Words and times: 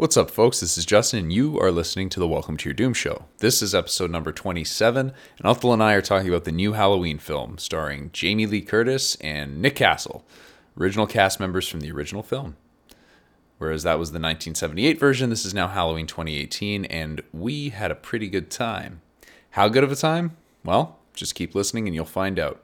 What's 0.00 0.16
up, 0.16 0.30
folks? 0.30 0.60
This 0.60 0.78
is 0.78 0.86
Justin, 0.86 1.18
and 1.18 1.30
you 1.30 1.60
are 1.60 1.70
listening 1.70 2.08
to 2.08 2.20
the 2.20 2.26
Welcome 2.26 2.56
to 2.56 2.70
Your 2.70 2.72
Doom 2.72 2.94
show. 2.94 3.26
This 3.36 3.60
is 3.60 3.74
episode 3.74 4.10
number 4.10 4.32
27, 4.32 5.12
and 5.36 5.46
Ethel 5.46 5.74
and 5.74 5.82
I 5.82 5.92
are 5.92 6.00
talking 6.00 6.30
about 6.30 6.44
the 6.44 6.52
new 6.52 6.72
Halloween 6.72 7.18
film 7.18 7.58
starring 7.58 8.08
Jamie 8.14 8.46
Lee 8.46 8.62
Curtis 8.62 9.16
and 9.16 9.60
Nick 9.60 9.76
Castle, 9.76 10.24
original 10.80 11.06
cast 11.06 11.38
members 11.38 11.68
from 11.68 11.80
the 11.80 11.92
original 11.92 12.22
film. 12.22 12.56
Whereas 13.58 13.82
that 13.82 13.98
was 13.98 14.08
the 14.08 14.14
1978 14.14 14.98
version, 14.98 15.28
this 15.28 15.44
is 15.44 15.52
now 15.52 15.68
Halloween 15.68 16.06
2018, 16.06 16.86
and 16.86 17.22
we 17.34 17.68
had 17.68 17.90
a 17.90 17.94
pretty 17.94 18.30
good 18.30 18.50
time. 18.50 19.02
How 19.50 19.68
good 19.68 19.84
of 19.84 19.92
a 19.92 19.96
time? 19.96 20.34
Well, 20.64 20.98
just 21.12 21.34
keep 21.34 21.54
listening 21.54 21.86
and 21.86 21.94
you'll 21.94 22.06
find 22.06 22.38
out. 22.38 22.62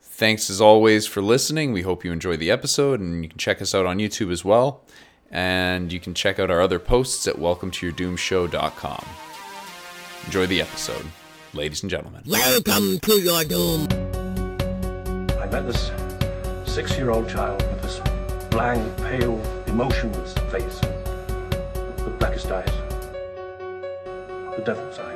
Thanks 0.00 0.48
as 0.48 0.60
always 0.60 1.08
for 1.08 1.20
listening. 1.20 1.72
We 1.72 1.82
hope 1.82 2.04
you 2.04 2.12
enjoy 2.12 2.36
the 2.36 2.52
episode, 2.52 3.00
and 3.00 3.24
you 3.24 3.28
can 3.28 3.36
check 3.36 3.60
us 3.60 3.74
out 3.74 3.84
on 3.84 3.98
YouTube 3.98 4.30
as 4.30 4.44
well. 4.44 4.84
And 5.30 5.92
you 5.92 6.00
can 6.00 6.14
check 6.14 6.38
out 6.38 6.50
our 6.50 6.60
other 6.60 6.78
posts 6.78 7.26
at 7.26 7.36
welcometoyourdoomshow.com. 7.36 9.06
Enjoy 10.24 10.46
the 10.46 10.60
episode, 10.60 11.06
ladies 11.52 11.82
and 11.82 11.90
gentlemen. 11.90 12.22
Welcome 12.26 12.98
to 13.00 13.20
your 13.20 13.44
doom. 13.44 13.88
I 15.40 15.46
met 15.46 15.66
this 15.66 15.90
six 16.64 16.96
year 16.96 17.10
old 17.10 17.28
child 17.28 17.62
with 17.62 17.82
this 17.82 18.00
blank, 18.50 18.96
pale, 18.98 19.40
emotionless 19.66 20.32
face, 20.50 20.80
the 20.80 22.14
blackest 22.18 22.46
eyes, 22.46 22.70
the 24.56 24.62
devil's 24.64 24.98
eyes. 24.98 25.15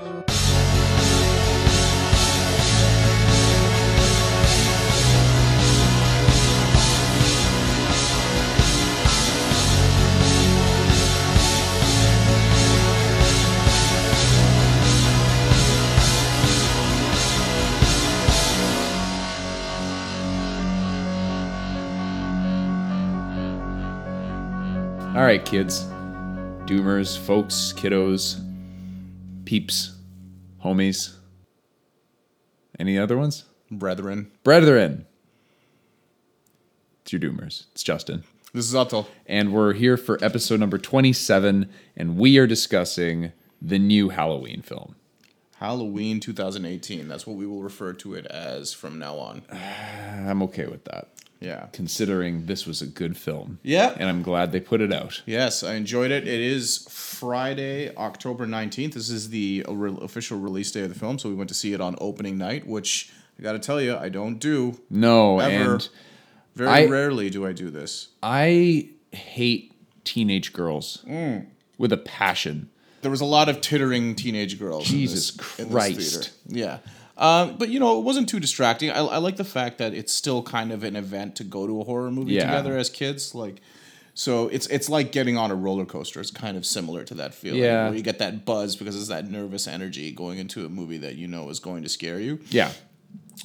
All 25.13 25.23
right, 25.23 25.45
kids, 25.45 25.83
doomers, 26.67 27.19
folks, 27.19 27.75
kiddos, 27.77 28.41
peeps, 29.45 29.97
homies. 30.65 31.17
Any 32.79 32.97
other 32.97 33.19
ones? 33.19 33.45
Brethren. 33.73 34.31
Brethren. 34.45 35.07
It's 37.03 37.13
your 37.13 37.21
doomers. 37.21 37.67
It's 37.73 37.83
Justin. 37.83 38.23
This 38.53 38.67
is 38.67 38.75
Otto. 38.77 39.09
And 39.27 39.53
we're 39.53 39.73
here 39.73 39.97
for 39.97 40.17
episode 40.25 40.61
number 40.61 40.79
27, 40.79 41.69
and 41.97 42.17
we 42.17 42.39
are 42.39 42.47
discussing 42.47 43.33
the 43.61 43.81
new 43.81 44.11
Halloween 44.11 44.63
film. 44.63 44.95
Halloween 45.57 46.21
2018. 46.21 47.09
That's 47.09 47.27
what 47.27 47.37
we 47.37 47.47
will 47.47 47.65
refer 47.65 47.95
to 47.95 48.15
it 48.15 48.27
as 48.27 48.73
from 48.73 49.01
now 49.01 49.17
on. 49.17 49.43
I'm 49.51 50.41
okay 50.45 50.67
with 50.67 50.85
that, 50.85 51.09
Yeah. 51.41 51.67
considering 51.73 52.47
this 52.47 52.67
was 52.67 52.83
a 52.83 52.87
good 52.87 53.17
film. 53.17 53.59
Yeah. 53.63 53.95
And 53.99 54.09
I'm 54.09 54.23
glad 54.23 54.53
they 54.53 54.61
put 54.61 54.81
it 54.83 54.93
out. 54.93 55.23
Yes, 55.27 55.63
I 55.63 55.75
enjoyed 55.75 56.11
it. 56.11 56.29
It 56.29 56.41
is 56.41 56.87
Friday, 56.91 57.95
October 57.97 58.47
19th. 58.47 58.93
This 58.95 59.09
is 59.11 59.31
the 59.31 59.65
official 59.69 60.39
release 60.39 60.71
day 60.71 60.83
of 60.83 60.89
the 60.93 60.99
film, 60.99 61.19
so 61.19 61.29
we 61.29 61.35
went 61.35 61.49
to 61.49 61.55
see 61.55 61.73
it 61.73 61.81
on 61.81 61.97
opening 62.01 62.37
night, 62.39 62.67
which 62.67 63.11
I 63.39 63.43
got 63.43 63.53
to 63.53 63.59
tell 63.59 63.81
you, 63.81 63.97
I 63.97 64.09
don't 64.11 64.39
do. 64.39 64.79
No, 64.91 65.39
Ever. 65.39 65.73
and 65.75 65.89
Very 66.55 66.69
I- 66.69 66.87
rarely 66.87 67.31
do 67.31 67.47
I 67.47 67.53
do 67.53 67.71
this. 67.71 68.09
I 68.23 68.89
hate 69.13 69.73
teenage 70.05 70.53
girls 70.53 71.05
Mm. 71.09 71.47
with 71.79 71.93
a 71.93 71.97
passion. 71.97 72.69
There 73.03 73.11
was 73.11 73.23
a 73.23 73.27
lot 73.27 73.49
of 73.49 73.63
tittering 73.63 74.15
teenage 74.15 74.59
girls. 74.59 74.91
in 74.91 74.99
Jesus 74.99 75.31
in 75.59 75.65
this 75.67 75.73
Christ. 75.73 75.99
theater. 76.11 76.31
Yeah. 76.49 76.79
Um, 77.21 77.57
but 77.59 77.69
you 77.69 77.79
know, 77.79 77.99
it 77.99 78.03
wasn't 78.03 78.29
too 78.29 78.41
distracting. 78.41 78.91
I, 78.91 78.99
I 79.01 79.19
like 79.19 79.37
the 79.37 79.45
fact 79.45 79.79
that 79.79 79.93
it's 79.95 80.13
still 80.13 80.43
kind 80.43 80.73
of 80.73 80.83
an 80.83 80.97
event 80.97 81.37
to 81.37 81.45
go 81.45 81.67
to 81.67 81.81
a 81.81 81.85
horror 81.85 82.11
movie 82.11 82.33
Yeah. 82.33 82.47
together 82.47 82.77
as 82.79 82.89
kids. 82.89 83.35
Like, 83.35 83.61
so 84.15 84.49
it's 84.49 84.67
it's 84.69 84.89
like 84.89 85.13
getting 85.13 85.37
on 85.37 85.51
a 85.51 85.55
roller 85.55 85.85
coaster. 85.85 86.19
It's 86.21 86.31
kind 86.31 86.57
of 86.57 86.65
similar 86.65 87.05
to 87.05 87.15
that 87.15 87.35
feeling 87.35 87.61
Yeah. 87.63 87.89
where 87.89 87.97
you 87.97 88.03
get 88.03 88.19
that 88.21 88.45
buzz 88.47 88.75
because 88.75 88.97
it's 88.97 89.09
that 89.09 89.31
nervous 89.31 89.69
energy 89.69 90.11
going 90.13 90.39
into 90.39 90.65
a 90.65 90.69
movie 90.71 90.99
that 90.99 91.17
you 91.17 91.29
know 91.29 91.51
is 91.51 91.61
going 91.61 91.83
to 91.83 91.89
scare 91.91 92.19
you. 92.19 92.41
Yeah. 92.49 92.73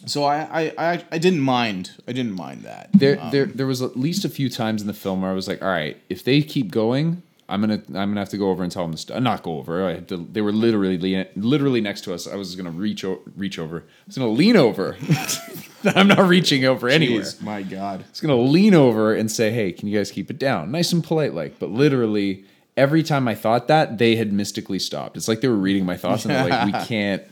So 0.06 0.24
I 0.24 0.38
I, 0.64 0.74
I, 0.94 1.04
I 1.12 1.18
didn't 1.18 1.42
mind. 1.42 1.92
I 2.08 2.14
didn't 2.14 2.34
mind 2.36 2.64
that. 2.64 2.90
There, 2.94 3.20
Um, 3.20 3.32
there, 3.32 3.46
there 3.46 3.68
was 3.68 3.82
at 3.82 3.98
least 3.98 4.24
a 4.26 4.30
few 4.30 4.50
times 4.50 4.82
in 4.82 4.88
the 4.88 4.94
film 4.94 5.22
where 5.22 5.32
I 5.32 5.34
was 5.34 5.48
like, 5.48 5.62
"All 5.62 5.68
right, 5.70 5.98
if 6.10 6.24
they 6.24 6.42
keep 6.42 6.72
going, 6.72 7.24
I'm 7.48 7.62
gonna, 7.62 7.82
I'm 7.90 8.10
gonna 8.10 8.20
have 8.22 8.30
to 8.30 8.38
go 8.38 8.50
over 8.50 8.64
and 8.64 8.72
tell 8.72 8.84
them 8.84 8.94
to 8.94 8.98
st- 8.98 9.22
not 9.22 9.44
go 9.44 9.58
over. 9.60 9.88
I 9.88 9.94
had 9.96 10.08
to, 10.10 10.18
they 10.18 10.42
were 10.42 10.52
literally, 10.52 10.98
literally 11.36 11.80
next 11.82 12.02
to 12.06 12.14
us. 12.14 12.28
I 12.28 12.36
was 12.36 12.56
gonna 12.56 12.72
reach, 12.72 13.04
o- 13.06 13.22
reach 13.36 13.60
over. 13.60 13.82
I 13.82 13.84
was 14.08 14.18
gonna 14.18 14.32
lean 14.32 14.56
over. 14.58 14.98
I'm 15.86 16.08
not 16.08 16.28
reaching 16.28 16.66
over 16.66 16.90
anywhere. 16.90 17.22
Jeez, 17.22 17.42
my 17.44 17.62
God. 17.62 18.02
I 18.02 18.10
was 18.10 18.20
gonna 18.22 18.36
lean 18.36 18.74
over 18.74 19.14
and 19.14 19.32
say, 19.32 19.52
"Hey, 19.52 19.72
can 19.72 19.88
you 19.88 19.96
guys 19.98 20.10
keep 20.12 20.32
it 20.32 20.40
down?" 20.40 20.72
Nice 20.72 20.92
and 20.92 21.04
polite, 21.04 21.36
like. 21.36 21.60
But 21.60 21.70
literally, 21.70 22.46
every 22.76 23.04
time 23.04 23.28
I 23.28 23.36
thought 23.36 23.68
that, 23.68 24.00
they 24.00 24.16
had 24.16 24.34
mystically 24.34 24.80
stopped. 24.80 25.16
It's 25.16 25.28
like 25.28 25.42
they 25.42 25.48
were 25.48 25.56
reading 25.56 25.86
my 25.86 25.98
thoughts, 25.98 26.26
and 26.26 26.34
they're 26.34 26.50
like, 26.50 26.66
"We 26.66 26.86
can't 26.88 27.24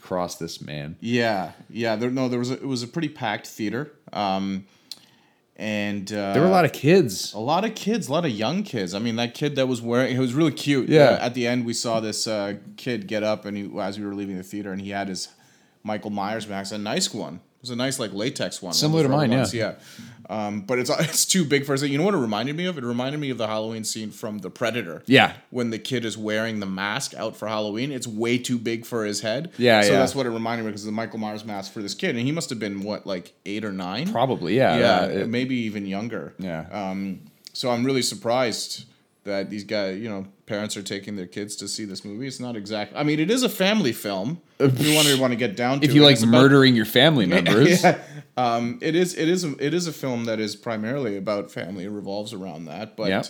cross 0.00 0.36
this 0.36 0.62
man." 0.62 0.96
Yeah, 1.00 1.52
yeah. 1.68 1.96
There, 1.96 2.10
no, 2.10 2.28
there 2.30 2.38
was 2.38 2.50
a, 2.50 2.54
it 2.54 2.66
was 2.66 2.82
a 2.82 2.88
pretty 2.88 3.08
packed 3.10 3.46
theater. 3.46 3.92
Um, 4.14 4.64
and 5.56 6.10
uh, 6.12 6.32
There 6.32 6.42
were 6.42 6.48
a 6.48 6.52
lot 6.52 6.64
of 6.64 6.72
kids. 6.72 7.32
A 7.34 7.38
lot 7.38 7.64
of 7.64 7.74
kids, 7.74 8.08
a 8.08 8.12
lot 8.12 8.24
of 8.24 8.30
young 8.30 8.62
kids. 8.62 8.94
I 8.94 8.98
mean, 8.98 9.16
that 9.16 9.34
kid 9.34 9.56
that 9.56 9.68
was 9.68 9.82
wearing, 9.82 10.16
it 10.16 10.18
was 10.18 10.34
really 10.34 10.52
cute. 10.52 10.88
Yeah. 10.88 11.04
Uh, 11.04 11.26
at 11.26 11.34
the 11.34 11.46
end, 11.46 11.64
we 11.66 11.74
saw 11.74 12.00
this 12.00 12.26
uh, 12.26 12.54
kid 12.76 13.06
get 13.06 13.22
up, 13.22 13.44
and 13.44 13.56
he, 13.56 13.70
as 13.80 13.98
we 13.98 14.06
were 14.06 14.14
leaving 14.14 14.36
the 14.36 14.42
theater, 14.42 14.72
and 14.72 14.80
he 14.80 14.90
had 14.90 15.08
his 15.08 15.28
Michael 15.84 16.10
Myers 16.10 16.48
mask, 16.48 16.72
a 16.72 16.78
nice 16.78 17.12
one. 17.12 17.34
It 17.34 17.62
was 17.62 17.70
a 17.70 17.76
nice 17.76 17.98
like 18.00 18.12
latex 18.12 18.60
one. 18.60 18.68
one 18.70 18.74
Similar 18.74 19.02
those 19.02 19.10
to 19.10 19.16
mine, 19.16 19.30
ones, 19.30 19.54
yeah. 19.54 19.74
Um, 20.32 20.62
but 20.62 20.78
it's 20.78 20.90
it's 21.00 21.26
too 21.26 21.44
big 21.44 21.64
for 21.66 21.74
us. 21.74 21.82
You 21.82 21.98
know 21.98 22.04
what 22.04 22.14
it 22.14 22.18
reminded 22.18 22.56
me 22.56 22.64
of? 22.66 22.78
It 22.78 22.84
reminded 22.84 23.20
me 23.20 23.30
of 23.30 23.38
the 23.38 23.46
Halloween 23.46 23.84
scene 23.84 24.10
from 24.10 24.38
The 24.38 24.50
Predator. 24.50 25.02
Yeah. 25.06 25.34
When 25.50 25.70
the 25.70 25.78
kid 25.78 26.04
is 26.04 26.16
wearing 26.16 26.60
the 26.60 26.66
mask 26.66 27.14
out 27.14 27.36
for 27.36 27.46
Halloween, 27.48 27.92
it's 27.92 28.06
way 28.06 28.38
too 28.38 28.58
big 28.58 28.86
for 28.86 29.04
his 29.04 29.20
head. 29.20 29.52
Yeah, 29.58 29.82
So 29.82 29.92
yeah. 29.92 29.98
that's 29.98 30.14
what 30.14 30.24
it 30.26 30.30
reminded 30.30 30.64
me 30.64 30.70
because 30.70 30.84
the 30.84 30.92
Michael 30.92 31.18
Myers 31.18 31.44
mask 31.44 31.72
for 31.72 31.82
this 31.82 31.94
kid, 31.94 32.16
and 32.16 32.24
he 32.24 32.32
must 32.32 32.48
have 32.50 32.58
been 32.58 32.82
what 32.82 33.06
like 33.06 33.34
eight 33.46 33.64
or 33.64 33.72
nine. 33.72 34.10
Probably, 34.10 34.56
yeah. 34.56 34.78
Yeah, 34.78 35.00
Uh, 35.00 35.08
it- 35.20 35.28
maybe 35.28 35.54
even 35.56 35.84
younger. 35.86 36.32
Yeah. 36.38 36.66
Um, 36.72 37.20
so 37.52 37.70
I'm 37.70 37.84
really 37.84 38.02
surprised 38.02 38.86
that 39.24 39.50
these 39.50 39.64
guys, 39.64 40.00
you 40.00 40.08
know, 40.08 40.26
parents 40.52 40.76
are 40.76 40.82
taking 40.82 41.16
their 41.16 41.26
kids 41.26 41.56
to 41.56 41.66
see 41.68 41.84
this 41.86 42.04
movie. 42.04 42.26
It's 42.26 42.38
not 42.40 42.56
exactly. 42.56 42.98
I 42.98 43.02
mean, 43.04 43.18
it 43.20 43.30
is 43.30 43.42
a 43.42 43.48
family 43.48 43.92
film. 43.92 44.40
If 44.58 44.78
you 44.80 44.94
want 44.94 45.08
to 45.08 45.18
want 45.20 45.32
to 45.32 45.36
get 45.36 45.56
down 45.56 45.80
to 45.80 45.86
if 45.86 45.94
you 45.94 46.02
it, 46.02 46.04
like 46.04 46.12
it's 46.14 46.22
about- 46.22 46.42
murdering 46.42 46.74
your 46.76 46.84
family 46.84 47.26
members, 47.26 47.82
yeah. 47.84 47.98
Um, 48.36 48.78
it 48.82 48.94
is. 48.94 49.14
It 49.16 49.28
is. 49.28 49.44
A, 49.44 49.50
it 49.64 49.72
is 49.74 49.86
a 49.86 49.92
film 49.92 50.24
that 50.26 50.38
is 50.40 50.54
primarily 50.56 51.16
about 51.16 51.50
family. 51.50 51.84
It 51.84 51.90
revolves 51.90 52.32
around 52.32 52.66
that, 52.66 52.96
but 52.96 53.08
Yeah. 53.08 53.22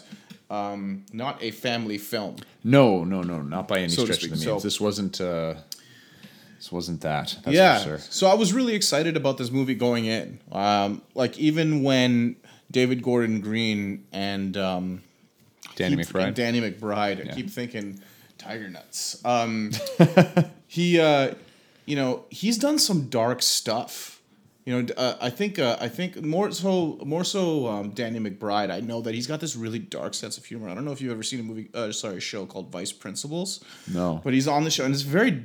um, 0.50 1.04
not 1.12 1.42
a 1.42 1.50
family 1.52 1.98
film. 1.98 2.36
no, 2.64 3.04
no, 3.04 3.22
no, 3.22 3.40
not 3.42 3.68
by 3.68 3.78
any 3.78 3.88
So 3.88 4.04
stretch 4.04 4.24
of 4.24 4.30
the 4.30 4.36
means. 4.36 4.44
so- 4.44 4.58
this 4.58 4.80
wasn't. 4.80 5.20
Uh, 5.20 5.54
this 6.58 6.70
wasn't 6.70 7.00
that. 7.00 7.36
That's 7.44 7.56
yeah. 7.56 7.78
for 7.78 7.84
sure. 7.84 7.98
So 7.98 8.26
I 8.28 8.34
was 8.34 8.52
really 8.52 8.74
excited 8.74 9.16
about 9.16 9.36
this 9.38 9.50
movie 9.50 9.74
going 9.74 10.04
in. 10.06 10.38
Um, 10.52 11.02
like 11.14 11.36
even 11.38 11.82
when 11.82 12.36
David 12.70 13.02
Gordon 13.02 13.40
Green 13.40 14.04
and 14.12 14.56
um, 14.56 15.02
Danny 15.76 15.96
keep- 15.96 16.06
McBride. 16.06 16.34
Danny 16.34 16.60
McBride. 16.60 17.24
Yeah. 17.24 17.32
I 17.32 17.34
keep 17.34 17.50
thinking 17.50 18.00
Tiger 18.38 18.68
Nuts. 18.68 19.24
Um, 19.24 19.72
he, 20.66 21.00
uh, 21.00 21.34
you 21.86 21.96
know, 21.96 22.24
he's 22.30 22.58
done 22.58 22.78
some 22.78 23.08
dark 23.08 23.42
stuff. 23.42 24.20
You 24.64 24.80
know, 24.82 24.94
uh, 24.96 25.16
I 25.20 25.28
think 25.30 25.58
uh, 25.58 25.76
I 25.80 25.88
think 25.88 26.22
more 26.22 26.52
so 26.52 27.00
more 27.04 27.24
so 27.24 27.66
um, 27.66 27.90
Danny 27.90 28.20
McBride. 28.20 28.70
I 28.70 28.78
know 28.78 29.00
that 29.00 29.12
he's 29.12 29.26
got 29.26 29.40
this 29.40 29.56
really 29.56 29.80
dark 29.80 30.14
sense 30.14 30.38
of 30.38 30.44
humor. 30.44 30.68
I 30.68 30.74
don't 30.74 30.84
know 30.84 30.92
if 30.92 31.00
you've 31.00 31.10
ever 31.10 31.24
seen 31.24 31.40
a 31.40 31.42
movie, 31.42 31.68
uh, 31.74 31.90
sorry, 31.90 32.18
a 32.18 32.20
show 32.20 32.46
called 32.46 32.70
Vice 32.70 32.92
Principals. 32.92 33.64
No. 33.92 34.20
but 34.22 34.32
he's 34.32 34.46
on 34.46 34.62
the 34.62 34.70
show, 34.70 34.84
and 34.84 34.94
it's 34.94 35.02
very. 35.02 35.42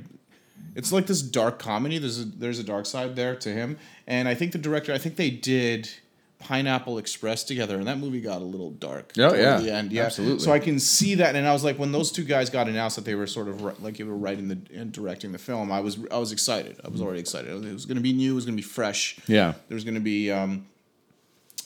It's 0.76 0.92
like 0.92 1.06
this 1.06 1.20
dark 1.20 1.58
comedy. 1.58 1.98
There's 1.98 2.20
a 2.20 2.24
there's 2.26 2.60
a 2.60 2.64
dark 2.64 2.86
side 2.86 3.16
there 3.16 3.34
to 3.34 3.48
him, 3.48 3.76
and 4.06 4.28
I 4.28 4.34
think 4.34 4.52
the 4.52 4.58
director. 4.58 4.92
I 4.92 4.98
think 4.98 5.16
they 5.16 5.30
did 5.30 5.90
Pineapple 6.38 6.98
Express 6.98 7.42
together, 7.44 7.76
and 7.76 7.86
that 7.88 7.98
movie 7.98 8.20
got 8.20 8.40
a 8.40 8.44
little 8.44 8.70
dark. 8.70 9.12
Oh, 9.18 9.34
yeah. 9.34 9.58
the 9.58 9.72
end. 9.72 9.92
Yeah, 9.92 10.04
Absolutely. 10.04 10.38
So 10.38 10.52
I 10.52 10.58
can 10.58 10.78
see 10.78 11.16
that, 11.16 11.34
and 11.34 11.46
I 11.46 11.52
was 11.52 11.64
like, 11.64 11.78
when 11.78 11.90
those 11.92 12.12
two 12.12 12.24
guys 12.24 12.48
got 12.48 12.68
announced 12.68 12.96
that 12.96 13.04
they 13.04 13.14
were 13.14 13.26
sort 13.26 13.48
of 13.48 13.82
like 13.82 13.96
they 13.96 14.04
were 14.04 14.16
writing 14.16 14.48
the 14.48 14.58
and 14.74 14.92
directing 14.92 15.32
the 15.32 15.38
film, 15.38 15.72
I 15.72 15.80
was 15.80 15.98
I 16.10 16.18
was 16.18 16.32
excited. 16.32 16.80
I 16.84 16.88
was 16.88 17.02
already 17.02 17.20
excited. 17.20 17.50
It 17.50 17.72
was 17.72 17.86
going 17.86 17.96
to 17.96 18.02
be 18.02 18.12
new. 18.12 18.32
It 18.32 18.34
was 18.36 18.44
going 18.44 18.56
to 18.56 18.62
be 18.62 18.68
fresh. 18.68 19.18
Yeah. 19.26 19.54
There 19.68 19.74
was 19.74 19.84
going 19.84 19.94
to 19.94 20.00
be. 20.00 20.30
Um, 20.30 20.66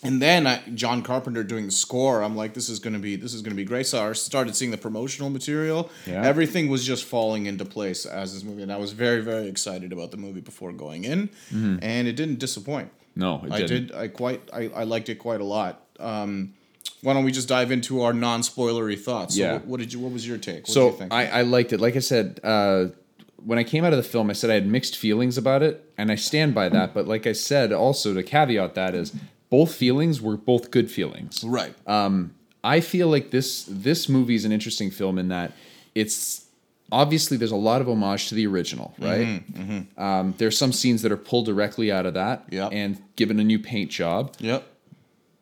and 0.04 0.20
then 0.20 0.46
I, 0.48 0.60
John 0.74 1.02
Carpenter 1.02 1.44
doing 1.44 1.66
the 1.66 1.72
score, 1.72 2.22
I'm 2.22 2.34
like, 2.34 2.54
this 2.54 2.68
is 2.68 2.80
gonna 2.80 2.98
be 2.98 3.14
this 3.14 3.34
is 3.34 3.42
gonna 3.42 3.54
be 3.54 3.64
great. 3.64 3.86
So 3.86 4.04
I 4.04 4.12
started 4.14 4.56
seeing 4.56 4.72
the 4.72 4.76
promotional 4.78 5.30
material. 5.30 5.90
Yeah. 6.06 6.24
Everything 6.24 6.68
was 6.68 6.84
just 6.84 7.04
falling 7.04 7.46
into 7.46 7.64
place 7.64 8.04
as 8.04 8.34
this 8.34 8.42
movie, 8.42 8.62
and 8.62 8.72
I 8.72 8.78
was 8.78 8.92
very 8.92 9.20
very 9.20 9.46
excited 9.46 9.92
about 9.92 10.10
the 10.10 10.16
movie 10.16 10.40
before 10.40 10.72
going 10.72 11.04
in, 11.04 11.30
and 11.52 12.08
it 12.08 12.14
didn't 12.16 12.40
disappoint. 12.40 12.90
No, 13.14 13.42
it 13.44 13.52
I 13.52 13.62
did. 13.62 13.92
I 13.92 14.08
quite. 14.08 14.40
I, 14.52 14.68
I 14.74 14.84
liked 14.84 15.08
it 15.08 15.16
quite 15.16 15.40
a 15.40 15.44
lot. 15.44 15.82
Um, 16.00 16.54
why 17.02 17.14
don't 17.14 17.24
we 17.24 17.32
just 17.32 17.48
dive 17.48 17.70
into 17.70 18.02
our 18.02 18.12
non-spoilery 18.12 18.98
thoughts? 18.98 19.34
So 19.36 19.42
Yeah. 19.42 19.52
what, 19.54 19.66
what 19.66 19.80
did 19.80 19.92
you? 19.92 20.00
What 20.00 20.12
was 20.12 20.26
your 20.26 20.38
take? 20.38 20.66
What 20.68 20.74
so 20.74 20.86
you 20.86 20.96
think? 20.96 21.12
I, 21.12 21.26
I 21.26 21.42
liked 21.42 21.72
it. 21.72 21.80
Like 21.80 21.96
I 21.96 22.00
said, 22.00 22.40
uh, 22.42 22.86
when 23.44 23.58
I 23.58 23.64
came 23.64 23.84
out 23.84 23.92
of 23.92 23.96
the 23.96 24.02
film, 24.04 24.30
I 24.30 24.32
said 24.34 24.50
I 24.50 24.54
had 24.54 24.66
mixed 24.66 24.96
feelings 24.96 25.36
about 25.36 25.62
it, 25.62 25.84
and 25.98 26.10
I 26.10 26.14
stand 26.14 26.54
by 26.54 26.68
that. 26.68 26.94
But 26.94 27.06
like 27.06 27.26
I 27.26 27.32
said, 27.32 27.72
also 27.72 28.14
to 28.14 28.22
caveat 28.22 28.74
that 28.74 28.94
is 28.94 29.12
both 29.50 29.74
feelings 29.74 30.20
were 30.22 30.36
both 30.36 30.70
good 30.70 30.90
feelings. 30.90 31.44
right. 31.44 31.74
Um, 31.86 32.34
I 32.64 32.80
feel 32.80 33.08
like 33.08 33.30
this 33.32 33.64
this 33.68 34.08
movie 34.08 34.36
is 34.36 34.44
an 34.44 34.52
interesting 34.52 34.90
film 34.90 35.18
in 35.18 35.28
that 35.28 35.52
it's 35.94 36.46
obviously 36.92 37.36
there's 37.36 37.50
a 37.50 37.56
lot 37.56 37.80
of 37.80 37.88
homage 37.88 38.28
to 38.28 38.34
the 38.36 38.46
original, 38.46 38.94
right? 39.00 39.42
Um, 39.98 40.34
there's 40.38 40.56
some 40.56 40.72
scenes 40.72 41.02
that 41.02 41.10
are 41.10 41.16
pulled 41.16 41.46
directly 41.46 41.90
out 41.90 42.06
of 42.06 42.14
that 42.14 42.44
Yep. 42.50 42.68
and 42.72 43.02
given 43.16 43.40
a 43.40 43.44
new 43.44 43.58
paint 43.58 43.90
job. 43.90 44.34
yep. 44.38 44.66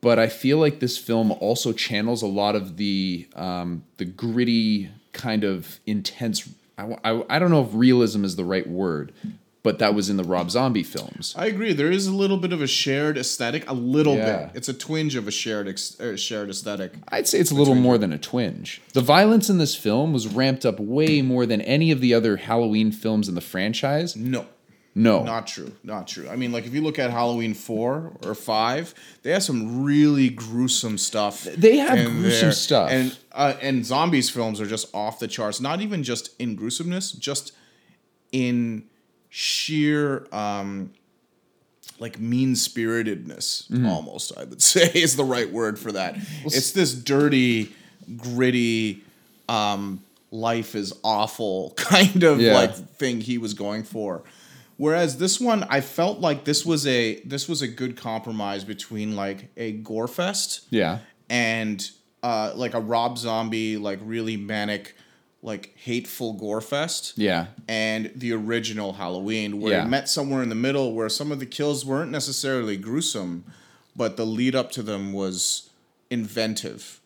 But 0.00 0.18
I 0.18 0.28
feel 0.28 0.56
like 0.56 0.80
this 0.80 0.96
film 0.96 1.30
also 1.32 1.72
channels 1.74 2.22
a 2.22 2.26
lot 2.26 2.54
of 2.56 2.78
the 2.78 3.28
um, 3.36 3.84
the 3.98 4.06
gritty 4.06 4.88
kind 5.12 5.44
of 5.44 5.78
intense. 5.86 6.48
I, 6.78 6.96
I, 7.04 7.22
I 7.28 7.38
don't 7.38 7.50
know 7.50 7.62
if 7.62 7.68
realism 7.74 8.24
is 8.24 8.36
the 8.36 8.44
right 8.44 8.66
word, 8.66 9.12
but 9.62 9.78
that 9.78 9.94
was 9.94 10.08
in 10.08 10.16
the 10.16 10.24
Rob 10.24 10.50
Zombie 10.50 10.82
films. 10.82 11.34
I 11.36 11.46
agree. 11.46 11.72
There 11.74 11.90
is 11.92 12.06
a 12.06 12.14
little 12.14 12.38
bit 12.38 12.52
of 12.52 12.62
a 12.62 12.66
shared 12.66 13.18
aesthetic, 13.18 13.68
a 13.68 13.74
little 13.74 14.16
Yeah. 14.16 14.46
bit. 14.46 14.56
It's 14.56 14.68
a 14.68 14.72
twinge 14.72 15.16
of 15.16 15.28
a 15.28 15.30
shared 15.30 15.68
ex- 15.68 16.00
uh, 16.00 16.16
shared 16.16 16.48
aesthetic. 16.48 16.92
I'd 17.08 17.28
say 17.28 17.38
it's 17.40 17.50
a 17.50 17.54
little 17.54 17.74
more 17.74 17.98
than 17.98 18.12
a 18.12 18.18
twinge. 18.18 18.80
The 18.94 19.02
violence 19.02 19.50
in 19.50 19.58
this 19.58 19.74
film 19.74 20.12
was 20.12 20.26
ramped 20.28 20.64
up 20.64 20.80
way 20.80 21.20
more 21.22 21.44
than 21.44 21.60
any 21.60 21.90
of 21.90 22.00
the 22.00 22.14
other 22.14 22.36
Halloween 22.38 22.90
films 22.90 23.28
in 23.28 23.34
the 23.34 23.40
franchise. 23.42 24.16
No, 24.16 24.46
No. 24.94 25.22
not 25.24 25.46
true. 25.46 25.72
Not 25.84 26.08
true. 26.08 26.26
I 26.30 26.36
mean, 26.36 26.52
like 26.52 26.64
if 26.66 26.72
you 26.74 26.80
look 26.80 26.98
at 26.98 27.10
Halloween 27.10 27.52
four 27.52 28.12
or 28.24 28.34
five, 28.34 28.94
they 29.22 29.30
have 29.30 29.42
some 29.42 29.84
really 29.84 30.30
gruesome 30.30 30.96
stuff. 30.96 31.44
They 31.44 31.76
have 31.76 31.98
gruesome 32.06 32.22
there. 32.22 32.52
stuff. 32.52 32.90
and 32.90 33.14
uh, 33.32 33.54
and 33.60 33.84
Zombie's 33.84 34.30
films 34.30 34.58
are 34.60 34.66
just 34.66 34.88
off 34.94 35.18
the 35.20 35.28
charts. 35.28 35.60
Not 35.60 35.80
even 35.82 36.02
just 36.02 36.30
in 36.40 36.56
gruesomeness, 36.56 37.12
just 37.12 37.52
in 38.32 38.84
sheer 39.30 40.26
um 40.32 40.90
like 41.98 42.18
mean 42.18 42.54
spiritedness 42.54 43.68
Mm-hmm. 43.70 43.86
almost 43.86 44.36
i 44.36 44.44
would 44.44 44.60
say 44.72 44.90
is 44.94 45.16
the 45.16 45.24
right 45.24 45.50
word 45.50 45.78
for 45.78 45.92
that 45.92 46.16
it's 46.44 46.72
this 46.72 46.92
dirty 46.94 47.72
gritty 48.16 49.02
um 49.48 50.02
life 50.30 50.74
is 50.74 50.92
awful 51.04 51.70
kind 51.76 52.22
of 52.24 52.40
Yeah. 52.40 52.54
like 52.54 52.74
thing 52.74 53.20
he 53.20 53.38
was 53.38 53.54
going 53.54 53.84
for 53.84 54.22
whereas 54.76 55.18
this 55.18 55.40
one 55.40 55.64
i 55.70 55.80
felt 55.80 56.18
like 56.20 56.44
this 56.44 56.66
was 56.66 56.86
a 56.86 57.20
this 57.20 57.48
was 57.48 57.62
a 57.62 57.68
good 57.68 57.96
compromise 57.96 58.64
between 58.64 59.14
like 59.16 59.48
a 59.56 59.72
gore 59.72 60.08
fest 60.08 60.62
Yeah. 60.70 60.98
and 61.28 61.88
uh, 62.22 62.52
like 62.54 62.74
a 62.74 62.80
Rob 62.80 63.16
Zombie, 63.16 63.78
like 63.78 63.98
really 64.02 64.36
manic, 64.36 64.94
like 65.42 65.74
hateful 65.76 66.34
gore 66.34 66.60
fest. 66.60 67.14
Yeah. 67.16 67.46
And 67.66 68.10
the 68.14 68.32
original 68.32 68.94
Halloween, 68.94 69.60
where 69.60 69.72
Yeah. 69.72 69.84
it 69.84 69.88
met 69.88 70.08
somewhere 70.08 70.42
in 70.42 70.48
the 70.50 70.54
middle, 70.54 70.92
where 70.92 71.08
some 71.08 71.32
of 71.32 71.38
the 71.40 71.46
kills 71.46 71.84
weren't 71.84 72.10
necessarily 72.10 72.76
gruesome, 72.76 73.44
but 73.96 74.16
the 74.16 74.26
lead 74.26 74.54
up 74.54 74.70
to 74.72 74.82
them 74.82 75.12
was 75.12 75.70
inventive. 76.10 76.99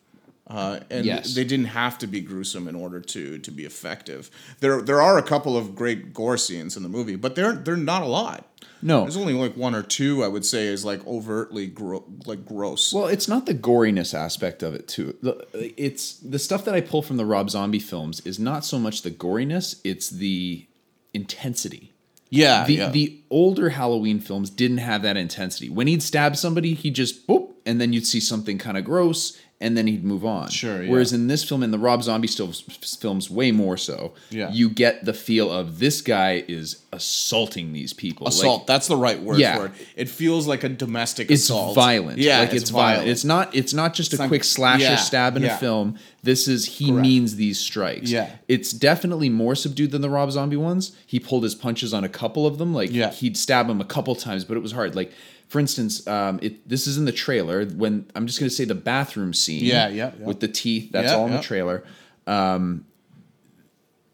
Uh, 0.47 0.79
and 0.91 1.05
Yes. 1.07 1.33
they 1.33 1.43
didn't 1.43 1.65
have 1.67 1.97
to 1.97 2.05
be 2.07 2.21
gruesome 2.21 2.67
in 2.67 2.75
order 2.75 2.99
to 3.01 3.39
to 3.39 3.51
be 3.51 3.65
effective. 3.65 4.29
There 4.59 4.79
there 4.81 5.01
are 5.01 5.17
a 5.17 5.23
couple 5.23 5.57
of 5.57 5.73
great 5.75 6.13
gore 6.13 6.37
scenes 6.37 6.77
in 6.77 6.83
the 6.83 6.89
movie, 6.89 7.15
but 7.15 7.33
they're 7.35 7.53
they're 7.53 7.75
not 7.75 8.03
a 8.03 8.07
lot. 8.07 8.47
No. 8.81 9.01
There's 9.01 9.17
only 9.17 9.33
like 9.33 9.57
one 9.57 9.73
or 9.73 9.81
two 9.81 10.23
I 10.23 10.27
would 10.27 10.45
say 10.45 10.67
is 10.67 10.85
like 10.85 11.05
overtly 11.07 11.65
gro- 11.65 12.05
like 12.27 12.45
gross. 12.45 12.93
Well, 12.93 13.07
it's 13.07 13.27
not 13.27 13.47
the 13.47 13.55
goriness 13.55 14.13
aspect 14.13 14.61
of 14.61 14.75
it 14.75 14.87
too. 14.87 15.15
The- 15.23 15.47
It's 15.81 16.13
the 16.17 16.37
stuff 16.37 16.63
that 16.65 16.75
I 16.75 16.81
pull 16.81 17.01
from 17.01 17.17
the 17.17 17.25
Rob 17.25 17.49
Zombie 17.49 17.79
films 17.79 18.19
is 18.21 18.37
not 18.37 18.63
so 18.63 18.77
much 18.77 19.01
the 19.01 19.09
goriness; 19.11 19.77
it's 19.83 20.11
the 20.11 20.67
intensity. 21.15 21.93
yeah, 22.29 22.65
The 22.65 22.73
yeah. 22.73 22.89
the 22.89 23.19
older 23.31 23.69
Halloween 23.69 24.19
films 24.19 24.49
didn't 24.49 24.79
have 24.79 25.01
that 25.03 25.15
intensity. 25.17 25.69
When 25.69 25.87
he'd 25.87 26.03
stab 26.03 26.35
somebody, 26.35 26.73
he'd 26.73 26.95
just 26.95 27.25
boop, 27.27 27.53
and 27.65 27.79
then 27.79 27.93
you'd 27.93 28.05
see 28.05 28.19
something 28.19 28.57
kind 28.57 28.77
of 28.77 28.83
gross, 28.83 29.37
and 29.61 29.77
then 29.77 29.87
he'd 29.87 30.03
move 30.03 30.25
on. 30.25 30.49
Sure, 30.49 30.83
yeah. 30.83 30.91
Whereas 30.91 31.13
in 31.13 31.27
this 31.27 31.43
film, 31.43 31.63
in 31.63 31.71
the 31.71 31.79
Rob 31.79 32.03
Zombie 32.03 32.27
still 32.27 32.51
films, 32.51 33.29
way 33.29 33.51
more 33.51 33.77
so. 33.77 34.13
Yeah. 34.29 34.51
You 34.51 34.69
get 34.69 35.05
the 35.05 35.13
feel 35.13 35.49
of 35.51 35.79
this 35.79 36.01
guy 36.01 36.43
is 36.47 36.83
assaulting 36.91 37.71
these 37.71 37.93
people. 37.93 38.25
Like, 38.25 38.33
assault. 38.33 38.67
that's 38.67 38.87
the 38.87 38.97
right 38.97 39.21
word 39.21 39.39
Yeah. 39.39 39.57
for 39.57 39.65
it. 39.67 39.71
It 39.95 40.09
feels 40.09 40.45
like 40.47 40.63
a 40.63 40.69
domestic 40.69 41.31
it's 41.31 41.43
assault. 41.43 41.73
violent. 41.75 42.17
Yeah, 42.17 42.39
like 42.39 42.53
it's, 42.53 42.69
violent. 42.69 43.07
It's 43.07 43.23
not. 43.23 43.55
It's 43.55 43.73
not 43.73 43.93
just 43.93 44.13
a 44.13 44.17
not- 44.17 44.27
quick 44.27 44.43
slasher 44.43 44.83
yeah, 44.83 44.95
stab 44.97 45.37
in 45.37 45.43
yeah. 45.43 45.55
a 45.55 45.57
film. 45.59 45.97
This 46.21 46.47
is 46.47 46.65
he 46.65 46.87
Correct. 46.89 47.01
means 47.01 47.35
these 47.35 47.59
strikes. 47.59 48.09
Yeah. 48.11 48.31
it's 48.47 48.71
definitely 48.71 49.29
more 49.29 49.53
subdued 49.55 49.91
than 49.91 50.01
the 50.01 50.09
Rob 50.09 50.31
Zombie 50.31 50.57
ones. 50.57 50.95
He 51.05 51.19
pulled 51.19 51.43
his 51.43 51.53
punches 51.55 51.93
on 51.93 52.03
a 52.03 52.09
couple 52.09 52.45
of 52.47 52.57
them. 52.57 52.73
Like 52.73 52.91
Yeah. 52.91 53.11
he'd 53.11 53.37
stab 53.37 53.69
him 53.69 53.79
a 53.79 53.85
couple 53.85 54.15
times, 54.15 54.43
but 54.43 54.57
it 54.57 54.61
was 54.61 54.71
hard. 54.71 54.95
Like 54.95 55.11
for 55.47 55.59
instance, 55.59 56.05
um, 56.07 56.39
it 56.41 56.67
this 56.67 56.87
is 56.87 56.97
in 56.97 57.05
the 57.05 57.11
trailer 57.11 57.65
when 57.65 58.05
I'm 58.15 58.27
just 58.27 58.39
gonna 58.39 58.49
say 58.49 58.65
the 58.65 58.75
bathroom 58.75 59.33
scene. 59.33 59.63
Yeah, 59.63 59.87
yeah, 59.89 60.11
yeah. 60.19 60.25
With 60.25 60.39
the 60.39 60.47
teeth. 60.47 60.91
That's 60.91 61.11
Yeah, 61.11 61.17
all 61.17 61.25
in 61.27 61.31
yeah. 61.33 61.37
the 61.37 61.43
trailer. 61.43 61.83
Um, 62.27 62.85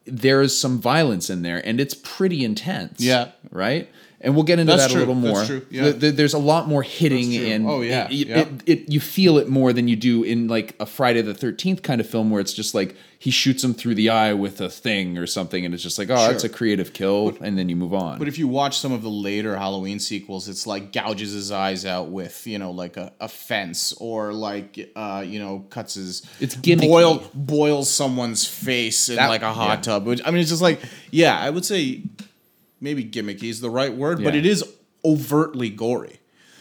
there 0.06 0.42
is 0.42 0.60
some 0.60 0.80
violence 0.81 1.30
in 1.30 1.42
there, 1.44 1.66
and 1.66 1.80
it's 1.80 1.94
pretty 1.94 2.44
intense. 2.44 3.00
Yeah. 3.00 3.31
Right. 3.51 3.89
And 4.23 4.35
we'll 4.35 4.44
get 4.44 4.59
into 4.59 4.71
That's 4.73 4.83
that 4.83 4.91
true. 4.91 5.00
a 5.00 5.01
little 5.01 5.15
more. 5.15 5.35
That's 5.38 5.47
true. 5.47 5.65
Yeah. 5.71 5.81
Th- 5.83 6.00
th- 6.00 6.15
there's 6.15 6.33
a 6.35 6.39
lot 6.39 6.68
more 6.68 6.83
hitting 6.83 7.35
and 7.35 7.68
Oh, 7.68 7.81
yeah. 7.81 8.06
it, 8.07 8.12
Yeah. 8.27 8.39
it- 8.41 8.47
it- 8.68 8.89
you 8.91 9.00
feel 9.00 9.39
it 9.39 9.50
more 9.50 9.73
than 9.73 9.88
you 9.88 9.95
do 9.95 10.21
in 10.23 10.47
like 10.47 10.75
a 10.79 10.85
Friday 10.85 11.21
the 11.23 11.33
Thirteenth 11.33 11.81
kind 11.81 12.00
of 12.00 12.07
film 12.07 12.29
where 12.29 12.39
it's 12.39 12.53
just 12.53 12.75
like 12.75 12.95
he 13.18 13.31
shoots 13.31 13.63
him 13.63 13.73
through 13.73 13.94
the 13.95 14.09
eye 14.09 14.33
with 14.33 14.62
a 14.62 14.69
thing 14.69 15.18
or 15.18 15.25
something, 15.27 15.63
and 15.65 15.73
it's 15.75 15.81
just 15.83 15.97
like 16.00 16.09
oh, 16.12 16.29
it's 16.31 16.44
a 16.44 16.50
creative 16.50 16.91
kill, 16.94 17.35
and 17.41 17.57
then 17.57 17.68
you 17.69 17.75
move 17.75 17.94
on. 17.94 18.18
But 18.19 18.27
if 18.27 18.38
you 18.39 18.47
watch 18.47 18.79
some 18.79 18.91
of 18.91 19.01
the 19.03 19.09
later 19.09 19.56
Halloween 19.57 20.00
sequels, 20.00 20.47
it's 20.50 20.65
like 20.68 20.91
gouges 20.91 21.33
his 21.33 21.51
eyes 21.51 21.85
out 21.85 22.09
with 22.09 22.45
you 22.47 22.57
know 22.59 22.71
like 22.71 22.97
a, 22.97 23.13
a 23.19 23.27
fence 23.27 23.91
or 24.00 24.33
like 24.33 24.91
uh, 24.95 25.23
you 25.25 25.39
know 25.39 25.65
cuts 25.71 25.95
his 25.95 26.23
It's 26.39 26.56
gimmicky. 26.56 26.88
boil 26.88 27.23
boils 27.33 27.89
someone's 27.91 28.45
face 28.47 29.09
in 29.09 29.15
That- 29.18 29.29
like 29.29 29.41
a 29.44 29.53
hot 29.53 29.79
yeah. 29.79 29.81
tub. 29.81 30.06
Which 30.06 30.21
I 30.25 30.29
mean, 30.31 30.41
it's 30.41 30.50
just 30.50 30.62
like 30.62 30.79
yeah, 31.12 31.38
I 31.39 31.50
would 31.50 31.65
say 31.65 32.01
maybe 32.81 33.06
gimmicky 33.06 33.45
is 33.45 33.62
the 33.62 33.69
right 33.69 33.94
word, 33.95 34.24
but 34.24 34.36
it 34.36 34.45
is 34.45 34.63
overtly 35.06 35.69
gory. 35.69 36.18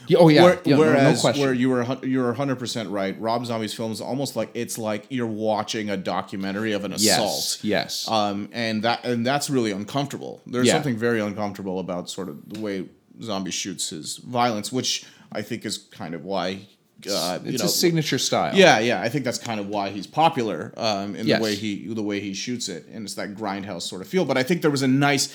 Yeah, 0.07 0.19
oh 0.19 0.29
yeah, 0.29 0.43
Where- 0.43 0.61
yeah, 0.65 0.77
no- 0.77 0.83
no, 0.83 0.89
whereas 0.91 1.23
where 1.39 1.53
you 1.53 1.69
were 1.71 1.87
you 2.05 2.19
were 2.21 2.33
hundred 2.33 2.59
percent 2.59 2.89
right, 2.91 3.19
Rob 3.21 3.47
Zombie's 3.47 3.75
film 3.75 3.93
is 3.93 4.01
almost 4.01 4.35
like 4.35 4.51
it's 4.55 4.77
like 4.77 5.07
you're 5.09 5.27
watching 5.27 5.89
a 5.91 5.97
documentary 5.97 6.73
of 6.73 6.85
an 6.85 6.93
assault. 6.93 7.31
yes, 7.31 7.59
yes, 7.63 8.09
Um, 8.09 8.49
and 8.53 8.83
that 8.83 9.05
and 9.05 9.25
that's 9.25 9.49
really 9.51 9.71
uncomfortable. 9.71 10.41
There's 10.47 10.67
Yeah. 10.67 10.73
something 10.75 10.97
very 10.97 11.21
uncomfortable 11.21 11.79
about 11.79 12.11
sort 12.11 12.29
of 12.29 12.37
the 12.49 12.59
way 12.59 12.87
Zombie 13.23 13.53
shoots 13.53 13.91
his 13.91 14.17
violence, 14.17 14.73
which 14.73 15.05
I 15.31 15.43
think 15.43 15.65
is 15.65 15.79
kind 15.79 16.15
of 16.15 16.25
why 16.25 16.61
uh, 17.09 17.39
you 17.45 17.53
it's 17.53 17.63
know, 17.63 17.67
a 17.67 17.69
signature 17.69 18.19
style. 18.19 18.55
yeah, 18.57 18.79
yeah. 18.81 19.01
I 19.01 19.09
think 19.09 19.25
that's 19.25 19.39
kind 19.39 19.61
of 19.61 19.69
why 19.69 19.91
he's 19.91 20.07
popular 20.09 20.73
um, 20.77 21.15
in 21.15 21.27
Yes. 21.27 21.39
the 21.39 21.43
way 21.45 21.55
he 21.55 21.87
the 21.95 22.03
way 22.03 22.19
he 22.21 22.35
shoots 22.35 22.69
it, 22.69 22.87
and 22.93 23.05
it's 23.05 23.15
that 23.15 23.35
grindhouse 23.37 23.83
sort 23.83 24.03
of 24.03 24.09
feel. 24.09 24.25
But 24.25 24.37
I 24.37 24.43
think 24.43 24.61
there 24.63 24.71
was 24.73 24.83
a 24.83 24.89
nice, 24.89 25.29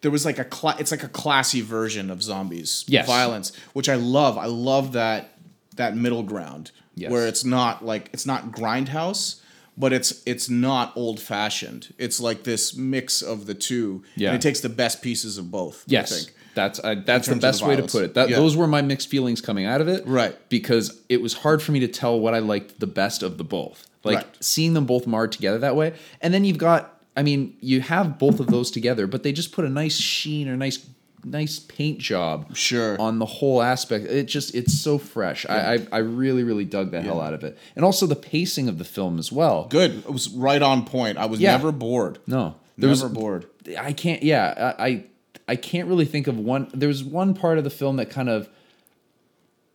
there 0.00 0.10
was 0.10 0.24
like 0.24 0.38
a 0.38 0.44
cla- 0.44 0.76
it's 0.78 0.90
like 0.90 1.02
a 1.02 1.08
classy 1.08 1.60
version 1.60 2.10
of 2.10 2.22
Zombie's 2.22 2.84
Yes. 2.86 3.06
violence, 3.06 3.52
which 3.72 3.88
I 3.88 3.96
love. 3.96 4.38
I 4.38 4.46
love 4.46 4.92
that 4.92 5.30
that 5.76 5.96
middle 5.96 6.22
ground 6.22 6.70
Yes. 6.94 7.10
where 7.10 7.26
it's 7.26 7.44
not 7.44 7.84
like 7.84 8.10
it's 8.12 8.26
not 8.26 8.50
grindhouse, 8.52 9.36
but 9.76 9.92
it's 9.92 10.22
it's 10.26 10.48
not 10.50 10.92
old 10.96 11.20
fashioned. 11.20 11.94
It's 11.98 12.20
like 12.20 12.44
this 12.44 12.76
mix 12.76 13.22
of 13.22 13.46
the 13.46 13.54
two. 13.54 14.02
Yeah. 14.16 14.28
and 14.30 14.36
it 14.36 14.42
takes 14.42 14.60
the 14.60 14.68
best 14.68 15.02
pieces 15.02 15.38
of 15.38 15.50
both. 15.50 15.82
I 15.88 15.92
Yes, 15.92 16.10
think. 16.24 16.34
that's 16.54 16.78
uh, 16.82 16.96
that's 17.04 17.28
the 17.28 17.36
best 17.36 17.60
the 17.60 17.66
way 17.66 17.76
to 17.76 17.82
put 17.84 18.02
it. 18.04 18.14
That 18.14 18.28
Yeah. 18.30 18.36
those 18.36 18.56
were 18.56 18.66
my 18.66 18.82
mixed 18.82 19.08
feelings 19.08 19.40
coming 19.40 19.64
out 19.66 19.80
of 19.80 19.88
it, 19.88 20.04
Right. 20.06 20.36
Because 20.48 20.98
it 21.08 21.20
was 21.22 21.32
hard 21.34 21.62
for 21.62 21.72
me 21.72 21.80
to 21.80 21.88
tell 21.88 22.18
what 22.18 22.34
I 22.34 22.38
liked 22.40 22.80
the 22.80 22.86
best 22.88 23.22
of 23.22 23.38
the 23.38 23.44
both. 23.44 23.86
Like 24.04 24.16
Right. 24.16 24.26
seeing 24.40 24.74
them 24.74 24.84
both 24.86 25.06
marred 25.06 25.32
together 25.32 25.58
that 25.58 25.76
way, 25.76 25.92
and 26.20 26.32
then 26.34 26.44
you've 26.44 26.58
got. 26.58 26.94
I 27.18 27.22
mean, 27.22 27.56
you 27.60 27.80
have 27.80 28.18
both 28.18 28.38
of 28.40 28.46
those 28.46 28.70
together, 28.70 29.06
but 29.06 29.22
they 29.24 29.32
just 29.32 29.52
put 29.52 29.64
a 29.64 29.68
nice 29.68 29.96
sheen 29.96 30.48
or 30.48 30.56
nice 30.56 30.78
nice 31.24 31.58
paint 31.58 31.98
job 31.98 32.56
Sure. 32.56 32.98
on 33.00 33.18
the 33.18 33.26
whole 33.26 33.60
aspect. 33.60 34.06
It 34.06 34.26
just 34.26 34.54
it's 34.54 34.80
so 34.80 34.98
fresh. 34.98 35.44
I, 35.48 35.74
I 35.74 35.86
I 35.92 35.98
really 35.98 36.44
really 36.44 36.64
dug 36.64 36.92
the 36.92 37.02
hell 37.02 37.20
out 37.20 37.34
of 37.34 37.42
it, 37.42 37.58
and 37.74 37.84
also 37.84 38.06
the 38.06 38.14
pacing 38.16 38.68
of 38.68 38.78
the 38.78 38.84
film 38.84 39.18
as 39.18 39.32
well. 39.32 39.66
Good. 39.68 39.90
It 39.98 40.12
was 40.12 40.28
right 40.30 40.62
on 40.62 40.84
point. 40.84 41.18
I 41.18 41.26
was 41.26 41.40
Yeah. 41.40 41.52
never 41.56 41.72
bored. 41.72 42.18
No, 42.28 42.54
there 42.78 42.88
never 42.88 43.06
was 43.08 43.12
bored. 43.12 43.46
I 43.78 43.92
can't. 43.92 44.22
Yeah, 44.22 44.74
I, 44.78 44.86
I 44.88 45.04
I 45.48 45.56
can't 45.56 45.88
really 45.88 46.04
think 46.06 46.28
of 46.28 46.38
one. 46.38 46.70
There 46.72 46.88
was 46.88 47.02
one 47.02 47.34
part 47.34 47.58
of 47.58 47.64
the 47.64 47.70
film 47.70 47.96
that 47.96 48.10
kind 48.10 48.28
of 48.28 48.48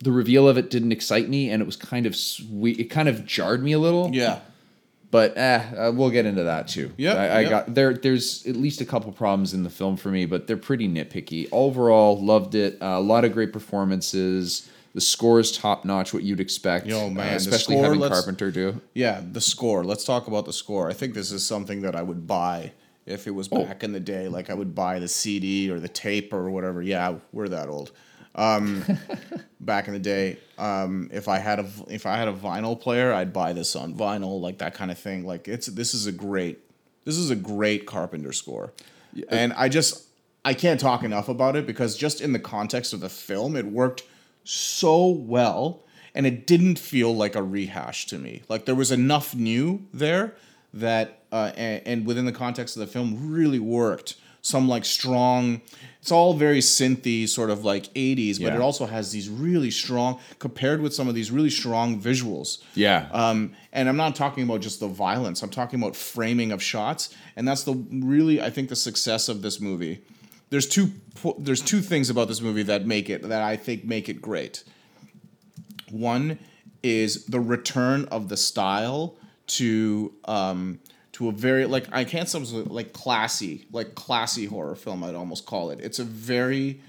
the 0.00 0.12
reveal 0.12 0.48
of 0.48 0.56
it 0.56 0.70
didn't 0.70 0.92
excite 0.92 1.28
me, 1.28 1.50
and 1.50 1.60
it 1.62 1.66
was 1.66 1.76
kind 1.76 2.06
of 2.06 2.16
sweet. 2.16 2.78
It 2.80 2.84
kind 2.84 3.08
of 3.08 3.26
jarred 3.26 3.62
me 3.62 3.72
a 3.72 3.78
little. 3.78 4.10
Yeah. 4.14 4.40
But 5.14 5.38
eh, 5.38 5.62
uh, 5.78 5.92
we'll 5.92 6.10
get 6.10 6.26
into 6.26 6.42
that 6.42 6.66
too. 6.66 6.92
Yeah, 6.96 7.14
I, 7.14 7.26
I 7.26 7.40
yep. 7.42 7.50
got 7.50 7.74
there. 7.76 7.94
There's 7.94 8.44
at 8.46 8.56
least 8.56 8.80
a 8.80 8.84
couple 8.84 9.12
problems 9.12 9.54
in 9.54 9.62
the 9.62 9.70
film 9.70 9.96
for 9.96 10.08
me, 10.08 10.26
but 10.26 10.48
they're 10.48 10.56
pretty 10.56 10.88
nitpicky. 10.88 11.48
Overall, 11.52 12.20
loved 12.20 12.56
it. 12.56 12.82
Uh, 12.82 12.96
a 12.96 13.00
lot 13.00 13.24
of 13.24 13.32
great 13.32 13.52
performances. 13.52 14.68
The 14.92 15.00
score 15.00 15.38
is 15.38 15.56
top 15.56 15.84
notch, 15.84 16.12
what 16.12 16.24
you'd 16.24 16.40
expect. 16.40 16.88
Yo, 16.88 17.06
uh, 17.06 17.10
man, 17.10 17.28
the 17.28 17.36
especially 17.36 17.76
score, 17.76 17.94
having 17.94 18.00
Carpenter 18.00 18.50
do. 18.50 18.80
Yeah, 18.92 19.22
the 19.30 19.40
score. 19.40 19.84
Let's 19.84 20.04
talk 20.04 20.26
about 20.26 20.46
the 20.46 20.52
score. 20.52 20.90
I 20.90 20.94
think 20.94 21.14
this 21.14 21.30
is 21.30 21.46
something 21.46 21.82
that 21.82 21.94
I 21.94 22.02
would 22.02 22.26
buy 22.26 22.72
if 23.06 23.28
it 23.28 23.36
was 23.36 23.48
Oh. 23.52 23.64
back 23.64 23.84
in 23.84 23.92
the 23.92 24.00
day. 24.00 24.26
Like 24.26 24.50
I 24.50 24.54
would 24.54 24.74
buy 24.74 24.98
the 24.98 25.06
CD 25.06 25.70
or 25.70 25.78
the 25.78 25.86
tape 25.86 26.32
or 26.32 26.50
whatever. 26.50 26.82
Yeah, 26.82 27.18
we're 27.32 27.48
that 27.50 27.68
old. 27.68 27.92
Um, 28.34 28.84
back 29.60 29.86
in 29.86 29.94
the 29.94 30.00
day, 30.00 30.38
um, 30.58 31.08
if 31.12 31.28
I 31.28 31.38
had 31.38 31.60
a 31.60 31.66
if 31.88 32.06
I 32.06 32.16
had 32.16 32.28
a 32.28 32.32
vinyl 32.32 32.78
player, 32.78 33.12
I'd 33.12 33.32
buy 33.32 33.52
this 33.52 33.76
on 33.76 33.94
vinyl, 33.94 34.40
like 34.40 34.58
that 34.58 34.74
kind 34.74 34.90
of 34.90 34.98
thing. 34.98 35.24
Like 35.24 35.48
it's 35.48 35.66
this 35.66 35.94
is 35.94 36.06
a 36.06 36.12
great 36.12 36.58
this 37.04 37.16
is 37.16 37.30
a 37.30 37.36
great 37.36 37.86
Carpenter 37.86 38.32
score, 38.32 38.72
and 39.28 39.52
I 39.52 39.68
just 39.68 40.04
I 40.44 40.54
can't 40.54 40.80
talk 40.80 41.02
enough 41.02 41.28
about 41.28 41.56
it 41.56 41.66
because 41.66 41.96
just 41.96 42.20
in 42.20 42.32
the 42.32 42.38
context 42.38 42.92
of 42.92 43.00
the 43.00 43.08
film, 43.08 43.56
it 43.56 43.66
worked 43.66 44.02
so 44.44 45.06
well 45.08 45.84
and 46.14 46.26
it 46.26 46.46
didn't 46.46 46.78
feel 46.78 47.14
like 47.14 47.34
a 47.34 47.42
rehash 47.42 48.06
to 48.06 48.18
me. 48.18 48.42
Like 48.48 48.66
there 48.66 48.74
was 48.74 48.92
enough 48.92 49.34
new 49.34 49.86
there 49.92 50.34
that, 50.72 51.22
uh, 51.32 51.52
and, 51.56 51.82
and 51.86 52.06
within 52.06 52.24
the 52.24 52.32
context 52.32 52.76
of 52.76 52.80
the 52.80 52.86
film, 52.86 53.32
really 53.32 53.58
worked. 53.58 54.16
Some 54.42 54.68
like 54.68 54.84
strong. 54.84 55.62
It's 56.04 56.12
all 56.12 56.34
very 56.34 56.58
synthy, 56.58 57.26
sort 57.26 57.48
of 57.48 57.64
like 57.64 57.84
'80s, 57.94 58.38
but 58.38 58.52
it 58.52 58.60
also 58.60 58.84
has 58.84 59.10
these 59.10 59.30
really 59.30 59.70
strong, 59.70 60.20
compared 60.38 60.82
with 60.82 60.92
some 60.92 61.08
of 61.08 61.14
these 61.14 61.30
really 61.30 61.48
strong 61.48 61.98
visuals. 61.98 62.62
Yeah. 62.74 63.08
Um, 63.10 63.56
and 63.72 63.88
I'm 63.88 63.96
not 63.96 64.14
talking 64.14 64.44
about 64.44 64.60
just 64.60 64.80
the 64.80 64.86
violence. 64.86 65.42
I'm 65.42 65.48
talking 65.48 65.80
about 65.80 65.96
framing 65.96 66.52
of 66.52 66.62
shots, 66.62 67.16
and 67.36 67.48
that's 67.48 67.64
the 67.64 67.72
really 67.90 68.38
I 68.38 68.50
think 68.50 68.68
the 68.68 68.76
success 68.76 69.30
of 69.30 69.40
this 69.40 69.62
movie. 69.62 70.02
There's 70.50 70.68
two 70.68 70.92
there's 71.38 71.62
two 71.62 71.80
things 71.80 72.10
about 72.10 72.28
this 72.28 72.42
movie 72.42 72.64
that 72.64 72.86
make 72.86 73.08
it 73.08 73.22
that 73.22 73.40
I 73.40 73.56
think 73.56 73.86
make 73.86 74.10
it 74.10 74.20
great. 74.20 74.62
One 75.90 76.38
is 76.82 77.24
the 77.24 77.40
return 77.40 78.04
of 78.10 78.28
the 78.28 78.36
style 78.36 79.16
to 79.46 80.12
um, 80.26 80.80
to 81.14 81.28
a 81.28 81.32
very 81.32 81.64
like 81.64 81.86
I 81.92 82.04
can't 82.04 82.28
sometimes 82.28 82.52
like 82.52 82.92
classy 82.92 83.66
like 83.72 83.94
classy 83.94 84.46
horror 84.46 84.74
film. 84.74 85.04
I'd 85.04 85.14
almost 85.14 85.46
call 85.46 85.70
it. 85.70 85.80
It's 85.80 85.98
a 85.98 86.04
very 86.04 86.80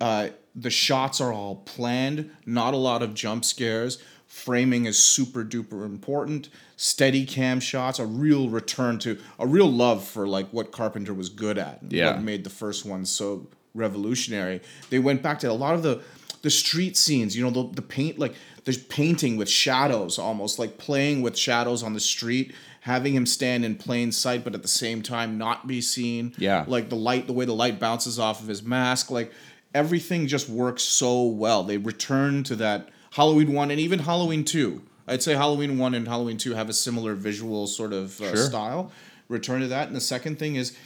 uh, 0.00 0.28
the 0.56 0.70
shots 0.70 1.20
are 1.20 1.32
all 1.32 1.56
planned, 1.56 2.30
not 2.46 2.74
a 2.74 2.76
lot 2.76 3.02
of 3.02 3.14
jump 3.14 3.44
scares. 3.44 4.02
Framing 4.26 4.86
is 4.86 4.98
super 4.98 5.44
duper 5.44 5.84
important. 5.84 6.48
Steady 6.76 7.24
cam 7.24 7.60
shots, 7.60 8.00
a 8.00 8.06
real 8.06 8.48
return 8.48 8.98
to 8.98 9.18
a 9.38 9.46
real 9.46 9.70
love 9.70 10.04
for 10.04 10.26
like 10.26 10.48
what 10.48 10.72
Carpenter 10.72 11.14
was 11.14 11.28
good 11.28 11.56
at. 11.56 11.80
and 11.82 11.92
Yeah. 11.92 12.12
What 12.12 12.22
made 12.22 12.42
the 12.42 12.50
first 12.50 12.84
one 12.84 13.06
so 13.06 13.46
revolutionary. 13.74 14.62
They 14.90 14.98
went 14.98 15.22
back 15.22 15.38
to 15.40 15.50
a 15.50 15.52
lot 15.52 15.74
of 15.74 15.84
the 15.84 16.02
the 16.42 16.50
street 16.50 16.94
scenes, 16.96 17.34
you 17.34 17.42
know, 17.42 17.50
the, 17.50 17.74
the 17.76 17.82
paint 17.82 18.18
like 18.18 18.34
the 18.64 18.76
painting 18.88 19.36
with 19.36 19.48
shadows 19.48 20.18
almost 20.18 20.58
like 20.58 20.76
playing 20.76 21.22
with 21.22 21.38
shadows 21.38 21.82
on 21.82 21.94
the 21.94 22.00
street, 22.00 22.52
having 22.84 23.14
him 23.14 23.24
stand 23.24 23.64
in 23.64 23.74
plain 23.74 24.12
sight 24.12 24.44
but 24.44 24.54
at 24.54 24.60
the 24.60 24.68
same 24.68 25.00
time 25.00 25.38
not 25.38 25.66
be 25.66 25.80
seen. 25.80 26.34
Yeah. 26.36 26.64
Like 26.68 26.90
the 26.90 26.96
light, 26.96 27.26
the 27.26 27.32
way 27.32 27.46
the 27.46 27.54
light 27.54 27.80
bounces 27.80 28.18
off 28.18 28.42
of 28.42 28.46
his 28.48 28.62
mask, 28.62 29.10
like 29.10 29.32
everything 29.74 30.26
just 30.26 30.50
works 30.50 30.82
so 30.82 31.22
well. 31.24 31.62
They 31.62 31.78
return 31.78 32.42
to 32.44 32.56
that 32.56 32.90
Halloween 33.12 33.54
one 33.54 33.70
and 33.70 33.80
even 33.80 34.00
Halloween 34.00 34.44
two. 34.44 34.82
I'd 35.08 35.22
say 35.22 35.34
Halloween 35.34 35.78
one 35.78 35.94
and 35.94 36.06
Halloween 36.06 36.36
two 36.36 36.52
have 36.54 36.68
a 36.68 36.74
similar 36.74 37.14
visual 37.14 37.66
sort 37.66 37.94
of 37.94 38.20
uh, 38.20 38.34
Sure. 38.34 38.36
style. 38.36 38.92
Return 39.28 39.62
to 39.62 39.68
that, 39.68 39.86
and 39.86 39.96
the 39.96 40.00
second 40.02 40.38
thing 40.38 40.56
is, 40.56 40.76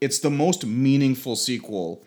it's 0.00 0.18
the 0.18 0.30
most 0.30 0.66
meaningful 0.66 1.36
sequel 1.36 2.04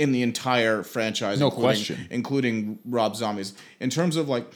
in 0.00 0.10
the 0.10 0.22
entire 0.22 0.82
franchise. 0.82 1.38
No 1.38 1.46
including, 1.46 1.64
question. 1.68 2.06
including 2.10 2.78
Rob 2.84 3.14
Zombie's. 3.14 3.54
In 3.78 3.90
terms 3.90 4.16
of 4.16 4.28
like 4.28 4.46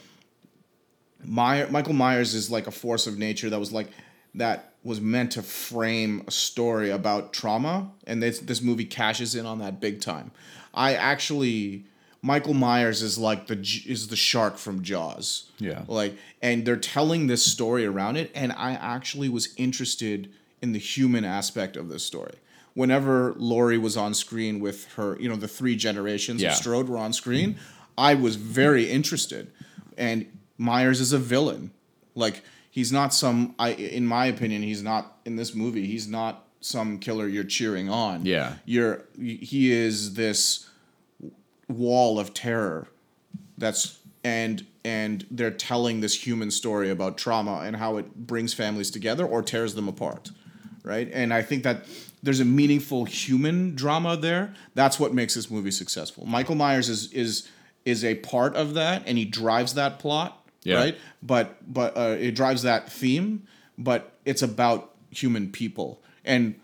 Meyer, 1.27 1.67
Michael 1.69 1.93
Myers 1.93 2.33
is 2.33 2.49
like 2.51 2.67
a 2.67 2.71
force 2.71 3.07
of 3.07 3.17
nature 3.17 3.49
that 3.49 3.59
was 3.59 3.71
like 3.71 3.87
that 4.35 4.73
was 4.83 4.99
meant 5.01 5.31
to 5.31 5.41
frame 5.41 6.23
a 6.27 6.31
story 6.31 6.89
about 6.89 7.33
trauma, 7.33 7.91
and 8.05 8.21
this 8.21 8.39
this 8.39 8.61
movie 8.61 8.85
cashes 8.85 9.35
in 9.35 9.45
on 9.45 9.59
that 9.59 9.79
big 9.79 10.01
time. 10.01 10.31
I 10.73 10.93
actually 10.95 11.85
Michael 12.21 12.53
Myers 12.53 13.01
is 13.01 13.17
like 13.17 13.47
the 13.47 13.55
is 13.85 14.07
the 14.07 14.15
shark 14.15 14.57
from 14.57 14.83
Jaws. 14.83 15.51
Yeah. 15.59 15.83
Like, 15.87 16.15
and 16.41 16.65
they're 16.65 16.75
telling 16.75 17.27
this 17.27 17.45
story 17.45 17.85
around 17.85 18.17
it, 18.17 18.31
and 18.35 18.51
I 18.53 18.71
actually 18.73 19.29
was 19.29 19.53
interested 19.57 20.31
in 20.61 20.71
the 20.71 20.79
human 20.79 21.23
aspect 21.23 21.77
of 21.77 21.89
this 21.89 22.03
story. 22.03 22.35
Whenever 22.73 23.33
Laurie 23.37 23.77
was 23.77 23.95
on 23.95 24.13
screen 24.13 24.59
with 24.59 24.85
her, 24.93 25.17
you 25.19 25.29
know, 25.29 25.35
the 25.35 25.47
three 25.47 25.75
generations 25.75 26.41
Yeah. 26.41 26.49
of 26.49 26.55
Strode 26.55 26.89
were 26.89 26.97
on 26.97 27.13
screen, 27.13 27.57
I 27.97 28.15
was 28.15 28.35
very 28.35 28.89
interested. 28.89 29.51
And 29.97 30.25
Myers 30.57 31.01
is 31.01 31.13
a 31.13 31.19
villain. 31.19 31.71
Like 32.13 32.43
he's 32.69 32.91
not 32.91 33.13
some 33.13 33.55
I 33.59 33.71
in 33.71 34.05
my 34.05 34.25
opinion, 34.25 34.63
he's 34.63 34.83
not 34.83 35.17
in 35.25 35.35
this 35.35 35.53
movie, 35.53 35.85
he's 35.85 36.07
not 36.07 36.45
some 36.61 36.99
killer 36.99 37.27
you're 37.27 37.43
cheering 37.43 37.89
on. 37.89 38.25
Yeah. 38.25 38.55
You're 38.65 39.05
he 39.17 39.71
is 39.71 40.15
this 40.15 40.69
wall 41.67 42.19
of 42.19 42.33
terror 42.33 42.87
that's 43.57 43.99
and 44.23 44.65
and 44.83 45.25
they're 45.31 45.51
telling 45.51 46.01
this 46.01 46.25
human 46.25 46.51
story 46.51 46.89
about 46.89 47.17
trauma 47.17 47.61
and 47.63 47.75
how 47.75 47.97
it 47.97 48.27
brings 48.27 48.53
families 48.53 48.91
together 48.91 49.25
or 49.25 49.41
tears 49.41 49.75
them 49.75 49.87
apart 49.87 50.31
right 50.83 51.09
and 51.13 51.33
i 51.33 51.41
think 51.41 51.63
that 51.63 51.85
there's 52.21 52.39
a 52.39 52.45
meaningful 52.45 53.05
human 53.05 53.75
drama 53.75 54.15
there 54.17 54.53
that's 54.73 54.99
what 54.99 55.13
makes 55.13 55.33
this 55.35 55.49
movie 55.49 55.71
successful 55.71 56.25
michael 56.25 56.55
myers 56.55 56.89
is 56.89 57.11
is 57.13 57.49
is 57.85 58.03
a 58.03 58.15
part 58.15 58.55
of 58.55 58.73
that 58.73 59.03
and 59.05 59.17
he 59.17 59.25
drives 59.25 59.73
that 59.73 59.99
plot 59.99 60.44
Yeah. 60.65 60.77
right 60.77 60.97
but 61.23 61.57
but 61.71 61.95
uh, 61.95 62.17
it 62.19 62.31
drives 62.31 62.63
that 62.63 62.91
theme 62.91 63.47
but 63.77 64.17
it's 64.25 64.41
about 64.41 64.93
human 65.11 65.51
people 65.51 66.01
and 66.25 66.55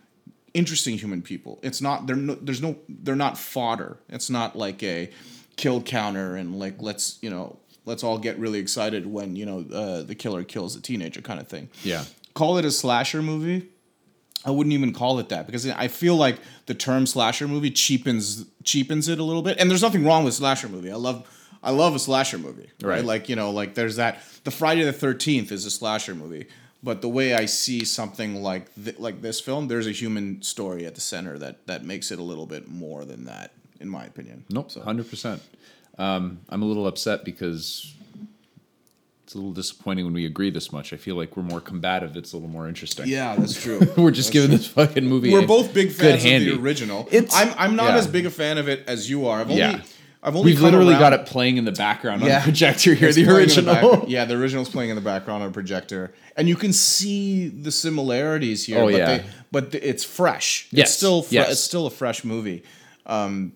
interesting 0.54 0.98
human 0.98 1.22
people. 1.22 1.60
It's 1.64 1.82
not 1.82 2.08
they're 2.08 2.16
no, 2.16 2.36
there's 2.36 2.62
no 2.62 2.76
they're 2.90 3.16
not 3.16 3.38
fodder. 3.38 3.98
It's 4.10 4.30
not 4.30 4.56
like 4.56 4.84
a 4.84 5.10
kill 5.58 5.82
counter 5.82 6.36
and 6.36 6.60
like 6.60 6.82
let's 6.82 7.20
you 7.22 7.30
know 7.30 7.58
let's 7.86 8.04
all 8.04 8.18
get 8.18 8.38
really 8.40 8.60
excited 8.60 9.06
when 9.06 9.36
you 9.36 9.46
know 9.46 9.66
uh, 9.74 10.02
the 10.04 10.16
killer 10.16 10.44
kills 10.44 10.76
a 10.76 10.82
teenager 10.82 11.22
kind 11.22 11.40
of 11.40 11.48
thing. 11.48 11.70
Yeah. 11.84 12.06
Call 12.34 12.58
it 12.58 12.66
a 12.66 12.72
slasher 12.72 13.22
movie. 13.22 13.68
I 14.44 14.50
wouldn't 14.50 14.74
even 14.74 14.92
call 14.92 15.20
it 15.20 15.30
that 15.30 15.46
because 15.46 15.68
I 15.68 15.88
feel 15.88 16.16
like 16.16 16.38
the 16.66 16.74
term 16.74 17.06
slasher 17.06 17.48
movie 17.48 17.70
cheapens 17.70 18.46
cheapens 18.64 19.08
it 19.08 19.20
a 19.20 19.24
little 19.24 19.44
bit. 19.44 19.58
And 19.60 19.70
there's 19.70 19.84
nothing 19.84 20.04
wrong 20.04 20.24
with 20.24 20.34
slasher 20.34 20.68
movie. 20.68 20.92
I 20.92 20.96
love 20.96 21.28
I 21.64 21.72
love 21.72 21.96
a 21.96 22.00
slasher 22.00 22.38
movie. 22.38 22.70
Right. 22.82 22.96
Right. 22.96 23.06
Like, 23.06 23.30
you 23.30 23.36
know, 23.36 23.52
like 23.52 23.76
there's 23.76 23.98
that 23.98 24.24
the 24.44 24.52
Friday 24.52 24.84
the 24.84 24.94
13th 24.94 25.52
is 25.52 25.66
a 25.66 25.72
slasher 25.72 26.16
movie. 26.16 26.48
But 26.84 27.02
the 27.02 27.10
way 27.10 27.36
I 27.36 27.46
see 27.46 27.86
something 27.86 28.42
like 28.42 28.74
th- 28.74 28.98
like 28.98 29.22
this 29.22 29.40
film, 29.40 29.68
there's 29.68 29.86
a 29.86 29.92
human 29.92 30.42
story 30.42 30.86
at 30.88 30.96
the 30.96 31.02
center 31.02 31.38
that 31.38 31.68
that 31.68 31.86
makes 31.86 32.10
it 32.12 32.18
a 32.18 32.24
little 32.24 32.48
bit 32.48 32.68
more 32.68 33.06
than 33.06 33.26
that 33.26 33.52
in 33.80 33.88
my 33.88 34.06
opinion. 34.06 34.46
Nope, 34.50 34.72
hundred 34.74 35.10
percent. 35.10 35.42
Um, 36.00 36.40
I'm 36.50 36.64
a 36.64 36.66
little 36.66 36.88
upset 36.88 37.24
because 37.24 37.94
it's 39.24 39.36
a 39.36 39.38
little 39.38 39.54
disappointing 39.54 40.06
when 40.06 40.14
we 40.14 40.26
agree 40.26 40.50
this 40.50 40.72
much. 40.72 40.92
I 40.92 40.98
feel 40.98 41.16
like 41.16 41.38
we're 41.38 41.44
more 41.44 41.62
combative. 41.62 42.18
It's 42.18 42.34
a 42.34 42.38
little 42.38 42.50
more 42.50 42.68
interesting. 42.68 43.08
Yeah, 43.08 43.36
that's 43.36 43.62
true. 43.62 43.80
we're 43.98 44.12
just 44.12 44.34
giving 44.34 44.50
this 44.50 44.66
fucking 44.68 45.06
movie. 45.06 45.32
We're 45.32 45.46
both 45.46 45.74
big 45.74 45.92
fans 45.92 46.16
of 46.16 46.22
handy. 46.22 46.56
the 46.56 46.60
original. 46.62 47.08
It's- 47.12 47.32
I'm 47.36 47.54
I'm 47.58 47.76
not 47.76 47.92
yeah. 47.92 47.98
as 47.98 48.08
big 48.08 48.26
a 48.26 48.32
fan 48.32 48.58
of 48.58 48.68
it 48.68 48.84
as 48.88 49.10
you 49.10 49.28
are. 49.28 49.40
I've 49.40 49.50
only 49.52 49.60
Yeah. 49.60 49.82
I've 50.24 50.36
only 50.36 50.52
We've 50.52 50.62
literally 50.62 50.92
around- 50.94 51.00
got 51.00 51.14
it 51.14 51.26
playing 51.26 51.58
in 51.58 51.66
the 51.66 51.72
background 51.72 52.22
on 52.22 52.28
Yeah. 52.30 52.40
the 52.40 52.44
projector 52.44 52.94
here. 52.94 53.08
It's 53.08 53.16
The 53.18 53.24
the 53.24 53.36
original. 53.36 53.74
back- 53.74 54.04
yeah, 54.08 54.26
the 54.26 54.36
original's 54.36 54.70
playing 54.70 54.92
in 54.92 54.96
the 54.96 55.02
background 55.02 55.42
on 55.42 55.50
a 55.50 55.52
projector, 55.52 56.14
and 56.38 56.48
you 56.48 56.56
can 56.56 56.74
see 56.74 57.48
the 57.48 57.72
similarities 57.72 58.66
here. 58.66 58.80
Oh, 58.80 58.86
but 58.86 58.94
yeah. 58.96 59.06
they, 59.18 59.24
but 59.52 59.74
it's 59.74 60.04
fresh. 60.04 60.68
Yes, 60.72 60.90
It's 60.90 60.98
still 60.98 61.24
fre- 61.24 61.34
yes. 61.34 61.52
it's 61.54 61.62
still 61.62 61.88
a 61.88 61.90
fresh 61.90 62.24
movie. 62.24 62.64
Um, 63.08 63.54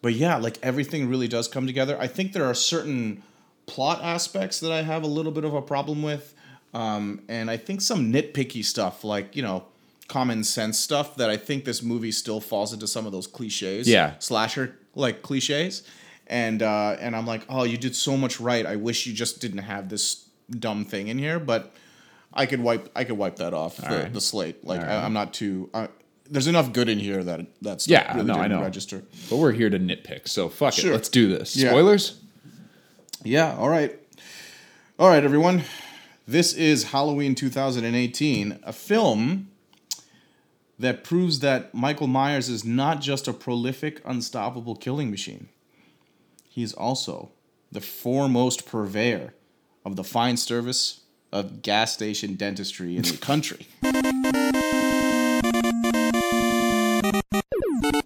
but 0.00 0.14
yeah, 0.14 0.36
like 0.36 0.58
everything 0.62 1.08
really 1.08 1.26
does 1.26 1.48
come 1.48 1.66
together. 1.66 1.96
I 2.00 2.06
think 2.06 2.32
there 2.32 2.44
are 2.44 2.54
certain 2.54 3.22
plot 3.66 4.00
aspects 4.02 4.60
that 4.60 4.70
I 4.70 4.82
have 4.82 5.02
a 5.02 5.06
little 5.08 5.32
bit 5.32 5.44
of 5.44 5.52
a 5.52 5.60
problem 5.62 6.02
with, 6.02 6.32
um, 6.74 7.22
and 7.28 7.50
I 7.50 7.56
think 7.56 7.80
some 7.80 8.12
nitpicky 8.12 8.64
stuff, 8.64 9.02
like 9.02 9.34
you 9.34 9.42
know, 9.42 9.64
common 10.06 10.44
sense 10.44 10.78
stuff, 10.78 11.16
that 11.16 11.28
I 11.28 11.36
think 11.36 11.64
this 11.64 11.82
movie 11.82 12.12
still 12.12 12.40
falls 12.40 12.72
into 12.72 12.86
some 12.86 13.04
of 13.04 13.10
those 13.12 13.26
cliches. 13.26 13.88
Yeah. 13.88 14.14
slasher 14.20 14.76
like 14.98 15.22
cliches, 15.22 15.82
and 16.26 16.62
uh, 16.62 16.96
and 17.00 17.16
I'm 17.16 17.26
like, 17.26 17.42
oh, 17.48 17.64
you 17.64 17.78
did 17.78 17.94
so 17.96 18.16
much 18.16 18.40
right. 18.40 18.66
I 18.66 18.76
wish 18.76 19.06
you 19.06 19.14
just 19.14 19.40
didn't 19.40 19.58
have 19.58 19.88
this 19.88 20.28
dumb 20.50 20.84
thing 20.84 21.08
in 21.08 21.18
here, 21.18 21.38
but 21.38 21.74
I 22.34 22.46
could 22.46 22.60
wipe 22.60 22.90
I 22.94 23.04
could 23.04 23.16
wipe 23.16 23.36
that 23.36 23.54
off 23.54 23.76
the, 23.76 23.86
right. 23.96 24.12
the 24.12 24.20
slate. 24.20 24.64
Like 24.64 24.80
All 24.80 24.86
I, 24.86 24.88
right. 24.88 25.04
I'm 25.04 25.12
not 25.12 25.32
too. 25.32 25.70
I, 25.72 25.88
there's 26.30 26.46
enough 26.46 26.72
good 26.74 26.88
in 26.90 26.98
here 26.98 27.24
that 27.24 27.46
that's 27.62 27.88
Yeah, 27.88 28.14
really 28.14 28.26
no, 28.26 28.34
I 28.34 28.48
know. 28.48 28.60
register. 28.60 29.02
But 29.30 29.36
we're 29.36 29.52
here 29.52 29.70
to 29.70 29.78
nitpick, 29.78 30.28
so 30.28 30.48
fuck 30.50 30.74
Sure. 30.74 30.90
it. 30.90 30.94
Let's 30.94 31.08
do 31.08 31.28
this. 31.28 31.56
Yeah. 31.56 31.70
Spoilers. 31.70 32.20
Yeah, 33.24 33.56
all 33.56 33.68
right. 33.68 33.98
All 34.98 35.08
right, 35.08 35.24
everyone. 35.24 35.62
This 36.26 36.52
is 36.52 36.84
Halloween 36.84 37.34
2018, 37.34 38.58
a 38.62 38.72
film 38.72 39.48
that 40.78 41.04
proves 41.04 41.40
that 41.40 41.74
Michael 41.74 42.06
Myers 42.06 42.48
is 42.48 42.64
not 42.64 43.00
just 43.00 43.26
a 43.26 43.32
prolific, 43.32 44.00
unstoppable 44.04 44.76
killing 44.76 45.10
machine. 45.10 45.48
He's 46.48 46.72
also 46.72 47.32
the 47.70 47.80
foremost 47.80 48.66
purveyor 48.66 49.34
of 49.84 49.96
the 49.96 50.04
fine 50.04 50.36
service 50.36 51.00
of 51.32 51.62
gas 51.62 51.92
station 51.92 52.34
dentistry 52.34 52.96
in 52.96 53.02
the 53.02 53.16
country. 53.20 53.66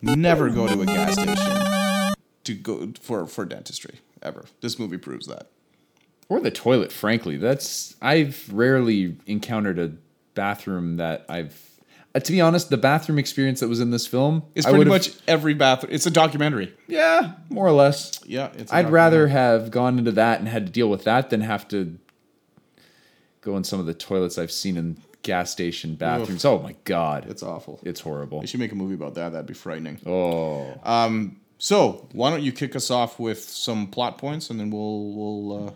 Never 0.03 0.51
go 0.51 0.67
to 0.67 0.81
a 0.81 0.87
gas 0.87 1.15
station 1.15 2.15
to 2.45 2.55
go 2.55 2.93
for 3.01 3.27
for 3.27 3.45
dentistry 3.45 4.01
ever. 4.23 4.47
This 4.61 4.79
movie 4.79 4.99
proves 4.99 5.27
that. 5.27 5.49
Or 6.29 6.41
the 6.41 6.51
toilet, 6.51 6.93
frankly. 6.93 7.37
That's 7.37 7.97
I've 8.03 8.49
rarely 8.53 9.17
encountered 9.27 9.79
a 9.79 9.93
bathroom 10.35 10.97
that 10.97 11.25
I've. 11.29 11.72
Uh, 12.15 12.21
to 12.21 12.31
be 12.33 12.41
honest, 12.43 12.69
the 12.69 12.77
bathroom 12.77 13.19
experience 13.19 13.61
that 13.61 13.69
was 13.69 13.81
in 13.81 13.91
this 13.91 14.07
film 14.07 14.43
It's 14.55 14.67
I 14.67 14.71
pretty 14.71 14.91
much 14.91 15.13
every 15.27 15.55
bathroom. 15.55 15.93
It's 15.95 16.05
a 16.07 16.11
documentary. 16.11 16.75
yeah, 16.87 17.33
more 17.49 17.67
or 17.67 17.73
less. 17.73 18.21
Yeah, 18.27 18.51
it's 18.57 18.71
a 18.71 18.77
I'd 18.77 18.91
rather 18.91 19.29
have 19.29 19.71
gone 19.71 19.99
into 19.99 20.13
that 20.13 20.39
and 20.39 20.47
had 20.49 20.67
to 20.67 20.73
deal 20.73 20.89
with 20.91 21.05
that 21.05 21.31
than 21.31 21.41
have 21.41 21.67
to 21.69 21.99
go 23.41 23.57
in 23.57 23.65
some 23.65 23.81
of 23.81 23.87
the 23.87 23.95
toilets 23.95 24.39
I've 24.39 24.53
seen 24.53 24.77
in 24.77 24.99
gas 25.23 25.51
station 25.51 25.95
bathrooms. 25.95 26.45
Oh 26.45 26.59
my 26.61 26.75
god, 26.85 27.27
It's 27.31 27.43
awful. 27.43 27.81
it's 27.83 28.01
horrible. 28.01 28.41
They 28.41 28.47
should 28.47 28.61
make 28.61 28.73
a 28.73 28.77
movie 28.77 28.95
about 28.95 29.15
that. 29.15 29.33
That'd 29.33 29.47
be 29.47 29.55
frightening. 29.55 29.99
Oh, 30.07 30.79
Um. 30.85 31.39
So 31.59 32.09
why 32.13 32.31
don't 32.31 32.43
you 32.43 32.51
kick 32.51 32.75
us 32.75 32.91
off 32.91 33.21
with 33.21 33.39
some 33.41 33.87
plot 33.87 34.19
points, 34.19 34.51
and 34.51 34.59
then 34.59 34.71
we'll 34.71 35.13
we'll 35.13 35.69
uh, 35.69 35.73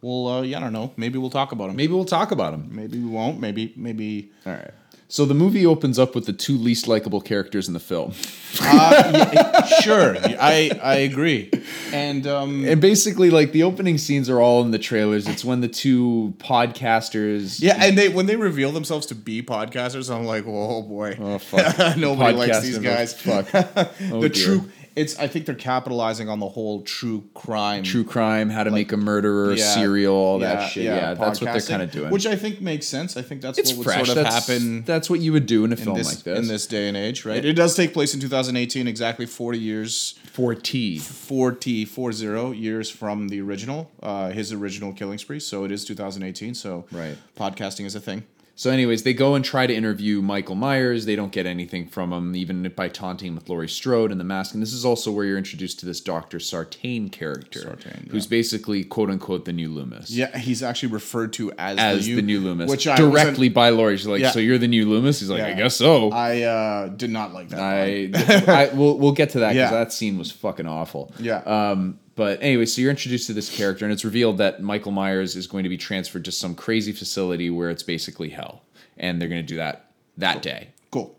we'll 0.00 0.26
uh, 0.28 0.42
yeah, 0.42 0.56
I 0.56 0.60
don't 0.60 0.72
know. 0.72 0.92
Maybe 0.96 1.16
we'll 1.16 1.30
talk 1.30 1.52
about 1.52 1.68
them. 1.68 1.76
maybe 1.76 1.92
we'll 1.92 2.04
talk 2.04 2.32
about 2.32 2.50
them. 2.50 2.68
Maybe 2.72 2.98
we 2.98 3.06
won't. 3.08 3.38
Maybe 3.40 3.72
maybe. 3.76 4.32
All 4.44 4.52
right. 4.52 4.70
So 5.12 5.26
the 5.26 5.34
movie 5.34 5.66
opens 5.66 5.98
up 5.98 6.14
with 6.14 6.24
the 6.24 6.32
two 6.32 6.56
least 6.56 6.88
likable 6.88 7.20
characters 7.20 7.68
in 7.68 7.74
the 7.74 7.80
film. 7.80 8.14
yeah 8.62 9.66
sure, 9.82 10.16
I 10.18 10.70
I 10.82 10.94
agree. 11.00 11.50
And 11.92 12.26
um, 12.26 12.64
And 12.64 12.80
basically, 12.80 13.28
like 13.28 13.52
the 13.52 13.62
opening 13.62 13.98
scenes 13.98 14.30
are 14.30 14.40
all 14.40 14.62
in 14.62 14.70
the 14.70 14.78
trailers. 14.78 15.28
It's 15.28 15.44
when 15.44 15.60
the 15.60 15.68
two 15.68 16.32
podcasters, 16.38 17.60
yeah, 17.60 17.76
and 17.78 17.98
they 17.98 18.08
when 18.08 18.24
they 18.24 18.36
reveal 18.36 18.72
themselves 18.72 19.04
to 19.08 19.14
be 19.14 19.42
podcasters, 19.42 20.10
I'm 20.10 20.24
like, 20.24 20.44
oh 20.46 20.80
boy, 20.80 21.18
oh 21.20 21.36
fuck, 21.36 21.96
nobody 21.98 22.34
likes 22.38 22.62
these 22.62 22.78
guys. 22.78 23.12
Fuck, 23.12 23.48
Oh, 24.10 24.22
the 24.22 24.30
dear. 24.30 24.44
true. 24.46 24.70
It's. 24.96 25.18
I 25.18 25.26
think 25.26 25.46
they're 25.46 25.54
capitalizing 25.54 26.28
on 26.28 26.38
the 26.40 26.48
whole 26.48 26.82
true 26.82 27.24
crime. 27.34 27.82
true 27.82 28.04
crime, 28.04 28.50
how 28.50 28.62
to 28.64 28.70
make 28.70 28.92
a 28.92 28.96
murderer, 28.96 29.54
Yeah. 29.54 29.74
serial, 29.74 30.14
all 30.14 30.40
Yeah, 30.40 30.54
that 30.56 30.70
shit. 30.70 30.84
Yeah, 30.84 31.14
that's 31.14 31.40
what 31.40 31.52
they're 31.52 31.60
kind 31.62 31.82
of 31.82 31.90
doing. 31.90 32.10
Which 32.10 32.26
I 32.26 32.36
think 32.36 32.60
makes 32.60 32.86
sense. 32.86 33.16
I 33.16 33.22
think 33.22 33.40
that's 33.42 33.58
it's 33.58 33.70
what 33.70 33.78
would 33.78 33.84
fresh. 33.84 34.06
sort 34.06 34.18
of 34.18 34.24
that's, 34.24 34.46
happen 34.48 34.82
That's 34.84 35.08
what 35.08 35.20
you 35.20 35.32
would 35.32 35.46
do 35.46 35.64
in 35.64 35.72
a 35.72 35.76
in 35.76 35.80
film 35.82 35.96
this, 35.98 36.08
like 36.08 36.24
this. 36.24 36.38
in 36.38 36.48
this 36.48 36.66
day 36.66 36.88
and 36.88 36.96
age, 36.96 37.24
right? 37.24 37.44
It 37.44 37.54
does 37.54 37.74
take 37.74 37.92
place 37.92 38.14
in 38.14 38.20
2018, 38.20 38.86
exactly 38.86 39.26
40 39.26 39.58
years, 39.58 40.14
for 40.26 40.54
T. 40.54 40.98
40, 40.98 41.84
40 41.84 42.56
years 42.56 42.90
from 42.90 43.28
the 43.28 43.40
original, 43.40 43.90
uh, 44.02 44.30
his 44.30 44.52
original 44.52 44.92
Killing 44.92 45.18
Spree. 45.18 45.40
So 45.40 45.64
it 45.64 45.70
is 45.72 45.84
2018. 45.84 46.54
So 46.54 46.84
Right. 46.90 47.16
podcasting 47.38 47.84
is 47.86 47.94
a 47.94 48.00
thing. 48.00 48.24
So, 48.54 48.70
anyways, 48.70 49.02
they 49.02 49.14
go 49.14 49.34
and 49.34 49.44
try 49.44 49.66
to 49.66 49.74
interview 49.74 50.20
Michael 50.20 50.54
Myers. 50.54 51.06
They 51.06 51.16
don't 51.16 51.32
get 51.32 51.46
anything 51.46 51.86
from 51.86 52.12
him, 52.12 52.36
even 52.36 52.70
by 52.76 52.88
taunting 52.88 53.34
with 53.34 53.48
Laurie 53.48 53.68
Strode 53.68 54.10
and 54.10 54.20
the 54.20 54.24
mask. 54.24 54.52
And 54.52 54.62
this 54.62 54.74
is 54.74 54.84
also 54.84 55.10
where 55.10 55.24
you're 55.24 55.38
introduced 55.38 55.80
to 55.80 55.86
this 55.86 56.00
Doctor 56.00 56.38
Sartain 56.38 57.08
character, 57.08 57.60
Sartain, 57.60 58.08
who's 58.10 58.26
basically 58.26 58.84
quote 58.84 59.10
unquote 59.10 59.46
the 59.46 59.52
new 59.52 59.70
Loomis. 59.70 60.10
Yeah, 60.10 60.36
he's 60.36 60.62
actually 60.62 60.92
referred 60.92 61.32
to 61.34 61.50
as, 61.52 61.78
As 61.78 62.06
the, 62.06 62.16
the, 62.16 62.22
new 62.22 62.40
Loomis, 62.40 62.70
which 62.70 62.86
I 62.86 62.96
directly 62.96 63.48
by 63.48 63.70
Laurie. 63.70 63.96
She's 63.96 64.06
like, 64.06 64.20
Yeah. 64.20 64.30
"So 64.32 64.38
you're 64.38 64.58
the 64.58 64.68
new 64.68 64.88
Loomis?" 64.88 65.20
He's 65.20 65.30
like, 65.30 65.38
Yeah. 65.38 65.48
"I 65.48 65.54
guess 65.54 65.74
so." 65.74 66.10
I 66.10 66.42
uh, 66.42 66.88
did 66.88 67.10
not 67.10 67.32
like 67.32 67.48
that. 67.48 67.58
I, 67.58 68.10
I 68.46 68.74
we'll 68.74 68.98
we'll 68.98 69.12
get 69.12 69.30
to 69.30 69.40
that 69.40 69.54
because 69.54 69.70
Yeah. 69.72 69.78
that 69.78 69.92
scene 69.92 70.18
was 70.18 70.30
fucking 70.30 70.66
awful. 70.66 71.12
Yeah. 71.18 71.38
Um. 71.38 71.98
But 72.14 72.42
anyway, 72.42 72.66
so 72.66 72.80
you're 72.80 72.90
introduced 72.90 73.26
to 73.28 73.32
this 73.32 73.54
character, 73.54 73.84
and 73.84 73.92
it's 73.92 74.04
revealed 74.04 74.38
that 74.38 74.62
Michael 74.62 74.92
Myers 74.92 75.34
is 75.34 75.46
going 75.46 75.62
to 75.62 75.70
be 75.70 75.78
transferred 75.78 76.24
to 76.26 76.32
some 76.32 76.54
crazy 76.54 76.92
facility 76.92 77.48
where 77.48 77.70
it's 77.70 77.82
basically 77.82 78.28
hell, 78.28 78.62
and 78.98 79.20
they're 79.20 79.28
going 79.28 79.40
to 79.40 79.46
do 79.46 79.56
that 79.56 79.92
that 80.18 80.42
day. 80.42 80.68
Cool. 80.90 81.18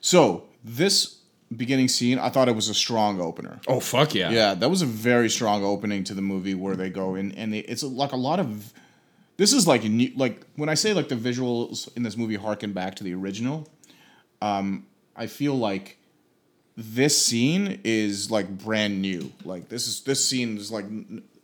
So 0.00 0.44
this 0.64 1.18
beginning 1.56 1.88
scene, 1.88 2.18
I 2.18 2.30
thought 2.30 2.48
it 2.48 2.56
was 2.56 2.68
a 2.68 2.74
strong 2.74 3.20
opener. 3.20 3.60
Oh 3.68 3.80
fuck 3.80 4.14
yeah! 4.14 4.30
Yeah, 4.30 4.54
that 4.54 4.68
was 4.68 4.82
a 4.82 4.86
very 4.86 5.30
strong 5.30 5.64
opening 5.64 6.02
to 6.04 6.14
the 6.14 6.22
movie 6.22 6.54
where 6.54 6.74
they 6.74 6.90
go 6.90 7.14
in 7.14 7.32
and 7.32 7.52
they, 7.52 7.60
it's 7.60 7.82
like 7.82 8.12
a 8.12 8.16
lot 8.16 8.40
of. 8.40 8.72
This 9.36 9.52
is 9.52 9.66
like 9.66 9.82
new, 9.84 10.12
like 10.16 10.44
when 10.56 10.68
I 10.68 10.74
say 10.74 10.94
like 10.94 11.08
the 11.08 11.16
visuals 11.16 11.94
in 11.96 12.02
this 12.02 12.16
movie 12.16 12.36
harken 12.36 12.72
back 12.72 12.96
to 12.96 13.04
the 13.04 13.14
original. 13.14 13.68
Um, 14.42 14.86
I 15.16 15.26
feel 15.26 15.54
like 15.54 15.98
this 16.76 17.24
scene 17.24 17.80
is 17.84 18.30
like 18.30 18.48
brand 18.48 19.00
new. 19.00 19.32
Like 19.44 19.68
this 19.68 19.86
is 19.86 20.00
this 20.02 20.28
scene 20.28 20.56
is 20.56 20.70
like 20.70 20.86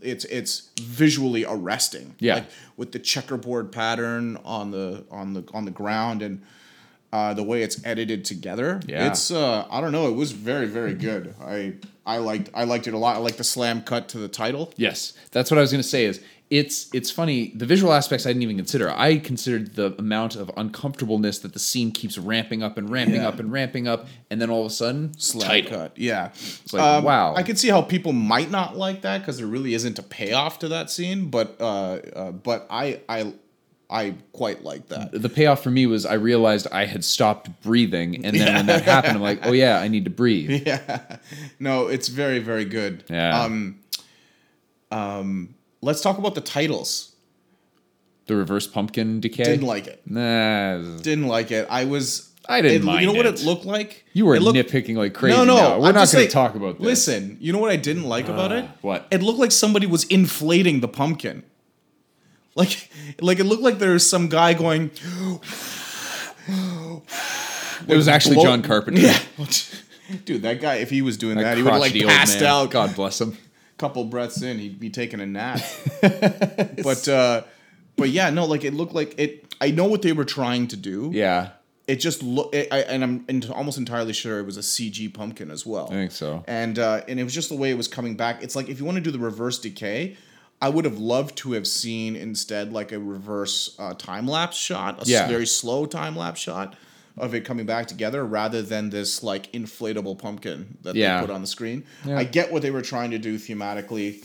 it's 0.01 0.25
it's 0.27 0.71
visually 0.81 1.45
arresting. 1.47 2.15
Yeah. 2.19 2.35
like 2.35 2.47
with 2.77 2.93
the 2.93 2.99
checkerboard 2.99 3.73
pattern 3.73 4.39
on 4.45 4.71
the 4.71 5.05
on 5.11 5.35
the 5.35 5.45
on 5.55 5.65
the 5.65 5.71
ground 5.71 6.23
and 6.23 6.43
uh, 7.13 7.35
the 7.35 7.43
way 7.43 7.63
it's 7.63 7.85
edited 7.85 8.25
together. 8.25 8.81
Yeah. 8.87 9.09
it's 9.09 9.31
uh, 9.31 9.67
I 9.71 9.81
don't 9.81 9.93
know. 9.93 10.09
It 10.09 10.15
was 10.15 10.33
very 10.33 10.67
very 10.67 10.95
good. 10.95 11.35
I 11.41 11.75
I 12.07 12.19
liked 12.19 12.51
I 12.55 12.65
liked 12.65 12.87
it 12.87 12.95
a 12.95 12.99
lot. 12.99 13.17
I 13.17 13.19
like 13.19 13.37
the 13.37 13.45
slam 13.45 13.83
cut 13.83 14.09
to 14.11 14.19
the 14.19 14.29
title. 14.29 14.73
Yes, 14.77 15.13
that's 15.31 15.51
what 15.51 15.59
I 15.59 15.61
was 15.61 15.71
to 15.71 15.83
say. 15.83 16.05
Is 16.07 16.21
it's 16.51 16.89
it's 16.93 17.13
funny 17.13 17.53
the 17.55 17.65
visual 17.65 17.93
aspects 17.93 18.27
I 18.27 18.31
didn't 18.31 18.43
even 18.43 18.57
consider. 18.57 18.91
I 18.91 19.19
considered 19.19 19.77
the 19.77 19.95
amount 19.99 20.35
of 20.35 20.51
uncomfortableness 20.57 21.39
that 21.41 21.53
the 21.53 21.61
scene 21.61 21.93
keeps 21.93 22.19
ramping 22.19 22.63
up 22.65 22.77
and 22.77 22.91
ramping 22.91 23.15
Yeah. 23.23 23.29
up 23.29 23.39
and 23.39 23.53
ramping 23.53 23.87
up, 23.87 24.09
and 24.31 24.43
then 24.43 24.51
all 24.51 24.63
of 24.67 24.67
a 24.67 24.75
sudden, 24.75 25.17
Slam 25.17 25.65
cut. 25.67 25.97
Yeah. 25.97 26.31
It's 26.35 26.73
like 26.73 27.05
wow. 27.05 27.35
I 27.37 27.45
could 27.45 27.57
see 27.59 27.69
how 27.69 27.83
people 27.83 28.13
might 28.13 28.51
not 28.51 28.77
like 28.77 29.03
that 29.03 29.19
because 29.19 29.39
there 29.39 29.47
really 29.47 29.75
isn't 29.75 29.99
a 30.01 30.03
payoff 30.03 30.59
to 30.59 30.69
that 30.69 30.91
scene, 30.91 31.31
but 31.31 31.57
uh, 31.61 32.01
uh, 32.17 32.33
but 32.33 32.67
I 32.69 33.01
I 33.09 33.33
I 33.89 34.15
quite 34.33 34.65
like 34.65 34.89
that. 34.89 35.13
the 35.13 35.29
payoff 35.29 35.63
for 35.63 35.71
me 35.71 35.87
was 35.87 36.05
I 36.05 36.15
realized 36.15 36.67
I 36.73 36.85
had 36.87 37.05
stopped 37.05 37.49
breathing, 37.63 38.25
and 38.25 38.37
then 38.37 38.55
when 38.55 38.67
that 38.67 38.83
happened, 38.85 39.15
I'm 39.17 39.23
like, 39.23 39.47
oh 39.47 39.53
yeah, 39.53 39.79
I 39.81 39.87
need 39.87 40.05
to 40.05 40.11
breathe. 40.11 40.51
Yeah. 40.67 41.19
No, 41.61 41.87
it's 41.87 42.09
very 42.09 42.41
very 42.41 42.65
good. 42.65 43.05
Yeah. 43.09 43.41
Um. 43.41 43.79
Um. 44.91 45.55
Let's 45.83 46.01
talk 46.01 46.19
about 46.19 46.35
the 46.35 46.41
titles. 46.41 47.15
The 48.27 48.37
reverse 48.37 48.67
pumpkin 48.67 49.21
decay. 49.21 49.45
Didn't 49.45 49.67
like 49.67 49.87
it. 49.87 50.03
Nah, 50.07 50.79
Didn't 50.99 51.27
like 51.27 51.51
it. 51.51 51.67
I 51.71 51.85
was. 51.85 52.29
I 52.49 52.61
didn't 52.63 52.73
like 52.73 52.83
it- 52.83 52.85
mind 52.87 53.01
You 53.03 53.07
know 53.09 53.13
what 53.17 53.27
it. 53.27 53.41
it 53.41 53.45
looked 53.47 53.65
like? 53.65 54.05
you 54.13 54.27
were 54.27 54.39
looked- 54.41 54.57
nitpicking 54.59 54.97
like 54.97 55.15
crazy. 55.15 55.37
No, 55.37 55.45
no, 55.45 55.57
now. 55.57 55.79
we're 55.81 55.89
I'm 55.89 55.95
not 55.95 56.11
going 56.13 56.27
to 56.27 56.33
talk 56.33 56.55
about 56.55 56.79
this. 56.79 56.85
Listen, 56.87 57.37
you 57.41 57.53
know 57.53 57.59
what 57.59 57.71
I 57.71 57.77
didn't 57.77 58.05
like 58.05 58.29
uh, 58.29 58.33
about 58.33 58.53
it? 58.53 58.65
what? 58.83 59.07
It 59.11 59.23
looked 59.23 59.39
like 59.39 59.53
somebody 59.53 59.87
was 59.87 60.05
inflating 60.05 60.81
the 60.81 60.89
pumpkin. 60.89 61.45
Like, 62.57 62.91
like 63.21 63.39
it 63.39 63.45
looked 63.45 63.63
like 63.63 63.79
there 63.79 63.93
was 63.93 64.09
some 64.09 64.29
guy 64.29 64.55
going. 64.55 64.91
it 66.49 67.97
was 67.97 68.09
actually 68.09 68.35
blow- 68.35 68.45
John 68.45 68.63
Carpenter. 68.63 69.01
Yeah, 70.11 70.17
dude, 70.25 70.43
that 70.43 70.61
guy. 70.61 70.75
If 70.77 70.91
he 70.91 71.03
was 71.03 71.17
doing 71.17 71.37
that, 71.39 71.57
he 71.57 71.63
would 71.63 71.73
have 71.73 71.81
like 71.81 71.95
passed 71.95 72.43
out. 72.43 72.71
God 72.73 72.97
bless 72.97 73.21
him. 73.21 73.39
Couple 73.81 74.05
breaths 74.05 74.43
in, 74.43 74.59
he'd 74.59 74.79
be 74.79 74.91
taking 74.91 75.21
a 75.21 75.27
nap. 75.27 75.61
but 76.83 77.09
uh, 77.09 77.43
but 77.97 78.11
yeah, 78.11 78.31
no, 78.31 78.45
like 78.47 78.65
it 78.65 78.75
looked 78.75 78.95
like 78.95 79.15
it. 79.19 79.55
I 79.61 79.71
know 79.71 79.87
what 79.87 80.03
they 80.03 80.13
were 80.13 80.25
trying 80.25 80.69
to 80.69 80.77
do. 80.77 81.11
Yeah, 81.13 81.51
It 81.87 81.97
just 81.97 82.23
look, 82.23 82.55
I, 82.55 82.79
and 82.89 83.03
I'm 83.03 83.25
ent- 83.29 83.51
almost 83.51 83.77
entirely 83.79 84.13
sure 84.15 84.39
it 84.39 84.47
was 84.47 84.57
a 84.57 84.61
CG 84.63 85.13
pumpkin 85.13 85.51
as 85.51 85.67
well. 85.67 85.87
I 85.91 85.95
think 85.95 86.13
so. 86.13 86.45
And 86.47 86.79
uh, 86.79 87.03
and 87.09 87.21
it 87.21 87.25
was 87.25 87.35
just 87.35 87.49
the 87.49 87.57
way 87.57 87.71
it 87.71 87.77
was 87.77 87.89
coming 87.89 88.17
back. 88.17 88.43
It's 88.43 88.57
like 88.57 88.69
if 88.69 88.79
you 88.79 88.85
want 88.87 88.97
to 88.97 89.03
do 89.03 89.11
the 89.11 89.19
reverse 89.19 89.59
decay, 89.59 90.17
I 90.63 90.69
would 90.69 90.85
have 90.85 90.99
loved 90.99 91.37
to 91.39 91.53
have 91.53 91.67
seen 91.67 92.17
instead 92.17 92.73
like 92.73 92.93
a 92.93 92.99
reverse 92.99 93.75
uh, 93.79 93.95
time 93.95 94.27
lapse 94.27 94.57
shot, 94.57 95.03
a 95.03 95.11
Yeah. 95.11 95.27
very 95.29 95.47
slow 95.47 95.85
time 95.87 96.17
lapse 96.17 96.41
shot 96.41 96.77
of 97.17 97.35
it 97.35 97.45
coming 97.45 97.67
back 97.67 97.87
together, 97.87 98.25
rather 98.25 98.63
than 98.63 98.91
this 98.91 99.23
like 99.23 99.51
inflatable 99.53 100.19
pumpkin 100.19 100.79
that 100.83 100.95
Yeah. 100.95 101.21
they 101.21 101.27
put 101.27 101.35
on 101.35 101.41
the 101.41 101.47
screen. 101.47 101.85
Yeah. 102.05 102.19
I 102.19 102.25
get 102.25 102.51
what 102.53 102.63
they 102.63 102.71
were 102.71 102.83
trying 102.83 103.11
to 103.11 103.19
do 103.19 103.37
thematically. 103.39 104.25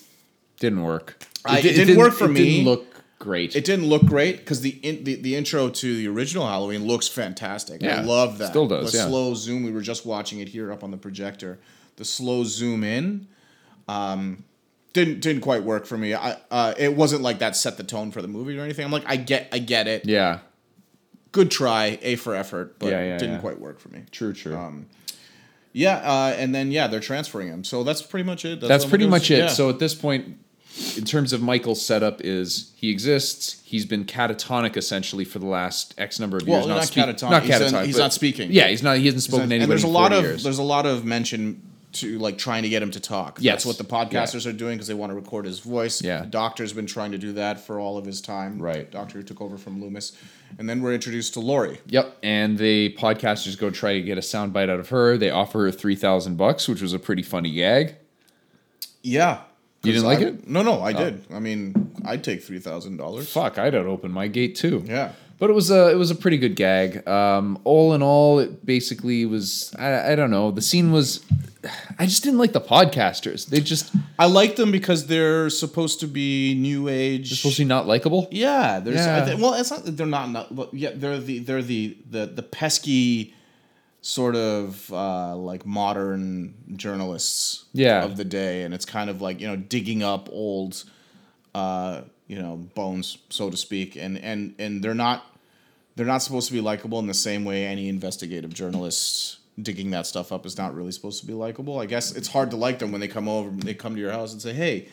Didn't 0.60 0.84
work. 0.84 1.18
I- 1.44 1.60
it 1.60 1.64
di- 1.64 1.74
didn't 1.74 1.98
work 1.98 2.14
for 2.14 2.26
it 2.26 2.30
me. 2.30 2.40
Didn't 2.58 2.66
look 2.66 2.86
great. 3.20 3.56
It 3.56 3.66
didn't 3.66 3.88
look 3.88 4.06
great 4.06 4.38
because 4.38 4.62
the, 4.62 4.72
in, 4.82 5.04
the 5.04 5.16
the 5.16 5.36
intro 5.36 5.70
to 5.70 5.96
the 5.98 6.08
original 6.08 6.46
Halloween 6.48 6.86
looks 6.86 7.08
fantastic. 7.08 7.84
I 7.84 8.02
love 8.02 8.38
that. 8.38 8.50
still 8.50 8.68
does, 8.68 8.92
The 8.92 8.98
yeah. 9.00 9.08
slow 9.08 9.34
zoom. 9.34 9.64
We 9.64 9.72
were 9.72 9.82
just 9.82 10.06
watching 10.06 10.40
it 10.40 10.50
here 10.50 10.72
up 10.72 10.84
on 10.84 10.92
the 10.92 10.98
projector. 10.98 11.60
The 11.98 12.06
slow 12.06 12.44
zoom 12.44 12.84
in, 12.84 13.28
um, 13.88 14.44
didn't 14.94 15.20
didn't 15.22 15.42
quite 15.42 15.64
work 15.64 15.86
for 15.86 15.98
me. 15.98 16.14
I 16.14 16.38
uh, 16.52 16.74
it 16.78 16.96
wasn't 16.96 17.22
like 17.22 17.40
that 17.40 17.56
set 17.56 17.78
the 17.78 17.84
tone 17.84 18.12
for 18.12 18.22
the 18.22 18.28
movie 18.28 18.58
or 18.58 18.62
anything. 18.64 18.86
I'm 18.86 18.92
like, 18.92 19.04
I 19.08 19.18
get 19.18 19.50
I 19.52 19.60
get 19.60 19.88
it. 19.88 20.06
yeah, 20.06 20.40
Good 21.36 21.52
try, 21.52 22.00
A 22.02 22.16
for 22.16 22.34
effort, 22.34 22.80
but 22.80 22.92
Yeah, 22.92 23.04
yeah, 23.04 23.18
didn't 23.18 23.36
yeah. 23.36 23.40
quite 23.42 23.60
work 23.60 23.78
for 23.82 23.90
me. 23.90 24.04
true, 24.10 24.32
true. 24.32 24.56
Um, 24.56 24.86
Yeah, 25.74 25.98
uh, 25.98 26.34
and 26.38 26.56
then 26.56 26.72
yeah, 26.72 26.88
they're 26.88 27.02
transferring 27.02 27.50
him. 27.50 27.66
So 27.66 27.84
that's 27.84 28.02
pretty 28.02 28.24
much 28.24 28.46
it. 28.46 28.62
That's 28.62 28.86
all 28.86 28.90
pretty 28.90 29.06
much 29.08 29.30
it. 29.30 29.50
So 29.50 29.70
at 29.70 29.78
this 29.80 29.94
point, 29.94 30.38
in 30.96 31.04
terms 31.04 31.34
of 31.34 31.42
Michael's 31.42 31.86
setup, 31.86 32.22
is 32.24 32.72
he 32.78 32.90
exists. 32.90 33.62
He's 33.66 33.86
been 33.86 34.06
catatonic 34.06 34.78
essentially 34.78 35.26
for 35.26 35.40
the 35.40 35.46
last 35.48 35.94
X 35.98 36.18
number 36.22 36.38
of 36.38 36.48
Well, 36.48 36.60
years. 36.60 36.68
not 36.70 36.86
speak- 36.86 37.04
catatonic. 37.04 37.30
Not 37.32 37.44
He's 37.44 37.56
in- 37.60 37.62
catatonic. 37.74 37.86
he's 37.88 37.98
not 37.98 38.14
speaking. 38.14 38.52
Yeah, 38.54 38.68
he's 38.70 38.82
not. 38.82 38.98
He 39.00 39.04
hasn't 39.08 39.24
spoken 39.24 39.50
to 39.50 39.56
and 39.58 39.70
there's 39.70 39.84
a 39.84 39.88
lot 39.90 40.14
of 40.14 40.24
years. 40.24 40.44
there's 40.44 40.58
a 40.60 40.64
lot 40.64 40.86
of 40.86 41.04
mention 41.04 41.62
to 41.96 42.20
like 42.20 42.38
trying 42.38 42.64
to 42.64 42.70
get 42.70 42.82
him 42.82 42.92
to 42.92 43.00
talk. 43.00 43.38
Yes. 43.40 43.54
That's 43.54 43.66
what 43.66 43.78
the 43.78 43.84
podcasters 43.84 44.48
are 44.48 44.54
doing 44.54 44.76
because 44.78 44.88
they 44.88 44.94
want 44.94 45.12
to 45.12 45.16
record 45.16 45.46
his 45.46 45.60
voice. 45.60 46.02
Yeah. 46.02 46.22
The 46.22 46.28
doctor's 46.28 46.74
been 46.74 46.86
trying 46.86 47.12
to 47.12 47.18
do 47.18 47.34
that 47.34 47.60
for 47.60 47.80
all 47.80 47.98
of 47.98 48.06
his 48.06 48.22
time. 48.22 48.62
Right. 48.62 48.90
Doctor 48.90 49.18
who 49.18 49.24
took 49.24 49.42
over 49.42 49.58
from 49.58 49.82
Loomis. 49.82 50.18
And 50.60 50.70
then 50.70 50.82
we're 50.82 50.94
introduced 50.94 51.34
to 51.34 51.40
Laurie. 51.40 51.80
Yep, 51.88 52.18
and 52.24 52.58
the 52.58 52.96
podcasters 52.98 53.58
go 53.58 53.70
try 53.70 53.94
to 53.94 54.02
get 54.02 54.18
a 54.18 54.22
soundbite 54.22 54.70
out 54.70 54.80
of 54.80 54.90
her. 54.90 55.18
They 55.18 55.30
offer 55.30 55.66
her 55.66 55.72
three 55.72 55.96
thousand 55.96 56.38
bucks, 56.38 56.68
which 56.68 56.82
was 56.82 56.94
a 56.94 57.00
pretty 57.00 57.24
funny 57.24 57.52
gag. 57.52 57.96
Yeah. 59.02 59.42
You 59.84 59.92
didn't 59.92 60.08
like 60.08 60.20
I- 60.20 60.24
it? 60.24 60.36
Oh. 60.40 60.44
No, 60.48 60.62
no, 60.64 60.82
I 60.82 60.94
oh. 60.94 60.98
did. 60.98 61.26
I 61.32 61.40
mean, 61.40 61.94
I'd 62.06 62.24
take 62.24 62.44
three 62.44 62.60
thousand 62.60 62.98
dollars. 62.98 63.32
Fuck, 63.32 63.58
I'd 63.58 63.74
have 63.74 63.88
opened 63.88 64.14
my 64.14 64.28
gate 64.28 64.56
too. 64.56 64.84
Yeah. 64.86 65.12
But 65.38 65.50
it 65.50 65.54
was 65.54 65.70
a 65.70 65.92
it 65.92 65.96
was 65.96 66.12
a 66.12 66.16
pretty 66.16 66.38
good 66.38 66.56
gag. 66.56 67.06
Um, 67.08 67.60
all 67.66 67.94
in 67.94 68.02
all, 68.02 68.40
it 68.40 68.66
basically 68.66 69.26
was 69.26 69.74
I, 69.78 70.14
I 70.14 70.16
don't 70.16 70.32
know. 70.32 70.52
The 70.52 70.62
scene 70.62 70.92
was 70.92 71.26
I 72.00 72.06
just 72.06 72.24
didn't 72.24 72.40
like 72.40 72.54
the 72.54 72.62
podcasters. 72.62 73.48
They 73.48 73.60
just 73.60 73.94
I 74.18 74.28
like 74.28 74.56
them 74.56 74.72
because 74.72 75.08
they're 75.08 75.50
supposed 75.50 76.00
to 76.02 76.08
be 76.08 76.54
new 76.56 76.88
age. 76.88 77.30
They're 77.30 77.38
supposed 77.38 77.58
to 77.58 77.64
be 77.64 77.68
not 77.68 77.86
likable. 77.86 78.28
Yeah, 78.32 78.80
there's. 78.80 78.98
Yeah. 78.98 79.26
thi- 79.26 79.42
well, 79.42 79.54
it's 79.56 79.72
not 79.72 79.84
that 79.86 79.98
they're 79.98 80.06
not. 80.08 80.32
not 80.32 80.74
yeah, 80.74 80.92
they're 80.96 81.20
the 81.20 81.40
they're 81.40 81.62
the 81.62 81.98
the 82.10 82.26
the 82.28 82.44
pesky 82.44 83.34
sort 84.02 84.36
of 84.36 84.92
uh, 84.94 85.36
like 85.36 85.66
modern 85.66 86.54
journalists. 86.76 87.66
Yeah. 87.74 88.06
of 88.06 88.16
the 88.18 88.24
day, 88.24 88.64
and 88.64 88.74
it's 88.74 88.86
kind 88.86 89.10
of 89.10 89.22
like 89.22 89.42
you 89.42 89.48
know 89.48 89.56
digging 89.58 90.02
up 90.04 90.30
old, 90.32 90.84
uh, 91.54 92.02
you 92.28 92.42
know, 92.42 92.56
bones, 92.76 93.18
so 93.30 93.50
to 93.50 93.58
speak, 93.58 93.96
and 93.96 94.18
and 94.18 94.56
and 94.60 94.84
they're 94.84 94.94
not 94.96 95.26
they're 95.96 96.06
not 96.06 96.22
supposed 96.22 96.48
to 96.48 96.54
be 96.54 96.62
likable 96.62 97.00
in 97.00 97.08
the 97.08 97.14
same 97.14 97.46
way 97.46 97.66
any 97.66 97.88
investigative 97.88 98.54
journalist 98.54 99.38
digging 99.62 99.92
that 99.92 100.06
stuff 100.06 100.34
up 100.34 100.46
is 100.46 100.58
not 100.58 100.76
really 100.76 100.92
supposed 100.92 101.22
to 101.22 101.26
be 101.28 101.34
likable. 101.34 101.80
I 101.80 101.86
guess 101.86 102.12
it's 102.12 102.28
hard 102.28 102.52
to 102.52 102.58
like 102.58 102.80
them 102.80 102.92
when 102.92 103.00
they 103.00 103.08
come 103.08 103.30
over, 103.30 103.50
they 103.50 103.74
come 103.74 103.96
to 103.96 104.02
your 104.02 104.12
house 104.12 104.34
and 104.34 104.42
say, 104.42 104.52
"Hey, 104.54 104.90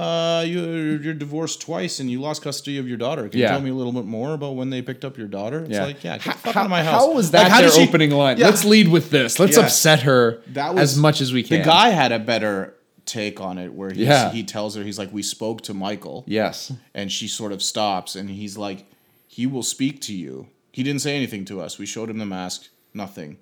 uh, 0.00 0.42
you're 0.46 1.00
you're 1.00 1.14
divorced 1.14 1.60
twice 1.60 2.00
and 2.00 2.10
you 2.10 2.20
lost 2.20 2.42
custody 2.42 2.78
of 2.78 2.88
your 2.88 2.96
daughter. 2.96 3.28
Can 3.28 3.38
Yeah. 3.40 3.46
you 3.46 3.52
tell 3.52 3.60
me 3.60 3.70
a 3.70 3.74
little 3.74 3.92
bit 3.92 4.06
more 4.06 4.32
about 4.34 4.56
when 4.56 4.70
they 4.70 4.82
picked 4.82 5.04
up 5.04 5.16
your 5.18 5.28
daughter?" 5.28 5.60
It's 5.60 5.70
Yeah. 5.70 5.84
like, 5.84 6.02
yeah, 6.02 6.18
get 6.18 6.42
the 6.42 6.50
How, 6.52 6.60
out 6.60 6.64
of 6.66 6.70
my 6.70 6.82
house. 6.82 7.00
how 7.02 7.12
was 7.12 7.26
Like, 7.32 7.42
that 7.44 7.50
how 7.52 7.60
their 7.60 7.70
she- 7.70 7.82
opening 7.86 8.10
line? 8.10 8.38
Yeah. 8.38 8.46
Let's 8.46 8.64
lead 8.64 8.88
with 8.88 9.10
this. 9.10 9.38
Let's 9.38 9.56
Yeah. 9.56 9.64
upset 9.64 10.00
her 10.00 10.40
That 10.48 10.74
was 10.74 10.82
as 10.94 10.96
much 10.98 11.20
as 11.20 11.32
we 11.32 11.42
can. 11.42 11.58
The 11.58 11.64
guy 11.64 11.90
had 11.90 12.10
a 12.10 12.18
better 12.18 12.74
take 13.04 13.40
on 13.40 13.58
it 13.58 13.72
where 13.74 13.90
he's, 13.90 14.06
Yeah. 14.06 14.30
he 14.30 14.42
tells 14.44 14.74
her 14.76 14.84
he's 14.84 14.98
like, 14.98 15.12
"We 15.12 15.22
spoke 15.22 15.60
to 15.62 15.74
Michael." 15.74 16.24
Yes. 16.26 16.72
and 16.94 17.10
she 17.10 17.28
sort 17.28 17.52
of 17.52 17.62
stops 17.62 18.14
and 18.16 18.30
he's 18.30 18.56
like 18.56 18.86
he 19.26 19.46
will 19.46 19.62
speak 19.62 20.00
to 20.02 20.14
you 20.14 20.48
he 20.72 20.82
didn't 20.82 21.00
say 21.02 21.16
anything 21.16 21.44
to 21.46 21.60
us 21.60 21.78
we 21.78 21.86
showed 21.86 22.08
him 22.10 22.18
the 22.18 22.26
mask 22.26 22.68
nothing 22.94 23.38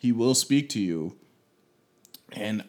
he 0.00 0.12
will 0.12 0.34
speak 0.34 0.68
to 0.70 0.80
you 0.80 1.16
and 2.32 2.64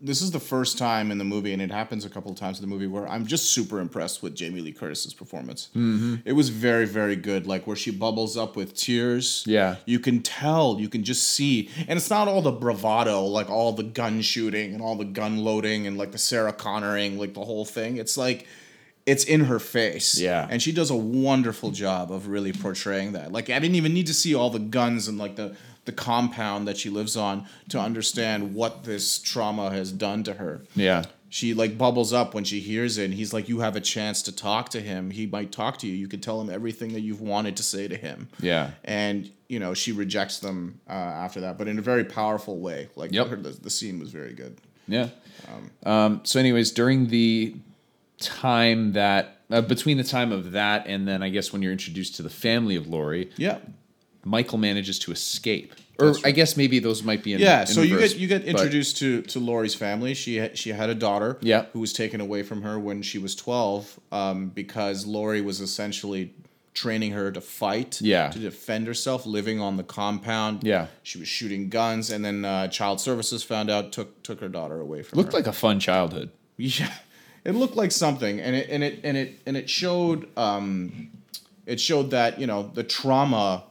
this 0.00 0.20
is 0.20 0.30
the 0.30 0.40
first 0.40 0.76
time 0.76 1.10
in 1.10 1.18
the 1.18 1.24
movie 1.24 1.52
and 1.52 1.62
it 1.62 1.70
happens 1.70 2.04
a 2.04 2.10
couple 2.10 2.30
of 2.30 2.36
times 2.36 2.58
in 2.58 2.62
the 2.62 2.66
movie 2.68 2.86
where 2.86 3.08
i'm 3.08 3.26
just 3.26 3.50
super 3.50 3.80
impressed 3.80 4.22
with 4.22 4.34
jamie 4.34 4.60
lee 4.60 4.72
curtis's 4.72 5.14
performance 5.14 5.68
mm-hmm. 5.74 6.16
it 6.24 6.32
was 6.32 6.50
very 6.50 6.84
very 6.84 7.16
good 7.16 7.46
like 7.46 7.66
where 7.66 7.76
she 7.76 7.90
bubbles 7.90 8.36
up 8.36 8.56
with 8.56 8.74
tears 8.74 9.42
Yeah. 9.46 9.76
you 9.86 9.98
can 9.98 10.22
tell 10.22 10.78
you 10.78 10.88
can 10.88 11.02
just 11.04 11.26
see 11.26 11.70
and 11.88 11.96
it's 11.96 12.10
not 12.10 12.28
all 12.28 12.42
the 12.42 12.52
bravado 12.52 13.22
like 13.24 13.48
all 13.48 13.72
the 13.72 13.84
gun 13.84 14.20
shooting 14.20 14.74
and 14.74 14.82
all 14.82 14.96
the 14.96 15.04
gun 15.04 15.38
loading 15.38 15.86
and 15.86 15.96
like 15.96 16.12
the 16.12 16.18
sarah 16.18 16.52
connoring 16.52 17.18
like 17.18 17.34
the 17.34 17.44
whole 17.44 17.64
thing 17.64 17.96
it's 17.96 18.16
like 18.16 18.46
it's 19.06 19.22
in 19.22 19.44
her 19.44 19.60
face. 19.60 20.18
Yeah. 20.18 20.48
And 20.50 20.60
she 20.60 20.72
does 20.72 20.90
a 20.90 20.96
wonderful 20.96 21.70
job 21.70 22.10
of 22.10 22.26
really 22.26 22.52
portraying 22.52 23.12
that. 23.12 23.30
Like 23.30 23.48
I 23.48 23.58
didn't 23.60 23.76
even 23.76 23.94
need 23.94 24.08
to 24.08 24.14
see 24.14 24.34
all 24.34 24.50
the 24.50 24.58
guns 24.58 25.06
and 25.06 25.16
like 25.16 25.36
the 25.36 25.56
the 25.86 25.92
compound 25.92 26.68
that 26.68 26.76
she 26.76 26.90
lives 26.90 27.16
on 27.16 27.46
to 27.70 27.78
understand 27.80 28.54
what 28.54 28.84
this 28.84 29.18
trauma 29.18 29.70
has 29.70 29.90
done 29.92 30.22
to 30.24 30.34
her. 30.34 30.60
Yeah. 30.74 31.04
She 31.28 31.54
like 31.54 31.76
bubbles 31.76 32.12
up 32.12 32.34
when 32.34 32.44
she 32.44 32.60
hears 32.60 32.98
it 32.98 33.06
and 33.06 33.14
he's 33.14 33.32
like 33.32 33.48
you 33.48 33.58
have 33.60 33.74
a 33.76 33.80
chance 33.80 34.22
to 34.22 34.34
talk 34.34 34.68
to 34.70 34.80
him. 34.80 35.10
He 35.10 35.26
might 35.26 35.50
talk 35.52 35.78
to 35.78 35.86
you. 35.86 35.92
You 35.94 36.06
could 36.08 36.22
tell 36.22 36.40
him 36.40 36.48
everything 36.50 36.92
that 36.92 37.00
you've 37.00 37.20
wanted 37.20 37.56
to 37.56 37.62
say 37.62 37.88
to 37.88 37.96
him. 37.96 38.28
Yeah. 38.40 38.70
And 38.84 39.30
you 39.48 39.58
know, 39.60 39.74
she 39.74 39.92
rejects 39.92 40.38
them 40.40 40.80
uh, 40.88 40.92
after 40.92 41.40
that, 41.42 41.56
but 41.58 41.68
in 41.68 41.78
a 41.78 41.82
very 41.82 42.04
powerful 42.04 42.58
way. 42.58 42.88
Like 42.96 43.12
Yep. 43.12 43.26
her, 43.28 43.36
the, 43.36 43.50
the 43.50 43.70
scene 43.70 43.98
was 43.98 44.10
very 44.10 44.32
good. 44.34 44.56
Yeah. 44.88 45.08
Um, 45.84 46.20
so, 46.24 46.38
anyways, 46.40 46.70
during 46.72 47.08
the 47.08 47.54
time 48.18 48.92
that 48.92 49.40
uh, 49.50 49.60
between 49.60 49.96
the 49.98 50.04
time 50.04 50.32
of 50.32 50.52
that 50.52 50.86
and 50.86 51.06
then 51.06 51.22
I 51.22 51.28
guess 51.28 51.52
when 51.52 51.62
you're 51.62 51.72
introduced 51.72 52.16
to 52.16 52.22
the 52.22 52.30
family 52.30 52.76
of 52.76 52.86
Laurie, 52.88 53.30
Yeah. 53.36 53.58
Michael 54.26 54.58
manages 54.58 54.98
to 55.00 55.12
escape. 55.12 55.72
Or 55.98 56.14
I 56.24 56.30
guess 56.32 56.56
maybe 56.58 56.78
those 56.78 57.02
might 57.02 57.22
be 57.22 57.32
in 57.32 57.40
Yeah, 57.40 57.60
in 57.62 57.66
so 57.68 57.80
you 57.80 57.98
get 57.98 58.16
you 58.16 58.26
get 58.26 58.44
introduced 58.44 58.98
to 58.98 59.22
to 59.22 59.38
Laurie's 59.40 59.74
family. 59.74 60.12
She 60.14 60.36
had, 60.36 60.58
she 60.58 60.70
had 60.70 60.90
a 60.90 60.94
daughter, 60.94 61.38
Yeah. 61.40 61.66
who 61.72 61.80
was 61.80 61.92
taken 61.94 62.20
away 62.20 62.42
from 62.42 62.60
her 62.62 62.78
when 62.78 63.00
she 63.02 63.18
was 63.18 63.34
twelve, 63.34 63.98
um, 64.12 64.48
because 64.48 65.06
Laurie 65.06 65.40
was 65.40 65.60
essentially 65.62 66.34
training 66.74 67.12
her 67.12 67.32
to 67.32 67.40
fight, 67.40 68.02
Yeah. 68.02 68.28
to 68.28 68.38
defend 68.38 68.86
herself, 68.86 69.24
living 69.24 69.58
on 69.60 69.78
the 69.78 69.82
compound. 69.84 70.64
Yeah. 70.64 70.88
she 71.02 71.18
was 71.18 71.28
shooting 71.28 71.70
guns, 71.70 72.10
and 72.10 72.22
then 72.22 72.44
uh, 72.44 72.68
Child 72.68 73.00
Services 73.00 73.42
found 73.42 73.70
out, 73.70 73.92
took 73.92 74.22
took 74.22 74.40
her 74.40 74.48
daughter 74.50 74.78
away 74.80 75.02
from 75.02 75.16
her. 75.16 75.22
looked 75.22 75.32
her. 75.32 75.38
like 75.38 75.46
a 75.46 75.52
fun 75.54 75.80
childhood. 75.80 76.28
Yeah, 76.58 76.92
it 77.44 77.54
looked 77.54 77.76
like 77.76 77.92
something, 77.92 78.38
and 78.40 78.54
it 78.56 78.68
and 78.68 78.82
it 78.84 79.00
and 79.02 79.16
it 79.16 79.40
and 79.46 79.56
it 79.56 79.70
showed 79.70 80.28
um, 80.36 81.08
it 81.64 81.80
showed 81.80 82.10
that 82.10 82.38
you 82.40 82.46
know 82.46 82.70
the 82.74 82.82
trauma 82.84 83.64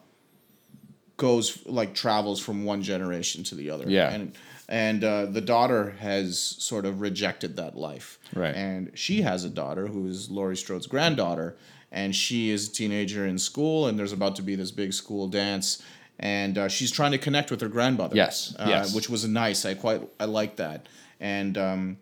goes 1.17 1.65
like 1.65 1.93
travels 1.93 2.39
from 2.39 2.65
one 2.65 2.81
generation 2.81 3.43
to 3.45 3.55
the 3.55 3.69
other. 3.69 3.85
Yeah. 3.87 4.11
and 4.11 4.33
and 4.67 5.03
uh, 5.03 5.27
the 5.27 5.41
daughter 5.41 5.91
has 5.99 6.39
sort 6.39 6.85
of 6.85 6.99
rejected 6.99 7.55
that 7.57 7.77
life. 7.77 8.19
Right. 8.33 8.55
and 8.55 8.91
she 8.95 9.21
has 9.21 9.43
a 9.43 9.49
daughter 9.49 9.87
who 9.87 10.07
is 10.07 10.29
Laurie 10.29 10.57
Strode's 10.57 10.87
granddaughter, 10.87 11.55
and 11.91 12.15
she 12.15 12.49
is 12.49 12.67
a 12.67 12.71
teenager 12.71 13.25
in 13.27 13.37
school, 13.37 13.87
and 13.87 13.97
there's 13.97 14.11
about 14.11 14.35
to 14.37 14.41
be 14.41 14.55
this 14.55 14.71
big 14.71 14.93
school 14.93 15.27
dance. 15.27 15.83
And 16.17 16.57
uh, 16.57 16.69
she's 16.69 16.91
trying 16.91 17.11
to 17.11 17.17
connect 17.17 17.51
with 17.51 17.59
her 17.59 17.67
grandmother. 17.67 18.15
Yes, 18.15 18.55
uh, 18.57 18.65
yes. 18.69 18.95
which 18.95 19.09
was 19.09 19.27
nice. 19.27 19.65
I 19.65 19.73
quite 19.73 20.01
I 20.19 20.25
like 20.25 20.55
that. 20.55 20.87
And 21.19 21.57
um, 21.57 21.97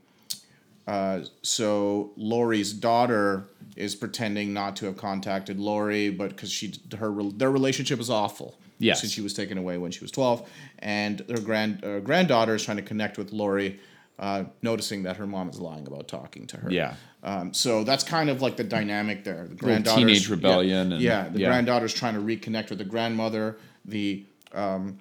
uh, 0.88 1.22
so 1.42 2.12
Laurie's 2.16 2.74
daughter 2.74 3.48
is 3.76 3.96
pretending 3.96 4.54
not 4.54 4.76
to 4.78 4.86
have 4.86 4.98
contacted 4.98 5.60
Laurie, 5.60 6.10
but 6.10 6.30
because 6.30 6.52
she 6.52 6.76
her 6.98 7.12
their 7.32 7.52
relationship 7.52 8.00
is 8.00 8.10
awful. 8.10 8.56
Yes. 8.80 9.02
since 9.02 9.14
she 9.14 9.22
was 9.22 9.34
taken 9.34 9.58
away 9.58 9.78
when 9.78 9.92
she 9.92 10.02
was 10.02 10.12
twelve, 10.12 10.50
and 10.80 11.20
her 11.30 11.40
grand 11.40 11.84
uh, 11.86 12.00
granddaughter 12.00 12.56
is 12.56 12.64
trying 12.66 12.78
to 12.78 12.84
connect 12.84 13.18
with 13.18 13.32
Laurie, 13.32 13.80
uh, 14.20 14.44
noticing 14.62 15.04
that 15.04 15.18
her 15.18 15.28
mom 15.28 15.50
is 15.50 15.60
lying 15.60 15.88
about 15.88 16.08
talking 16.08 16.48
to 16.48 16.58
her. 16.58 16.72
Yeah. 16.72 16.96
Um, 17.24 17.54
so 17.54 17.84
that's 17.86 18.04
kind 18.04 18.30
of 18.30 18.42
like 18.42 18.58
the 18.58 18.64
dynamic 18.66 19.24
there. 19.24 19.36
The 19.36 19.42
Little 19.54 19.56
granddaughter's 19.58 19.98
teenage 20.04 20.28
yeah, 20.28 20.36
rebellion 20.36 20.92
and- 20.94 21.02
yeah, 21.02 21.30
the 21.30 21.40
yeah. 21.40 21.48
granddaughter's 21.48 21.94
trying 21.94 22.16
to 22.16 22.20
reconnect 22.20 22.70
with 22.70 22.80
the 22.80 22.86
grandmother. 22.86 23.58
The 23.86 24.26
um, 24.54 25.00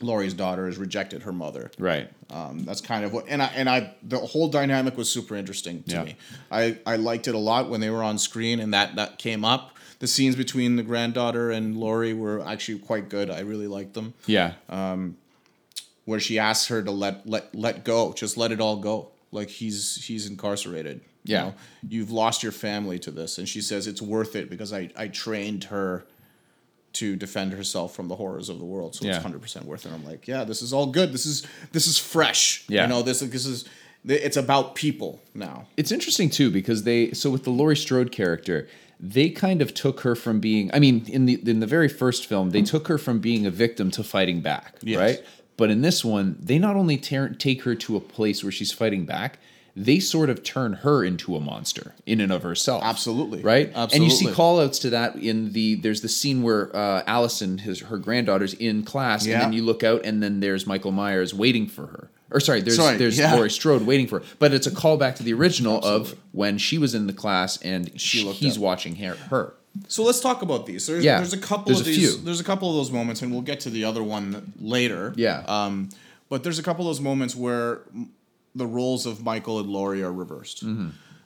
Laurie's 0.00 0.34
daughter 0.34 0.66
has 0.66 0.76
rejected 0.78 1.22
her 1.22 1.32
mother. 1.32 1.70
Right. 1.78 2.10
Um, 2.30 2.64
that's 2.64 2.80
kind 2.80 3.04
of 3.04 3.12
what, 3.12 3.26
and 3.28 3.42
I 3.42 3.46
and 3.54 3.68
I 3.68 3.94
the 4.02 4.18
whole 4.18 4.48
dynamic 4.48 4.96
was 4.96 5.08
super 5.10 5.36
interesting 5.36 5.82
to 5.84 5.92
Yeah. 5.94 6.04
me. 6.04 6.16
I 6.50 6.78
I 6.86 6.96
liked 6.96 7.28
it 7.28 7.34
a 7.34 7.38
lot 7.38 7.70
when 7.70 7.80
they 7.80 7.90
were 7.90 8.02
on 8.02 8.18
screen 8.18 8.60
and 8.60 8.72
that 8.74 8.96
that 8.96 9.18
came 9.18 9.44
up. 9.44 9.75
The 9.98 10.06
scenes 10.06 10.36
between 10.36 10.76
the 10.76 10.82
granddaughter 10.82 11.50
and 11.50 11.76
Laurie 11.76 12.12
were 12.12 12.44
actually 12.46 12.78
quite 12.80 13.08
good. 13.08 13.30
I 13.30 13.40
really 13.40 13.66
liked 13.66 13.94
them. 13.94 14.12
Yeah. 14.26 14.52
Um, 14.68 15.16
where 16.04 16.20
she 16.20 16.38
asks 16.38 16.68
her 16.68 16.82
to 16.82 16.90
let 16.90 17.26
let 17.28 17.54
let 17.54 17.84
go, 17.84 18.12
just 18.12 18.36
let 18.36 18.52
it 18.52 18.60
all 18.60 18.76
go. 18.76 19.08
Like 19.32 19.48
he's 19.48 20.04
he's 20.04 20.26
incarcerated. 20.26 21.00
You 21.24 21.34
Yeah. 21.34 21.42
know? 21.42 21.54
you've 21.88 22.10
lost 22.12 22.42
your 22.42 22.52
family 22.52 22.98
to 23.00 23.10
this, 23.10 23.38
and 23.38 23.48
she 23.48 23.60
says 23.60 23.86
it's 23.86 24.02
worth 24.02 24.36
it 24.36 24.48
because 24.50 24.72
I 24.72 24.90
I 24.96 25.08
trained 25.08 25.64
her 25.64 26.04
to 26.92 27.14
defend 27.16 27.52
herself 27.52 27.94
from 27.94 28.08
the 28.08 28.16
horrors 28.16 28.48
of 28.48 28.58
the 28.58 28.64
world. 28.64 28.94
So 28.94 29.04
Yeah. 29.04 29.14
it's 29.16 29.22
hundred 29.22 29.42
percent 29.42 29.64
worth 29.66 29.84
it. 29.86 29.92
I'm 29.92 30.04
like, 30.04 30.28
yeah, 30.28 30.44
this 30.44 30.62
is 30.62 30.72
all 30.72 30.86
good. 30.86 31.12
This 31.12 31.26
is 31.26 31.44
this 31.72 31.86
is 31.86 31.98
fresh. 31.98 32.64
Yeah. 32.68 32.82
you 32.82 32.88
know 32.88 33.02
this 33.02 33.20
this 33.20 33.46
is 33.46 33.64
it's 34.06 34.36
about 34.36 34.74
people 34.74 35.20
now. 35.34 35.66
It's 35.76 35.92
interesting 35.92 36.30
too 36.30 36.50
because 36.50 36.84
they 36.84 37.12
so 37.12 37.30
with 37.30 37.44
the 37.44 37.50
Laurie 37.50 37.76
Strode 37.76 38.12
character, 38.12 38.68
they 39.00 39.28
kind 39.30 39.60
of 39.60 39.74
took 39.74 40.00
her 40.00 40.14
from 40.14 40.40
being 40.40 40.70
I 40.72 40.78
mean 40.78 41.04
in 41.08 41.26
the 41.26 41.40
in 41.48 41.60
the 41.60 41.66
very 41.66 41.88
first 41.88 42.26
film, 42.26 42.50
they 42.50 42.62
took 42.62 42.88
her 42.88 42.98
from 42.98 43.18
being 43.20 43.46
a 43.46 43.50
victim 43.50 43.90
to 43.92 44.02
fighting 44.04 44.40
back, 44.40 44.76
Yes. 44.82 44.98
right? 45.00 45.24
But 45.56 45.70
in 45.70 45.80
this 45.82 46.04
one, 46.04 46.36
they 46.38 46.58
not 46.58 46.76
only 46.76 46.98
tear, 46.98 47.28
take 47.30 47.62
her 47.62 47.74
to 47.74 47.96
a 47.96 48.00
place 48.00 48.42
where 48.44 48.52
she's 48.52 48.72
fighting 48.72 49.06
back, 49.06 49.38
they 49.74 49.98
sort 50.00 50.28
of 50.30 50.42
turn 50.42 50.74
her 50.74 51.02
into 51.02 51.34
a 51.34 51.40
monster 51.40 51.94
in 52.04 52.20
and 52.20 52.30
of 52.30 52.42
herself. 52.42 52.82
Absolutely. 52.84 53.40
Right? 53.42 53.68
Absolutely. 53.68 53.96
And 53.96 54.04
you 54.04 54.10
see 54.10 54.14
Absolutely. 54.26 54.36
call 54.36 54.60
outs 54.60 54.78
to 54.80 54.90
that 54.90 55.16
in 55.16 55.52
the 55.52 55.74
there's 55.76 56.02
the 56.02 56.08
scene 56.08 56.42
where 56.42 56.74
uh, 56.76 57.02
Allison, 57.06 57.58
his 57.58 57.80
her 57.80 57.96
granddaughter's 57.98 58.54
in 58.54 58.82
class, 58.84 59.24
and 59.24 59.34
then 59.40 59.52
you 59.54 59.62
look 59.62 59.82
out 59.82 60.04
and 60.04 60.22
then 60.22 60.40
there's 60.40 60.66
Michael 60.66 60.92
Myers 60.92 61.32
waiting 61.34 61.66
for 61.66 61.86
her. 61.88 62.10
Or 62.30 62.40
sorry, 62.40 62.60
there's 62.60 62.76
Sorry, 62.76 62.96
there's 62.96 63.16
yeah. 63.18 63.34
Laurie 63.34 63.50
Strode 63.50 63.82
waiting 63.86 64.06
for 64.08 64.18
her. 64.18 64.24
But 64.40 64.52
it's 64.52 64.66
a 64.66 64.70
callback 64.72 65.14
to 65.16 65.22
the 65.22 65.32
original 65.32 65.78
of 65.84 66.16
when 66.32 66.58
she 66.58 66.76
was 66.76 66.94
in 66.94 67.06
the 67.06 67.12
class 67.12 67.56
and 67.62 67.98
She 68.00 68.26
he's 68.32 68.56
up. 68.56 68.62
watching 68.62 68.96
her. 68.96 69.14
her. 69.30 69.54
So 69.88 70.02
let's 70.02 70.20
talk 70.20 70.42
about 70.42 70.66
these. 70.66 70.86
There's, 70.86 71.04
Yeah, 71.04 71.18
there's 71.18 71.32
a 71.34 71.38
couple 71.38 71.66
there's 71.66 71.80
of 71.82 71.86
a 71.86 71.90
these. 71.90 72.14
few. 72.14 72.24
There's 72.24 72.40
a 72.40 72.44
couple 72.44 72.68
of 72.70 72.76
those 72.76 72.90
moments, 72.90 73.22
and 73.22 73.30
we'll 73.30 73.42
get 73.42 73.60
to 73.60 73.70
the 73.70 73.84
other 73.84 74.02
one 74.02 74.52
later. 74.58 75.12
Yeah. 75.16 75.44
Um, 75.46 75.90
but 76.28 76.42
there's 76.42 76.58
a 76.58 76.62
couple 76.62 76.84
of 76.88 76.96
those 76.96 77.00
moments 77.00 77.36
where 77.36 77.82
the 78.54 78.66
roles 78.66 79.06
of 79.06 79.22
Michael 79.22 79.60
and 79.60 79.68
Laurie 79.68 80.02
are 80.02 80.12
reversed. 80.12 80.64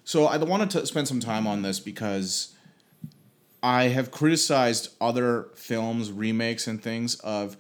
So 0.04 0.26
I 0.26 0.36
wanted 0.36 0.68
to 0.70 0.86
spend 0.86 1.06
some 1.08 1.20
time 1.20 1.46
on 1.46 1.62
this 1.62 1.78
because 1.80 2.54
I 3.62 3.84
have 3.84 4.10
criticized 4.10 4.88
other 5.00 5.48
films, 5.54 6.10
remakes, 6.10 6.66
and 6.66 6.82
things 6.82 7.14
of 7.20 7.56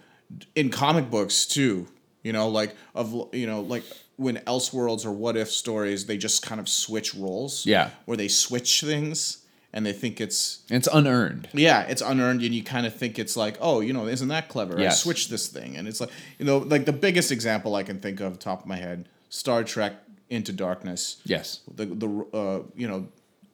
in 0.54 0.70
comic 0.70 1.10
books 1.10 1.46
too. 1.46 1.86
You 2.22 2.32
know, 2.32 2.48
like 2.48 2.74
of 2.94 3.28
you 3.32 3.46
know, 3.46 3.60
like 3.62 3.84
when 4.16 4.36
Elseworlds 4.38 5.06
or 5.06 5.12
What 5.12 5.36
If 5.36 5.50
stories, 5.50 6.06
they 6.06 6.18
just 6.18 6.42
kind 6.42 6.60
of 6.60 6.68
switch 6.68 7.14
roles. 7.14 7.64
Yeah. 7.66 7.90
where 8.04 8.16
they 8.16 8.28
switch 8.28 8.82
things 8.82 9.38
and 9.72 9.86
they 9.86 9.92
think 9.92 10.20
it's 10.20 10.60
It's 10.68 10.88
unearned. 10.92 11.48
yeah, 11.54 11.82
it's 11.82 12.02
unearned, 12.02 12.42
and 12.42 12.52
you 12.54 12.62
kind 12.64 12.86
of 12.86 12.94
think 12.94 13.18
it's 13.18 13.36
like, 13.36 13.56
oh, 13.60 13.80
you 13.80 13.92
know, 13.92 14.06
isn't 14.08 14.28
that 14.28 14.48
clever? 14.48 14.78
I 14.78 14.82
Yes. 14.82 15.02
switched 15.02 15.30
this 15.30 15.46
thing, 15.46 15.76
and 15.76 15.86
it's 15.88 16.00
like, 16.00 16.10
you 16.38 16.44
know, 16.44 16.58
like 16.58 16.84
the 16.86 16.92
biggest 16.92 17.30
example 17.32 17.74
I 17.76 17.84
can 17.84 18.00
think 18.00 18.20
of, 18.20 18.38
top 18.38 18.62
of 18.62 18.66
my 18.66 18.76
head, 18.76 19.08
Star 19.28 19.62
Trek 19.64 19.94
Into 20.28 20.52
Darkness. 20.52 21.22
Yes. 21.24 21.60
The 21.74 21.86
the 21.86 22.08
uh, 22.34 22.62
you 22.76 22.88
know, 22.88 23.06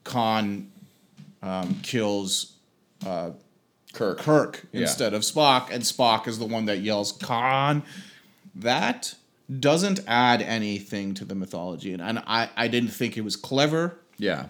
Khan 0.05 0.73
um, 1.43 1.79
kills 1.83 2.53
Kirk. 3.93 4.19
Kirk 4.19 4.67
Yeah. 4.73 4.83
instead 4.83 5.15
of 5.15 5.23
Spock, 5.23 5.71
and 5.71 5.83
Spock 5.83 6.27
is 6.29 6.39
the 6.39 6.47
one 6.47 6.65
that 6.67 6.79
yells 6.81 7.13
Khan. 7.13 7.83
That 8.57 9.15
doesn't 9.61 10.01
add 10.07 10.43
anything 10.43 11.15
to 11.15 11.25
the 11.25 11.35
mythology, 11.35 11.93
and, 11.93 12.03
and 12.03 12.19
I 12.27 12.49
I 12.57 12.69
didn't 12.69 12.91
think 12.91 13.17
it 13.17 13.23
was 13.23 13.37
clever. 13.37 13.99
Yeah. 14.19 14.47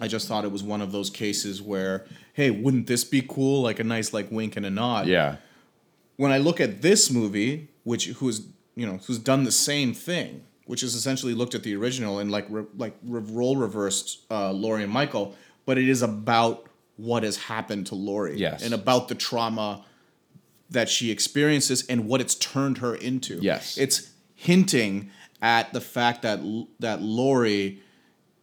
I 0.00 0.08
just 0.08 0.26
thought 0.26 0.44
it 0.44 0.52
was 0.52 0.62
one 0.62 0.80
of 0.80 0.92
those 0.92 1.10
cases 1.10 1.60
where, 1.60 2.06
hey, 2.32 2.50
wouldn't 2.50 2.86
this 2.86 3.04
be 3.04 3.20
cool? 3.20 3.62
Like 3.62 3.78
a 3.78 3.84
nice 3.84 4.12
like 4.12 4.30
wink 4.30 4.56
and 4.56 4.64
a 4.64 4.70
nod. 4.70 5.06
Yeah. 5.06 5.36
When 6.16 6.32
I 6.32 6.38
look 6.38 6.60
at 6.60 6.82
this 6.82 7.10
movie, 7.10 7.68
which 7.84 8.06
who's 8.06 8.46
you 8.74 8.86
know 8.86 8.98
who's 9.06 9.18
done 9.18 9.44
the 9.44 9.52
same 9.52 9.92
thing, 9.92 10.44
which 10.66 10.82
is 10.82 10.94
essentially 10.94 11.34
looked 11.34 11.54
at 11.54 11.62
the 11.62 11.74
original 11.76 12.18
and 12.18 12.30
like 12.30 12.46
re, 12.48 12.64
like 12.76 12.96
re, 13.04 13.20
role 13.20 13.56
reversed 13.56 14.20
uh, 14.30 14.52
Laurie 14.52 14.84
and 14.84 14.92
Michael, 14.92 15.34
but 15.66 15.78
it 15.78 15.88
is 15.88 16.02
about 16.02 16.66
what 16.96 17.22
has 17.22 17.36
happened 17.36 17.86
to 17.88 17.94
Laurie. 17.94 18.36
Yes. 18.36 18.62
And 18.62 18.72
about 18.72 19.08
the 19.08 19.14
trauma 19.14 19.84
that 20.72 20.88
she 20.88 21.10
experiences 21.10 21.86
and 21.88 22.06
what 22.06 22.20
it's 22.20 22.34
turned 22.34 22.78
her 22.78 22.94
into. 22.94 23.38
Yes. 23.40 23.78
It's 23.78 24.10
hinting 24.34 25.10
at 25.40 25.72
the 25.72 25.80
fact 25.80 26.22
that 26.22 26.40
that 26.80 27.00
Laurie 27.00 27.80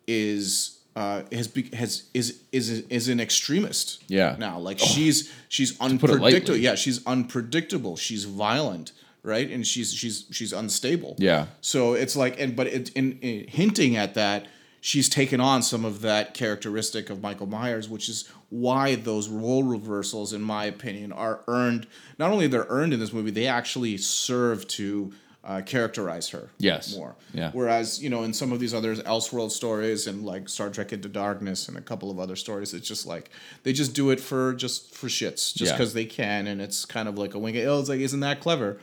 is 0.07 0.79
uh, 0.95 1.23
has 1.31 1.47
be, 1.47 1.69
has 1.73 2.09
is 2.13 2.41
is 2.51 2.69
is 2.89 3.07
an 3.07 3.19
extremist. 3.19 4.03
Yeah. 4.07 4.35
Now, 4.37 4.59
like 4.59 4.79
she's 4.79 5.31
she's 5.47 5.79
unpredictable. 5.79 6.57
Yeah, 6.57 6.75
she's 6.75 7.05
unpredictable. 7.05 7.95
She's 7.95 8.25
violent, 8.25 8.91
right? 9.23 9.49
And 9.49 9.65
she's 9.65 9.93
she's 9.93 10.25
she's 10.31 10.51
unstable. 10.51 11.15
Yeah. 11.17 11.47
So 11.61 11.93
it's 11.93 12.15
like, 12.15 12.39
and 12.39 12.55
but 12.55 12.67
it, 12.67 12.89
in, 12.93 13.19
in 13.19 13.47
hinting 13.47 13.95
at 13.95 14.13
that, 14.15 14.47
she's 14.81 15.09
taken 15.09 15.39
on 15.41 15.61
some 15.61 15.85
of 15.85 16.01
that 16.01 16.33
characteristic 16.33 17.09
of 17.09 17.21
Michael 17.21 17.47
Myers, 17.47 17.89
which 17.89 18.09
is 18.09 18.29
why 18.49 18.95
those 18.95 19.29
role 19.29 19.63
reversals, 19.63 20.33
in 20.33 20.41
my 20.41 20.65
opinion, 20.65 21.11
are 21.11 21.41
earned. 21.47 21.87
Not 22.17 22.31
only 22.31 22.47
they're 22.47 22.65
earned 22.69 22.93
in 22.93 22.99
this 22.99 23.13
movie, 23.13 23.31
they 23.31 23.47
actually 23.47 23.97
serve 23.97 24.67
to 24.69 25.11
uh, 25.43 25.61
characterize 25.65 26.29
her. 26.29 26.49
Yes. 26.57 26.95
More. 26.95 27.15
Yeah. 27.33 27.51
Whereas 27.53 28.01
you 28.03 28.09
know, 28.09 28.23
in 28.23 28.33
some 28.33 28.51
of 28.51 28.59
these 28.59 28.73
other 28.73 28.95
Elseworld 28.95 29.51
stories 29.51 30.05
and 30.05 30.25
like 30.25 30.49
Star 30.49 30.69
Trek 30.69 30.91
Into 30.93 31.07
Darkness 31.07 31.67
and 31.69 31.77
a 31.77 31.81
couple 31.81 32.11
of 32.11 32.19
other 32.19 32.35
stories, 32.35 32.73
it's 32.73 32.87
just 32.87 33.05
like 33.07 33.29
they 33.63 33.71
just 33.73 33.93
do 33.95 34.09
it 34.09 34.19
for 34.19 34.53
just 34.53 34.93
for 34.93 35.07
shits, 35.07 35.53
just 35.55 35.59
Yeah. 35.71 35.71
because 35.73 35.93
they 35.93 36.05
can, 36.05 36.45
and 36.47 36.61
it's 36.61 36.85
kind 36.85 37.07
of 37.07 37.17
like 37.17 37.33
a 37.35 37.39
wink. 37.39 37.55
Oh, 37.57 37.79
it's 37.79 37.89
like, 37.89 38.01
isn't 38.01 38.19
that 38.19 38.41
clever? 38.41 38.79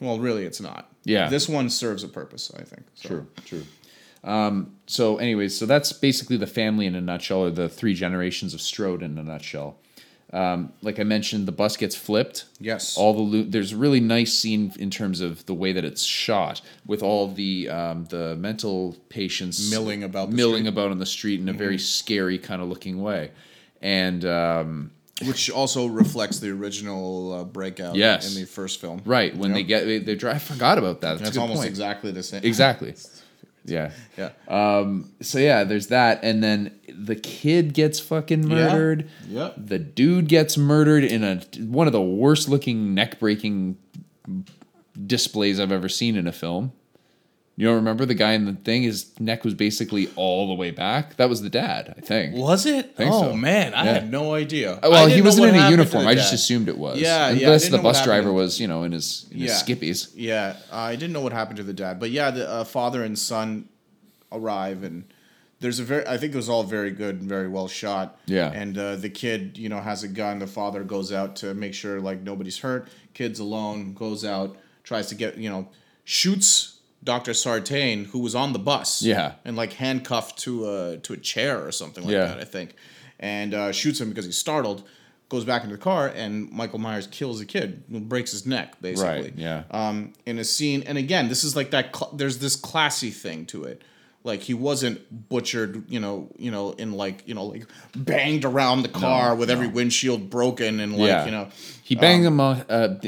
Well, 0.00 0.18
really, 0.18 0.44
it's 0.44 0.60
not. 0.60 0.90
Yeah. 1.04 1.28
This 1.28 1.48
one 1.48 1.70
serves 1.70 2.02
a 2.02 2.08
purpose, 2.08 2.52
I 2.58 2.62
think. 2.64 2.82
So. 2.94 3.08
True, 3.08 3.26
true. 3.46 3.62
Um, 4.26 4.72
so, 4.86 5.16
anyways, 5.18 5.56
so 5.56 5.64
that's 5.66 5.92
basically 5.92 6.36
the 6.36 6.46
family 6.46 6.86
in 6.86 6.94
a 6.94 7.00
nutshell, 7.00 7.44
or 7.44 7.50
the 7.50 7.68
three 7.68 7.94
generations 7.94 8.52
of 8.54 8.60
Strode 8.60 9.02
in 9.02 9.16
a 9.18 9.22
nutshell. 9.22 9.78
Um, 10.32 10.72
like 10.82 10.98
I 10.98 11.04
mentioned, 11.04 11.46
the 11.46 11.52
bus 11.52 11.76
gets 11.76 11.94
flipped. 11.94 12.46
Yes. 12.58 12.98
All 12.98 13.14
the 13.14 13.20
lo- 13.20 13.44
there's 13.48 13.70
a 13.72 13.76
really 13.76 14.00
nice 14.00 14.34
scene 14.34 14.72
in 14.78 14.90
terms 14.90 15.20
of 15.20 15.46
the 15.46 15.54
way 15.54 15.72
that 15.72 15.84
it's 15.84 16.02
shot, 16.02 16.60
with 16.84 17.02
all 17.02 17.28
the 17.28 17.68
um, 17.68 18.06
the 18.06 18.34
mental 18.36 18.96
patients 19.08 19.70
Milling 19.70 20.02
about 20.02 20.30
milling 20.30 20.54
street. 20.54 20.58
Mm-hmm. 20.62 20.68
about 20.68 20.90
on 20.90 20.98
the 20.98 21.06
street 21.06 21.40
in 21.40 21.48
a 21.48 21.52
very 21.52 21.78
scary 21.78 22.38
kind 22.38 22.60
of 22.60 22.68
looking 22.68 23.00
way, 23.00 23.30
and 23.80 24.24
um, 24.24 24.90
Which 25.24 25.48
also 25.48 25.86
reflects 25.86 26.40
the 26.40 26.50
original 26.50 27.32
uh, 27.32 27.44
breakout 27.44 27.94
Yes. 27.94 28.34
in 28.34 28.40
the 28.42 28.48
first 28.48 28.80
film. 28.80 29.02
right 29.04 29.34
when 29.36 29.52
they 29.52 29.62
get 29.62 29.84
they, 29.84 29.98
they 30.00 30.16
drive. 30.16 30.36
I 30.36 30.38
forgot 30.40 30.76
about 30.78 31.00
that. 31.02 31.18
That's, 31.18 31.22
That's 31.30 31.36
almost 31.38 31.58
point. 31.60 31.70
exactly 31.70 32.10
the 32.10 32.24
same. 32.24 32.42
Exactly. 32.42 32.94
Yeah. 33.66 33.90
Yeah. 34.16 34.30
Um, 34.48 35.12
so 35.20 35.38
yeah, 35.38 35.64
there's 35.64 35.88
that, 35.88 36.20
and 36.22 36.42
then 36.42 36.78
the 36.88 37.16
kid 37.16 37.74
gets 37.74 38.00
fucking 38.00 38.46
murdered. 38.46 39.10
Yeah. 39.28 39.50
The 39.56 39.78
dude 39.78 40.28
gets 40.28 40.56
murdered 40.56 41.04
in 41.04 41.22
a 41.22 41.42
one 41.58 41.86
of 41.86 41.92
the 41.92 42.02
worst 42.02 42.48
looking 42.48 42.94
neck 42.94 43.18
breaking 43.18 43.76
displays 45.06 45.60
I've 45.60 45.72
ever 45.72 45.88
seen 45.88 46.16
in 46.16 46.26
a 46.26 46.32
film. 46.32 46.72
You 47.58 47.66
don't 47.66 47.76
remember 47.76 48.04
the 48.04 48.14
guy 48.14 48.32
in 48.32 48.44
the 48.44 48.52
thing? 48.52 48.82
His 48.82 49.18
neck 49.18 49.42
was 49.42 49.54
basically 49.54 50.10
all 50.14 50.46
the 50.48 50.54
way 50.54 50.70
back. 50.70 51.16
That 51.16 51.30
was 51.30 51.40
the 51.40 51.48
dad, 51.48 51.94
I 51.96 52.00
think. 52.02 52.34
Was 52.36 52.66
it? 52.66 52.94
Think 52.96 53.10
oh 53.10 53.30
so. 53.30 53.36
man, 53.36 53.72
I 53.72 53.86
Yeah. 53.86 53.92
had 53.94 54.10
no 54.10 54.34
idea. 54.34 54.74
Uh, 54.74 54.88
Well, 54.90 55.06
he 55.06 55.22
wasn't 55.22 55.46
in 55.48 55.54
a 55.56 55.70
uniform. 55.70 56.06
I 56.06 56.14
just 56.14 56.34
assumed 56.34 56.68
it 56.68 56.76
was. 56.76 57.00
Yeah, 57.00 57.30
yeah, 57.30 57.46
Unless 57.46 57.70
the 57.70 57.78
bus 57.78 58.04
driver 58.04 58.30
was, 58.30 58.60
you 58.60 58.66
know, 58.66 58.82
in 58.82 58.92
his 58.92 59.26
in 59.30 59.40
his 59.40 59.52
skippies. 59.52 60.10
Yeah, 60.14 60.56
I 60.70 60.96
didn't 60.96 61.14
know 61.14 61.22
what 61.22 61.32
happened 61.32 61.56
to 61.56 61.62
the 61.62 61.72
dad, 61.72 61.98
but 61.98 62.10
yeah, 62.10 62.30
the 62.30 62.46
uh, 62.48 62.64
father 62.64 63.02
and 63.02 63.18
son 63.18 63.70
arrive, 64.30 64.82
and 64.82 65.04
there's 65.60 65.78
a 65.78 65.82
very, 65.84 66.06
I 66.06 66.18
think 66.18 66.34
it 66.34 66.36
was 66.36 66.50
all 66.50 66.62
very 66.62 66.90
good 66.90 67.20
and 67.20 67.26
very 67.28 67.48
well 67.48 67.68
shot. 67.68 68.20
Yeah. 68.26 68.52
and 68.52 68.76
uh, 68.76 68.96
the 68.96 69.08
kid, 69.08 69.56
you 69.56 69.70
know, 69.70 69.80
has 69.80 70.02
a 70.04 70.08
gun. 70.08 70.40
The 70.40 70.46
father 70.46 70.84
goes 70.84 71.10
out 71.10 71.36
to 71.36 71.54
make 71.54 71.72
sure 71.72 72.00
like 72.02 72.20
nobody's 72.20 72.58
hurt. 72.58 72.88
Kid's 73.14 73.38
alone, 73.40 73.94
goes 73.94 74.26
out, 74.26 74.58
tries 74.84 75.06
to 75.06 75.14
get, 75.14 75.38
you 75.38 75.48
know, 75.48 75.68
shoots 76.04 76.75
Doctor 77.04 77.34
Sartain, 77.34 78.06
who 78.06 78.18
was 78.18 78.34
on 78.34 78.52
the 78.52 78.58
bus. 78.58 79.02
Yeah. 79.02 79.32
and 79.44 79.56
like 79.56 79.74
handcuffed 79.74 80.38
to 80.40 80.68
a 80.70 80.96
to 80.98 81.12
a 81.12 81.16
chair 81.16 81.64
or 81.64 81.70
something 81.72 82.04
like 82.04 82.12
Yeah. 82.12 82.26
that. 82.26 82.38
I 82.40 82.44
think, 82.44 82.74
and 83.20 83.54
uh, 83.54 83.72
shoots 83.72 84.00
him 84.00 84.08
because 84.08 84.24
he's 84.24 84.38
startled. 84.38 84.82
Goes 85.28 85.44
back 85.44 85.64
into 85.64 85.74
the 85.76 85.82
car, 85.82 86.06
and 86.14 86.48
Michael 86.52 86.78
Myers 86.78 87.08
kills 87.08 87.40
the 87.40 87.44
kid, 87.46 87.82
breaks 88.08 88.30
his 88.30 88.46
neck, 88.46 88.80
basically 88.80 89.22
Right. 89.22 89.32
Yeah. 89.36 89.64
um, 89.72 90.12
in 90.24 90.38
a 90.38 90.44
scene. 90.44 90.84
And 90.86 90.96
again, 90.96 91.28
this 91.28 91.42
is 91.42 91.56
like 91.56 91.72
that. 91.72 91.96
Cl- 91.96 92.12
there's 92.14 92.38
this 92.38 92.54
classy 92.54 93.10
thing 93.10 93.44
to 93.46 93.64
it. 93.64 93.82
Like 94.22 94.42
he 94.42 94.54
wasn't 94.54 95.28
butchered, 95.28 95.84
you 95.88 95.98
know, 95.98 96.28
you 96.38 96.52
know, 96.52 96.72
in 96.72 96.92
like 96.92 97.22
you 97.26 97.34
know, 97.34 97.44
like 97.46 97.66
banged 97.96 98.44
around 98.44 98.82
the 98.82 98.88
car 98.88 99.34
with 99.34 99.50
every 99.50 99.66
windshield 99.68 100.30
broken 100.30 100.78
and 100.80 100.96
like 100.96 101.08
yeah. 101.08 101.24
you 101.24 101.30
know, 101.32 101.48
he 101.82 101.94
banged 101.96 102.24
him. 102.24 102.38
Uh, 102.40 102.54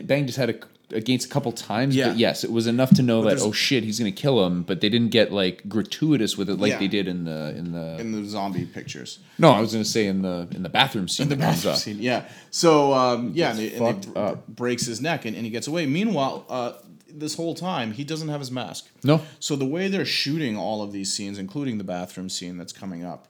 banged 0.05 0.27
his 0.27 0.37
head 0.37 0.51
a, 0.51 0.55
against 0.93 1.27
a 1.27 1.29
couple 1.29 1.53
times. 1.53 1.95
Yeah. 1.95 2.09
But 2.09 2.19
yes, 2.19 2.45
it 2.45 2.51
was 2.51 2.67
enough 2.67 2.91
to 2.97 3.03
know 3.03 3.23
that 3.23 3.39
oh 3.41 3.53
shit, 3.53 3.85
he's 3.85 3.99
gonna 3.99 4.13
kill 4.13 4.45
him. 4.47 4.63
But 4.63 4.81
they 4.81 4.89
didn't 4.89 5.11
get 5.11 5.33
like 5.33 5.69
gratuitous 5.69 6.37
with 6.37 6.49
it 6.49 6.57
like 6.59 6.73
Yeah. 6.73 6.79
they 6.79 6.89
did 6.89 7.09
in 7.09 7.25
the 7.25 7.55
in 7.57 7.73
the. 7.73 7.99
in 8.01 8.13
the 8.13 8.25
Zombie 8.29 8.65
pictures. 8.65 9.19
no, 9.39 9.51
I 9.51 9.61
was 9.61 9.73
gonna 9.73 9.85
say 9.85 10.07
in 10.07 10.23
the 10.23 10.49
in 10.53 10.63
the 10.63 10.69
bathroom 10.69 11.09
scene. 11.09 11.25
In 11.25 11.29
the 11.31 11.37
that 11.37 11.45
comes 11.45 11.57
bathroom 11.59 11.75
up. 11.75 11.79
scene. 11.81 11.99
Yeah. 12.01 12.25
So 12.51 12.93
um, 12.95 13.33
yeah, 13.35 13.51
and, 13.51 13.61
it, 13.61 13.73
and 13.75 13.81
fucked 13.81 14.13
br- 14.15 14.19
up. 14.19 14.47
breaks 14.49 14.87
his 14.87 15.01
neck 15.01 15.25
and, 15.25 15.37
and 15.37 15.45
he 15.45 15.51
gets 15.51 15.67
away. 15.67 15.87
Meanwhile, 15.87 16.47
uh, 16.49 16.73
this 17.11 17.35
whole 17.35 17.55
time 17.55 17.93
he 17.93 18.05
doesn't 18.05 18.29
have 18.29 18.41
his 18.41 18.51
mask. 18.51 18.87
No. 19.03 19.21
So 19.41 19.57
the 19.57 19.65
way 19.67 19.89
they're 19.89 20.05
shooting 20.05 20.57
all 20.57 20.83
of 20.83 20.93
these 20.93 21.13
scenes, 21.13 21.39
including 21.39 21.79
the 21.79 21.85
bathroom 21.85 22.29
scene 22.29 22.57
that's 22.57 22.73
coming 22.73 23.05
up, 23.05 23.27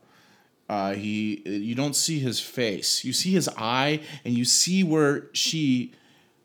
uh, 0.68 0.92
he 0.94 1.42
you 1.46 1.74
don't 1.74 1.96
see 1.96 2.18
his 2.18 2.38
face. 2.40 3.04
You 3.04 3.12
see 3.12 3.30
his 3.32 3.48
eye, 3.56 4.00
and 4.24 4.34
you 4.34 4.44
see 4.44 4.84
where 4.84 5.26
she 5.32 5.92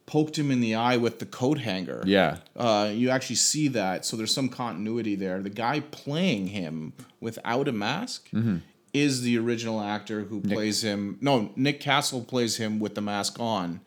poked 0.06 0.38
him 0.38 0.52
in 0.52 0.60
the 0.62 0.76
eye 0.76 0.98
with 0.98 1.20
the 1.20 1.26
coat 1.26 1.60
hanger. 1.60 2.04
Yeah. 2.06 2.38
Uh, 2.56 2.92
you 2.94 3.10
actually 3.10 3.38
see 3.38 3.68
that. 3.70 4.06
So 4.06 4.18
there's 4.18 4.34
some 4.34 4.50
continuity 4.50 5.16
there. 5.16 5.42
The 5.42 5.50
guy 5.50 5.80
playing 5.80 6.48
him 6.48 6.94
without 7.22 7.68
a 7.68 7.72
mask 7.72 8.30
Mm-hmm. 8.32 8.58
is 8.94 9.22
the 9.22 9.38
original 9.38 9.82
actor 9.82 10.22
who 10.24 10.42
plays 10.42 10.84
him. 10.84 11.18
No, 11.22 11.52
Nick 11.56 11.80
Castle 11.80 12.22
plays 12.24 12.58
him 12.58 12.80
with 12.80 12.96
the 12.96 13.02
mask 13.02 13.40
on. 13.40 13.80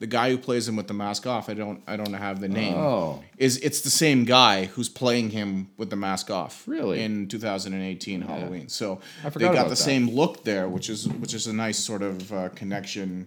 The 0.00 0.06
guy 0.06 0.30
who 0.30 0.38
plays 0.38 0.68
him 0.68 0.76
with 0.76 0.86
the 0.86 0.94
mask 0.94 1.26
off, 1.26 1.48
I 1.50 1.54
don't, 1.54 1.82
I 1.86 1.96
don't 1.96 2.12
have 2.12 2.40
the 2.40 2.48
name. 2.48 2.74
Oh. 2.74 3.22
is 3.36 3.56
it's 3.58 3.80
the 3.80 3.90
same 3.90 4.24
guy 4.24 4.66
who's 4.66 4.88
playing 4.88 5.30
him 5.30 5.70
with 5.76 5.90
the 5.90 5.96
mask 5.96 6.30
off? 6.30 6.62
Really? 6.68 7.02
In 7.02 7.26
2018 7.26 8.20
Halloween. 8.22 8.68
So 8.68 9.00
I 9.24 9.28
they 9.30 9.40
got 9.46 9.64
the 9.64 9.70
that. 9.70 9.76
same 9.76 10.08
look 10.08 10.44
there, 10.44 10.68
which 10.68 10.88
is 10.88 11.08
which 11.08 11.34
is 11.34 11.48
a 11.48 11.52
nice 11.52 11.78
sort 11.78 12.02
of 12.02 12.32
uh, 12.32 12.48
connection 12.50 13.26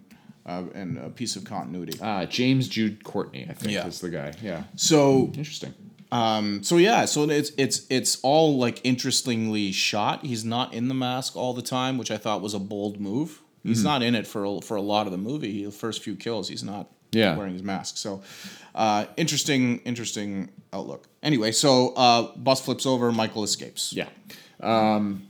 uh, 0.52 0.64
and 0.74 0.98
a 0.98 1.10
piece 1.10 1.36
of 1.36 1.44
continuity. 1.46 1.98
Uh, 2.02 2.26
James 2.26 2.68
Jude 2.68 3.04
Courtney, 3.04 3.46
I 3.50 3.54
think, 3.54 3.74
Yeah. 3.74 3.88
is 3.88 4.00
the 4.02 4.10
guy. 4.10 4.34
Yeah. 4.44 4.64
So 4.76 5.32
Interesting. 5.36 5.74
Um, 6.14 6.62
so 6.62 6.76
yeah, 6.78 7.06
so 7.06 7.30
it's 7.30 7.52
it's 7.58 7.86
it's 7.90 8.20
all 8.22 8.58
like 8.58 8.82
interestingly 8.84 9.72
shot. 9.72 10.26
He's 10.26 10.44
not 10.44 10.74
in 10.74 10.90
the 10.90 10.94
mask 10.94 11.38
all 11.38 11.54
the 11.54 11.62
time, 11.62 11.98
which 11.98 12.12
I 12.12 12.18
thought 12.18 12.42
was 12.42 12.54
a 12.54 12.60
bold 12.60 13.00
move. 13.00 13.42
He's 13.64 13.84
not 13.84 14.02
in 14.02 14.16
it 14.16 14.26
for 14.26 14.44
a, 14.44 14.60
for 14.60 14.76
a 14.76 14.82
lot 14.82 15.06
of 15.06 15.12
the 15.12 15.20
movie. 15.20 15.64
The 15.66 15.72
first 15.72 16.02
few 16.04 16.16
kills, 16.16 16.50
he's 16.50 16.64
not 16.64 16.90
Yeah. 17.12 17.38
wearing 17.38 17.54
his 17.54 17.62
mask. 17.64 17.96
So 17.98 18.24
uh, 18.76 19.06
interesting, 19.16 19.78
interesting 19.86 20.50
outlook. 20.74 21.08
Anyway, 21.24 21.52
so 21.52 21.94
uh, 21.96 22.36
bus 22.36 22.60
flips 22.60 22.86
over, 22.88 23.12
Michael 23.12 23.44
escapes. 23.44 23.94
Yeah. 23.94 24.10
Um, 24.60 25.28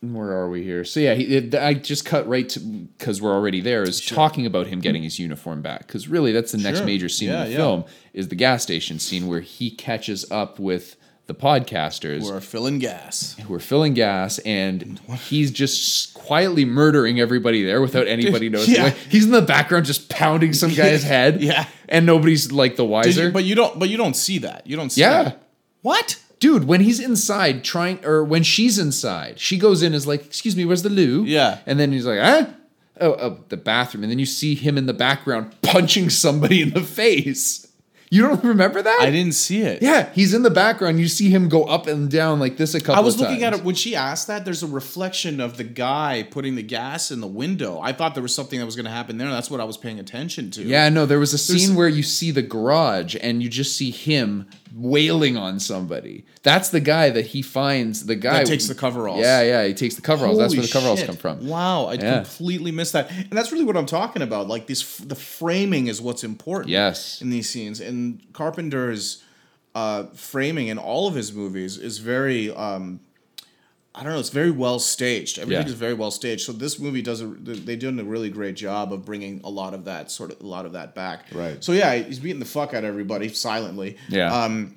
where 0.00 0.30
are 0.30 0.48
we 0.48 0.62
here? 0.62 0.84
So 0.84 0.98
yeah, 1.00 1.14
he, 1.14 1.24
it, 1.36 1.54
I 1.54 1.74
just 1.74 2.04
cut 2.06 2.26
right 2.26 2.48
to 2.50 2.60
because 2.60 3.20
we're 3.20 3.32
already 3.34 3.60
there. 3.60 3.82
Is 3.82 4.00
talking 4.04 4.46
about 4.46 4.66
him 4.66 4.80
getting 4.80 5.02
his 5.02 5.18
uniform 5.18 5.60
back 5.62 5.86
because 5.86 6.08
really 6.08 6.32
that's 6.32 6.52
the 6.52 6.58
next 6.58 6.78
Sure. 6.78 6.86
major 6.86 7.08
scene 7.08 7.28
Yeah, 7.28 7.40
in 7.40 7.44
the 7.46 7.50
yeah. 7.52 7.56
film 7.58 7.84
is 8.14 8.28
the 8.28 8.34
gas 8.36 8.62
station 8.62 8.98
scene 8.98 9.26
where 9.26 9.40
he 9.40 9.70
catches 9.70 10.30
up 10.30 10.58
with 10.58 10.96
the 11.26 11.34
podcasters 11.34 12.24
We're 12.24 12.40
filling 12.40 12.78
gas. 12.80 13.36
who 13.46 13.54
are 13.54 13.60
filling 13.60 13.94
gas 13.94 14.38
and 14.40 14.98
he's 15.28 15.50
just 15.52 16.12
quietly 16.14 16.64
murdering 16.64 17.20
everybody 17.20 17.62
there 17.64 17.80
without 17.80 18.08
anybody 18.08 18.48
noticing. 18.50 18.74
Yeah. 18.76 18.88
He's 19.10 19.26
in 19.26 19.30
the 19.32 19.42
background 19.42 19.84
just 19.86 20.08
pounding 20.08 20.54
some 20.54 20.72
guy's 20.74 21.02
head. 21.14 21.40
Yeah. 21.42 21.66
And 21.88 22.04
nobody's 22.06 22.50
like 22.50 22.74
the 22.76 22.84
wiser. 22.84 23.26
you- 23.26 23.32
but 23.32 23.44
you 23.44 23.54
don't. 23.54 23.78
But 23.78 23.90
you 23.90 23.96
don't 23.96 24.14
see 24.14 24.38
that. 24.38 24.66
You 24.66 24.76
don't 24.76 24.90
see 24.90 25.02
Yeah. 25.02 25.22
that. 25.24 25.42
What? 25.82 26.18
Dude, 26.40 26.64
when 26.64 26.80
he's 26.80 26.98
inside 27.00 27.62
trying, 27.64 28.04
or 28.04 28.24
when 28.24 28.42
she's 28.42 28.78
inside, 28.78 29.38
she 29.38 29.58
goes 29.58 29.82
in 29.82 29.92
as 29.94 30.06
like, 30.06 30.24
"Excuse 30.24 30.56
me, 30.56 30.64
where's 30.64 30.82
the 30.82 30.88
loo?" 30.90 31.22
Yeah. 31.24 31.58
and 31.66 31.78
then 31.78 31.92
he's 31.92 32.06
like, 32.06 32.18
"Huh? 32.18 32.46
Oh, 33.00 33.12
oh, 33.20 33.38
the 33.50 33.56
bathroom." 33.58 34.02
And 34.04 34.10
then 34.10 34.18
you 34.18 34.26
see 34.26 34.54
him 34.54 34.76
in 34.78 34.86
the 34.86 34.94
background 34.94 35.54
punching 35.62 36.08
somebody 36.10 36.62
in 36.62 36.70
the 36.70 36.80
face. 36.82 37.66
You 38.12 38.22
don't 38.22 38.42
remember 38.42 38.82
that? 38.82 38.98
I 39.02 39.10
didn't 39.12 39.34
see 39.34 39.60
it. 39.62 39.82
Yeah, 39.82 40.08
he's 40.12 40.34
in 40.34 40.42
the 40.42 40.50
background. 40.50 40.98
You 40.98 41.06
see 41.06 41.30
him 41.30 41.48
go 41.48 41.62
up 41.62 41.86
and 41.86 42.10
down 42.10 42.40
like 42.40 42.56
this 42.56 42.74
a 42.74 42.80
couple. 42.80 42.96
I 42.96 43.00
was 43.04 43.20
looking 43.20 43.44
at 43.44 43.52
it 43.52 43.62
when 43.62 43.76
she 43.76 43.94
asked 43.94 44.26
that. 44.26 44.44
There's 44.44 44.64
a 44.64 44.66
reflection 44.66 45.40
of 45.40 45.56
the 45.58 45.62
guy 45.62 46.26
putting 46.28 46.56
the 46.56 46.62
gas 46.64 47.12
in 47.12 47.20
the 47.20 47.28
window. 47.28 47.78
I 47.80 47.92
thought 47.92 48.14
there 48.14 48.22
was 48.24 48.34
something 48.34 48.58
that 48.58 48.66
was 48.66 48.74
going 48.74 48.86
to 48.86 48.90
happen 48.90 49.16
there. 49.18 49.28
That's 49.30 49.48
what 49.48 49.60
I 49.60 49.64
was 49.64 49.76
paying 49.76 50.00
attention 50.00 50.50
to. 50.52 50.62
Yeah, 50.64 50.88
no, 50.88 51.06
there 51.06 51.20
was 51.20 51.32
a 51.34 51.38
scene 51.38 51.58
There's- 51.58 51.76
where 51.76 51.88
you 51.88 52.02
see 52.02 52.32
the 52.32 52.42
garage 52.42 53.14
and 53.20 53.44
you 53.44 53.48
just 53.48 53.76
see 53.76 53.92
him 53.92 54.48
wailing 54.74 55.36
on 55.36 55.58
somebody. 55.60 56.24
That's 56.42 56.68
the 56.70 56.80
guy 56.80 57.10
that 57.10 57.26
he 57.26 57.42
finds. 57.42 58.06
The 58.06 58.16
guy 58.16 58.38
That 58.38 58.46
takes 58.46 58.66
the 58.68 58.74
coveralls. 58.74 59.20
Yeah, 59.20 59.42
yeah, 59.42 59.66
he 59.66 59.74
takes 59.74 59.94
the 59.96 60.02
coveralls. 60.02 60.38
That's 60.38 60.54
where 60.54 60.62
the 60.62 60.68
coveralls 60.72 61.00
shit. 61.00 61.06
come 61.08 61.16
from. 61.16 61.46
Wow, 61.46 61.86
I 61.86 61.94
Yeah. 61.94 62.16
completely 62.22 62.70
missed 62.72 62.92
that, 62.92 63.10
and 63.10 63.30
that's 63.32 63.52
really 63.52 63.64
what 63.64 63.76
I'm 63.76 63.86
talking 63.86 64.22
about. 64.22 64.48
Like 64.48 64.66
this, 64.66 64.96
the 64.98 65.14
framing 65.14 65.86
is 65.88 66.00
what's 66.00 66.24
important. 66.24 66.70
Yes. 66.70 67.20
in 67.20 67.30
these 67.30 67.48
scenes, 67.48 67.80
and 67.80 68.20
Carpenter's 68.32 69.22
uh, 69.74 70.04
framing 70.14 70.68
in 70.68 70.78
all 70.78 71.06
of 71.08 71.14
his 71.14 71.32
movies 71.32 71.76
is 71.78 71.98
very. 71.98 72.50
Um, 72.52 73.00
I 73.94 74.04
don't 74.04 74.12
know. 74.12 74.20
It's 74.20 74.28
very 74.30 74.52
well 74.52 74.78
staged. 74.78 75.38
Everything 75.38 75.66
Yeah. 75.66 75.72
is 75.72 75.74
very 75.78 75.94
well 75.94 76.12
staged. 76.12 76.42
So 76.42 76.52
this 76.52 76.78
movie 76.78 77.02
does 77.02 77.20
a 77.22 77.26
they 77.26 77.74
did 77.76 77.98
a 77.98 78.04
really 78.04 78.30
great 78.30 78.54
job 78.54 78.92
of 78.92 79.04
bringing 79.04 79.40
a 79.42 79.50
lot 79.50 79.74
of 79.74 79.84
that 79.86 80.10
sort 80.12 80.30
of 80.30 80.40
a 80.40 80.46
lot 80.46 80.64
of 80.64 80.72
that 80.74 80.94
back. 80.94 81.26
Right. 81.32 81.62
So 81.62 81.72
yeah, 81.72 81.94
he's 81.96 82.20
beating 82.20 82.38
the 82.38 82.44
fuck 82.46 82.70
out 82.70 82.84
of 82.84 82.84
everybody 82.84 83.28
silently. 83.28 83.96
Yeah. 84.08 84.32
Um, 84.32 84.76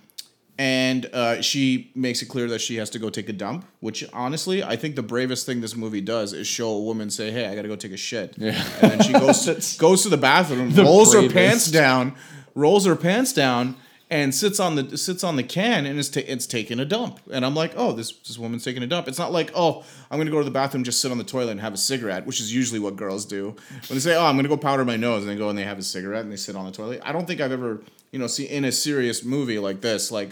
and 0.58 1.08
uh, 1.14 1.42
she 1.42 1.92
makes 1.96 2.22
it 2.22 2.28
clear 2.28 2.48
that 2.50 2.60
she 2.62 2.76
has 2.76 2.90
to 2.92 3.00
go 3.00 3.10
take 3.10 3.28
a 3.28 3.34
dump. 3.34 3.66
Which 3.80 4.04
honestly, 4.14 4.64
I 4.64 4.76
think 4.76 4.96
the 4.96 5.02
bravest 5.04 5.46
thing 5.46 5.62
this 5.62 5.76
movie 5.76 6.02
does 6.02 6.32
is 6.34 6.48
show 6.48 6.70
a 6.70 6.80
woman 6.82 7.10
say, 7.10 7.32
"Hey, 7.32 7.48
I 7.48 7.56
got 7.56 7.64
to 7.64 7.68
go 7.68 7.76
take 7.76 7.92
a 7.92 7.98
shit," 7.98 8.36
Yeah. 8.38 8.64
and 8.82 8.92
then 8.92 9.02
she 9.02 9.14
goes 9.14 9.46
to, 9.46 9.78
goes 9.80 10.04
to 10.04 10.10
the 10.10 10.18
bathroom, 10.18 10.72
The 10.72 10.84
rolls 10.84 11.14
her 11.14 11.28
pants 11.30 11.70
down, 11.72 12.16
rolls 12.56 12.86
her 12.86 12.96
pants 12.96 13.34
down, 13.34 13.76
and 14.14 14.34
sits 14.34 14.60
on 14.60 14.76
the 14.76 14.98
sits 14.98 15.24
on 15.24 15.36
the 15.38 15.44
can 15.44 15.86
and 15.88 15.98
is 15.98 16.10
ta- 16.10 16.22
it's 16.26 16.46
taking 16.46 16.80
a 16.80 16.86
dump. 16.86 17.20
And 17.32 17.44
I'm 17.46 17.56
like, 17.56 17.74
"Oh, 17.76 17.92
this 17.94 18.12
this 18.28 18.38
woman's 18.38 18.64
taking 18.64 18.84
a 18.84 18.88
dump." 18.88 19.08
It's 19.08 19.18
not 19.18 19.32
like, 19.32 19.52
"Oh, 19.56 19.84
I'm 20.12 20.20
gonna 20.20 20.30
go 20.32 20.38
to 20.38 20.44
the 20.46 20.52
bathroom, 20.52 20.84
just 20.84 21.02
sit 21.02 21.12
on 21.12 21.18
the 21.18 21.24
toilet 21.24 21.52
and 21.52 21.62
have 21.62 21.74
a 21.74 21.78
cigarette," 21.78 22.26
which 22.28 22.40
is 22.40 22.54
usually 22.54 22.80
what 22.80 22.96
girls 22.96 23.26
do 23.26 23.56
when 23.88 23.96
they 23.98 24.00
say, 24.00 24.16
"Oh, 24.16 24.26
I'm 24.26 24.36
gonna 24.36 24.48
go 24.50 24.58
powder 24.58 24.86
my 24.86 24.98
nose," 24.98 25.24
and 25.24 25.30
they 25.32 25.36
go 25.36 25.50
and 25.50 25.58
they 25.58 25.64
have 25.64 25.80
a 25.80 25.84
cigarette 25.84 26.24
and 26.24 26.32
they 26.32 26.38
sit 26.38 26.56
on 26.56 26.66
the 26.66 26.72
toilet. 26.72 27.02
I 27.04 27.12
don't 27.12 27.26
think 27.26 27.42
I've 27.42 27.52
ever 27.52 27.82
you 28.12 28.20
know 28.20 28.28
see 28.28 28.46
in 28.46 28.64
a 28.66 28.72
serious 28.72 29.24
movie 29.24 29.60
like 29.60 29.82
this 29.82 30.12
like. 30.12 30.32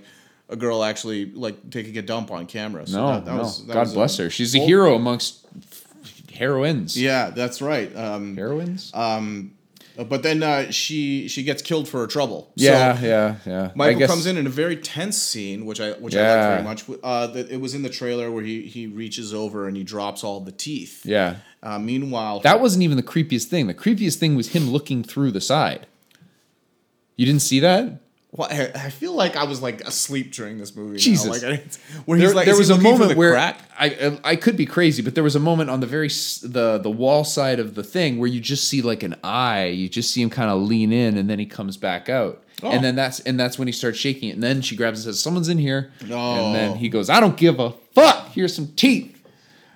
A 0.49 0.55
girl 0.57 0.83
actually 0.83 1.27
like 1.31 1.69
taking 1.69 1.97
a 1.97 2.01
dump 2.01 2.29
on 2.29 2.45
camera. 2.45 2.85
So 2.85 2.97
No, 2.97 3.07
that- 3.13 3.23
that 3.25 3.31
no. 3.35 3.37
was- 3.43 3.61
God 3.61 3.93
bless 3.93 4.17
her. 4.17 4.29
She's 4.29 4.53
a 4.53 4.57
hero 4.59 4.95
amongst 4.95 5.45
heroines. 6.33 6.99
Yeah, 7.01 7.29
that's 7.29 7.61
right. 7.61 7.95
Um, 7.95 8.35
Heroines? 8.35 8.91
But 10.03 10.23
then 10.23 10.43
uh, 10.43 10.71
she 10.71 11.27
she 11.27 11.43
gets 11.43 11.61
killed 11.61 11.87
for 11.87 11.99
her 12.01 12.07
trouble. 12.07 12.51
yeah, 12.55 12.97
So 12.99 13.05
yeah, 13.05 13.35
yeah. 13.45 13.71
Michael 13.75 13.99
guess- 13.99 14.09
comes 14.09 14.25
in 14.25 14.37
in 14.37 14.45
a 14.47 14.49
very 14.49 14.75
tense 14.77 15.17
scene, 15.17 15.65
which 15.65 15.79
I 15.81 15.91
which 15.93 16.15
I 16.15 16.19
Yeah. 16.19 16.35
like 16.35 16.49
very 16.49 16.63
much. 16.63 16.99
Uh, 17.03 17.27
that 17.27 17.49
it 17.51 17.57
was 17.61 17.73
in 17.73 17.81
the 17.83 17.89
trailer 17.89 18.31
where 18.31 18.43
he 18.43 18.61
he 18.63 18.87
reaches 18.87 19.33
over 19.33 19.67
and 19.67 19.75
he 19.77 19.83
drops 19.83 20.23
all 20.23 20.39
the 20.41 20.51
teeth. 20.51 21.05
Yeah. 21.05 21.35
Uh, 21.63 21.77
meanwhile, 21.79 22.39
That 22.39 22.59
wasn't 22.59 22.83
even 22.83 22.97
the 22.97 23.03
creepiest 23.03 23.45
thing. 23.45 23.67
The 23.67 23.73
creepiest 23.73 24.15
thing 24.15 24.35
was 24.35 24.49
him 24.49 24.69
looking 24.71 25.03
through 25.03 25.31
the 25.31 25.41
side. 25.41 25.85
You 27.17 27.25
didn't 27.25 27.41
see 27.43 27.59
that? 27.59 27.99
Well, 28.33 28.47
I, 28.49 28.89
feel 28.89 29.13
like 29.13 29.35
I 29.35 29.43
was 29.43 29.61
like 29.61 29.81
asleep 29.81 30.31
during 30.31 30.57
this 30.57 30.73
movie. 30.73 30.93
now. 30.93 30.97
Jesus. 30.99 31.43
Like, 31.43 31.43
I, 31.43 31.63
where 32.05 32.17
There, 32.17 32.33
like, 32.33 32.45
there 32.45 32.57
was 32.57 32.69
a 32.69 32.77
moment 32.77 33.17
where 33.17 33.33
crack? 33.33 33.59
I 33.77 34.17
I 34.23 34.35
could 34.37 34.55
be 34.55 34.65
crazy, 34.65 35.01
but 35.01 35.15
there 35.15 35.23
was 35.23 35.35
a 35.35 35.39
moment 35.39 35.69
on 35.69 35.81
the 35.81 35.85
very 35.87 36.07
the 36.07 36.79
the 36.81 36.89
wall 36.89 37.25
side 37.25 37.59
of 37.59 37.75
the 37.75 37.83
thing 37.83 38.19
where 38.19 38.29
you 38.29 38.39
just 38.39 38.69
see 38.69 38.81
like 38.81 39.03
an 39.03 39.15
eye. 39.21 39.65
You 39.65 39.89
just 39.89 40.13
see 40.13 40.21
him 40.21 40.29
kind 40.29 40.49
of 40.49 40.61
lean 40.61 40.93
in, 40.93 41.17
and 41.17 41.29
then 41.29 41.39
he 41.39 41.45
comes 41.45 41.75
back 41.75 42.07
out, 42.07 42.41
Oh. 42.63 42.71
and 42.71 42.81
then 42.81 42.95
that's 42.95 43.19
and 43.19 43.37
that's 43.37 43.59
when 43.59 43.67
he 43.67 43.73
starts 43.73 43.97
shaking 43.97 44.29
it. 44.29 44.33
And 44.33 44.43
then 44.43 44.61
she 44.61 44.77
grabs 44.77 44.99
and 45.05 45.13
says, 45.13 45.21
"Someone's 45.21 45.49
in 45.49 45.57
here," 45.57 45.91
and 45.99 46.55
then 46.55 46.77
he 46.77 46.87
goes, 46.87 47.09
"I 47.09 47.19
don't 47.19 47.35
give 47.35 47.59
a 47.59 47.71
fuck. 47.93 48.29
Here's 48.29 48.55
some 48.55 48.67
teeth." 48.77 49.17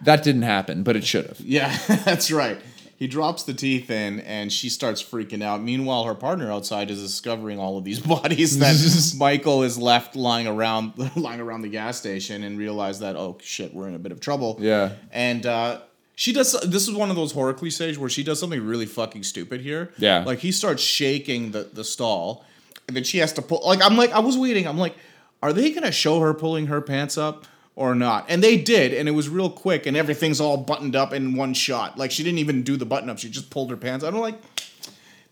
That 0.03 0.23
didn't 0.23 0.43
happen, 0.43 0.83
but 0.83 0.95
it 0.95 1.03
should 1.03 1.25
have. 1.27 1.39
Yeah, 1.41 1.75
that's 2.05 2.31
right. 2.31 2.57
He 2.97 3.08
drops 3.08 3.43
the 3.43 3.53
teeth 3.53 3.89
in, 3.89 4.21
and 4.21 4.51
she 4.51 4.69
starts 4.69 5.03
freaking 5.03 5.43
out. 5.43 5.62
Meanwhile, 5.62 6.05
her 6.05 6.15
partner 6.15 6.49
outside 6.49 6.89
is 6.89 7.01
discovering 7.01 7.60
all 7.60 7.77
of 7.77 7.84
these 7.84 7.99
bodies 8.15 8.60
that 8.60 9.15
Michael 9.19 9.63
is 9.63 9.77
left 9.77 10.15
lying 10.15 10.47
around, 10.47 10.93
lying 11.15 11.41
around 11.41 11.62
the 11.62 11.67
gas 11.69 11.97
station, 11.97 12.43
and 12.43 12.58
realize 12.58 12.99
that 12.99 13.15
oh 13.15 13.38
shit, 13.41 13.73
we're 13.73 13.88
in 13.89 13.95
a 13.95 13.99
bit 13.99 14.12
of 14.12 14.19
trouble. 14.21 14.58
Yeah. 14.60 14.93
and 15.12 15.45
uh, 15.45 15.81
she 16.15 16.31
does. 16.31 16.53
This 16.62 16.88
is 16.88 16.93
one 16.93 17.10
of 17.10 17.17
those 17.17 17.34
horror 17.34 17.53
cliches 17.53 17.99
where 17.99 18.10
she 18.10 18.23
does 18.23 18.39
something 18.39 18.65
really 18.65 18.86
fucking 18.86 19.23
stupid 19.23 19.60
here. 19.60 19.91
Yeah. 19.97 20.23
like 20.23 20.39
he 20.39 20.53
starts 20.53 20.81
shaking 20.81 21.51
the 21.51 21.63
the 21.73 21.84
stall, 21.84 22.45
and 22.88 22.95
then 22.95 23.03
she 23.03 23.17
has 23.17 23.34
to 23.34 23.41
pull. 23.41 23.62
Like 23.65 23.84
I'm 23.84 23.97
like 23.97 24.12
I 24.13 24.19
was 24.19 24.38
waiting. 24.38 24.67
I'm 24.67 24.77
like, 24.77 24.95
are 25.43 25.51
they 25.51 25.71
gonna 25.71 25.91
show 25.91 26.21
her 26.21 26.34
pulling 26.34 26.67
her 26.67 26.79
pants 26.79 27.17
up? 27.17 27.45
Or 27.77 27.93
not, 27.93 28.27
and 28.29 28.41
they 28.41 28.55
did, 28.55 28.93
and 28.93 29.09
it 29.09 29.11
was 29.11 29.27
real 29.27 29.49
quick, 29.49 29.85
and 29.85 29.97
everything's 29.97 30.39
all 30.39 30.55
buttoned 30.55 30.95
up 30.95 31.11
in 31.11 31.35
one 31.35 31.53
shot. 31.53 31.97
Like 31.97 32.09
she 32.09 32.23
didn't 32.23 32.39
even 32.39 32.63
do 32.63 32.77
the 32.77 32.85
button 32.85 33.09
up; 33.09 33.19
she 33.19 33.29
just 33.29 33.49
pulled 33.49 33.69
her 33.69 33.75
pants. 33.75 34.05
I'm 34.05 34.15
like, 34.15 34.39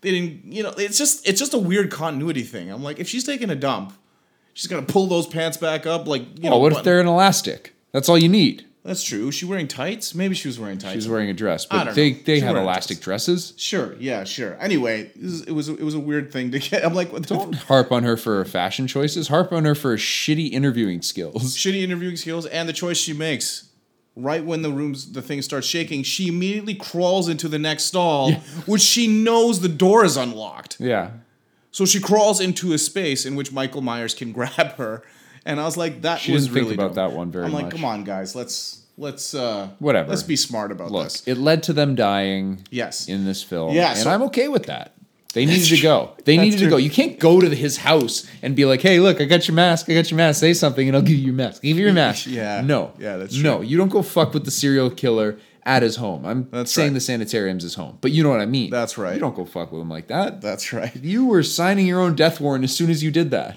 they 0.02 0.10
didn't, 0.10 0.52
you 0.52 0.62
know. 0.62 0.74
It's 0.76 0.98
just, 0.98 1.26
it's 1.26 1.40
just 1.40 1.54
a 1.54 1.58
weird 1.58 1.90
continuity 1.90 2.42
thing. 2.42 2.70
I'm 2.70 2.82
like, 2.82 3.00
if 3.00 3.08
she's 3.08 3.24
taking 3.24 3.48
a 3.48 3.54
dump, 3.54 3.94
she's 4.52 4.66
gonna 4.66 4.82
pull 4.82 5.06
those 5.06 5.26
pants 5.26 5.56
back 5.56 5.86
up, 5.86 6.06
like, 6.06 6.20
you 6.20 6.48
oh, 6.48 6.50
know. 6.50 6.56
Oh, 6.56 6.58
what 6.58 6.72
if 6.72 6.84
they're 6.84 7.00
an 7.00 7.06
elastic? 7.06 7.72
That's 7.92 8.10
all 8.10 8.18
you 8.18 8.28
need. 8.28 8.66
That's 8.84 9.02
true. 9.02 9.24
Was 9.26 9.34
she 9.34 9.46
wearing 9.46 9.66
tights? 9.66 10.14
Maybe 10.14 10.34
she 10.34 10.46
was 10.46 10.60
wearing 10.60 10.76
tights. 10.76 10.92
She 10.92 10.98
was 10.98 11.08
wearing 11.08 11.30
a 11.30 11.32
dress, 11.32 11.66
I 11.70 11.78
but 11.78 11.84
don't 11.84 11.94
they 11.94 12.10
know. 12.12 12.18
they 12.24 12.34
She's 12.34 12.42
have 12.42 12.52
wearing 12.52 12.66
a 12.68 12.70
elastic 12.70 13.00
dresses. 13.00 13.54
Sure. 13.56 13.94
Yeah. 13.98 14.24
Sure. 14.24 14.58
Anyway, 14.60 15.10
it 15.46 15.52
was, 15.52 15.70
it 15.70 15.82
was 15.82 15.94
a 15.94 16.00
weird 16.00 16.30
thing 16.30 16.50
to 16.50 16.58
get. 16.58 16.84
I'm 16.86 16.92
like, 16.92 17.10
what 17.10 17.26
Don't 17.26 17.54
harp 17.54 17.90
on 17.92 18.02
her 18.02 18.18
for 18.18 18.36
her 18.36 18.44
fashion 18.44 18.86
choices. 18.86 19.28
Harp 19.28 19.52
on 19.52 19.64
her 19.64 19.74
for 19.74 19.92
her 19.92 19.96
shitty 19.96 20.52
interviewing 20.52 21.00
skills. 21.00 21.56
shitty 21.56 21.82
interviewing 21.82 22.16
skills 22.16 22.44
and 22.44 22.68
the 22.68 22.74
choice 22.74 22.98
she 22.98 23.14
makes. 23.14 23.70
Right 24.16 24.44
when 24.44 24.62
the 24.62 24.70
rooms 24.70 25.10
the 25.12 25.22
thing 25.22 25.40
starts 25.42 25.66
shaking, 25.66 26.02
she 26.04 26.28
immediately 26.28 26.74
crawls 26.74 27.28
into 27.28 27.48
the 27.48 27.58
next 27.58 27.84
stall, 27.84 28.32
which 28.66 28.82
she 28.82 29.08
knows 29.08 29.60
the 29.60 29.68
door 29.68 30.04
is 30.04 30.16
unlocked. 30.16 30.76
Yeah. 30.78 31.10
So 31.72 31.84
she 31.84 31.98
crawls 32.00 32.38
into 32.40 32.72
a 32.74 32.78
space 32.78 33.26
in 33.26 33.34
which 33.34 33.50
Michael 33.50 33.80
Myers 33.80 34.14
can 34.14 34.30
grab 34.30 34.74
her, 34.76 35.02
and 35.44 35.60
I 35.60 35.64
was 35.64 35.76
like, 35.76 36.02
that 36.02 36.20
She 36.20 36.32
was 36.32 36.44
didn't 36.44 36.54
think 36.54 36.64
really 36.64 36.74
about 36.74 36.94
dumb. 36.94 37.10
that 37.10 37.16
one 37.16 37.30
very 37.30 37.46
I'm 37.46 37.52
like, 37.52 37.64
much. 37.66 37.72
come 37.74 37.84
on, 37.84 38.04
guys, 38.04 38.34
let's 38.34 38.82
let's 38.96 39.34
uh 39.34 39.68
Whatever. 39.78 40.08
Let's 40.10 40.22
be 40.22 40.36
smart 40.36 40.70
about 40.72 40.90
Look, 40.90 41.04
this. 41.04 41.26
it 41.26 41.36
led 41.38 41.62
to 41.64 41.72
them 41.72 41.94
dying. 41.94 42.62
Yes. 42.70 43.08
In 43.08 43.24
this 43.24 43.42
film. 43.42 43.74
Yeah, 43.74 43.90
And 43.90 43.98
so- 43.98 44.10
I'm 44.10 44.22
okay 44.24 44.48
with 44.48 44.66
that. 44.66 44.92
They 45.32 45.46
needed 45.46 45.66
to 45.76 45.82
go. 45.82 46.12
They 46.24 46.36
That's 46.36 46.44
needed 46.44 46.60
to 46.60 46.70
go. 46.70 46.76
You 46.76 46.90
can't 46.90 47.18
go 47.18 47.40
to 47.40 47.52
his 47.52 47.78
house 47.78 48.24
and 48.40 48.54
be 48.54 48.64
like, 48.66 48.80
"Hey, 48.80 49.00
look, 49.00 49.20
I 49.20 49.24
got 49.24 49.48
your 49.48 49.56
mask. 49.56 49.90
I 49.90 49.94
got 49.94 50.08
your 50.08 50.16
mask. 50.16 50.38
Say 50.38 50.54
something, 50.54 50.86
and 50.86 50.96
I'll 50.96 51.02
give 51.02 51.16
you 51.18 51.24
your 51.24 51.34
mask. 51.34 51.60
Give 51.60 51.76
you 51.76 51.86
your 51.86 51.92
mask." 52.04 52.28
Yeah. 52.28 52.60
No. 52.60 52.92
Yeah, 53.00 53.16
that's 53.16 53.34
true. 53.34 53.42
no. 53.42 53.60
You 53.60 53.76
don't 53.76 53.88
go 53.88 54.00
fuck 54.02 54.32
with 54.32 54.44
the 54.44 54.52
serial 54.52 54.90
killer 54.90 55.36
at 55.64 55.82
his 55.82 55.96
home. 55.96 56.24
I'm 56.24 56.48
That's 56.52 56.70
saying 56.70 56.90
right. 56.90 56.94
the 56.94 57.00
sanitarium's 57.00 57.64
his 57.64 57.74
home, 57.74 57.98
but 58.00 58.12
you 58.12 58.22
know 58.22 58.28
what 58.30 58.38
I 58.42 58.46
mean. 58.46 58.70
That's 58.70 58.96
right. 58.96 59.14
You 59.14 59.18
don't 59.18 59.34
go 59.34 59.44
fuck 59.44 59.72
with 59.72 59.80
him 59.82 59.90
like 59.90 60.06
that. 60.06 60.40
That's 60.40 60.72
right. 60.72 60.94
You 60.94 61.26
were 61.26 61.42
signing 61.42 61.88
your 61.88 62.00
own 62.00 62.14
death 62.14 62.40
warrant 62.40 62.62
as 62.62 62.76
soon 62.76 62.88
as 62.88 63.02
you 63.02 63.10
did 63.10 63.32
that. 63.32 63.56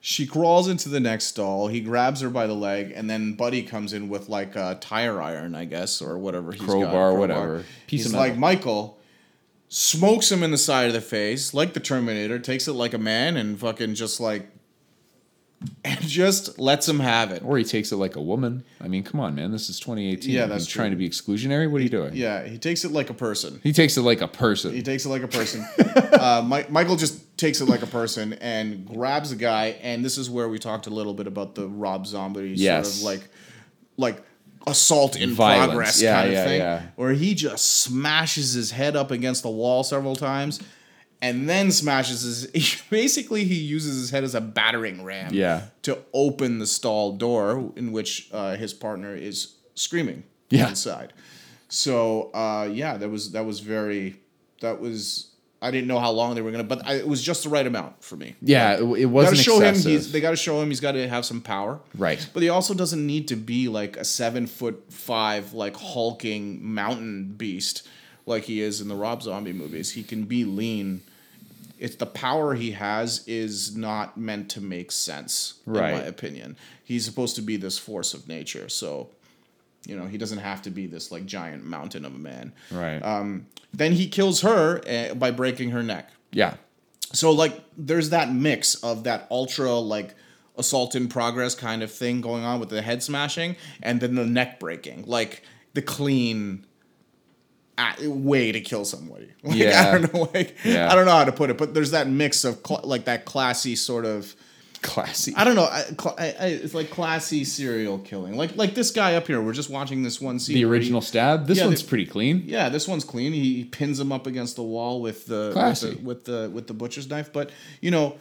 She 0.00 0.26
crawls 0.26 0.68
into 0.68 0.88
the 0.88 1.00
next 1.00 1.24
stall. 1.24 1.68
He 1.68 1.80
grabs 1.80 2.20
her 2.20 2.30
by 2.30 2.46
the 2.46 2.54
leg, 2.54 2.92
and 2.94 3.10
then 3.10 3.34
Buddy 3.34 3.62
comes 3.62 3.92
in 3.92 4.08
with 4.08 4.28
like 4.28 4.54
a 4.54 4.78
tire 4.80 5.20
iron, 5.20 5.54
I 5.54 5.64
guess, 5.64 6.00
or 6.00 6.16
whatever 6.18 6.52
he's 6.52 6.60
got. 6.60 6.68
Crowbar, 6.68 7.14
whatever. 7.14 7.64
Piece 7.86 8.04
he's 8.04 8.12
of 8.12 8.18
like. 8.18 8.36
Michael, 8.36 8.98
smokes 9.68 10.30
him 10.30 10.42
in 10.42 10.50
the 10.50 10.58
side 10.58 10.86
of 10.86 10.92
the 10.92 11.00
face 11.00 11.52
like 11.52 11.74
the 11.74 11.80
Terminator, 11.80 12.38
takes 12.38 12.68
it 12.68 12.74
like 12.74 12.94
a 12.94 12.98
man, 12.98 13.36
and 13.36 13.58
fucking 13.58 13.94
just 13.94 14.20
like 14.20 14.48
and 15.84 16.00
just 16.06 16.58
lets 16.58 16.88
him 16.88 17.00
have 17.00 17.30
it. 17.32 17.42
Or 17.44 17.58
he 17.58 17.64
takes 17.64 17.92
it 17.92 17.96
like 17.96 18.16
a 18.16 18.22
woman. 18.22 18.64
I 18.80 18.88
mean, 18.88 19.02
come 19.02 19.20
on, 19.20 19.34
man. 19.34 19.50
This 19.50 19.68
is 19.68 19.80
2018. 19.80 20.32
Yeah, 20.32 20.46
that's 20.46 20.66
trying 20.66 20.90
to 20.90 20.96
be 20.96 21.08
exclusionary. 21.08 21.70
What 21.70 21.80
are 21.80 21.84
you 21.84 21.90
doing? 21.90 22.14
Yeah, 22.14 22.44
he 22.44 22.58
takes 22.58 22.84
it 22.84 22.92
like 22.92 23.10
a 23.10 23.14
person. 23.14 23.60
He 23.62 23.72
takes 23.72 23.96
it 23.96 24.02
like 24.02 24.20
a 24.20 24.28
person. 24.28 24.72
He 24.72 24.82
takes 24.82 25.04
it 25.04 25.08
like 25.08 25.22
a 25.22 25.28
person. 25.28 25.66
uh, 26.12 26.44
Mi- 26.46 26.66
Michael 26.68 26.96
just 26.96 27.22
takes 27.38 27.60
it 27.60 27.68
like 27.68 27.82
a 27.82 27.86
person 27.86 28.34
and 28.34 28.86
grabs 28.86 29.32
a 29.32 29.36
guy. 29.36 29.78
And 29.80 30.04
this 30.04 30.18
is 30.18 30.28
where 30.28 30.48
we 30.48 30.58
talked 30.58 30.86
a 30.86 30.90
little 30.90 31.14
bit 31.14 31.26
about 31.26 31.54
the 31.54 31.66
Rob 31.68 32.06
Zombie 32.06 32.50
Yes. 32.56 32.94
sort 33.00 33.16
of 33.16 33.20
like, 33.20 33.30
like 33.96 34.22
assault 34.66 35.16
in 35.16 35.30
Violence. 35.30 35.68
progress 35.70 36.02
Yeah, 36.02 36.14
kind 36.16 36.28
of 36.28 36.34
yeah, 36.34 36.44
thing, 36.44 36.60
yeah. 36.60 36.82
where 36.96 37.12
he 37.12 37.34
just 37.34 37.80
smashes 37.82 38.52
his 38.52 38.70
head 38.72 38.96
up 38.96 39.10
against 39.10 39.42
the 39.42 39.50
wall 39.50 39.82
several 39.84 40.16
times. 40.16 40.60
And 41.20 41.48
then 41.48 41.72
smashes 41.72 42.22
his. 42.22 42.80
Basically, 42.90 43.42
he 43.44 43.56
uses 43.56 43.96
his 43.96 44.10
head 44.10 44.22
as 44.22 44.36
a 44.36 44.40
battering 44.40 45.02
ram. 45.02 45.34
Yeah. 45.34 45.62
To 45.82 45.98
open 46.12 46.60
the 46.60 46.66
stall 46.66 47.16
door 47.16 47.72
in 47.74 47.90
which 47.90 48.28
uh, 48.32 48.54
his 48.54 48.72
partner 48.72 49.16
is 49.16 49.54
screaming. 49.74 50.22
Yeah. 50.50 50.68
Inside. 50.68 51.12
So 51.68 52.30
uh, 52.32 52.68
yeah, 52.72 52.96
that 52.98 53.08
was 53.08 53.32
that 53.32 53.44
was 53.44 53.58
very 53.60 54.20
that 54.60 54.80
was 54.80 55.32
I 55.60 55.70
didn't 55.72 55.88
know 55.88 55.98
how 55.98 56.12
long 56.12 56.34
they 56.36 56.40
were 56.42 56.52
gonna, 56.52 56.62
but 56.64 56.86
I, 56.86 56.94
it 56.94 57.08
was 57.08 57.20
just 57.22 57.42
the 57.42 57.48
right 57.48 57.66
amount 57.66 58.02
for 58.04 58.16
me. 58.16 58.36
yeah, 58.40 58.74
it, 58.74 58.82
it 58.82 59.00
to 59.00 59.06
wasn't 59.06 59.38
show 59.38 59.56
excessive. 59.56 59.86
him. 59.86 59.90
He's, 59.92 60.12
they 60.12 60.20
got 60.20 60.30
to 60.30 60.36
show 60.36 60.62
him. 60.62 60.68
He's 60.68 60.78
got 60.80 60.92
to 60.92 61.08
have 61.08 61.24
some 61.24 61.40
power. 61.40 61.80
Right. 61.96 62.24
But 62.32 62.42
he 62.44 62.48
also 62.48 62.74
doesn't 62.74 63.04
need 63.04 63.26
to 63.28 63.36
be 63.36 63.68
like 63.68 63.96
a 63.96 64.04
seven 64.04 64.46
foot 64.46 64.84
five, 64.92 65.54
like 65.54 65.76
hulking 65.76 66.64
mountain 66.64 67.34
beast, 67.36 67.88
like 68.24 68.44
he 68.44 68.60
is 68.60 68.80
in 68.80 68.86
the 68.88 68.94
Rob 68.94 69.22
Zombie 69.22 69.52
movies. 69.52 69.92
He 69.92 70.02
can 70.04 70.24
be 70.24 70.44
lean. 70.44 71.02
It's 71.80 71.96
the 71.96 72.06
power 72.06 72.54
he 72.54 72.72
has 72.72 73.22
is 73.28 73.76
not 73.76 74.16
meant 74.16 74.50
to 74.50 74.60
make 74.60 74.90
sense, 74.92 75.54
in 75.66 75.72
Right. 75.74 75.94
my 75.94 76.02
opinion. 76.02 76.56
He's 76.84 77.04
supposed 77.04 77.36
to 77.36 77.42
be 77.42 77.56
this 77.56 77.78
force 77.78 78.14
of 78.14 78.26
nature, 78.28 78.68
so 78.68 79.10
you 79.88 79.96
know 79.98 80.06
he 80.06 80.16
doesn't 80.18 80.38
have 80.38 80.62
to 80.62 80.70
be 80.70 80.86
this 80.86 81.10
like 81.10 81.26
giant 81.26 81.64
mountain 81.64 82.04
of 82.04 82.14
a 82.14 82.18
man. 82.18 82.52
right. 82.70 83.00
Um, 83.00 83.46
then 83.74 83.92
he 83.92 84.06
kills 84.08 84.42
her 84.42 84.80
uh, 84.88 85.14
by 85.14 85.30
breaking 85.32 85.70
her 85.70 85.82
neck. 85.82 86.10
yeah. 86.30 86.54
So 87.12 87.32
like 87.32 87.58
there's 87.76 88.10
that 88.10 88.32
mix 88.32 88.74
of 88.76 89.04
that 89.04 89.26
ultra 89.30 89.72
like 89.74 90.14
assault 90.58 90.94
in 90.94 91.08
progress 91.08 91.54
kind 91.54 91.82
of 91.82 91.90
thing 91.90 92.20
going 92.20 92.44
on 92.44 92.60
with 92.60 92.68
the 92.68 92.82
head 92.82 93.02
smashing 93.02 93.56
and 93.82 94.00
then 94.00 94.14
the 94.14 94.26
neck 94.26 94.60
breaking. 94.60 95.04
Like 95.06 95.42
the 95.72 95.80
clean 95.80 96.66
way 98.02 98.52
to 98.52 98.60
kill 98.60 98.84
somebody. 98.84 99.30
Like, 99.42 99.56
Yeah. 99.56 99.92
I 99.94 99.98
don't 99.98 100.12
know 100.14 100.28
like 100.34 100.56
Yeah. 100.64 100.90
I 100.90 100.94
don't 100.94 101.06
know 101.06 101.12
how 101.12 101.24
to 101.24 101.32
put 101.32 101.48
it, 101.50 101.56
but 101.58 101.74
there's 101.74 101.92
that 101.92 102.08
mix 102.08 102.44
of 102.44 102.60
cl- 102.66 102.82
like 102.84 103.04
that 103.06 103.24
classy 103.24 103.76
sort 103.76 104.04
of 104.04 104.34
Classy. 104.82 105.32
I 105.36 105.44
don't 105.44 105.56
know. 105.56 105.64
I, 105.64 105.84
I, 106.18 106.24
I, 106.40 106.46
it's 106.48 106.74
like 106.74 106.90
classy 106.90 107.44
serial 107.44 107.98
killing. 107.98 108.36
Like 108.36 108.56
like 108.56 108.74
this 108.74 108.90
guy 108.90 109.14
up 109.16 109.26
here. 109.26 109.40
We're 109.40 109.52
just 109.52 109.70
watching 109.70 110.02
this 110.02 110.20
one 110.20 110.38
scene. 110.38 110.54
the 110.54 110.64
where 110.64 110.74
he- 110.74 110.80
original 110.80 111.00
stab. 111.00 111.46
This 111.46 111.58
Yeah, 111.58 111.66
one's 111.66 111.82
the- 111.82 111.88
pretty 111.88 112.06
clean. 112.06 112.42
yeah, 112.46 112.68
this 112.68 112.86
one's 112.88 113.04
clean. 113.04 113.32
He, 113.32 113.54
he 113.56 113.64
pins 113.64 113.98
him 114.00 114.12
up 114.12 114.26
against 114.26 114.56
the 114.56 114.62
wall 114.62 115.00
with 115.00 115.26
the 115.26 115.52
with 115.54 115.80
the, 115.80 116.04
with 116.04 116.24
the 116.24 116.50
with 116.52 116.66
the 116.68 116.74
butcher's 116.74 117.08
knife. 117.08 117.32
But 117.32 117.50
you 117.80 117.90
know, 117.90 118.16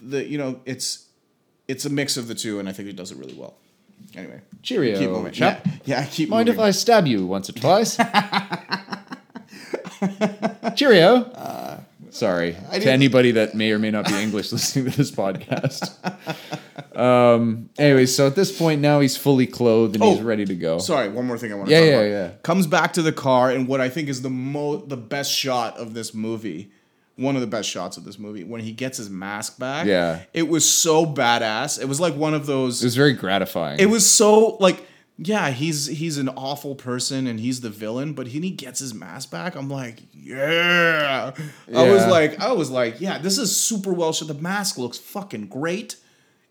the 0.00 0.26
you 0.26 0.38
know 0.38 0.60
it's 0.64 1.06
it's 1.68 1.84
a 1.84 1.90
mix 1.90 2.16
of 2.16 2.28
the 2.28 2.34
two, 2.34 2.58
and 2.60 2.68
I 2.68 2.72
think 2.72 2.86
he 2.86 2.92
does 2.94 3.10
it 3.12 3.18
really 3.18 3.34
well. 3.34 3.54
Anyway, 4.14 4.40
Cheerio, 4.62 4.98
keep 4.98 5.10
moving. 5.10 5.32
chap. 5.32 5.66
Yeah, 5.84 6.00
yeah, 6.00 6.06
keep 6.06 6.28
Mind 6.28 6.48
if. 6.48 6.58
I 6.58 6.70
stab 6.70 7.06
you 7.06 7.26
once 7.26 7.48
or 7.50 7.54
twice? 7.54 7.96
Cheerio. 10.76 11.22
Uh, 11.34 11.65
Sorry 12.16 12.56
to 12.72 12.90
anybody 12.90 13.32
that 13.32 13.54
may 13.54 13.72
or 13.72 13.78
may 13.78 13.90
not 13.90 14.06
be 14.06 14.14
English 14.14 14.50
listening 14.52 14.90
to 14.90 14.96
this 14.96 15.10
podcast. 15.10 15.90
Um. 16.98 17.68
Anyway, 17.78 18.06
so 18.06 18.26
at 18.26 18.34
this 18.34 18.56
point 18.56 18.80
now 18.80 19.00
he's 19.00 19.16
fully 19.16 19.46
clothed 19.46 19.96
and 19.96 20.04
he's 20.04 20.20
Oh, 20.20 20.22
ready 20.22 20.44
to 20.46 20.54
go. 20.54 20.78
Sorry, 20.78 21.08
one 21.08 21.26
more 21.26 21.36
thing 21.38 21.52
I 21.52 21.56
want 21.56 21.68
to 21.68 21.74
Yeah, 21.74 21.80
talk 21.80 21.88
yeah, 21.88 21.96
about. 21.98 22.30
yeah. 22.32 22.36
Comes 22.42 22.66
back 22.66 22.92
to 22.94 23.02
the 23.02 23.12
car, 23.12 23.50
and 23.50 23.68
what 23.68 23.80
I 23.80 23.88
think 23.88 24.08
is 24.08 24.22
the 24.22 24.30
mo 24.30 24.76
the 24.78 24.96
best 24.96 25.30
shot 25.32 25.76
of 25.76 25.94
this 25.94 26.14
movie. 26.14 26.70
One 27.16 27.34
of 27.34 27.40
the 27.40 27.46
best 27.46 27.68
shots 27.70 27.96
of 27.96 28.04
this 28.04 28.18
movie 28.18 28.44
when 28.44 28.60
he 28.60 28.72
gets 28.72 28.98
his 28.98 29.08
mask 29.08 29.58
back. 29.58 29.86
Yeah. 29.86 30.20
it 30.34 30.48
was 30.48 30.68
so 30.70 31.06
badass. 31.06 31.80
It 31.80 31.86
was 31.86 31.98
like 31.98 32.14
one 32.14 32.34
of 32.34 32.44
those. 32.44 32.82
It 32.82 32.86
was 32.86 32.96
very 32.96 33.14
gratifying. 33.14 33.80
It 33.80 33.86
was 33.86 34.08
so 34.08 34.56
like 34.60 34.84
yeah, 35.18 35.50
he's 35.50 35.86
he's 35.86 36.18
an 36.18 36.28
awful 36.30 36.74
person 36.74 37.26
and 37.26 37.40
he's 37.40 37.62
the 37.62 37.70
villain, 37.70 38.12
but 38.12 38.28
he, 38.28 38.40
he 38.40 38.50
gets 38.50 38.80
his 38.80 38.92
mask 38.92 39.30
back. 39.30 39.54
I'm 39.54 39.68
like, 39.70 40.02
yeah. 40.12 41.32
I 41.74 41.90
was 41.90 42.06
like, 42.06 42.38
I 42.40 42.52
was 42.52 42.70
like, 42.70 43.00
yeah, 43.00 43.18
this 43.18 43.38
is 43.38 43.56
super 43.56 43.92
well 43.92 44.12
shot. 44.12 44.28
The 44.28 44.34
mask 44.34 44.76
looks 44.78 44.98
fucking 44.98 45.46
great. 45.46 45.96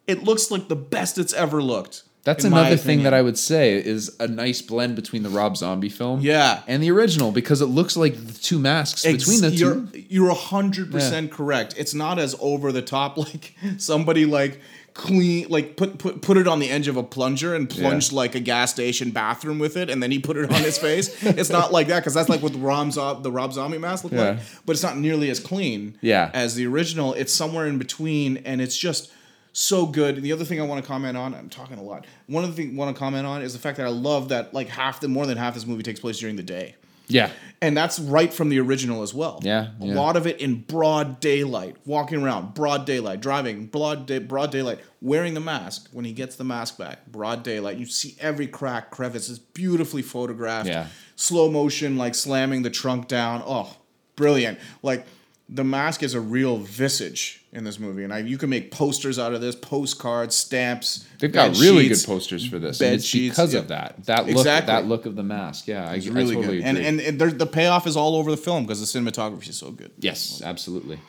It 0.07 0.23
looks 0.23 0.49
like 0.51 0.67
the 0.67 0.75
best 0.75 1.17
it's 1.17 1.33
ever 1.33 1.61
looked. 1.61 2.03
That's 2.23 2.43
another 2.43 2.75
thing 2.75 3.03
that. 3.03 3.13
I 3.13 3.21
would 3.21 3.37
say 3.37 3.75
is 3.75 4.15
a 4.19 4.27
nice 4.27 4.59
blend 4.59 4.95
between 4.95 5.21
the 5.21 5.29
Rob 5.29 5.55
Zombie 5.57 5.89
film 5.89 6.21
Yeah. 6.21 6.63
and 6.65 6.81
the 6.81 6.89
original 6.89 7.31
because 7.31 7.61
it 7.61 7.67
looks 7.67 7.95
like 7.95 8.15
the 8.15 8.33
two 8.33 8.57
masks 8.57 9.05
Ex- 9.05 9.23
between 9.25 9.41
the 9.41 9.55
you're, 9.55 9.75
two. 9.75 10.05
You're 10.09 10.33
hundred 10.33 10.91
percent 10.91 11.31
correct. 11.31 11.75
It's 11.77 11.93
not 11.93 12.17
as 12.17 12.35
over 12.39 12.71
the 12.71 12.81
top 12.81 13.15
like 13.19 13.53
somebody 13.77 14.25
like 14.25 14.59
clean 14.95 15.45
like 15.49 15.75
put 15.75 15.99
put 15.99 16.21
put 16.21 16.37
it 16.37 16.47
on 16.47 16.57
the 16.59 16.69
edge 16.71 16.87
of 16.87 16.95
a 16.97 17.03
plunger 17.03 17.53
and 17.53 17.69
plunged 17.69 18.13
like 18.13 18.33
a 18.33 18.39
gas 18.39 18.71
station 18.71 19.11
bathroom 19.11 19.59
with 19.59 19.77
it, 19.77 19.89
and 19.89 20.01
then 20.01 20.09
he 20.09 20.17
put 20.17 20.37
it 20.37 20.49
on 20.51 20.61
his 20.61 20.77
face. 20.79 21.23
It's 21.35 21.49
not 21.49 21.71
like 21.71 21.87
that 21.87 21.99
because 21.99 22.13
that's 22.13 22.29
like 22.29 22.41
what 22.41 22.53
the 22.53 22.59
Rob 22.59 22.91
Zo- 22.91 23.19
the 23.19 23.31
Rob 23.31 23.53
Zombie 23.53 23.77
mask 23.77 24.05
looked 24.05 24.15
like, 24.15 24.39
but 24.65 24.73
it's 24.73 24.81
not 24.83 24.97
nearly 24.97 25.29
as 25.29 25.39
clean. 25.39 25.97
Yeah. 26.01 26.31
as 26.33 26.55
the 26.55 26.65
original. 26.65 27.13
It's 27.13 27.33
somewhere 27.33 27.67
in 27.67 27.77
between, 27.77 28.37
and 28.37 28.61
it's 28.61 28.77
just. 28.77 29.11
So 29.57 29.85
good. 29.85 30.21
The 30.21 30.33
other 30.33 30.43
thing 30.43 30.59
I 30.59 30.65
want 30.65 30.83
to 30.83 30.87
comment 30.87 31.15
on, 31.15 31.33
I'm 31.33 31.47
talking 31.47 31.77
a 31.77 31.81
lot. 31.81 32.05
One 32.27 32.43
of 32.43 32.49
the 32.53 32.61
things 32.61 32.73
I 32.73 32.77
want 32.77 32.93
to 32.93 32.99
comment 32.99 33.25
on 33.25 33.41
is 33.41 33.53
the 33.53 33.59
fact 33.59 33.77
that 33.77 33.85
I 33.85 33.89
love 33.89 34.27
that 34.27 34.53
like 34.53 34.67
half 34.67 34.99
the 34.99 35.07
more 35.07 35.25
than 35.25 35.37
half 35.37 35.53
this 35.53 35.65
movie 35.65 35.81
takes 35.81 36.01
place 36.01 36.19
during 36.19 36.35
the 36.35 36.43
day 36.43 36.75
Yeah. 37.07 37.31
and 37.61 37.75
that's 37.75 37.99
right 37.99 38.33
from 38.33 38.49
the 38.49 38.59
original 38.59 39.01
as 39.01 39.13
well. 39.13 39.39
Yeah, 39.43 39.69
a 39.79 39.85
yeah. 39.85 39.93
lot 39.95 40.15
of 40.15 40.27
it 40.27 40.39
in 40.39 40.61
broad 40.61 41.19
daylight, 41.19 41.77
walking 41.85 42.21
around, 42.23 42.53
broad 42.53 42.85
daylight, 42.85 43.21
driving, 43.21 43.67
broad 43.67 44.05
day, 44.05 44.19
broad 44.19 44.51
daylight, 44.51 44.79
wearing 45.01 45.33
the 45.33 45.39
mask. 45.39 45.89
When 45.91 46.05
he 46.05 46.11
gets 46.13 46.35
the 46.35 46.43
mask 46.43 46.77
back, 46.77 47.05
broad 47.07 47.43
daylight, 47.43 47.77
you 47.77 47.85
see 47.85 48.15
every 48.19 48.47
crack, 48.47 48.91
crevice. 48.91 49.29
It's 49.29 49.39
beautifully 49.39 50.01
photographed. 50.01 50.67
Yeah. 50.69 50.87
slow 51.15 51.49
motion, 51.49 51.97
like 51.97 52.15
slamming 52.15 52.63
the 52.63 52.69
trunk 52.69 53.07
down. 53.07 53.43
Oh, 53.45 53.77
brilliant! 54.15 54.59
Like 54.81 55.05
the 55.47 55.63
mask 55.63 56.01
is 56.01 56.13
a 56.15 56.19
real 56.19 56.57
visage 56.57 57.43
in 57.51 57.63
this 57.63 57.79
movie, 57.79 58.03
and 58.03 58.11
I, 58.11 58.19
you 58.19 58.37
can 58.37 58.49
make 58.49 58.71
posters 58.71 59.19
out 59.19 59.33
of 59.33 59.41
this, 59.41 59.55
postcards, 59.55 60.35
stamps. 60.35 61.07
They've 61.19 61.31
got 61.31 61.55
really 61.57 61.87
sheets. 61.87 62.03
good 62.05 62.11
posters 62.13 62.45
for 62.47 62.57
this. 62.59 62.79
bed 62.79 62.85
and 62.87 62.95
it's 62.95 63.05
sheets, 63.05 63.35
because 63.35 63.53
yeah. 63.53 63.59
of 63.59 63.67
that. 63.67 64.05
That 64.05 64.25
look 64.25 64.37
Exactly. 64.37 64.73
that 64.73 64.85
look 64.87 65.05
of 65.05 65.15
the 65.15 65.23
mask. 65.23 65.67
Yeah, 65.67 65.89
I, 65.89 65.95
It's 65.95 66.07
I 66.07 66.11
really 66.11 66.35
totally 66.35 66.57
good, 66.57 66.65
and 66.65 66.77
agree. 66.77 66.87
and, 66.87 66.99
and 66.99 67.19
there- 67.21 67.31
the 67.31 67.45
payoff 67.45 67.85
is 67.87 67.95
all 67.95 68.15
over 68.15 68.31
the 68.31 68.37
film 68.37 68.65
because 68.65 68.79
the 68.91 68.99
cinematography 68.99 69.47
is 69.49 69.57
so 69.57 69.71
good. 69.71 69.91
Yes, 69.99 70.41
absolutely. 70.43 70.99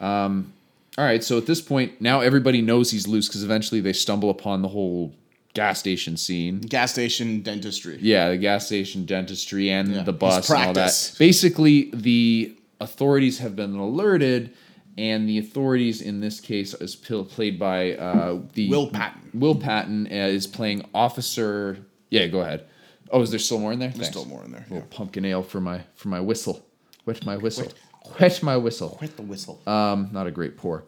Um, 0.00 0.52
all 0.96 1.04
right, 1.04 1.22
so 1.22 1.36
at 1.38 1.46
this 1.46 1.60
point, 1.60 2.00
now 2.00 2.20
everybody 2.20 2.62
knows 2.62 2.90
he's 2.90 3.06
loose 3.06 3.28
because 3.28 3.42
eventually 3.44 3.80
they 3.80 3.92
stumble 3.92 4.30
upon 4.30 4.62
the 4.62 4.68
whole 4.68 5.14
gas 5.54 5.78
station 5.80 6.16
scene. 6.16 6.60
gas 6.60 6.92
station 6.92 7.42
dentistry. 7.42 7.98
Yeah, 8.00 8.30
the 8.30 8.36
gas 8.36 8.66
station 8.66 9.04
dentistry 9.04 9.70
and 9.70 9.94
Yeah, 9.94 10.02
the 10.04 10.12
bus 10.12 10.48
and 10.48 10.62
all 10.64 10.72
that. 10.74 11.14
Basically, 11.18 11.90
the 11.92 12.54
authorities 12.80 13.38
have 13.38 13.54
been 13.56 13.74
alerted, 13.76 14.54
and 14.98 15.28
the 15.28 15.38
authorities 15.38 16.02
in 16.02 16.20
this 16.20 16.40
case 16.40 16.74
is 16.74 16.96
played 16.96 17.58
by 17.58 17.94
uh, 17.94 18.40
the 18.54 18.68
Will 18.68 18.90
Patton. 18.90 19.30
Will 19.34 19.54
Patton 19.54 20.06
uh, 20.06 20.10
is 20.10 20.46
playing 20.46 20.84
Officer. 20.94 21.78
Yeah, 22.10 22.26
go 22.26 22.40
ahead. 22.40 22.66
Oh, 23.10 23.22
is 23.22 23.30
there 23.30 23.38
still 23.38 23.58
more 23.58 23.72
in 23.72 23.78
there? 23.78 23.88
There's 23.88 24.08
Thanks. 24.08 24.18
still 24.18 24.26
more 24.26 24.44
in 24.44 24.52
there. 24.52 24.66
little 24.70 24.86
pumpkin 24.88 25.24
ale 25.24 25.42
for 25.42 25.60
my 25.60 25.82
for 25.94 26.08
my 26.08 26.20
whistle. 26.20 26.64
Wet 27.06 27.24
my 27.24 27.36
whistle. 27.36 27.72
Wet 28.20 28.42
my 28.42 28.56
whistle. 28.56 28.90
Quit 28.90 29.16
the 29.16 29.22
whistle. 29.22 29.60
Um, 29.66 30.08
not 30.12 30.26
a 30.26 30.30
great 30.30 30.56
pour. 30.56 30.84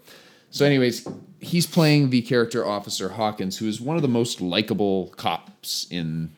So, 0.50 0.66
anyways, 0.66 1.08
he's 1.40 1.66
playing 1.66 2.10
the 2.10 2.20
character 2.22 2.66
Officer 2.66 3.10
Hawkins, 3.10 3.56
who 3.58 3.66
is 3.66 3.80
one 3.80 3.96
of 3.96 4.02
the 4.02 4.08
most 4.08 4.40
likable 4.40 5.08
cops 5.16 5.86
in 5.90 6.32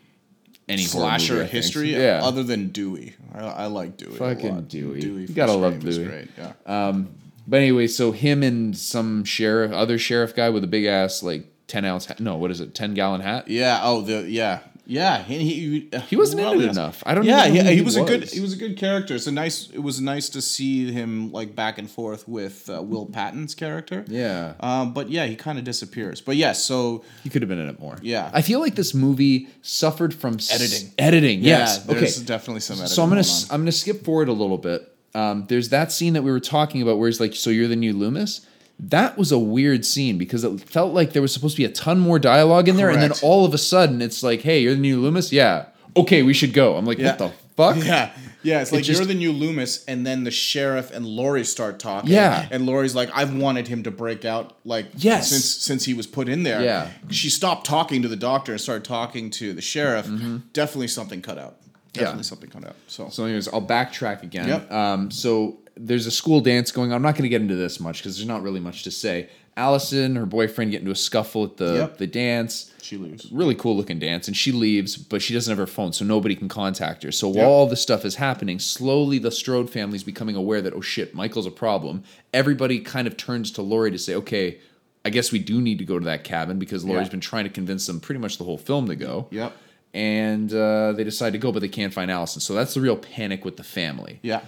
any 0.69 0.83
movie, 0.83 0.89
Slasher 0.89 1.43
I 1.43 1.47
history, 1.47 1.95
Yeah, 1.95 2.21
other 2.23 2.43
than 2.43 2.69
Dewey. 2.69 3.15
I, 3.35 3.41
I 3.41 3.67
like 3.67 3.97
Dewey. 3.97 4.15
a 4.15 4.19
Fucking 4.19 4.55
lot. 4.55 4.69
Dewey. 4.69 5.01
Dewey 5.01 5.23
You 5.23 5.29
gotta 5.35 5.53
love 5.53 5.81
Dewey. 5.81 6.05
Great. 6.07 6.29
Yeah. 6.39 6.53
Um, 6.67 7.15
but 7.47 7.59
anyway, 7.61 7.87
so 7.87 8.13
him 8.13 8.43
and 8.43 8.77
some 8.77 9.25
sheriff, 9.25 9.73
other 9.73 9.99
sheriff 9.99 10.35
guy 10.35 10.49
with 10.51 10.65
a 10.65 10.67
big 10.67 10.85
ass 10.87 11.23
like 11.23 11.47
ten 11.67 11.85
ounce, 11.85 12.07
hat, 12.07 12.21
no, 12.21 12.37
what 12.37 12.51
is 12.51 12.61
it, 12.61 12.75
ten 12.75 12.95
gallon 12.95 13.21
hat? 13.21 13.49
yeah. 13.49 13.81
Oh, 13.83 14.01
the 14.01 14.23
yeah. 14.29 14.61
Yeah, 14.87 15.23
he, 15.23 15.39
he, 15.39 15.99
He 16.09 16.17
wasn't 16.17 16.41
in 16.41 16.47
well, 16.47 16.61
it 16.61 16.71
enough. 16.71 17.03
I 17.07 17.15
don't. 17.15 17.25
Yeah, 17.25 17.49
know 17.49 17.55
yeah, 17.55 17.63
who 17.65 17.71
he 17.71 17.81
was, 17.83 17.97
a 17.97 18.05
good. 18.05 18.25
He 18.25 18.41
was 18.41 18.53
a 18.53 18.57
good 18.57 18.77
character. 18.77 19.15
It's 19.15 19.27
a 19.27 19.33
nice. 19.33 19.71
It 19.71 19.79
was 19.79 20.01
nice 20.01 20.29
to 20.31 20.43
see 20.43 20.93
him 20.93 21.33
like 21.33 21.57
back 21.57 21.79
and 21.79 21.91
forth 21.91 22.29
with 22.29 22.69
uh, 22.69 22.83
Will 22.83 23.07
Patton's 23.07 23.55
character. 23.55 24.05
Yeah. 24.09 24.55
Um, 24.61 24.93
but 24.93 25.09
yeah, 25.11 25.25
he 25.27 25.37
kind 25.37 25.59
of 25.59 25.65
disappears. 25.65 26.21
But 26.21 26.37
yes, 26.37 26.63
so 26.63 27.03
He 27.23 27.31
could 27.31 27.43
have 27.43 27.49
been 27.49 27.59
in 27.59 27.69
it 27.69 27.81
more. 27.81 27.97
Yeah. 28.03 28.31
I 28.35 28.43
feel 28.43 28.61
like 28.61 28.75
this 28.75 28.93
movie 28.95 29.49
suffered 29.63 30.13
from 30.13 30.35
s- 30.35 30.53
Editing. 30.55 30.93
editing. 30.99 31.41
Yes. 31.41 31.85
yeah, 31.89 31.95
okay. 31.97 32.11
definitely 32.25 32.61
some. 32.61 32.77
Editing. 32.77 32.95
So 32.95 33.03
I'm 33.03 33.09
gonna. 33.09 33.25
I'm 33.51 33.61
gonna 33.63 33.73
skip 33.73 34.05
forward 34.05 34.29
a 34.29 34.33
little 34.33 34.59
bit. 34.59 34.91
Um, 35.15 35.47
there's 35.49 35.69
that 35.71 35.93
scene 35.93 36.13
that 36.15 36.23
we 36.23 36.31
were 36.31 36.41
talking 36.41 36.83
about 36.83 36.99
where 36.99 37.09
he's 37.09 37.21
like, 37.21 37.35
"So 37.35 37.49
you're 37.51 37.69
the 37.69 37.77
new 37.77 37.93
Loomis." 37.95 38.47
That 38.81 39.17
was 39.17 39.31
a 39.33 39.39
weird 39.39 39.85
scene 39.87 40.19
because 40.19 40.43
it 40.45 40.61
felt 40.61 40.93
like 40.93 41.13
there 41.13 41.23
was 41.23 41.33
supposed 41.33 41.57
to 41.57 41.63
be 41.63 41.65
a 41.67 41.73
ton 41.73 42.01
more 42.01 42.19
dialogue 42.19 42.69
in 42.69 42.77
there, 42.77 42.91
and 42.91 43.01
then 43.01 43.13
all 43.23 43.45
of 43.45 43.55
a 43.55 43.59
sudden 43.59 44.03
it's 44.03 44.23
like, 44.23 44.43
"Hey, 44.43 44.61
you're 44.63 44.75
the 44.75 44.81
new 44.81 45.01
Loomis." 45.01 45.33
Yeah. 45.33 45.67
Okay, 45.97 46.23
we 46.25 46.35
should 46.35 46.53
go. 46.53 46.77
I'm 46.77 46.85
like, 46.85 46.99
Yeah. 46.99 47.11
what 47.11 47.19
the 47.19 47.33
fuck? 47.57 47.77
Yeah. 47.85 48.11
Yeah, 48.43 48.61
it's 48.61 48.73
like 48.73 48.83
just- 48.85 48.99
you're 48.99 49.07
the 49.07 49.15
new 49.15 49.33
Loomis, 49.33 49.85
and 49.87 50.05
then 50.05 50.25
the 50.25 50.31
sheriff 50.31 50.91
and 50.93 51.07
Laurie 51.07 51.45
start 51.45 51.79
talking. 51.79 52.11
Yeah. 52.11 52.47
and 52.51 52.67
Laurie's 52.67 52.95
like, 52.95 53.09
"I've 53.15 53.33
wanted 53.35 53.69
him 53.69 53.85
to 53.85 53.91
break 53.91 54.25
out, 54.27 54.57
like, 54.67 54.87
Yes. 54.97 55.31
since 55.31 55.45
since 55.45 55.85
he 55.85 55.95
was 55.95 56.07
put 56.07 56.29
in 56.29 56.43
there." 56.43 56.63
Yeah. 56.63 56.89
she 57.11 57.31
stopped 57.31 57.67
talking 57.67 58.03
to 58.03 58.09
the 58.09 58.17
doctor 58.17 58.53
and 58.53 58.61
started 58.61 58.85
talking 58.85 59.31
to 59.31 59.53
the 59.55 59.63
sheriff. 59.63 60.07
Definitely 60.53 60.89
something 60.89 61.23
cut 61.23 61.39
out. 61.39 61.57
Definitely 61.93 62.25
something 62.25 62.51
cut 62.51 62.65
out. 62.67 62.75
So, 62.89 63.09
So, 63.09 63.25
anyways, 63.25 63.47
I'll 63.49 63.63
backtrack 63.63 64.25
again. 64.25 64.49
Yep. 64.49 64.73
Um, 64.73 65.11
so 65.13 65.59
there's 65.77 66.07
a 66.07 66.11
school 66.11 66.41
dance 66.41 66.71
going 66.71 66.91
on. 66.93 66.97
I'm 66.97 67.03
not 67.03 67.15
going 67.15 67.25
to 67.25 67.29
get 67.29 67.43
into 67.43 67.57
this 67.57 67.81
much 67.81 67.99
because 67.99 68.17
there's 68.17 68.29
not 68.29 68.43
really 68.43 68.61
much 68.61 68.83
to 68.85 68.91
say. 68.91 69.29
Allison, 69.57 70.17
her 70.17 70.27
boyfriend, 70.27 70.73
get 70.73 70.81
into 70.81 70.91
a 70.91 70.97
scuffle 70.97 71.45
at 71.45 71.57
the 71.59 71.75
Yep. 71.75 71.99
the 71.99 72.07
dance. 72.09 72.73
she 72.83 72.97
leaves. 72.97 73.31
Really 73.33 73.55
cool 73.55 73.77
looking 73.77 73.99
dance, 73.99 74.27
and 74.29 74.37
she 74.37 74.51
leaves, 74.53 74.97
but 74.97 75.23
she 75.23 75.33
doesn't 75.33 75.51
have 75.51 75.59
her 75.59 75.67
phone, 75.67 75.93
so 75.93 76.05
nobody 76.05 76.35
can 76.35 76.49
contact 76.49 77.03
her. 77.05 77.11
So 77.13 77.29
while 77.29 77.47
all 77.49 77.67
this 77.67 77.81
stuff 77.81 78.05
is 78.05 78.17
happening, 78.17 78.59
slowly 78.59 79.19
the 79.19 79.31
Strode 79.31 79.71
family's 79.71 80.03
becoming 80.03 80.35
aware 80.37 80.61
that 80.61 80.75
oh 80.75 80.81
shit, 80.81 81.15
Michael's 81.15 81.47
a 81.47 81.51
problem. 81.53 82.03
Everybody 82.35 82.81
kind 82.81 83.07
of 83.07 83.17
turns 83.17 83.51
to 83.53 83.63
Laurie 83.63 83.91
to 83.93 83.99
say, 83.99 84.15
okay, 84.17 84.59
I 85.05 85.11
guess 85.11 85.31
we 85.33 85.39
do 85.39 85.61
need 85.63 85.79
to 85.79 85.85
go 85.85 85.99
to 85.99 86.05
that 86.07 86.25
cabin 86.25 86.59
because 86.59 86.85
Laurie's 86.85 87.07
Yeah. 87.07 87.13
been 87.13 87.21
trying 87.21 87.45
to 87.45 87.51
convince 87.51 87.87
them 87.87 88.01
pretty 88.01 88.21
much 88.21 88.39
the 88.39 88.45
whole 88.45 88.59
film 88.59 88.87
to 88.89 88.97
go 88.97 89.29
Yep. 89.31 89.53
and 89.95 90.53
uh, 90.53 90.93
they 90.93 91.05
decide 91.05 91.33
to 91.35 91.39
go, 91.39 91.53
but 91.53 91.61
they 91.61 91.69
can't 91.69 91.93
find 91.95 92.11
Allison. 92.11 92.41
So 92.41 92.55
that's 92.55 92.75
the 92.75 92.81
real 92.81 92.97
panic 92.97 93.45
with 93.45 93.57
the 93.57 93.65
family. 93.65 94.19
Yeah. 94.23 94.41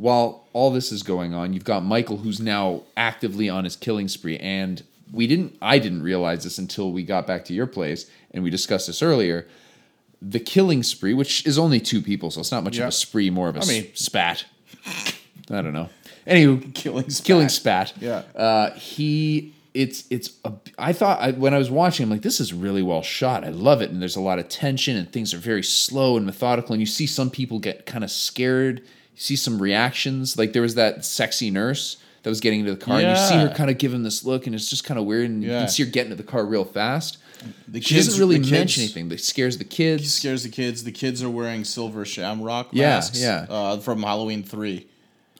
While 0.00 0.46
all 0.54 0.70
this 0.70 0.92
is 0.92 1.02
going 1.02 1.34
on, 1.34 1.52
you've 1.52 1.64
got 1.64 1.84
Michael, 1.84 2.16
who's 2.18 2.40
now 2.40 2.82
actively 2.96 3.50
on 3.50 3.64
his 3.64 3.76
killing 3.76 4.08
spree, 4.08 4.38
and 4.38 4.82
we 5.12 5.26
didn't. 5.26 5.56
I 5.60 5.78
didn't 5.78 6.02
realize 6.02 6.44
this 6.44 6.56
until 6.58 6.90
we 6.90 7.02
got 7.02 7.26
back 7.26 7.44
to 7.46 7.52
your 7.54 7.66
place, 7.66 8.10
and 8.30 8.42
we 8.42 8.48
discussed 8.48 8.86
this 8.86 9.02
earlier. 9.02 9.46
The 10.22 10.40
killing 10.40 10.82
spree, 10.82 11.12
which 11.12 11.46
is 11.46 11.58
only 11.58 11.80
two 11.80 12.00
people, 12.00 12.30
so 12.30 12.40
it's 12.40 12.50
not 12.52 12.64
much 12.64 12.78
of 12.78 12.88
a 12.88 12.92
spree, 12.92 13.28
more 13.28 13.48
of 13.48 13.56
a 13.56 13.60
I 13.60 13.66
mean- 13.66 13.90
spat. 13.94 14.46
I 15.50 15.62
don't 15.62 15.72
know. 15.74 15.90
Anywho, 16.26 16.72
Killing 16.74 17.10
spat. 17.10 17.26
killing 17.26 17.48
spat. 17.48 17.92
Yeah. 18.00 18.22
Uh, 18.36 18.70
he 18.74 19.52
it's 19.74 20.04
it's 20.10 20.30
a, 20.44 20.52
I 20.78 20.92
thought 20.92 21.20
I, 21.20 21.30
when 21.32 21.52
I 21.54 21.58
was 21.58 21.70
watching, 21.70 22.04
I'm 22.04 22.10
like, 22.10 22.22
this 22.22 22.40
is 22.40 22.52
really 22.54 22.82
well 22.82 23.02
shot. 23.02 23.44
I 23.44 23.48
love 23.50 23.82
it, 23.82 23.90
and 23.90 24.00
there's 24.00 24.16
a 24.16 24.20
lot 24.20 24.38
of 24.38 24.48
tension, 24.48 24.96
and 24.96 25.12
things 25.12 25.34
are 25.34 25.38
very 25.38 25.62
slow 25.62 26.16
and 26.16 26.24
methodical. 26.24 26.72
And 26.72 26.80
you 26.80 26.86
see 26.86 27.06
some 27.06 27.30
people 27.30 27.58
get 27.58 27.84
kind 27.84 28.02
of 28.04 28.10
scared. 28.10 28.82
See 29.20 29.36
some 29.36 29.60
reactions, 29.60 30.38
like 30.38 30.54
there 30.54 30.62
was 30.62 30.76
that 30.76 31.04
sexy 31.04 31.50
nurse 31.50 31.98
that 32.22 32.30
was 32.30 32.40
getting 32.40 32.60
into 32.60 32.72
the 32.74 32.80
car, 32.82 32.98
and 33.00 33.10
you 33.10 33.16
see 33.16 33.34
her 33.34 33.52
kind 33.54 33.68
of 33.68 33.76
give 33.76 33.92
him 33.92 34.02
this 34.02 34.24
look, 34.24 34.46
and 34.46 34.54
it's 34.54 34.70
just 34.70 34.84
kind 34.84 34.98
of 34.98 35.04
weird. 35.04 35.28
And 35.28 35.42
you 35.42 35.50
can 35.50 35.68
see 35.68 35.84
her 35.84 35.90
getting 35.90 36.10
into 36.12 36.22
the 36.22 36.26
car 36.30 36.42
real 36.46 36.64
fast. 36.64 37.18
The 37.68 37.82
She 37.82 37.96
doesn't 37.96 38.18
really 38.18 38.38
the 38.38 38.50
mention 38.50 38.82
anything 38.82 39.10
that 39.10 39.20
scares 39.20 39.58
the 39.58 39.64
kids. 39.64 40.14
Scares 40.14 40.42
the 40.42 40.48
kids. 40.48 40.84
The 40.84 40.92
kids 40.92 41.22
are 41.22 41.28
wearing 41.28 41.64
silver 41.64 42.06
shamrock 42.06 42.68
Yeah, 42.72 42.88
masks. 42.96 43.20
yeah. 43.20 43.44
Uh, 43.48 43.76
from 43.78 44.02
Halloween 44.02 44.42
three. 44.42 44.86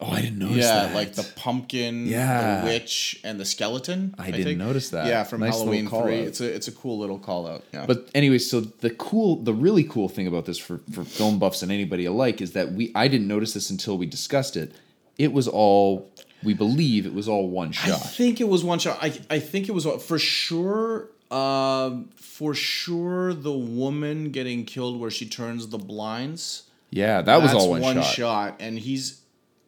Oh, 0.03 0.11
I 0.11 0.23
didn't 0.23 0.39
notice 0.39 0.57
Yeah, 0.65 0.87
that. 0.87 0.95
like 0.95 1.13
the 1.15 1.23
pumpkin, 1.37 2.07
Yeah. 2.07 2.61
the 2.63 2.67
witch, 2.69 3.21
and 3.23 3.39
the 3.39 3.45
skeleton. 3.45 4.15
I 4.19 4.31
didn't 4.31 4.57
notice 4.59 4.91
that. 4.91 5.07
Yeah, 5.07 5.25
from 5.25 5.41
Nice 5.41 5.51
little 5.59 5.67
Halloween 5.67 5.89
call 5.89 6.03
three. 6.03 6.21
out. 6.21 6.27
It's 6.27 6.41
a 6.41 6.47
it's 6.55 6.69
a 6.69 6.73
cool 6.73 6.99
little 6.99 7.19
call 7.19 7.47
out. 7.47 7.65
Yeah, 7.75 7.85
But 7.87 8.09
anyway, 8.15 8.39
so 8.39 8.61
the 8.61 8.91
cool, 8.91 9.37
the 9.37 9.53
really 9.53 9.85
cool 9.85 10.09
thing 10.09 10.27
about 10.27 10.47
this 10.47 10.57
for 10.59 10.81
for 10.93 11.05
film 11.05 11.39
buffs 11.39 11.63
and 11.63 11.71
anybody 11.71 12.07
alike 12.07 12.41
is 12.41 12.53
that 12.53 12.73
we 12.73 12.93
I 12.95 13.09
didn't 13.09 13.29
notice 13.29 13.53
this 13.53 13.69
until 13.71 13.99
we 13.99 14.07
discussed 14.07 14.57
it. 14.57 14.73
It 15.19 15.33
was 15.35 15.47
all 15.47 16.11
we 16.43 16.55
believe 16.55 17.05
it 17.05 17.13
was 17.13 17.29
all 17.29 17.51
one 17.51 17.71
shot. 17.73 17.85
I 17.85 17.91
shot. 17.99 18.11
think 18.13 18.41
it 18.41 18.49
was 18.49 18.65
one 18.65 18.79
shot. 18.79 18.99
I 19.03 19.13
I 19.29 19.39
think 19.39 19.69
it 19.69 19.73
was 19.73 19.85
for 19.85 20.19
sure. 20.19 21.09
Um, 21.31 22.09
for 22.17 22.55
sure, 22.55 23.35
the 23.35 23.53
woman 23.53 24.31
getting 24.33 24.65
killed 24.65 24.99
where 24.99 25.13
she 25.13 25.27
turns 25.29 25.69
the 25.69 25.79
blinds. 25.79 26.65
yeah, 26.91 27.23
that 27.23 27.41
was 27.41 27.55
all 27.55 27.71
one, 27.71 28.03
shot. 28.03 28.57
and 28.59 28.77
he's 28.79 29.20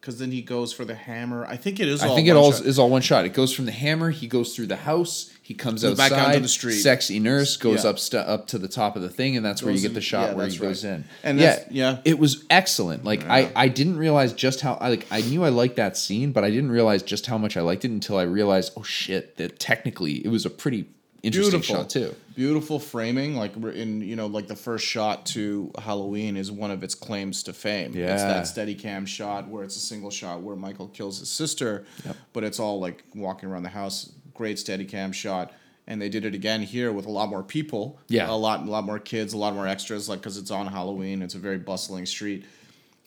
because 0.03 0.19
then 0.19 0.31
he 0.33 0.41
goes 0.41 0.73
for 0.73 0.83
the 0.83 0.95
hammer. 0.95 1.45
I 1.45 1.55
think 1.55 1.79
it 1.79 1.87
is. 1.87 2.03
I 2.03 2.09
all 2.09 2.15
think 2.17 2.27
it 2.27 2.35
all 2.35 2.51
shot. 2.51 2.65
is 2.65 2.77
all 2.77 2.89
one 2.89 3.01
shot. 3.01 3.23
It 3.23 3.33
goes 3.33 3.55
from 3.55 3.63
the 3.63 3.71
hammer. 3.71 4.09
He 4.09 4.27
goes 4.27 4.53
through 4.53 4.65
the 4.67 4.75
house. 4.75 5.33
He 5.41 5.53
comes 5.53 5.81
Goes 5.81 5.97
outside. 5.97 6.09
back 6.13 6.27
onto 6.27 6.39
the 6.41 6.49
street. 6.49 6.73
Sexy 6.81 7.19
nurse 7.19 7.55
goes 7.55 7.85
Yeah. 7.85 7.91
up 7.91 7.99
st- 7.99 8.27
up 8.27 8.47
to 8.47 8.57
the 8.57 8.67
top 8.67 8.97
of 8.97 9.01
the 9.01 9.07
thing, 9.09 9.37
and 9.37 9.45
that's 9.45 9.63
where 9.63 9.73
you 9.73 9.79
get 9.79 9.93
the 9.93 10.01
shot 10.01 10.31
yeah, 10.31 10.33
where 10.35 10.45
he 10.47 10.51
that's 10.57 10.61
goes 10.61 10.83
in. 10.83 11.05
And 11.23 11.39
yeah, 11.39 11.45
that's- 11.51 11.71
yeah. 11.71 11.97
it 12.03 12.19
was 12.19 12.43
excellent. 12.49 13.05
Like 13.05 13.23
I, 13.29 13.49
I 13.55 13.69
didn't 13.69 13.95
realize 13.97 14.33
just 14.33 14.59
how 14.59 14.73
I 14.81 14.89
like. 14.89 15.05
I 15.09 15.21
knew 15.21 15.45
I 15.45 15.49
liked 15.49 15.77
that 15.77 15.95
scene, 15.95 16.33
but 16.33 16.43
I 16.43 16.49
didn't 16.49 16.71
realize 16.71 17.01
just 17.01 17.27
how 17.27 17.37
much 17.37 17.55
I 17.55 17.61
liked 17.61 17.85
it 17.85 17.91
until 17.91 18.17
I 18.17 18.23
realized, 18.23 18.73
oh 18.75 18.83
shit, 18.83 19.37
that 19.37 19.57
technically 19.57 20.15
it 20.25 20.29
was 20.29 20.45
a 20.45 20.49
pretty 20.49 20.85
interesting 21.23 21.61
beautiful 21.61 21.75
shot 21.83 21.89
too. 21.89 22.15
Beautiful 22.35 22.79
framing, 22.79 23.35
like 23.35 23.55
in 23.55 24.01
you 24.01 24.15
know, 24.15 24.27
like 24.27 24.47
the 24.47 24.55
first 24.55 24.85
shot 24.85 25.25
to 25.27 25.71
Halloween 25.79 26.37
is 26.37 26.51
one 26.51 26.69
of 26.69 26.83
its 26.83 26.93
claims 26.93 27.43
to 27.43 27.53
fame. 27.53 27.93
Yeah, 27.95 28.13
it's 28.13 28.23
that 28.23 28.47
steady 28.47 28.75
cam 28.75 29.05
shot 29.05 29.47
where 29.47 29.63
it's 29.63 29.75
a 29.75 29.79
single 29.79 30.11
shot 30.11 30.41
where 30.41 30.55
Michael 30.55 30.89
kills 30.89 31.19
his 31.19 31.29
sister, 31.29 31.85
but 32.33 32.43
it's 32.43 32.59
all 32.59 32.79
like 32.79 33.03
walking 33.15 33.49
around 33.49 33.63
the 33.63 33.69
house. 33.69 34.11
Great 34.33 34.59
steady 34.59 34.85
cam 34.85 35.11
shot. 35.11 35.51
And 35.85 36.01
they 36.01 36.07
did 36.07 36.23
it 36.23 36.33
again 36.33 36.61
here 36.61 36.93
with 36.93 37.05
a 37.07 37.11
lot 37.11 37.27
more 37.27 37.43
people. 37.43 37.99
Yeah. 38.07 38.29
a 38.29 38.31
lot, 38.31 38.61
a 38.61 38.71
lot 38.71 38.85
more 38.85 38.99
kids, 38.99 39.33
a 39.33 39.37
lot 39.37 39.53
more 39.53 39.67
extras. 39.67 40.07
Like 40.07 40.19
because 40.19 40.37
it's 40.37 40.49
on 40.49 40.67
Halloween, 40.67 41.21
it's 41.21 41.35
a 41.35 41.39
very 41.39 41.57
bustling 41.57 42.05
street. 42.05 42.45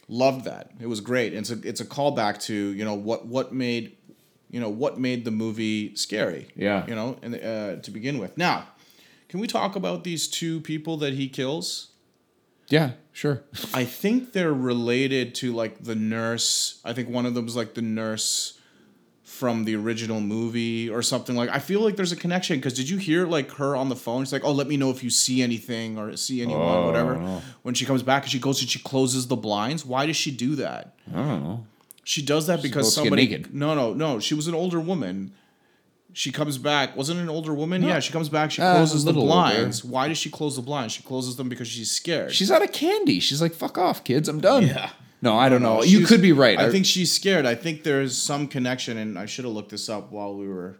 Loved 0.08 0.44
that. 0.44 0.72
It 0.78 0.86
was 0.86 1.00
great. 1.00 1.32
It's 1.32 1.50
a 1.50 1.58
it's 1.66 1.80
a 1.80 1.86
callback 1.86 2.38
to 2.42 2.54
you 2.54 2.84
know 2.84 2.94
what 2.94 3.26
what 3.26 3.52
made 3.52 3.96
you 4.50 4.60
know 4.60 4.68
what 4.68 4.98
made 4.98 5.24
the 5.24 5.30
movie 5.30 5.94
scary. 5.96 6.48
Yeah. 6.54 6.86
You 6.86 6.94
know, 6.94 7.18
and 7.22 7.34
uh, 7.34 7.76
to 7.82 7.90
begin 7.90 8.18
with. 8.18 8.36
Now, 8.36 8.68
can 9.28 9.40
we 9.40 9.46
talk 9.46 9.76
about 9.76 10.04
these 10.04 10.28
two 10.28 10.60
people 10.60 10.96
that 10.98 11.14
he 11.14 11.28
kills? 11.28 11.88
Yeah, 12.68 12.92
sure. 13.12 13.42
I 13.74 13.84
think 13.84 14.32
they're 14.32 14.52
related 14.52 15.34
to 15.36 15.52
like 15.52 15.84
the 15.84 15.94
nurse. 15.94 16.80
I 16.84 16.92
think 16.92 17.08
one 17.08 17.26
of 17.26 17.34
them 17.34 17.46
is 17.46 17.56
like 17.56 17.74
the 17.74 17.82
nurse 17.82 18.58
from 19.22 19.64
the 19.64 19.76
original 19.76 20.20
movie 20.20 20.88
or 20.88 21.02
something 21.02 21.36
like. 21.36 21.50
I 21.50 21.58
feel 21.58 21.80
like 21.80 21.96
there's 21.96 22.12
a 22.12 22.16
connection 22.16 22.56
because 22.56 22.74
did 22.74 22.88
you 22.88 22.96
hear 22.96 23.26
like 23.26 23.52
her 23.52 23.76
on 23.76 23.88
the 23.88 23.96
phone? 23.96 24.24
She's 24.24 24.32
like, 24.32 24.44
"Oh, 24.44 24.52
let 24.52 24.66
me 24.66 24.76
know 24.76 24.90
if 24.90 25.04
you 25.04 25.10
see 25.10 25.42
anything 25.42 25.98
or 25.98 26.16
see 26.16 26.42
anyone, 26.42 26.86
whatever." 26.86 27.14
When 27.62 27.74
she 27.74 27.84
comes 27.84 28.02
back 28.02 28.24
and 28.24 28.32
she 28.32 28.38
goes 28.38 28.60
and 28.60 28.70
she 28.70 28.78
closes 28.80 29.28
the 29.28 29.36
blinds. 29.36 29.84
Why 29.84 30.06
does 30.06 30.16
she 30.16 30.30
do 30.30 30.56
that? 30.56 30.96
I 31.12 31.16
don't 31.16 31.42
know. 31.44 31.66
She 32.08 32.22
does 32.22 32.46
that 32.46 32.62
because 32.62 32.94
supposed 32.94 33.12
to 33.12 33.26
get 33.26 33.40
somebody. 33.42 33.58
No, 33.58 33.74
no, 33.74 33.92
no. 33.92 34.20
She 34.20 34.32
was 34.34 34.46
an 34.46 34.54
older 34.54 34.78
woman. 34.78 35.32
She 36.12 36.30
comes 36.30 36.56
back. 36.56 36.96
Wasn't 36.96 37.18
an 37.18 37.28
older 37.28 37.52
woman? 37.52 37.82
Yeah, 37.82 37.98
she 37.98 38.12
comes 38.12 38.28
back. 38.28 38.52
She 38.52 38.62
Uh, 38.62 38.76
closes 38.76 39.02
the 39.02 39.08
little 39.10 39.22
older. 39.30 39.54
blinds. 39.56 39.84
Why 39.84 40.06
does 40.06 40.16
she 40.16 40.30
close 40.30 40.54
the 40.54 40.62
blinds? 40.62 40.94
She 40.94 41.02
closes 41.02 41.34
them 41.34 41.48
because 41.48 41.66
she's 41.66 41.90
scared. 41.90 42.32
She's 42.32 42.52
out 42.52 42.62
of 42.62 42.70
candy. 42.70 43.18
She's 43.18 43.42
like, 43.42 43.54
fuck 43.54 43.76
off, 43.76 44.04
kids. 44.04 44.28
I'm 44.28 44.40
done. 44.40 44.64
Yeah. 44.68 44.90
No, 45.20 45.36
I 45.36 45.48
don't 45.48 45.62
know. 45.62 45.82
You 45.82 46.06
could 46.06 46.22
be 46.22 46.30
right. 46.32 46.58
I 46.60 46.70
think 46.70 46.86
she's 46.86 47.10
scared. 47.10 47.44
I 47.44 47.56
think 47.56 47.82
there's 47.82 48.16
some 48.16 48.46
connection, 48.46 48.96
and 48.98 49.18
I 49.18 49.26
should 49.26 49.44
have 49.44 49.52
looked 49.54 49.70
this 49.70 49.88
up 49.88 50.12
while 50.12 50.32
we 50.36 50.46
were 50.46 50.76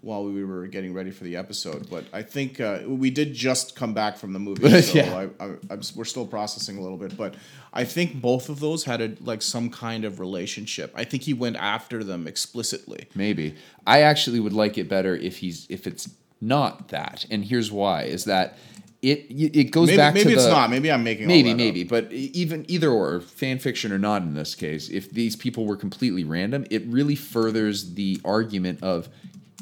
while 0.00 0.24
we 0.24 0.44
were 0.44 0.66
getting 0.66 0.92
ready 0.92 1.10
for 1.10 1.24
the 1.24 1.36
episode. 1.36 1.88
But 1.88 2.04
I 2.12 2.22
think 2.22 2.60
uh, 2.60 2.80
we 2.86 3.10
did 3.10 3.32
just 3.32 3.74
come 3.74 3.94
back 3.94 4.16
from 4.16 4.32
the 4.32 4.38
movie, 4.38 4.82
so 4.82 4.98
Yeah. 4.98 5.28
I, 5.40 5.44
I, 5.44 5.48
I'm, 5.70 5.80
we're 5.96 6.04
still 6.04 6.26
processing 6.26 6.76
a 6.78 6.80
little 6.82 6.98
bit. 6.98 7.16
But 7.16 7.34
I 7.72 7.84
think 7.84 8.20
both 8.20 8.48
of 8.48 8.60
those 8.60 8.84
had 8.84 9.00
a, 9.00 9.14
like 9.20 9.42
some 9.42 9.70
kind 9.70 10.04
of 10.04 10.20
relationship. 10.20 10.92
I 10.94 11.04
think 11.04 11.22
he 11.22 11.32
went 11.34 11.56
after 11.56 12.04
them 12.04 12.26
explicitly. 12.26 13.08
Maybe. 13.14 13.54
I 13.86 14.02
actually 14.02 14.40
would 14.40 14.52
like 14.52 14.76
it 14.78 14.88
better 14.88 15.16
if 15.16 15.38
he's 15.38 15.66
if 15.70 15.86
it's 15.86 16.08
not 16.40 16.88
that. 16.88 17.24
And 17.30 17.44
here's 17.44 17.72
why: 17.72 18.02
is 18.02 18.24
that 18.24 18.58
it 19.02 19.26
it 19.30 19.70
goes 19.70 19.88
Maybe, 19.88 19.96
back 19.98 20.14
maybe 20.14 20.30
to 20.30 20.34
it's 20.34 20.44
the, 20.44 20.50
not. 20.50 20.70
Maybe 20.70 20.90
I'm 20.90 21.04
making 21.04 21.24
all 21.24 21.28
Maybe, 21.28 21.50
up. 21.50 21.56
maybe, 21.56 21.84
but 21.84 22.10
even 22.12 22.64
either 22.68 22.90
or, 22.90 23.20
fan 23.20 23.58
fiction 23.58 23.92
or 23.92 23.98
not 23.98 24.22
in 24.22 24.34
this 24.34 24.54
case, 24.54 24.88
if 24.88 25.10
these 25.10 25.36
people 25.36 25.66
were 25.66 25.76
completely 25.76 26.24
random, 26.24 26.66
it 26.70 26.84
really 26.86 27.14
furthers 27.14 27.94
the 27.94 28.20
argument 28.24 28.82
of 28.82 29.08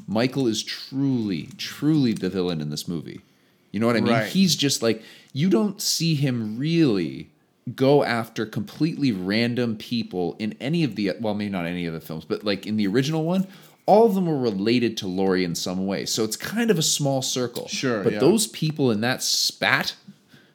Michael 0.07 0.47
is 0.47 0.62
truly, 0.62 1.49
truly 1.59 2.12
the 2.12 2.28
villain 2.30 2.61
in 2.61 2.70
this 2.70 2.88
movie. 2.88 3.20
You 3.70 3.80
know 3.80 3.86
what 3.86 3.97
I 3.97 4.01
mean? 4.01 4.12
Right. 4.12 4.26
He's 4.28 4.55
just 4.57 4.82
like 4.82 5.03
you 5.32 5.49
don't 5.49 5.80
see 5.80 6.14
him 6.14 6.59
really 6.59 7.30
go 7.76 8.03
after 8.05 8.45
completely 8.45 9.12
random 9.12 9.76
people 9.76 10.34
in 10.38 10.55
any 10.61 10.82
of 10.84 10.97
the 10.97 11.12
well, 11.20 11.34
maybe 11.34 11.51
not 11.51 11.64
any 11.66 11.86
of 11.86 11.95
the 11.95 12.01
films, 12.01 12.24
but 12.24 12.45
like 12.45 12.66
in 12.66 12.76
the 12.76 12.86
original 12.86 13.24
one, 13.24 13.47
all 13.86 14.05
of 14.07 14.14
them 14.14 14.26
were 14.26 14.38
related 14.38 14.97
to 14.99 15.07
Laurie 15.07 15.45
in 15.45 15.55
some 15.55 15.86
way. 15.86 16.05
So 16.05 16.24
it's 16.24 16.36
kind 16.36 16.70
of 16.70 16.78
a 16.78 16.82
small 16.82 17.22
circle. 17.22 17.66
Sure, 17.68 18.03
But 18.05 18.14
yeah. 18.14 18.18
those 18.18 18.47
people 18.49 18.90
in 18.90 19.01
that 19.01 19.22
spat 19.22 19.95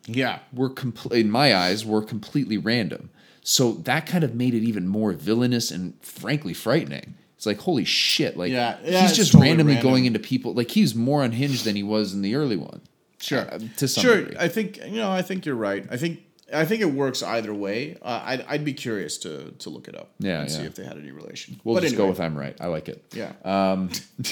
Yeah. 0.05 0.39
were 0.53 0.69
compl- 0.69 1.11
in 1.13 1.31
my 1.31 1.55
eyes 1.55 1.85
were 1.85 2.01
completely 2.03 2.57
random. 2.57 3.09
So 3.41 3.73
that 3.83 4.05
kind 4.05 4.23
of 4.23 4.35
made 4.35 4.53
it 4.53 4.63
even 4.63 4.87
more 4.87 5.13
villainous 5.13 5.71
and 5.71 5.93
frankly 6.01 6.53
frightening. 6.53 7.15
Like 7.47 7.59
holy 7.59 7.85
shit! 7.85 8.37
Like 8.37 8.51
Yeah, 8.51 8.77
yeah, 8.83 9.01
he's 9.01 9.15
just 9.15 9.31
totally 9.31 9.49
randomly 9.49 9.73
random. 9.73 9.91
going 9.91 10.05
into 10.05 10.19
people. 10.19 10.53
Like 10.53 10.69
he's 10.71 10.93
more 10.93 11.23
unhinged 11.23 11.65
than 11.65 11.75
he 11.75 11.83
was 11.83 12.13
in 12.13 12.21
the 12.21 12.35
early 12.35 12.57
one. 12.57 12.81
Sure. 13.19 13.51
Uh, 13.51 13.59
to 13.77 13.87
some 13.87 14.03
sure. 14.03 14.17
degree. 14.17 14.35
I 14.39 14.47
think 14.47 14.77
you 14.85 14.97
know. 14.97 15.09
I 15.11 15.23
think 15.23 15.45
you're 15.47 15.55
right. 15.55 15.85
I 15.89 15.97
think 15.97 16.19
I 16.53 16.65
think 16.65 16.81
it 16.81 16.91
works 16.91 17.23
either 17.23 17.53
way. 17.53 17.97
Uh, 18.01 18.21
I'd, 18.23 18.45
I'd 18.47 18.63
be 18.65 18.73
curious 18.73 19.17
to 19.19 19.51
to 19.51 19.69
look 19.69 19.87
it 19.87 19.95
up. 19.97 20.11
Yeah, 20.19 20.41
and 20.41 20.51
see 20.51 20.61
if 20.61 20.75
they 20.75 20.83
had 20.85 20.97
any 20.97 21.11
relation. 21.11 21.59
We'll 21.63 21.75
But 21.75 21.83
just 21.83 21.97
go 21.97 22.07
with 22.07 22.19
I'm 22.19 22.37
right. 22.37 22.55
I 22.61 22.67
like 22.67 22.89
it. 22.89 23.03
Yeah. 23.13 23.31
Um, 23.43 23.89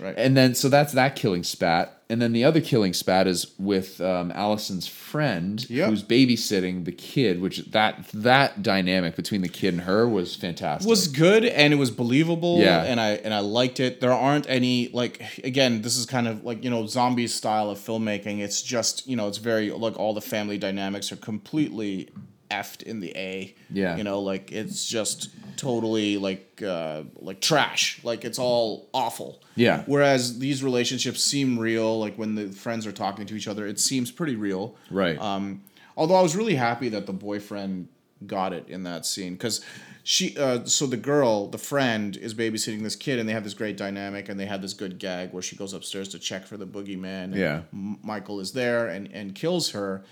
Right. 0.00 0.14
And 0.16 0.36
then 0.36 0.54
so 0.54 0.68
that's 0.68 0.92
that 0.94 1.16
killing 1.16 1.42
spat, 1.44 2.02
and 2.08 2.22
then 2.22 2.32
the 2.32 2.44
other 2.44 2.60
killing 2.60 2.92
spat 2.92 3.26
is 3.26 3.52
with 3.58 4.00
um, 4.00 4.30
Allison's 4.32 4.86
friend 4.86 5.68
Yep. 5.68 5.88
who's 5.90 6.02
babysitting 6.04 6.84
the 6.84 6.92
kid. 6.92 7.40
Which 7.40 7.58
that 7.72 8.06
that 8.14 8.62
dynamic 8.62 9.16
between 9.16 9.42
the 9.42 9.48
kid 9.48 9.74
and 9.74 9.82
her 9.82 10.08
was 10.08 10.36
fantastic. 10.36 10.88
was 10.88 11.08
good 11.08 11.44
and 11.44 11.72
it 11.72 11.76
was 11.76 11.90
believable 11.90 12.58
Yeah. 12.60 12.82
and 12.84 13.00
I 13.00 13.10
and 13.24 13.34
I 13.34 13.40
liked 13.40 13.80
it. 13.80 14.00
There 14.00 14.12
aren't 14.12 14.48
any 14.48 14.88
like 14.92 15.20
again, 15.42 15.82
this 15.82 15.96
is 15.96 16.06
kind 16.06 16.28
of 16.28 16.44
like, 16.44 16.62
you 16.62 16.70
know, 16.70 16.86
zombie 16.86 17.26
style 17.26 17.70
of 17.70 17.78
filmmaking. 17.78 18.38
It's 18.40 18.62
just, 18.62 19.06
you 19.08 19.16
know, 19.16 19.26
it's 19.28 19.38
very 19.38 19.70
like 19.70 19.98
all 19.98 20.14
the 20.14 20.20
family 20.20 20.58
dynamics 20.58 21.10
are 21.10 21.16
completely 21.16 22.08
effed 22.50 22.82
in 22.82 23.00
the 23.00 23.12
A. 23.16 23.54
Yeah. 23.70 23.96
You 23.96 24.04
know, 24.04 24.20
like 24.20 24.52
it's 24.52 24.86
just 24.86 25.30
totally 25.56 26.16
like 26.18 26.62
uh 26.62 27.04
like 27.16 27.40
trash. 27.40 28.00
Like 28.04 28.24
it's 28.24 28.38
all 28.38 28.88
awful. 28.92 29.42
Yeah. 29.54 29.82
Whereas 29.86 30.38
these 30.38 30.62
relationships 30.62 31.22
seem 31.22 31.58
real, 31.58 31.98
like 31.98 32.16
when 32.16 32.34
the 32.34 32.48
friends 32.48 32.86
are 32.86 32.92
talking 32.92 33.26
to 33.26 33.34
each 33.34 33.48
other, 33.48 33.66
it 33.66 33.80
seems 33.80 34.10
pretty 34.10 34.36
real. 34.36 34.76
right. 34.90 35.18
Um, 35.18 35.62
although 35.96 36.16
I 36.16 36.22
was 36.22 36.36
really 36.36 36.56
happy 36.56 36.88
that 36.90 37.06
the 37.06 37.12
boyfriend 37.12 37.88
got 38.26 38.52
it 38.52 38.68
in 38.68 38.84
that 38.84 39.04
scene 39.04 39.34
because 39.34 39.62
she, 40.08 40.36
uh, 40.36 40.64
so 40.66 40.86
the 40.86 40.96
girl, 40.96 41.48
the 41.48 41.58
friend, 41.58 42.16
is 42.16 42.32
babysitting 42.32 42.84
this 42.84 42.94
kid, 42.94 43.18
and 43.18 43.28
they 43.28 43.32
have 43.32 43.42
this 43.42 43.54
great 43.54 43.76
dynamic, 43.76 44.28
and 44.28 44.38
they 44.38 44.46
have 44.46 44.62
this 44.62 44.72
good 44.72 45.00
gag 45.00 45.32
where 45.32 45.42
she 45.42 45.56
goes 45.56 45.72
upstairs 45.72 46.06
to 46.10 46.20
check 46.20 46.46
for 46.46 46.56
the 46.56 46.64
boogeyman. 46.64 47.24
and 47.24 47.34
Yeah. 47.34 47.62
Michael 47.72 48.38
is 48.38 48.52
there 48.52 48.86
and 48.86 49.10
and 49.12 49.34
kills 49.34 49.70
her. 49.70 50.04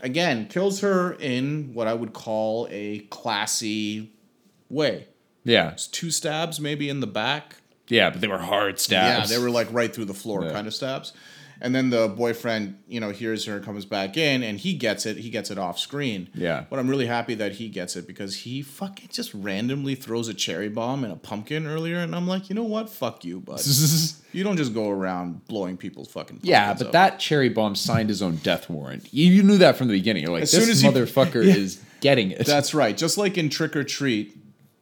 Again, 0.00 0.48
kills 0.48 0.80
her 0.80 1.12
in 1.20 1.70
what 1.74 1.86
I 1.86 1.94
would 1.94 2.12
call 2.12 2.66
a 2.72 3.00
classy 3.10 4.10
way. 4.68 5.06
yeah. 5.44 5.70
It's 5.70 5.86
two 5.86 6.10
stabs, 6.10 6.58
maybe 6.58 6.88
in 6.88 6.98
the 6.98 7.06
back. 7.06 7.56
Yeah, 7.88 8.10
but 8.10 8.20
they 8.20 8.26
were 8.26 8.38
hard 8.38 8.80
stabs. 8.80 9.30
Yeah, 9.30 9.36
they 9.36 9.40
were 9.40 9.50
like 9.50 9.68
right 9.72 9.94
through 9.94 10.06
the 10.06 10.14
floor 10.14 10.42
Yeah. 10.44 10.50
kind 10.50 10.66
of 10.66 10.74
stabs. 10.74 11.12
And 11.60 11.74
then 11.74 11.90
the 11.90 12.08
boyfriend, 12.08 12.78
you 12.86 13.00
know, 13.00 13.10
hears 13.10 13.44
her, 13.46 13.60
comes 13.60 13.84
back 13.84 14.16
in, 14.16 14.42
and 14.42 14.58
he 14.58 14.74
gets 14.74 15.06
it. 15.06 15.16
He 15.16 15.30
gets 15.30 15.50
it 15.50 15.58
off 15.58 15.78
screen. 15.78 16.28
Yeah. 16.34 16.64
But 16.68 16.78
I'm 16.78 16.88
really 16.88 17.06
happy 17.06 17.34
that 17.36 17.52
he 17.52 17.68
gets 17.68 17.96
it 17.96 18.06
because 18.06 18.34
he 18.36 18.60
fucking 18.62 19.08
just 19.10 19.32
randomly 19.32 19.94
throws 19.94 20.28
a 20.28 20.34
cherry 20.34 20.68
bomb 20.68 21.04
in 21.04 21.10
a 21.10 21.16
pumpkin 21.16 21.66
earlier, 21.66 21.98
and 21.98 22.14
I'm 22.14 22.26
like, 22.28 22.48
you 22.50 22.54
know 22.54 22.64
what? 22.64 22.90
Fuck 22.90 23.24
you, 23.24 23.40
bud. 23.40 23.60
you 24.32 24.44
don't 24.44 24.56
just 24.56 24.74
go 24.74 24.90
around 24.90 25.46
blowing 25.46 25.76
people's 25.76 26.08
fucking. 26.08 26.40
Yeah, 26.42 26.74
but 26.74 26.88
up. 26.88 26.92
that 26.92 27.18
cherry 27.20 27.48
bomb 27.48 27.74
signed 27.74 28.08
his 28.10 28.20
own 28.22 28.36
death 28.36 28.68
warrant. 28.68 29.08
You, 29.12 29.32
you 29.32 29.42
knew 29.42 29.58
that 29.58 29.76
from 29.76 29.88
the 29.88 29.94
beginning. 29.94 30.24
You're 30.24 30.32
like, 30.32 30.42
As 30.42 30.52
this 30.52 30.68
as 30.68 30.80
he- 30.82 30.88
motherfucker 30.88 31.44
Yeah. 31.46 31.54
is 31.54 31.82
getting 32.00 32.32
it. 32.32 32.44
That's 32.44 32.74
right. 32.74 32.96
Just 32.96 33.16
like 33.18 33.38
in 33.38 33.48
Trick 33.48 33.74
or 33.74 33.82
Treat, 33.84 34.36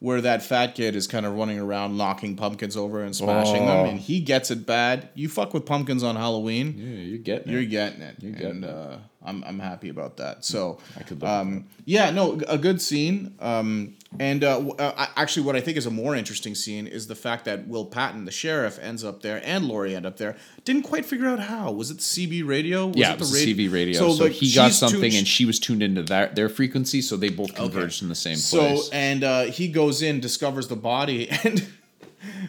where 0.05 0.21
that 0.21 0.43
fat 0.43 0.75
kid 0.75 0.95
is 0.95 1.07
kind 1.07 1.25
of 1.25 1.35
running 1.35 1.59
around 1.59 1.97
knocking 1.97 2.37
pumpkins 2.37 2.77
over 2.77 3.03
and 3.03 3.17
smashing 3.17 3.63
Oh. 3.63 3.67
them, 3.85 3.87
and 3.87 3.99
he 3.99 4.21
gets 4.21 4.51
it 4.51 4.67
bad. 4.67 5.09
You 5.15 5.31
fuck 5.31 5.55
with 5.55 5.65
pumpkins 5.65 6.03
on 6.03 6.15
Halloween. 6.17 6.75
yeah, 6.77 7.03
you're 7.05 7.19
getting 7.19 7.51
You're 7.51 7.63
it. 7.63 7.67
getting 7.71 8.03
it. 8.03 8.17
You're 8.21 8.33
getting 8.33 8.51
and, 8.51 8.65
it. 8.65 8.71
Uh, 8.71 8.97
I'm 9.25 9.43
I'm 9.45 9.59
happy 9.59 9.89
about 9.89 10.17
that. 10.19 10.45
So 10.45 10.79
I 10.99 11.03
could 11.03 11.23
live 11.23 11.47
with 11.47 11.57
um, 11.57 11.67
yeah, 11.85 12.11
no, 12.11 12.41
a 12.49 12.59
good 12.59 12.81
scene. 12.81 13.35
Um, 13.41 13.95
and 14.21 14.45
uh, 14.45 14.55
w- 14.59 14.77
uh, 14.79 15.07
actually, 15.17 15.45
what 15.45 15.57
I 15.57 15.61
think 15.61 15.77
is 15.77 15.87
a 15.87 15.91
more 15.91 16.15
interesting 16.15 16.55
scene 16.55 16.87
is 16.87 17.09
the 17.09 17.17
fact 17.17 17.47
that 17.47 17.67
Will 17.67 17.85
Patton, 17.85 18.27
the 18.27 18.31
sheriff, 18.31 18.79
ends 18.81 19.03
up 19.03 19.23
there, 19.23 19.41
and 19.45 19.65
Laurie 19.65 19.97
end 19.97 20.07
up 20.07 20.19
there. 20.19 20.37
Didn't 20.65 20.83
quite 20.83 21.05
figure 21.05 21.27
out 21.27 21.41
how. 21.41 21.73
Was 21.73 21.91
it 21.91 21.95
the 21.95 22.03
CB 22.03 22.47
radio? 22.47 22.87
Was 22.87 22.97
yeah, 22.97 23.11
it 23.11 23.15
it 23.15 23.19
was 23.21 23.33
the 23.33 23.55
radi- 23.55 23.69
CB 23.69 23.73
radio. 23.73 23.99
So, 23.99 24.23
like, 24.25 24.33
he 24.33 24.55
got 24.55 24.67
she's 24.69 24.79
tuned- 24.81 24.91
something, 24.93 25.15
and 25.17 25.27
she 25.27 25.45
was 25.47 25.59
tuned 25.59 25.83
into 25.83 26.03
that 26.05 26.37
their 26.37 26.49
frequency, 26.49 27.03
so 27.03 27.17
they 27.17 27.31
both 27.31 27.55
converged 27.55 28.03
in 28.03 28.09
the 28.09 28.15
same 28.15 28.37
So 28.37 28.59
place. 28.61 28.89
and 28.93 29.25
uh, 29.25 29.43
he 29.47 29.67
goes 29.69 30.01
in, 30.03 30.21
discovers 30.21 30.69
the 30.69 30.77
body, 30.77 31.29
and 31.45 31.67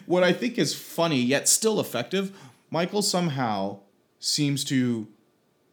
what 0.06 0.22
I 0.22 0.32
think 0.32 0.58
is 0.58 0.72
funny 0.74 1.20
yet 1.20 1.48
still 1.48 1.80
effective, 1.80 2.36
Michael 2.70 3.02
somehow 3.02 3.78
seems 4.20 4.62
to 4.64 5.08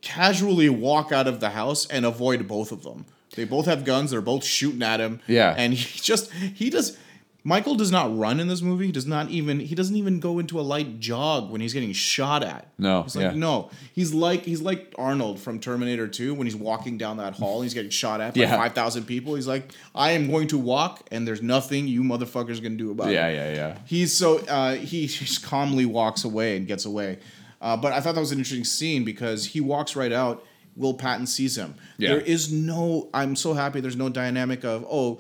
casually 0.04 0.70
walk 0.70 1.12
out 1.12 1.28
of 1.28 1.40
the 1.40 1.50
house 1.52 1.88
and 1.88 2.06
avoid 2.06 2.48
both 2.48 2.72
of 2.72 2.84
them. 2.84 3.06
They 3.36 3.46
both 3.46 3.66
have 3.66 3.84
guns. 3.84 4.12
They're 4.12 4.22
both 4.22 4.44
shooting 4.44 4.84
at 4.84 5.00
him. 5.00 5.20
Yeah. 5.26 5.56
and 5.58 5.74
he 5.74 6.00
just 6.02 6.32
he 6.32 6.70
does. 6.70 6.98
Michael 7.46 7.76
does 7.76 7.92
not 7.92 8.18
run 8.18 8.40
in 8.40 8.48
this 8.48 8.62
movie. 8.62 8.86
He 8.86 8.92
does 8.94 9.06
not 9.08 9.30
even 9.30 9.60
he 9.60 9.76
doesn't 9.76 9.96
even 9.98 10.20
go 10.22 10.40
into 10.40 10.60
a 10.60 10.62
light 10.62 11.00
jog 11.02 11.50
when 11.52 11.60
he's 11.60 11.74
getting 11.74 11.92
shot 11.92 12.42
at. 12.42 12.70
No, 12.78 13.04
he's 13.04 13.16
like 13.18 13.34
yeah. 13.34 13.38
no. 13.38 13.70
He's 13.94 14.14
like 14.14 14.46
he's 14.46 14.62
like 14.62 14.94
Arnold 14.98 15.40
from 15.42 15.60
Terminator 15.60 16.08
2 16.08 16.36
when 16.36 16.48
he's 16.48 16.56
walking 16.56 16.98
down 16.98 17.18
that 17.18 17.34
hall 17.34 17.56
and 17.56 17.64
he's 17.64 17.74
getting 17.74 17.92
shot 17.92 18.22
at 18.22 18.34
by 18.36 18.42
Yeah. 18.42 18.56
five 18.56 18.74
thousand 18.74 19.06
people. 19.06 19.36
He's 19.36 19.48
like, 19.48 19.72
I 19.94 20.12
am 20.12 20.30
going 20.32 20.48
to 20.50 20.58
walk 20.58 21.06
and 21.12 21.28
there's 21.28 21.42
nothing 21.42 21.88
you 21.88 22.02
motherfuckers 22.04 22.62
can 22.62 22.78
do 22.78 22.92
about 22.92 23.10
yeah, 23.10 23.28
it. 23.28 23.36
yeah, 23.36 23.50
yeah. 23.50 23.56
Yeah. 23.56 23.78
He's 23.88 24.14
so 24.14 24.40
uh, 24.48 24.76
he 24.76 25.08
just 25.08 25.44
calmly 25.44 25.86
walks 25.86 26.24
away 26.24 26.56
and 26.56 26.66
gets 26.68 26.86
away. 26.86 27.18
Uh, 27.64 27.78
but 27.78 27.94
I 27.94 28.00
thought 28.02 28.14
that 28.14 28.22
was 28.22 28.32
an 28.34 28.38
interesting 28.38 28.66
scene 28.66 29.04
because 29.04 29.46
he 29.48 29.62
walks 29.62 29.96
right 29.96 30.12
out. 30.12 30.46
Will 30.76 30.94
Patton 30.94 31.26
sees 31.28 31.58
him. 31.58 31.76
Yeah. 31.98 32.10
There 32.10 32.22
is 32.22 32.52
no. 32.52 33.10
I'm 33.14 33.36
so 33.36 33.54
happy. 33.54 33.80
There's 33.80 33.96
no 33.96 34.10
dynamic 34.10 34.64
of 34.66 34.86
oh, 34.90 35.20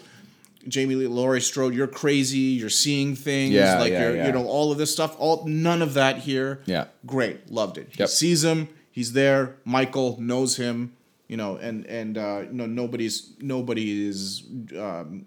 Jamie 0.68 0.96
Lee, 0.96 1.08
Laurie 1.08 1.41
Strode, 1.41 1.74
you're 1.74 1.88
crazy. 1.88 2.38
You're 2.38 2.70
seeing 2.70 3.16
things. 3.16 3.54
Yeah, 3.54 3.80
like 3.80 3.91
yeah, 3.91 4.02
you're 4.02 4.16
yeah. 4.18 4.26
you 4.28 4.32
know 4.34 4.46
all 4.46 4.72
of 4.72 4.78
this 4.78 4.91
stuff. 4.91 5.16
All 5.20 5.44
none 5.46 5.82
of 5.82 5.94
that 5.96 6.18
here. 6.20 6.62
Yeah. 6.66 6.86
Great, 7.06 7.52
loved 7.52 7.78
it. 7.78 7.89
He 7.91 8.00
Yep. 8.00 8.10
sees 8.10 8.44
him. 8.44 8.70
He's 8.91 9.14
there. 9.14 9.56
Michael 9.66 10.20
knows 10.20 10.58
him. 10.58 10.94
You 11.28 11.38
know, 11.38 11.56
and 11.56 11.86
and 11.86 12.18
uh, 12.18 12.41
you 12.48 12.54
know 12.54 12.66
nobody's 12.66 13.32
nobody 13.39 14.08
is 14.08 14.44
um, 14.78 15.26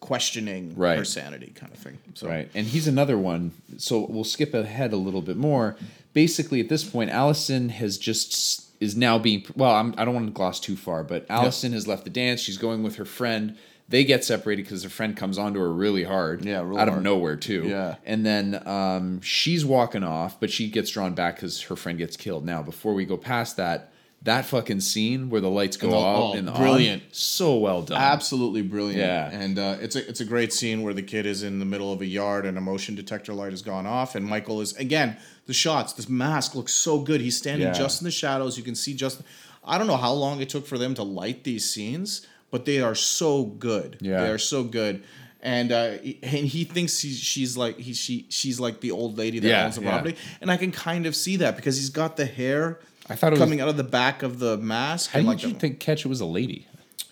questioning 0.00 0.74
Right. 0.76 0.98
her 0.98 1.04
sanity, 1.04 1.52
kind 1.54 1.72
of 1.72 1.78
thing. 1.78 1.98
So 2.14 2.28
Right. 2.28 2.48
And 2.54 2.66
he's 2.66 2.86
another 2.88 3.18
one. 3.18 3.52
So 3.78 4.06
we'll 4.08 4.24
skip 4.24 4.54
ahead 4.54 4.92
a 4.92 4.96
little 4.96 5.22
bit 5.22 5.36
more. 5.36 5.76
Basically, 6.12 6.60
at 6.60 6.68
this 6.68 6.84
point, 6.84 7.10
Allison 7.10 7.70
has 7.70 7.98
just 7.98 8.72
is 8.80 8.96
now 8.96 9.18
being 9.18 9.44
well. 9.56 9.70
I'm, 9.70 9.94
I 9.96 10.04
don't 10.04 10.14
want 10.14 10.26
to 10.26 10.32
gloss 10.32 10.60
too 10.60 10.76
far, 10.76 11.04
but 11.04 11.26
Allison 11.28 11.72
has 11.72 11.86
left 11.86 12.04
the 12.04 12.10
dance. 12.10 12.40
She's 12.40 12.58
going 12.58 12.82
with 12.82 12.96
her 12.96 13.04
friend. 13.04 13.56
They 13.88 14.04
get 14.04 14.24
separated 14.24 14.62
because 14.62 14.82
her 14.84 14.88
friend 14.88 15.16
comes 15.16 15.38
onto 15.38 15.60
her 15.60 15.72
really 15.72 16.04
hard. 16.04 16.44
Yeah, 16.44 16.60
out 16.60 16.88
of 16.88 17.02
nowhere 17.02 17.36
too. 17.36 17.64
Yeah. 17.66 17.96
And 18.04 18.24
then 18.24 18.66
um, 18.66 19.20
she's 19.20 19.64
walking 19.64 20.02
off, 20.02 20.40
but 20.40 20.50
she 20.50 20.68
gets 20.68 20.90
drawn 20.90 21.14
back 21.14 21.36
because 21.36 21.62
her 21.62 21.76
friend 21.76 21.98
gets 21.98 22.16
killed. 22.16 22.44
Now, 22.44 22.62
before 22.62 22.94
we 22.94 23.04
go 23.04 23.16
past 23.16 23.56
that, 23.58 23.91
that 24.24 24.44
fucking 24.46 24.80
scene 24.80 25.30
where 25.30 25.40
the 25.40 25.50
lights 25.50 25.76
go 25.76 25.88
And 25.88 25.94
the- 25.94 25.98
out 25.98 26.16
oh, 26.16 26.32
and 26.34 26.48
on, 26.50 26.56
brilliant. 26.56 27.02
so 27.14 27.56
well 27.56 27.82
done. 27.82 28.00
Absolutely 28.00 28.62
brilliant. 28.62 28.98
Yeah. 29.00 29.30
And 29.30 29.58
uh, 29.58 29.76
it's 29.80 29.96
a 29.96 30.08
it's 30.08 30.20
a 30.20 30.24
great 30.24 30.52
scene 30.52 30.82
where 30.82 30.94
the 30.94 31.02
kid 31.02 31.26
is 31.26 31.42
in 31.42 31.58
the 31.58 31.64
middle 31.64 31.92
of 31.92 32.00
a 32.00 32.06
yard 32.06 32.46
and 32.46 32.56
a 32.56 32.60
motion 32.60 32.94
detector 32.94 33.32
light 33.34 33.50
has 33.50 33.62
gone 33.62 33.86
off 33.86 34.14
and 34.14 34.24
Michael 34.24 34.60
is 34.60 34.74
again 34.76 35.16
the 35.46 35.52
shots. 35.54 35.92
This 35.94 36.08
mask 36.08 36.54
looks 36.54 36.72
so 36.72 37.00
good. 37.00 37.20
He's 37.20 37.36
standing 37.36 37.66
Yeah. 37.68 37.72
just 37.74 38.00
in 38.00 38.04
the 38.04 38.10
shadows. 38.12 38.56
You 38.56 38.62
can 38.64 38.74
see 38.74 38.94
just. 38.94 39.22
I 39.64 39.78
don't 39.78 39.86
know 39.86 39.96
how 39.96 40.12
long 40.12 40.40
it 40.40 40.48
took 40.48 40.66
for 40.66 40.76
them 40.76 40.94
to 40.94 41.04
light 41.04 41.44
these 41.44 41.68
scenes, 41.70 42.26
but 42.50 42.64
they 42.64 42.80
are 42.80 42.96
so 42.96 43.44
good. 43.44 43.96
Yeah. 44.00 44.20
They 44.22 44.30
are 44.30 44.38
so 44.38 44.64
good. 44.64 45.04
And 45.40 45.72
uh, 45.72 45.98
and 46.22 46.46
he 46.46 46.62
thinks 46.64 47.00
he's, 47.00 47.18
she's 47.18 47.56
like 47.56 47.76
he 47.78 47.92
she 47.94 48.26
she's 48.28 48.60
like 48.60 48.80
the 48.80 48.92
old 48.92 49.18
lady 49.18 49.40
that 49.40 49.48
Yeah, 49.48 49.64
owns 49.64 49.74
the 49.76 49.82
yeah. 49.82 49.90
property, 49.90 50.16
and 50.40 50.50
I 50.50 50.56
can 50.56 50.70
kind 50.70 51.06
of 51.06 51.16
see 51.16 51.36
that 51.38 51.56
because 51.56 51.76
he's 51.76 51.90
got 51.90 52.16
the 52.16 52.26
hair. 52.26 52.78
I 53.12 53.16
thought 53.16 53.28
it 53.28 53.30
was- 53.32 53.40
coming 53.40 53.60
out 53.60 53.68
of 53.68 53.76
the 53.76 53.84
back 53.84 54.22
of 54.22 54.38
the 54.38 54.56
mask. 54.58 55.10
How 55.10 55.20
did 55.20 55.26
like 55.28 55.42
you 55.42 55.52
the- 55.52 55.58
think 55.58 55.80
catch 55.80 56.04
it 56.04 56.08
was 56.08 56.20
a 56.20 56.26
lady? 56.26 56.66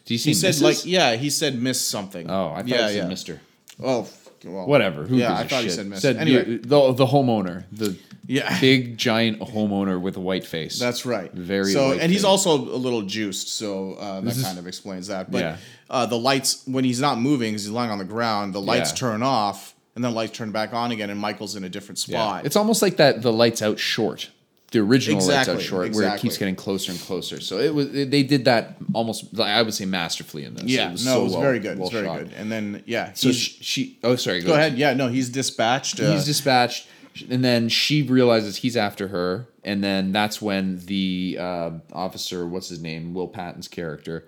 Do 0.06 0.14
you 0.14 0.18
see 0.18 0.30
He 0.30 0.34
said 0.34 0.54
Mrs.? 0.54 0.62
like 0.62 0.86
yeah, 0.86 1.14
he 1.16 1.30
said 1.30 1.60
miss 1.60 1.80
something. 1.80 2.28
Oh, 2.30 2.48
I 2.52 2.56
thought 2.58 2.68
yeah, 2.68 2.80
it 2.80 2.84
was 2.86 2.96
yeah. 2.96 3.06
Mister. 3.06 3.40
Oh, 3.82 4.08
well, 4.44 4.66
Whatever. 4.66 5.04
Who 5.04 5.16
yeah, 5.16 5.34
I 5.34 5.42
a 5.42 5.48
thought 5.48 5.62
he 5.64 5.70
said 5.70 5.86
miss. 5.86 6.00
Said 6.02 6.16
anyway, 6.16 6.56
the, 6.58 6.68
the 6.68 6.92
the 6.94 7.06
homeowner, 7.06 7.64
the 7.70 7.96
Yeah. 8.26 8.58
big 8.60 8.96
giant 8.96 9.38
homeowner 9.40 10.00
with 10.00 10.16
a 10.16 10.20
white 10.20 10.46
face. 10.46 10.78
that's 10.78 11.04
right. 11.04 11.30
Very 11.32 11.72
so, 11.72 11.92
and 11.92 12.10
he's 12.10 12.24
also 12.24 12.52
a 12.56 12.80
little 12.86 13.02
juiced, 13.02 13.48
so 13.52 13.94
uh, 13.94 14.20
that 14.22 14.30
is- 14.36 14.42
kind 14.42 14.58
of 14.58 14.66
explains 14.66 15.06
that. 15.08 15.30
But 15.30 15.40
Yeah. 15.40 15.56
uh, 15.90 16.06
the 16.06 16.18
lights 16.18 16.62
when 16.66 16.84
he's 16.84 17.00
not 17.00 17.20
moving, 17.20 17.52
he's 17.52 17.68
lying 17.68 17.90
on 17.90 17.98
the 17.98 18.04
ground. 18.04 18.54
The 18.54 18.60
lights 18.62 18.90
Yeah. 18.92 18.96
turn 18.96 19.22
off, 19.22 19.74
and 19.94 20.02
then 20.04 20.14
lights 20.14 20.36
turn 20.36 20.50
back 20.52 20.72
on 20.72 20.90
again, 20.90 21.10
and 21.10 21.20
Michael's 21.20 21.54
in 21.54 21.62
a 21.64 21.68
different 21.68 21.98
spot. 21.98 22.46
It's 22.46 22.56
almost 22.56 22.80
like 22.82 22.96
that. 22.96 23.20
The 23.22 23.32
lights 23.32 23.60
out 23.62 23.78
short. 23.78 24.30
The 24.72 24.78
original 24.78 25.16
lights 25.16 25.28
Exactly, 25.28 25.54
out 25.54 25.60
short, 25.62 25.92
where 25.94 26.14
it 26.14 26.20
keeps 26.20 26.38
getting 26.38 26.54
closer 26.54 26.92
and 26.92 27.00
closer. 27.00 27.40
So 27.40 27.58
it 27.58 27.74
was. 27.74 27.92
It, 27.94 28.10
they 28.12 28.22
did 28.22 28.44
that 28.44 28.76
almost. 28.92 29.38
I 29.40 29.60
would 29.62 29.74
say 29.74 29.84
masterfully 29.84 30.44
in 30.44 30.54
this. 30.54 30.64
yeah, 30.64 30.90
no, 30.90 30.96
so 30.96 31.20
it 31.20 31.24
was 31.24 31.32
well- 31.32 31.42
very 31.42 31.58
good. 31.58 31.76
well 31.78 31.88
it's 31.88 31.94
very 31.94 32.06
shot. 32.06 32.18
good. 32.20 32.32
And 32.36 32.52
then 32.52 32.82
yeah, 32.86 33.12
So 33.14 33.32
she, 33.32 33.62
she. 33.62 33.98
Oh, 34.04 34.14
sorry. 34.16 34.42
go 34.42 34.54
ahead. 34.54 34.78
Yeah, 34.78 34.94
no, 34.94 35.08
he's 35.08 35.28
dispatched. 35.28 35.98
Uh, 35.98 36.12
he's 36.12 36.24
dispatched 36.24 36.86
and 37.28 37.44
then 37.44 37.68
she 37.68 38.02
realizes 38.04 38.58
he's 38.58 38.76
after 38.76 39.08
her 39.08 39.48
and 39.64 39.82
then 39.82 40.12
that's 40.12 40.40
when 40.40 40.78
the 40.86 41.36
uh, 41.40 41.70
officer 41.92 42.46
what's 42.46 42.68
his 42.68 42.80
name 42.80 43.12
will 43.12 43.26
patton's 43.26 43.66
character 43.66 44.26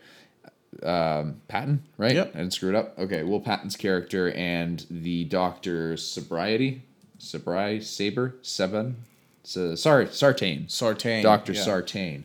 um, 0.83 1.41
patton 1.47 1.85
right 1.97 2.17
Yep. 2.17 2.33
i 2.35 2.39
didn't 2.39 2.53
screw 2.53 2.71
it 2.71 2.75
up 2.75 2.99
okay 2.99 3.23
will 3.23 3.41
patton's 3.41 3.77
character 3.77 4.33
and 4.33 4.85
the 4.91 5.25
doctor 5.25 5.97
sobriety 5.97 6.83
sobri 7.21 7.81
saber 7.83 8.35
seven 8.43 8.97
so, 9.43 9.75
sorry 9.75 10.07
sartain 10.09 10.69
Sartain, 10.69 11.23
dr 11.23 11.53
yeah. 11.53 11.63
sartain 11.63 12.25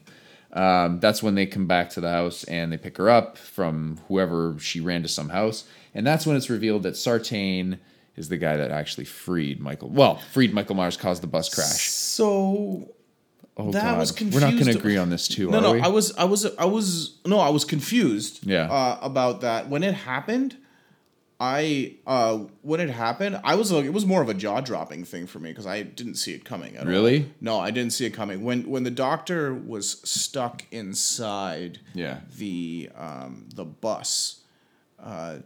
Um, 0.53 0.99
that's 0.99 1.21
when 1.21 1.35
they 1.35 1.45
come 1.45 1.67
back 1.67 1.89
to 1.91 2.01
the 2.01 2.09
house 2.09 2.43
and 2.45 2.71
they 2.71 2.77
pick 2.77 2.97
her 2.97 3.09
up 3.09 3.37
from 3.37 3.99
whoever 4.07 4.55
she 4.59 4.79
ran 4.79 5.03
to 5.03 5.07
some 5.07 5.29
house, 5.29 5.65
and 5.93 6.07
that's 6.07 6.25
when 6.25 6.35
it's 6.35 6.49
revealed 6.49 6.83
that 6.83 6.95
Sartain 6.95 7.79
is 8.15 8.29
the 8.29 8.37
guy 8.37 8.57
that 8.57 8.71
actually 8.71 9.05
freed 9.05 9.59
Michael. 9.59 9.89
Well, 9.89 10.17
freed 10.31 10.53
Michael 10.53 10.75
Myers, 10.75 10.97
caused 10.97 11.21
the 11.21 11.27
bus 11.27 11.53
crash. 11.53 11.89
So 11.89 12.89
Oh 13.59 13.71
that 13.71 13.81
God, 13.81 13.97
was 13.97 14.21
we're 14.21 14.39
not 14.39 14.53
going 14.53 14.65
to 14.65 14.77
agree 14.77 14.97
on 14.97 15.09
this 15.09 15.27
too, 15.27 15.49
no, 15.49 15.59
no, 15.59 15.71
we? 15.73 15.81
I 15.81 15.87
was, 15.87 16.15
I 16.15 16.25
was, 16.25 16.45
I 16.57 16.65
was, 16.65 17.17
no, 17.25 17.39
I 17.39 17.49
was 17.49 17.65
confused. 17.65 18.45
Yeah. 18.45 18.71
Uh, 18.71 18.99
about 19.01 19.41
that 19.41 19.67
when 19.67 19.83
it 19.83 19.95
happened. 19.95 20.55
I 21.39 21.95
uh, 22.07 22.37
when 22.63 22.79
it 22.79 22.89
happened, 22.89 23.39
I 23.43 23.53
was 23.55 23.71
like, 23.71 23.85
it 23.85 23.93
was 23.93 24.05
more 24.07 24.21
of 24.23 24.29
a 24.29 24.33
jaw 24.33 24.59
dropping 24.61 25.05
thing 25.05 25.27
for 25.27 25.37
me 25.39 25.51
because 25.51 25.67
I 25.67 25.83
didn't 25.83 26.15
see 26.15 26.33
it 26.33 26.43
coming. 26.45 26.75
At 26.75 26.83
all. 26.85 26.89
Really? 26.91 27.31
No, 27.39 27.59
I 27.59 27.69
didn't 27.69 27.93
see 27.93 28.05
it 28.05 28.11
coming. 28.11 28.43
When 28.43 28.67
when 28.69 28.83
the 28.83 28.91
doctor 28.91 29.53
was 29.53 30.01
stuck 30.09 30.63
inside 30.71 31.79
Yeah. 31.93 32.21
the 32.37 32.89
um, 32.95 33.49
the 33.53 33.65
bus, 33.65 34.41
uh, 34.99 35.37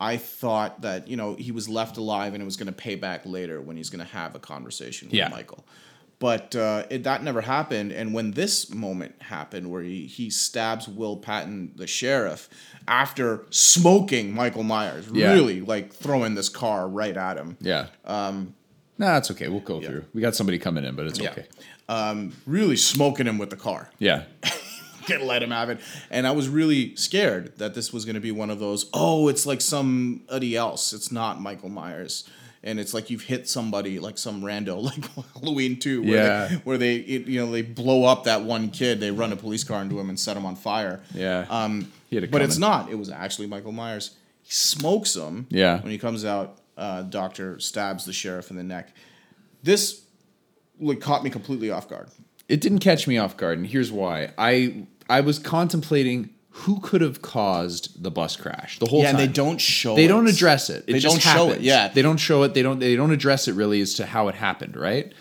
I 0.00 0.16
thought 0.16 0.80
that 0.80 1.08
you 1.08 1.16
know 1.16 1.34
he 1.34 1.52
was 1.52 1.68
left 1.68 1.98
alive 1.98 2.32
and 2.32 2.42
it 2.42 2.46
was 2.46 2.56
going 2.56 2.68
to 2.68 2.72
pay 2.72 2.94
back 2.94 3.26
later 3.26 3.60
when 3.60 3.76
he's 3.76 3.90
going 3.90 4.04
to 4.04 4.10
have 4.12 4.34
a 4.34 4.38
conversation 4.38 5.08
with 5.08 5.14
Yeah. 5.14 5.28
Michael. 5.28 5.64
But 6.20 6.56
uh, 6.56 6.84
it, 6.90 7.04
that 7.04 7.22
never 7.22 7.40
happened. 7.42 7.92
And 7.92 8.12
when 8.12 8.32
this 8.32 8.74
moment 8.74 9.14
happened, 9.22 9.70
where 9.70 9.82
he, 9.82 10.06
he 10.06 10.30
stabs 10.30 10.88
Will 10.88 11.16
Patton, 11.16 11.72
the 11.76 11.86
sheriff, 11.86 12.48
after 12.88 13.46
smoking 13.50 14.34
Michael 14.34 14.64
Myers, 14.64 15.06
Yeah. 15.12 15.32
really 15.32 15.60
like 15.60 15.92
throwing 15.92 16.34
this 16.34 16.48
car 16.48 16.88
right 16.88 17.16
at 17.16 17.36
him, 17.36 17.56
yeah. 17.60 17.86
Um, 18.04 18.54
no, 19.00 19.06
that's 19.06 19.30
okay. 19.30 19.46
We'll 19.46 19.60
go 19.60 19.80
through. 19.80 20.06
We 20.12 20.20
got 20.20 20.34
somebody 20.34 20.58
coming 20.58 20.84
in, 20.84 20.96
but 20.96 21.06
it's 21.06 21.20
Yeah. 21.20 21.30
okay. 21.30 21.46
um, 21.88 22.32
really 22.46 22.76
smoking 22.76 23.26
him 23.28 23.38
with 23.38 23.50
the 23.50 23.56
car. 23.56 23.90
Yeah. 24.00 24.24
Can't 25.06 25.22
let 25.22 25.40
him 25.42 25.52
have 25.52 25.70
it. 25.70 25.78
And 26.10 26.26
I 26.26 26.32
was 26.32 26.48
really 26.48 26.96
scared 26.96 27.56
that 27.58 27.74
this 27.74 27.92
was 27.92 28.04
going 28.04 28.16
to 28.16 28.20
be 28.20 28.32
one 28.32 28.50
of 28.50 28.58
those, 28.58 28.90
oh, 28.92 29.28
it's 29.28 29.46
like 29.46 29.60
somebody 29.60 30.56
else. 30.56 30.92
It's 30.92 31.12
not 31.12 31.40
Michael 31.40 31.68
Myers. 31.70 32.28
And 32.64 32.80
it's 32.80 32.92
like 32.92 33.08
you've 33.10 33.22
hit 33.22 33.48
somebody 33.48 33.98
like 34.00 34.18
some 34.18 34.42
rando, 34.42 34.82
like 35.16 35.26
Halloween 35.34 35.78
2, 35.78 36.02
where 36.02 36.10
Yeah. 36.14 36.46
they, 36.48 36.54
where 36.56 36.78
they 36.78 36.96
it, 36.96 37.26
you 37.26 37.38
know, 37.44 37.50
they 37.52 37.62
blow 37.62 38.04
up 38.04 38.24
that 38.24 38.42
one 38.42 38.70
kid, 38.70 38.98
they 39.00 39.10
run 39.10 39.32
a 39.32 39.36
police 39.36 39.62
car 39.64 39.80
into 39.82 39.98
him 40.00 40.08
and 40.08 40.18
set 40.18 40.36
him 40.36 40.44
on 40.44 40.56
fire. 40.56 41.00
Yeah. 41.14 41.46
Um, 41.48 41.92
He 42.10 42.16
had 42.16 42.24
it 42.24 42.30
but 42.30 42.42
it's 42.42 42.58
not. 42.58 42.90
It 42.90 42.96
was 42.96 43.10
actually 43.10 43.46
Michael 43.46 43.72
Myers. 43.72 44.16
He 44.42 44.52
smokes 44.52 45.14
him. 45.14 45.46
Yeah. 45.50 45.80
When 45.82 45.92
he 45.92 45.98
comes 45.98 46.24
out, 46.24 46.58
uh, 46.76 47.02
doctor 47.02 47.58
stabs 47.60 48.04
the 48.04 48.12
sheriff 48.12 48.50
in 48.50 48.56
the 48.56 48.62
neck. 48.64 48.90
This 49.62 50.02
like 50.80 51.00
caught 51.00 51.22
me 51.24 51.30
completely 51.30 51.70
off 51.70 51.88
guard. 51.88 52.08
it 52.48 52.60
didn't 52.60 52.78
catch 52.78 53.06
me 53.06 53.18
off 53.18 53.36
guard, 53.36 53.58
and 53.58 53.66
here's 53.66 53.90
why. 53.92 54.32
I 54.38 54.86
I 55.10 55.20
was 55.20 55.38
contemplating 55.38 56.30
who 56.62 56.80
could 56.80 57.00
have 57.00 57.22
caused 57.22 58.02
the 58.02 58.10
bus 58.10 58.36
crash 58.36 58.78
the 58.78 58.86
whole 58.86 59.00
Yeah, 59.02 59.12
time. 59.12 59.20
and 59.20 59.28
they 59.28 59.32
don't 59.32 59.58
show. 59.60 59.94
They 59.96 60.04
it. 60.06 60.08
don't 60.08 60.26
address 60.28 60.70
it. 60.70 60.84
It 60.86 60.92
They 60.94 60.98
just 60.98 61.20
don't 61.22 61.34
show 61.34 61.50
it, 61.50 61.60
yeah. 61.60 61.88
they 61.88 62.02
don't 62.02 62.16
show 62.18 62.42
it. 62.42 62.54
They 62.54 62.62
don't. 62.62 62.78
They 62.78 62.96
don't 62.96 63.12
address 63.12 63.48
it 63.48 63.54
really 63.54 63.80
as 63.80 63.94
to 63.94 64.06
how 64.06 64.28
it 64.28 64.34
happened. 64.34 64.76
Right. 64.76 65.12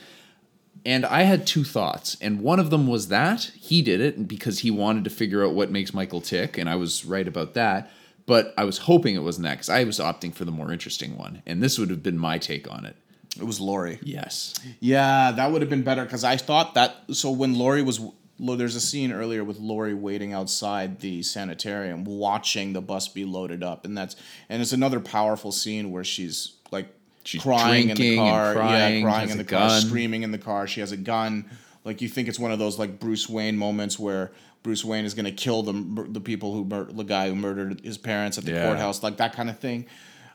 And 0.85 1.05
I 1.05 1.23
had 1.23 1.45
two 1.45 1.63
thoughts, 1.65 2.15
and 2.21 2.39
one 2.41 2.59
of 2.59 2.69
them 2.69 2.87
was 2.87 3.09
that 3.09 3.51
he 3.59 3.81
did 3.81 3.99
it 3.99 4.27
because 4.27 4.59
he 4.59 4.71
wanted 4.71 5.03
to 5.03 5.09
figure 5.09 5.43
out 5.45 5.53
what 5.53 5.69
makes 5.69 5.93
Michael 5.93 6.21
tick, 6.21 6.57
and 6.57 6.69
I 6.69 6.75
was 6.75 7.03
right 7.03 7.27
about 7.27 7.55
that. 7.55 7.91
But 8.25 8.53
I 8.57 8.63
was 8.63 8.77
hoping 8.79 9.15
it 9.15 9.23
wasn't 9.23 9.45
that 9.45 9.55
because 9.55 9.69
I 9.69 9.83
was 9.83 9.99
opting 9.99 10.33
for 10.33 10.43
the 10.45 10.51
more 10.51 10.71
interesting 10.71 11.17
one, 11.17 11.41
and 11.45 11.61
this 11.61 11.77
would 11.77 11.89
have 11.89 12.03
been 12.03 12.17
my 12.17 12.37
take 12.37 12.69
on 12.71 12.85
it. 12.85 12.95
It 13.37 13.43
was 13.43 13.59
Laurie. 13.59 13.99
Yes. 14.01 14.53
Yeah, 14.79 15.31
that 15.31 15.51
would 15.51 15.61
have 15.61 15.69
been 15.69 15.83
better 15.83 16.03
because 16.03 16.23
I 16.23 16.37
thought 16.37 16.73
that. 16.75 16.95
So 17.11 17.31
when 17.31 17.53
Laurie 17.55 17.83
was, 17.83 17.99
there's 18.39 18.75
a 18.75 18.81
scene 18.81 19.11
earlier 19.11 19.43
with 19.43 19.59
Laurie 19.59 19.93
waiting 19.93 20.33
outside 20.33 20.99
the 20.99 21.23
sanitarium, 21.23 22.03
watching 22.03 22.73
the 22.73 22.81
bus 22.81 23.07
be 23.07 23.25
loaded 23.25 23.63
up, 23.63 23.85
and 23.85 23.97
that's 23.97 24.15
and 24.49 24.61
it's 24.61 24.73
another 24.73 24.99
powerful 24.99 25.51
scene 25.51 25.91
where 25.91 26.03
she's 26.03 26.53
like 26.71 26.87
She's 27.23 27.41
crying 27.41 27.89
in 27.89 27.97
the 27.97 28.15
car, 28.15 28.53
crying, 28.53 28.95
yeah, 28.97 29.01
crying 29.09 29.29
in 29.31 29.37
the 29.37 29.43
car, 29.43 29.67
gun. 29.67 29.81
screaming 29.81 30.23
in 30.23 30.31
the 30.31 30.37
car. 30.37 30.65
She 30.67 30.79
has 30.79 30.91
a 30.93 30.97
gun. 30.97 31.45
Like 31.83 32.01
you 32.01 32.07
think 32.07 32.27
it's 32.29 32.39
one 32.39 32.51
of 32.51 32.59
those 32.59 32.77
like 32.79 32.99
Bruce 32.99 33.27
Wayne 33.27 33.57
moments 33.57 33.97
where 33.99 34.31
Bruce 34.63 34.85
Wayne 34.85 35.03
is 35.05 35.13
gonna 35.13 35.31
kill 35.31 35.63
the 35.63 36.05
the 36.09 36.21
people 36.21 36.53
who 36.53 36.63
mur- 36.65 36.91
the 36.91 37.03
guy 37.03 37.27
who 37.29 37.35
murdered 37.35 37.81
his 37.81 37.97
parents 37.97 38.37
at 38.37 38.45
the 38.45 38.51
Yeah. 38.51 38.67
courthouse, 38.67 39.03
like 39.03 39.17
that 39.17 39.33
kind 39.33 39.49
of 39.49 39.59
thing. 39.59 39.87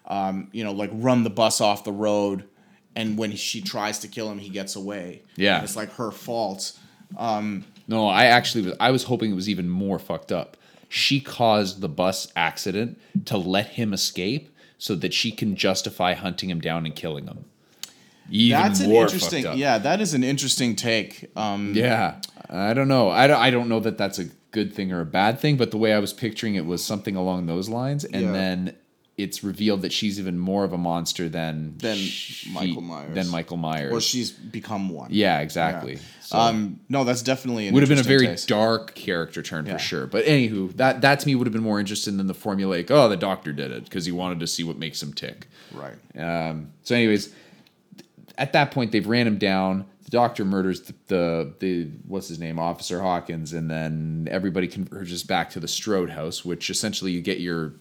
Um, 0.07 0.49
you 0.53 0.65
know, 0.65 0.73
like 0.73 0.91
run 0.93 1.23
the 1.23 1.31
bus 1.31 1.61
off 1.61 1.85
the 1.85 1.93
road, 1.93 2.45
and 2.97 3.17
when 3.17 3.37
she 3.37 3.61
tries 3.63 4.01
to 4.01 4.09
kill 4.09 4.31
him, 4.31 4.39
he 4.39 4.49
gets 4.51 4.77
away. 4.77 5.23
Yeah. 5.37 5.57
And 5.57 5.65
it's 5.65 5.77
like 5.77 5.93
her 5.95 6.11
fault. 6.11 6.73
No, 7.89 8.09
I 8.09 8.25
actually 8.27 8.65
was. 8.65 8.75
I 8.81 8.91
was 8.91 9.05
hoping 9.05 9.31
it 9.31 9.35
was 9.35 9.49
even 9.49 9.69
more 9.69 9.99
fucked 9.99 10.33
up. 10.33 10.57
She 10.89 11.21
caused 11.21 11.81
the 11.81 11.89
bus 11.89 12.31
accident 12.37 13.01
to 13.27 13.37
let 13.39 13.67
him 13.67 13.93
escape, 13.93 14.55
so 14.79 14.95
that 14.97 15.13
she 15.15 15.31
can 15.33 15.57
justify 15.57 16.15
hunting 16.15 16.51
him 16.51 16.61
down 16.61 16.85
and 16.87 16.95
killing 16.95 17.27
him. 17.27 17.45
Even 18.31 18.59
That's 18.63 18.81
an 18.81 18.91
interesting. 18.93 19.47
Yeah, 19.59 19.79
that 19.79 20.01
is 20.01 20.15
an 20.15 20.23
interesting 20.25 20.77
take. 20.77 21.31
Um, 21.37 21.73
Yeah, 21.75 22.21
I 22.49 22.73
don't 22.73 22.89
know. 22.89 23.11
I 23.11 23.27
don't, 23.27 23.41
I 23.41 23.51
don't 23.51 23.69
know 23.69 23.81
that 23.81 23.99
that's 23.99 24.19
a 24.19 24.27
good 24.53 24.73
thing 24.75 24.93
or 24.93 25.01
a 25.01 25.07
bad 25.07 25.41
thing, 25.41 25.57
but 25.57 25.71
the 25.71 25.77
way 25.79 25.93
I 25.93 25.99
was 25.99 26.13
picturing 26.13 26.55
it 26.55 26.65
was 26.67 26.85
something 26.85 27.17
along 27.17 27.47
those 27.47 27.69
lines, 27.69 28.05
and 28.05 28.23
Yeah. 28.27 28.33
then 28.33 28.75
it's 29.19 29.45
revealed 29.45 29.83
that 29.83 29.93
she's 29.93 30.19
even 30.19 30.39
more 30.39 30.65
of 30.65 30.73
a 30.73 30.79
monster 30.79 31.29
than 31.29 31.75
Than 31.79 31.97
she- 31.99 32.51
Michael 32.51 32.81
Myers. 32.81 33.15
Than 33.15 33.29
Michael 33.29 33.59
Myers. 33.59 33.93
or 33.93 34.01
she's 34.01 34.31
become 34.31 34.89
one. 34.89 35.09
yeah, 35.13 35.41
exactly. 35.41 35.99
So- 36.23 36.39
Um, 36.39 36.81
no, 36.89 37.05
that's 37.05 37.21
definitely 37.23 37.69
an 37.69 37.75
would 37.75 37.83
have 37.83 37.91
been 37.91 37.99
a 37.99 38.03
very 38.03 38.27
taste. 38.27 38.49
dark 38.49 38.95
character 38.95 39.43
turn 39.43 39.67
Yeah. 39.67 39.75
for 39.75 39.79
sure. 39.79 40.07
But 40.07 40.25
anywho, 40.25 40.75
that 40.79 41.03
that 41.03 41.21
to 41.21 41.27
me 41.27 41.35
would 41.35 41.47
have 41.47 41.53
been 41.53 41.63
more 41.63 41.79
interesting 41.79 42.17
than 42.17 42.27
the 42.27 42.35
formulaic. 42.35 42.91
Oh, 42.91 43.09
the 43.11 43.17
doctor 43.19 43.53
did 43.53 43.71
it 43.71 43.85
because 43.85 44.07
he 44.07 44.13
wanted 44.13 44.41
to 44.41 44.47
see 44.47 44.63
what 44.65 44.79
makes 44.79 45.03
him 45.03 45.13
tick. 45.13 45.47
Right. 45.75 45.95
Um, 46.19 46.69
so, 46.83 46.95
anyways, 46.95 47.29
at 48.39 48.53
that 48.55 48.71
point 48.71 48.93
they've 48.93 49.07
ran 49.07 49.27
him 49.27 49.37
down. 49.37 49.85
The 50.05 50.11
doctor 50.11 50.45
murders 50.45 50.81
the, 50.83 50.95
the 51.09 51.53
the 51.59 51.89
what's 52.07 52.29
his 52.29 52.39
name, 52.39 52.59
Officer 52.59 53.01
Hawkins, 53.01 53.53
and 53.53 53.71
then 53.71 54.27
everybody 54.31 54.69
converges 54.69 55.23
back 55.23 55.51
to 55.51 55.61
the 55.61 55.69
Strode 55.69 56.11
house, 56.11 56.45
which 56.47 56.71
essentially 56.71 57.13
you 57.13 57.21
get 57.21 57.41
your 57.41 57.75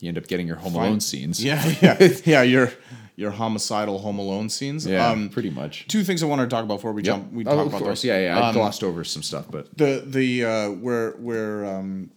you 0.00 0.08
end 0.08 0.18
up 0.18 0.26
getting 0.28 0.46
your 0.46 0.56
Home 0.56 0.74
Alone 0.74 1.00
scenes. 1.00 1.42
Yeah, 1.42 1.64
yeah, 1.82 2.08
yeah. 2.24 2.42
Your 2.42 2.72
your 3.16 3.30
homicidal 3.32 3.98
Home 3.98 4.18
Alone 4.20 4.48
scenes. 4.48 4.86
yeah, 4.86 5.08
Um, 5.08 5.28
pretty 5.28 5.50
much. 5.50 5.86
two 5.88 6.04
things 6.04 6.22
I 6.22 6.26
wanted 6.26 6.44
to 6.44 6.50
talk 6.50 6.62
about 6.64 6.76
before 6.76 6.92
we 6.92 7.02
Yep. 7.02 7.04
jump. 7.16 7.32
We 7.32 7.44
oh, 7.44 7.56
talk 7.56 7.66
about 7.66 7.78
course, 7.82 8.02
those. 8.02 8.04
yeah, 8.04 8.20
yeah. 8.20 8.38
I 8.40 8.48
Um, 8.48 8.54
glossed 8.54 8.84
over 8.84 9.02
some 9.02 9.22
stuff, 9.24 9.46
but 9.50 9.76
the 9.76 10.04
the 10.06 10.44
uh, 10.44 10.70
where 10.70 11.10
where 11.12 11.64
um, 11.66 12.10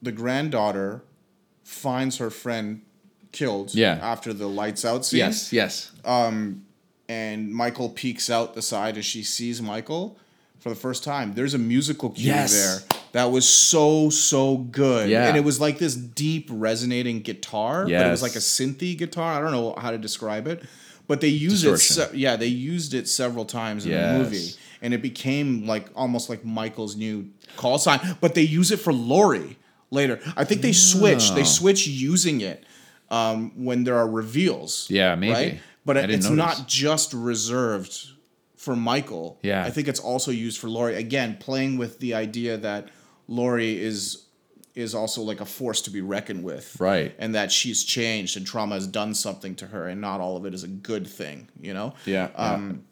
the 0.00 0.12
granddaughter 0.12 1.02
finds 1.64 2.16
her 2.16 2.30
friend 2.30 2.80
killed. 3.32 3.74
Yeah. 3.74 3.98
After 4.02 4.32
the 4.32 4.48
lights 4.48 4.84
out 4.84 5.04
scene. 5.06 5.18
yes, 5.18 5.52
yes, 5.52 5.92
Um, 6.04 6.64
and 7.08 7.52
Michael 7.52 7.90
peeks 7.90 8.30
out 8.30 8.54
the 8.54 8.62
side 8.62 8.96
as 8.98 9.04
she 9.04 9.22
sees 9.22 9.60
Michael 9.60 10.16
for 10.58 10.68
the 10.70 10.74
first 10.74 11.04
time. 11.04 11.34
There's 11.34 11.54
a 11.54 11.58
musical 11.58 12.10
cue 12.10 12.26
Yes. 12.26 12.52
there 12.52 12.99
that 13.12 13.30
was 13.30 13.48
so 13.48 14.10
so 14.10 14.56
good. 14.58 15.08
Yeah. 15.10 15.26
And 15.28 15.36
it 15.36 15.44
was 15.44 15.60
like 15.60 15.78
this 15.78 15.94
deep 15.94 16.48
resonating 16.50 17.20
guitar, 17.20 17.84
but 17.84 17.92
it 17.92 18.10
was 18.10 18.22
like 18.22 18.36
a 18.36 18.40
synthy 18.40 18.96
guitar. 18.96 19.34
I 19.34 19.40
don't 19.40 19.52
know 19.52 19.74
how 19.78 19.90
to 19.90 19.98
describe 19.98 20.46
it, 20.46 20.62
but 21.08 21.20
they 21.20 21.28
used 21.28 21.64
it. 21.64 21.76
Se- 21.78 22.10
yeah, 22.14 22.36
they 22.36 22.46
used 22.46 22.94
it 22.94 23.08
several 23.08 23.44
times 23.44 23.84
in 23.84 23.92
Yes. 23.92 24.12
the 24.12 24.18
movie, 24.22 24.48
and 24.82 24.94
it 24.94 25.02
became 25.02 25.66
like 25.66 25.88
almost 25.94 26.28
like 26.30 26.44
Michael's 26.44 26.96
new 26.96 27.28
call 27.56 27.78
sign. 27.78 28.00
But 28.20 28.34
they 28.34 28.42
use 28.42 28.70
it 28.70 28.78
for 28.78 28.92
Laurie 28.92 29.58
later. 29.90 30.20
I 30.36 30.44
think 30.44 30.62
they 30.62 30.72
switch. 30.72 31.32
They 31.32 31.44
switch 31.44 31.86
using 31.86 32.40
it 32.42 32.64
um, 33.10 33.52
when 33.64 33.84
there 33.84 33.96
are 33.96 34.08
reveals. 34.08 34.86
Yeah, 34.90 35.14
maybe. 35.16 35.32
Right? 35.32 35.60
But 35.84 35.96
I 35.96 36.02
didn't 36.02 36.16
it's 36.16 36.30
notice. 36.30 36.58
not 36.58 36.68
just 36.68 37.12
reserved 37.14 38.10
for 38.54 38.76
Michael. 38.76 39.38
Yeah. 39.42 39.64
I 39.64 39.70
think 39.70 39.88
it's 39.88 39.98
also 39.98 40.30
used 40.30 40.58
for 40.60 40.68
Laurie. 40.68 40.94
Again, 40.96 41.38
playing 41.40 41.78
with 41.78 41.98
the 41.98 42.14
idea 42.14 42.58
that 42.58 42.88
Laurie 43.30 43.80
is 43.80 44.26
is 44.74 44.94
also 44.94 45.22
like 45.22 45.40
a 45.40 45.44
force 45.44 45.82
to 45.82 45.90
be 45.90 46.00
reckoned 46.00 46.44
with. 46.44 46.76
Right. 46.78 47.14
And 47.18 47.34
that 47.34 47.50
she's 47.50 47.84
changed 47.84 48.36
and 48.36 48.46
trauma 48.46 48.74
has 48.74 48.86
done 48.86 49.14
something 49.14 49.56
to 49.56 49.66
her 49.66 49.88
and 49.88 50.00
not 50.00 50.20
all 50.20 50.36
of 50.36 50.46
it 50.46 50.54
is 50.54 50.62
a 50.62 50.68
good 50.68 51.06
thing, 51.06 51.48
you 51.60 51.74
know? 51.74 51.94
yeah. 52.04 52.28
yeah. 52.34 52.52
Um, 52.52 52.84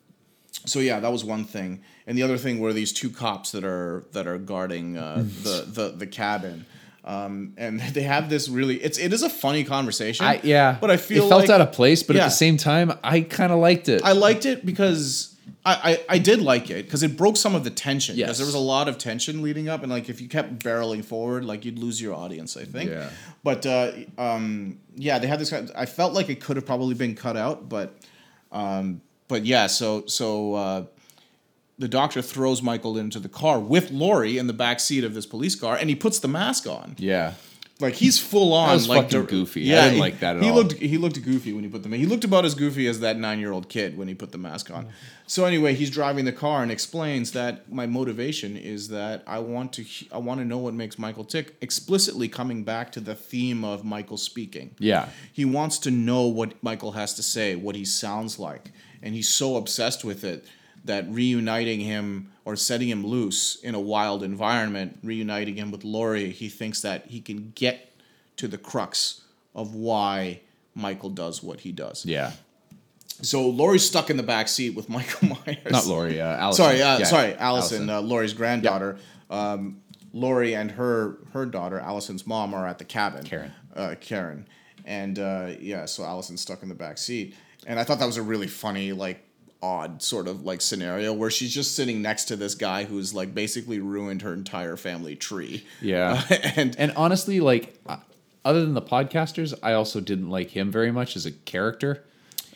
so 0.66 0.80
yeah, 0.80 1.00
that 1.00 1.12
was 1.12 1.24
one 1.24 1.44
thing, 1.44 1.82
and 2.06 2.18
the 2.18 2.22
other 2.22 2.36
thing 2.36 2.58
were 2.58 2.72
these 2.72 2.92
two 2.92 3.10
cops 3.10 3.52
that 3.52 3.64
are 3.64 4.04
that 4.12 4.26
are 4.26 4.38
guarding 4.38 4.96
uh, 4.96 5.16
the 5.42 5.64
the 5.66 5.88
the 5.96 6.06
cabin, 6.06 6.66
um, 7.04 7.54
and 7.56 7.80
they 7.94 8.02
have 8.02 8.28
this 8.28 8.48
really 8.48 8.82
it's 8.82 8.98
it 8.98 9.12
is 9.12 9.22
a 9.22 9.30
funny 9.30 9.62
conversation. 9.62 10.26
I, 10.26 10.40
yeah, 10.42 10.78
but 10.80 10.90
I 10.90 10.96
feel 10.96 11.26
it 11.26 11.28
felt 11.28 11.42
like, 11.42 11.50
out 11.50 11.60
of 11.60 11.72
place. 11.72 12.02
But 12.02 12.16
yeah. 12.16 12.22
at 12.22 12.26
the 12.26 12.30
same 12.30 12.56
time, 12.56 12.92
I 13.04 13.20
kind 13.20 13.52
of 13.52 13.60
liked 13.60 13.88
it. 13.88 14.02
I 14.02 14.12
liked 14.12 14.46
it 14.46 14.66
because 14.66 15.36
I, 15.68 15.90
I, 15.92 16.04
I 16.14 16.18
did 16.18 16.40
like 16.40 16.70
it 16.70 16.84
because 16.86 17.02
it 17.02 17.16
broke 17.16 17.36
some 17.36 17.54
of 17.54 17.62
the 17.64 17.70
tension. 17.70 18.16
Because 18.16 18.28
Yes. 18.28 18.36
there 18.38 18.46
was 18.46 18.54
a 18.54 18.58
lot 18.58 18.88
of 18.88 18.96
tension 18.98 19.42
leading 19.42 19.68
up, 19.68 19.82
and 19.82 19.90
like 19.92 20.08
if 20.08 20.20
you 20.20 20.28
kept 20.28 20.58
barreling 20.60 21.04
forward, 21.04 21.44
like 21.44 21.64
you'd 21.64 21.78
lose 21.78 22.00
your 22.00 22.14
audience. 22.14 22.56
I 22.56 22.64
think. 22.64 22.90
Yeah. 22.90 23.10
But 23.42 23.66
uh, 23.66 23.92
um, 24.16 24.78
yeah, 24.96 25.18
they 25.18 25.26
had 25.26 25.38
this. 25.40 25.50
Kind 25.50 25.70
I 25.76 25.86
felt 25.86 26.12
like 26.14 26.28
it 26.28 26.40
could 26.40 26.56
have 26.56 26.66
probably 26.66 26.94
been 26.94 27.14
cut 27.14 27.36
out, 27.36 27.68
but 27.68 27.96
um, 28.52 29.00
but 29.28 29.44
yeah. 29.44 29.66
So 29.66 30.04
so 30.06 30.54
uh, 30.54 30.84
the 31.78 31.88
doctor 31.88 32.22
throws 32.22 32.62
Michael 32.62 32.96
into 32.98 33.20
the 33.20 33.28
car 33.28 33.60
with 33.60 33.90
Laurie 33.90 34.38
in 34.38 34.46
the 34.46 34.52
back 34.52 34.80
seat 34.80 35.04
of 35.04 35.14
this 35.14 35.26
police 35.26 35.54
car, 35.54 35.76
and 35.76 35.88
he 35.88 35.94
puts 35.94 36.18
the 36.18 36.28
mask 36.28 36.66
on. 36.66 36.96
Yeah. 36.98 37.34
Like 37.80 37.94
he's 37.94 38.18
full 38.18 38.52
on. 38.54 38.70
was 38.70 38.88
like 38.88 39.04
fucking 39.04 39.26
goofy. 39.26 39.72
I 39.74 39.84
didn't 39.84 40.00
like 40.00 40.18
that 40.18 40.36
at 40.36 40.42
he 40.42 40.48
all. 40.48 40.56
looked 40.56 40.72
he 40.72 40.98
looked 40.98 41.22
goofy 41.22 41.52
when 41.52 41.62
he 41.62 41.70
put 41.70 41.84
them. 41.84 41.92
He 41.92 42.06
looked 42.06 42.24
about 42.24 42.44
as 42.44 42.56
goofy 42.56 42.88
as 42.88 42.98
that 43.00 43.16
nine 43.16 43.38
year 43.38 43.52
old 43.52 43.68
kid 43.68 43.96
when 43.96 44.08
he 44.08 44.14
put 44.14 44.32
the 44.32 44.38
mask 44.38 44.70
on. 44.70 44.88
So 45.28 45.44
anyway, 45.44 45.74
he's 45.74 45.90
driving 45.90 46.24
the 46.24 46.32
car 46.32 46.62
and 46.62 46.72
explains 46.72 47.32
that 47.32 47.70
my 47.70 47.86
motivation 47.86 48.56
is 48.56 48.88
that 48.88 49.22
I 49.28 49.38
want 49.38 49.72
to 49.74 49.84
I 50.10 50.18
want 50.18 50.40
to 50.40 50.44
know 50.44 50.58
what 50.58 50.74
makes 50.74 50.98
Michael 50.98 51.24
tick. 51.24 51.54
Explicitly 51.60 52.26
coming 52.28 52.64
back 52.64 52.90
to 52.92 53.00
the 53.00 53.14
theme 53.14 53.64
of 53.64 53.84
Michael 53.84 54.16
speaking. 54.16 54.74
Yeah. 54.80 55.10
He 55.32 55.44
wants 55.44 55.78
to 55.80 55.92
know 55.92 56.22
what 56.26 56.60
Michael 56.62 56.92
has 56.92 57.14
to 57.14 57.22
say, 57.22 57.54
what 57.54 57.76
he 57.76 57.84
sounds 57.84 58.40
like, 58.40 58.72
and 59.02 59.14
he's 59.14 59.28
so 59.28 59.56
obsessed 59.56 60.04
with 60.04 60.24
it 60.24 60.44
that 60.84 61.08
reuniting 61.08 61.80
him 61.80 62.32
or 62.48 62.56
setting 62.56 62.88
him 62.88 63.06
loose 63.06 63.56
in 63.56 63.74
a 63.74 63.80
wild 63.80 64.22
environment, 64.22 64.98
reuniting 65.02 65.54
him 65.56 65.70
with 65.70 65.84
Laurie, 65.84 66.30
he 66.30 66.48
thinks 66.48 66.80
that 66.80 67.04
he 67.08 67.20
can 67.20 67.52
get 67.54 67.92
to 68.36 68.48
the 68.48 68.56
crux 68.56 69.20
of 69.54 69.74
why 69.74 70.40
Michael 70.74 71.10
does 71.10 71.42
what 71.42 71.60
he 71.60 71.72
does. 71.72 72.06
Yeah. 72.06 72.32
So 73.20 73.46
Laurie's 73.46 73.84
stuck 73.86 74.08
in 74.08 74.16
the 74.16 74.22
back 74.22 74.48
seat 74.48 74.70
with 74.74 74.88
Michael 74.98 75.28
Myers. 75.28 75.70
Not 75.70 75.84
Laurie. 75.86 76.22
Uh, 76.22 76.24
Allison. 76.36 76.64
Sorry, 76.64 76.80
uh, 76.82 76.98
Yeah, 77.00 77.04
sorry, 77.04 77.34
Allison, 77.34 77.90
Uh, 77.90 78.00
Laurie's 78.00 78.32
granddaughter. 78.32 78.96
Um, 79.28 79.82
Laurie 80.14 80.54
and 80.54 80.70
her 80.70 81.18
her 81.34 81.44
daughter, 81.44 81.78
Allison's 81.78 82.26
mom, 82.26 82.54
are 82.54 82.66
at 82.66 82.78
the 82.78 82.86
cabin. 82.86 83.24
Karen. 83.24 83.52
Uh, 83.76 83.94
Karen, 84.00 84.46
and 84.86 85.18
uh, 85.18 85.50
yeah, 85.60 85.84
so 85.84 86.02
Allison's 86.02 86.40
stuck 86.40 86.62
in 86.62 86.70
the 86.70 86.74
back 86.74 86.96
seat, 86.96 87.34
and 87.66 87.78
I 87.78 87.84
thought 87.84 87.98
that 87.98 88.06
was 88.06 88.16
a 88.16 88.22
really 88.22 88.46
funny, 88.48 88.92
like, 88.92 89.22
odd 89.62 90.02
sort 90.02 90.28
of 90.28 90.44
like 90.44 90.60
scenario 90.60 91.12
where 91.12 91.30
she's 91.30 91.52
just 91.52 91.74
sitting 91.74 92.00
next 92.00 92.24
to 92.26 92.36
this 92.36 92.54
guy 92.54 92.84
who's 92.84 93.12
like 93.12 93.34
basically 93.34 93.80
ruined 93.80 94.22
her 94.22 94.32
entire 94.32 94.76
family 94.76 95.16
tree. 95.16 95.64
Yeah. 95.80 96.22
and 96.56 96.76
And 96.78 96.92
honestly, 96.96 97.40
like, 97.40 97.78
uh, 97.86 97.96
other 98.44 98.60
than 98.60 98.74
the 98.74 98.82
podcasters, 98.82 99.54
I 99.62 99.72
also 99.72 100.00
didn't 100.00 100.30
like 100.30 100.50
him 100.50 100.70
very 100.70 100.92
much 100.92 101.16
as 101.16 101.26
a 101.26 101.32
character. 101.32 102.04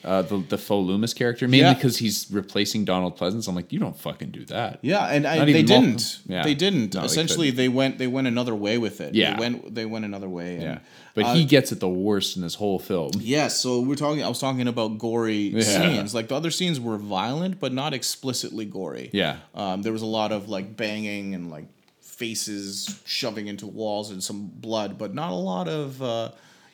Uh, 0.05 0.23
the 0.23 0.39
the 0.49 0.59
faux 0.59 0.87
Loomis 0.87 1.15
character, 1.15 1.47
mainly 1.47 1.61
Yeah. 1.61 1.75
because 1.75 1.97
he's 1.99 2.27
replacing 2.31 2.85
Donald 2.85 3.17
Pleasence. 3.17 3.47
I'm 3.49 3.55
like, 3.55 3.73
you 3.73 3.79
don't 3.79 3.97
fucking 3.97 4.31
do 4.31 4.45
that. 4.47 4.81
Yeah, 4.83 5.07
and 5.07 5.27
I, 5.27 5.45
they 5.45 5.63
didn't. 5.63 6.19
Yeah. 6.27 6.43
They 6.43 6.55
didn't. 6.55 6.93
They 6.93 7.01
Essentially, 7.01 7.49
couldn't. 7.49 7.57
they 7.59 7.69
went 7.69 7.99
they 7.99 8.07
went 8.09 8.27
another 8.27 8.55
way 8.55 8.79
with 8.79 9.01
it. 9.01 9.15
Yeah. 9.15 9.35
they 9.35 9.41
went 9.41 9.75
they 9.75 9.87
went 9.87 10.05
another 10.05 10.29
way. 10.29 10.55
And, 10.55 10.63
Yeah, 10.63 10.79
but 11.15 11.25
uh, 11.27 11.35
he 11.35 11.45
gets 11.45 11.71
it 11.71 11.79
the 11.81 11.89
worst 11.89 12.37
in 12.37 12.43
this 12.43 12.57
whole 12.57 12.79
film. 12.81 13.13
Yes, 13.21 13.61
so 13.61 13.81
we're 13.81 13.95
talking. 13.95 14.25
I 14.25 14.29
was 14.29 14.41
talking 14.41 14.67
about 14.67 14.99
gory 14.99 15.37
Yeah. 15.55 15.63
scenes. 15.63 16.15
Like 16.15 16.27
the 16.29 16.35
other 16.37 16.51
scenes 16.51 16.81
were 16.81 16.97
violent, 16.99 17.61
but 17.61 17.73
not 17.73 17.95
explicitly 17.95 18.65
gory. 18.65 19.11
Yeah. 19.13 19.37
um, 19.55 19.83
there 19.83 19.93
was 19.93 20.03
a 20.03 20.07
lot 20.07 20.33
of 20.33 20.49
like 20.49 20.77
banging 20.77 21.35
and 21.35 21.51
like 21.51 21.67
faces 22.01 23.01
shoving 23.05 23.47
into 23.47 23.67
walls 23.67 24.11
and 24.11 24.23
some 24.23 24.47
blood, 24.47 24.99
but 24.99 25.15
not 25.15 25.31
a 25.33 25.35
lot 25.37 25.69
of. 25.69 26.03
Uh, 26.03 26.31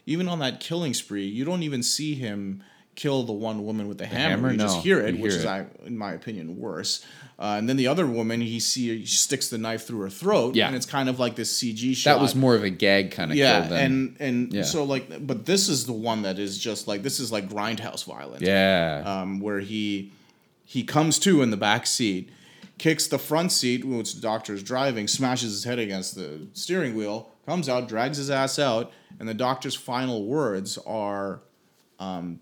even 0.07 0.27
on 0.29 0.39
that 0.39 0.59
killing 0.61 0.95
spree, 0.95 1.27
you 1.27 1.45
don't 1.45 1.63
even 1.63 1.83
see 1.83 2.15
him 2.15 2.63
kill 2.99 3.23
the 3.23 3.33
one 3.33 3.65
woman 3.65 3.87
with 3.87 3.99
the, 3.99 4.07
hammer. 4.07 4.29
hammer? 4.49 4.53
You 4.53 4.59
just 4.59 4.79
hear 4.81 4.99
it, 5.01 5.19
which 5.21 5.33
is. 5.33 5.47
I, 5.47 5.67
in 5.87 5.97
my 5.97 6.13
opinion, 6.13 6.59
worse. 6.59 7.05
Uh, 7.39 7.55
and 7.57 7.69
then 7.69 7.77
the 7.77 7.87
other 7.87 8.05
woman, 8.05 8.41
he 8.41 8.59
see 8.59 8.99
he 8.99 9.07
sticks 9.07 9.47
the 9.49 9.59
knife 9.59 9.87
through 9.87 10.01
her 10.01 10.11
throat, 10.11 10.57
Yeah. 10.57 10.67
and 10.67 10.75
it's 10.75 10.85
kind 10.87 11.09
of 11.09 11.21
like 11.21 11.37
this 11.37 11.57
CG 11.57 11.95
shot 11.95 12.15
That 12.17 12.21
was 12.21 12.35
more 12.35 12.57
of 12.57 12.65
a 12.65 12.71
gag 12.71 13.13
kind 13.13 13.31
of 13.31 13.37
yeah, 13.37 13.61
kill 13.61 13.71
than 13.71 13.85
and 13.85 14.17
and 14.19 14.53
Yeah. 14.53 14.63
so 14.65 14.83
like, 14.83 15.25
but 15.25 15.47
this 15.47 15.69
is 15.69 15.87
the 15.87 15.93
one 15.93 16.23
that 16.23 16.41
is 16.41 16.59
just 16.59 16.89
like 16.89 17.03
this 17.05 17.21
is 17.21 17.31
like 17.31 17.49
grindhouse 17.49 18.05
violence. 18.05 18.43
yeah, 18.43 19.03
um, 19.07 19.39
where 19.39 19.61
he 19.61 20.11
he 20.65 20.83
comes 20.83 21.21
to 21.21 21.41
in 21.41 21.51
the 21.53 21.57
back 21.57 21.87
seat, 21.87 22.29
kicks 22.79 23.07
the 23.07 23.19
front 23.21 23.53
seat, 23.53 23.85
which 23.85 24.15
the 24.17 24.21
doctor 24.21 24.53
is 24.55 24.63
driving, 24.65 25.07
smashes 25.07 25.53
his 25.53 25.63
head 25.65 25.79
against 25.79 26.17
the 26.17 26.49
steering 26.55 26.97
wheel, 26.97 27.31
comes 27.47 27.69
out, 27.69 27.87
drags 27.89 28.19
his 28.19 28.31
ass 28.31 28.59
out, 28.59 28.91
and 29.21 29.29
the 29.29 29.35
doctor's 29.35 29.77
final 29.77 30.25
words 30.27 30.77
are, 30.87 31.41
um, 32.01 32.41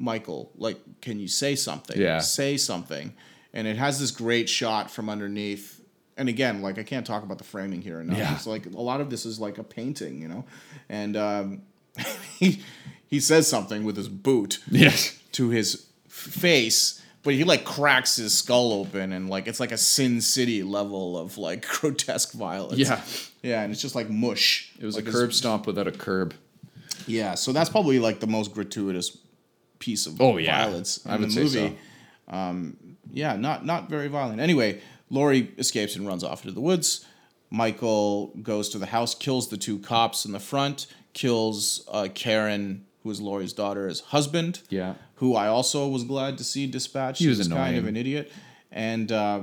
"Michael, 0.00 0.50
like, 0.56 0.78
can 1.00 1.20
you 1.20 1.28
say 1.28 1.54
something? 1.54 2.00
Yeah. 2.00 2.18
say 2.18 2.56
something." 2.56 3.14
And 3.52 3.66
it 3.66 3.76
has 3.76 4.00
this 4.00 4.10
great 4.10 4.48
shot 4.48 4.90
from 4.90 5.08
underneath. 5.08 5.80
And 6.16 6.28
again, 6.28 6.62
like 6.62 6.78
I 6.78 6.82
can't 6.82 7.06
talk 7.06 7.22
about 7.22 7.38
the 7.38 7.44
framing 7.44 7.82
here 7.82 8.00
enough. 8.00 8.18
Yeah. 8.18 8.34
It's 8.34 8.46
like 8.46 8.66
a 8.66 8.80
lot 8.80 9.00
of 9.00 9.10
this 9.10 9.26
is 9.26 9.40
like 9.40 9.58
a 9.58 9.64
painting, 9.64 10.20
you 10.20 10.28
know. 10.28 10.44
And 10.88 11.16
um, 11.16 11.62
he 12.38 12.62
he 13.06 13.20
says 13.20 13.48
something 13.48 13.84
with 13.84 13.96
his 13.96 14.08
boot 14.08 14.60
yes, 14.70 15.18
to 15.32 15.50
his 15.50 15.86
face, 16.08 17.02
but 17.22 17.34
he 17.34 17.44
like 17.44 17.64
cracks 17.64 18.16
his 18.16 18.32
skull 18.32 18.72
open 18.72 19.12
and 19.12 19.28
like 19.28 19.46
it's 19.46 19.60
like 19.60 19.72
a 19.72 19.78
Sin 19.78 20.20
City 20.20 20.62
level 20.62 21.18
of 21.18 21.36
like 21.36 21.66
grotesque 21.80 22.32
violence. 22.32 22.78
Yeah. 22.78 23.00
yeah, 23.42 23.62
and 23.62 23.72
it's 23.72 23.82
just 23.82 23.94
like 23.94 24.08
mush. 24.08 24.72
it 24.78 24.84
was 24.84 24.96
like 24.96 25.08
a 25.08 25.10
curb 25.10 25.32
stomp 25.32 25.66
without 25.66 25.88
a 25.88 25.92
curb. 25.92 26.34
Yeah, 27.06 27.34
so 27.34 27.52
that's 27.52 27.70
probably 27.70 27.98
like 27.98 28.20
the 28.20 28.26
most 28.26 28.54
gratuitous 28.54 29.16
piece 29.80 30.06
of 30.06 30.20
Oh, 30.20 30.36
yeah. 30.36 30.64
violence 30.66 31.04
in 31.04 31.10
I 31.10 31.16
would 31.16 31.30
the 31.30 31.40
movie. 31.40 31.76
Um, 32.28 32.76
yeah, 33.12 33.34
not 33.36 33.66
not 33.66 33.90
very 33.90 34.06
violent. 34.06 34.40
Anyway, 34.40 34.80
Laurie 35.10 35.50
escapes 35.58 35.96
and 35.96 36.06
runs 36.06 36.22
off 36.22 36.42
into 36.44 36.54
the 36.54 36.60
woods. 36.60 37.04
Michael 37.50 38.28
goes 38.42 38.68
to 38.68 38.78
the 38.78 38.86
house, 38.86 39.12
kills 39.14 39.48
the 39.48 39.56
two 39.56 39.80
cops 39.80 40.24
in 40.24 40.30
the 40.30 40.38
front, 40.38 40.86
kills 41.14 41.84
uh, 41.90 42.06
Karen, 42.14 42.86
who 43.02 43.10
is 43.10 43.20
Laurie's 43.20 43.52
daughter's 43.52 43.98
husband. 44.00 44.60
Yeah. 44.68 44.94
who 45.16 45.34
I 45.34 45.48
also 45.48 45.88
was 45.88 46.04
glad 46.04 46.38
to 46.38 46.44
see 46.44 46.66
dispatched. 46.68 47.18
He 47.18 47.26
was 47.26 47.48
kind 47.48 47.76
of 47.76 47.86
an 47.88 47.96
idiot, 47.96 48.30
and 48.70 49.10
uh, 49.10 49.40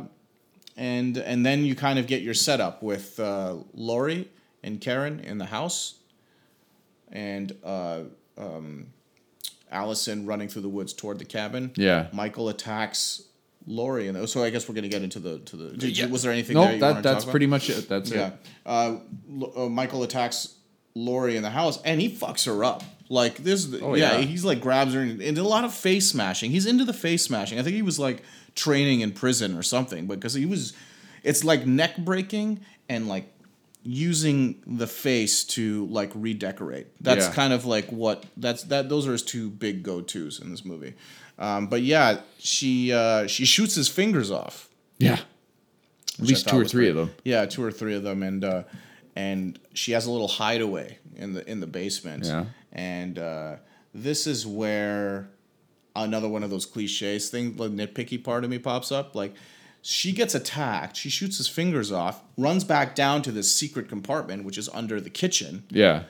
and 0.78 1.18
and 1.18 1.46
then 1.46 1.66
you 1.66 1.76
kind 1.76 2.00
of 2.00 2.08
get 2.08 2.22
your 2.22 2.34
setup 2.34 2.82
with 2.82 3.20
uh, 3.20 3.56
Laurie 3.74 4.30
and 4.64 4.80
Karen 4.80 5.20
in 5.20 5.38
the 5.38 5.46
house, 5.48 5.96
and 7.12 7.54
uh, 7.64 8.02
um, 8.38 8.88
Allison 9.72 10.26
running 10.26 10.48
through 10.48 10.64
the 10.64 10.70
woods 10.70 10.94
toward 10.94 11.20
the 11.20 11.26
cabin. 11.26 11.72
Yeah. 11.76 12.08
Michael 12.14 12.50
attacks 12.50 13.24
Laurie, 13.66 14.08
and 14.08 14.30
so 14.30 14.44
I 14.44 14.50
guess 14.50 14.68
we're 14.68 14.76
gonna 14.76 14.88
get 14.88 15.04
into 15.04 15.20
the 15.20 15.40
to 15.40 15.56
the. 15.56 15.78
Did, 15.78 15.98
Yeah. 15.98 16.06
Was 16.08 16.24
there 16.24 16.32
anything? 16.32 16.56
there 16.56 16.66
No, 16.66 16.74
you 16.74 16.80
that 16.80 17.04
that's 17.04 17.26
pretty 17.26 17.48
much 17.48 17.70
it. 17.70 17.90
That's 17.90 18.12
yeah. 18.12 18.28
it. 18.28 18.34
Uh, 18.66 18.98
uh, 19.56 19.70
Michael 19.70 20.04
attacks 20.04 20.56
Laurie 20.96 21.36
in 21.36 21.44
the 21.44 21.50
house, 21.50 21.82
and 21.84 22.00
he 22.00 22.10
fucks 22.10 22.46
her 22.46 22.64
up. 22.64 22.84
Like 23.10 23.38
this, 23.38 23.74
Oh, 23.82 23.96
yeah, 23.96 24.18
yeah. 24.18 24.26
He's 24.26 24.44
like 24.44 24.60
grabs 24.60 24.94
her 24.94 25.00
and, 25.00 25.22
and 25.22 25.38
a 25.38 25.44
lot 25.44 25.64
of 25.64 25.74
face 25.74 26.10
smashing. 26.10 26.52
He's 26.52 26.66
into 26.66 26.84
the 26.84 26.94
face 26.94 27.24
smashing. 27.24 27.58
I 27.58 27.64
think 27.64 27.76
he 27.76 27.82
was 27.82 27.98
like 28.00 28.22
training 28.56 29.00
in 29.02 29.12
prison 29.12 29.58
or 29.58 29.64
something, 29.64 30.08
because 30.08 30.34
he 30.34 30.46
was. 30.46 30.74
It's 31.24 31.44
like 31.44 31.66
neck 31.66 31.98
breaking 31.98 32.62
and 32.90 33.08
like 33.08 33.34
using 33.90 34.62
the 34.68 34.86
face 34.86 35.46
to 35.46 35.86
like 35.88 36.12
redecorate. 36.14 36.88
That's 37.02 37.28
Yeah. 37.28 37.34
kind 37.34 37.54
of 37.54 37.66
like 37.66 37.90
what 37.90 38.26
that's 38.36 38.64
that. 38.64 38.90
Those 38.90 39.08
are 39.08 39.14
his 39.14 39.24
two 39.24 39.50
big 39.50 39.82
go 39.82 40.02
tos 40.02 40.40
in 40.42 40.52
this 40.52 40.66
movie. 40.66 40.94
Um, 41.40 41.68
but 41.68 41.82
yeah, 41.84 42.20
she 42.38 42.92
uh, 42.92 43.28
she 43.28 43.46
shoots 43.46 43.76
his 43.76 43.88
fingers 43.88 44.30
off. 44.30 44.70
Yeah, 45.00 45.20
at 46.20 46.26
least 46.28 46.50
two 46.50 46.60
or 46.60 46.66
three 46.66 46.86
great. 46.86 46.90
of 46.90 46.96
them. 46.98 47.12
Yeah, 47.24 47.46
two 47.46 47.64
or 47.64 47.72
three 47.72 47.96
of 47.96 48.04
them, 48.04 48.24
and 48.24 48.44
uh, 48.44 48.64
and 49.16 49.58
she 49.74 49.94
has 49.94 50.06
a 50.06 50.12
little 50.12 50.28
hideaway 50.28 50.98
in 51.16 51.34
the 51.34 51.50
in 51.50 51.60
the 51.62 51.68
basement. 51.68 52.26
Yeah. 52.26 52.46
And 52.74 53.18
uh, 53.18 53.56
this 53.94 54.28
is 54.28 54.46
where 54.46 55.30
another 55.96 56.28
one 56.28 56.44
of 56.44 56.50
those 56.50 56.66
cliches 56.66 57.30
things, 57.30 57.58
the 57.58 57.70
nitpicky 57.70 58.22
part 58.24 58.44
of 58.44 58.50
me 58.50 58.60
pops 58.60 58.92
up. 58.92 59.16
Like 59.16 59.34
she 59.90 60.12
gets 60.12 60.36
attacked, 60.36 60.98
she 60.98 61.10
shoots 61.10 61.38
his 61.38 61.48
fingers 61.48 61.94
off, 61.94 62.22
runs 62.38 62.66
back 62.66 62.94
down 62.94 63.22
to 63.22 63.32
this 63.32 63.50
secret 63.56 63.88
compartment, 63.88 64.44
which 64.44 64.58
is 64.58 64.68
under 64.74 65.00
the 65.00 65.10
kitchen, 65.10 65.64
Yeah, 65.70 66.04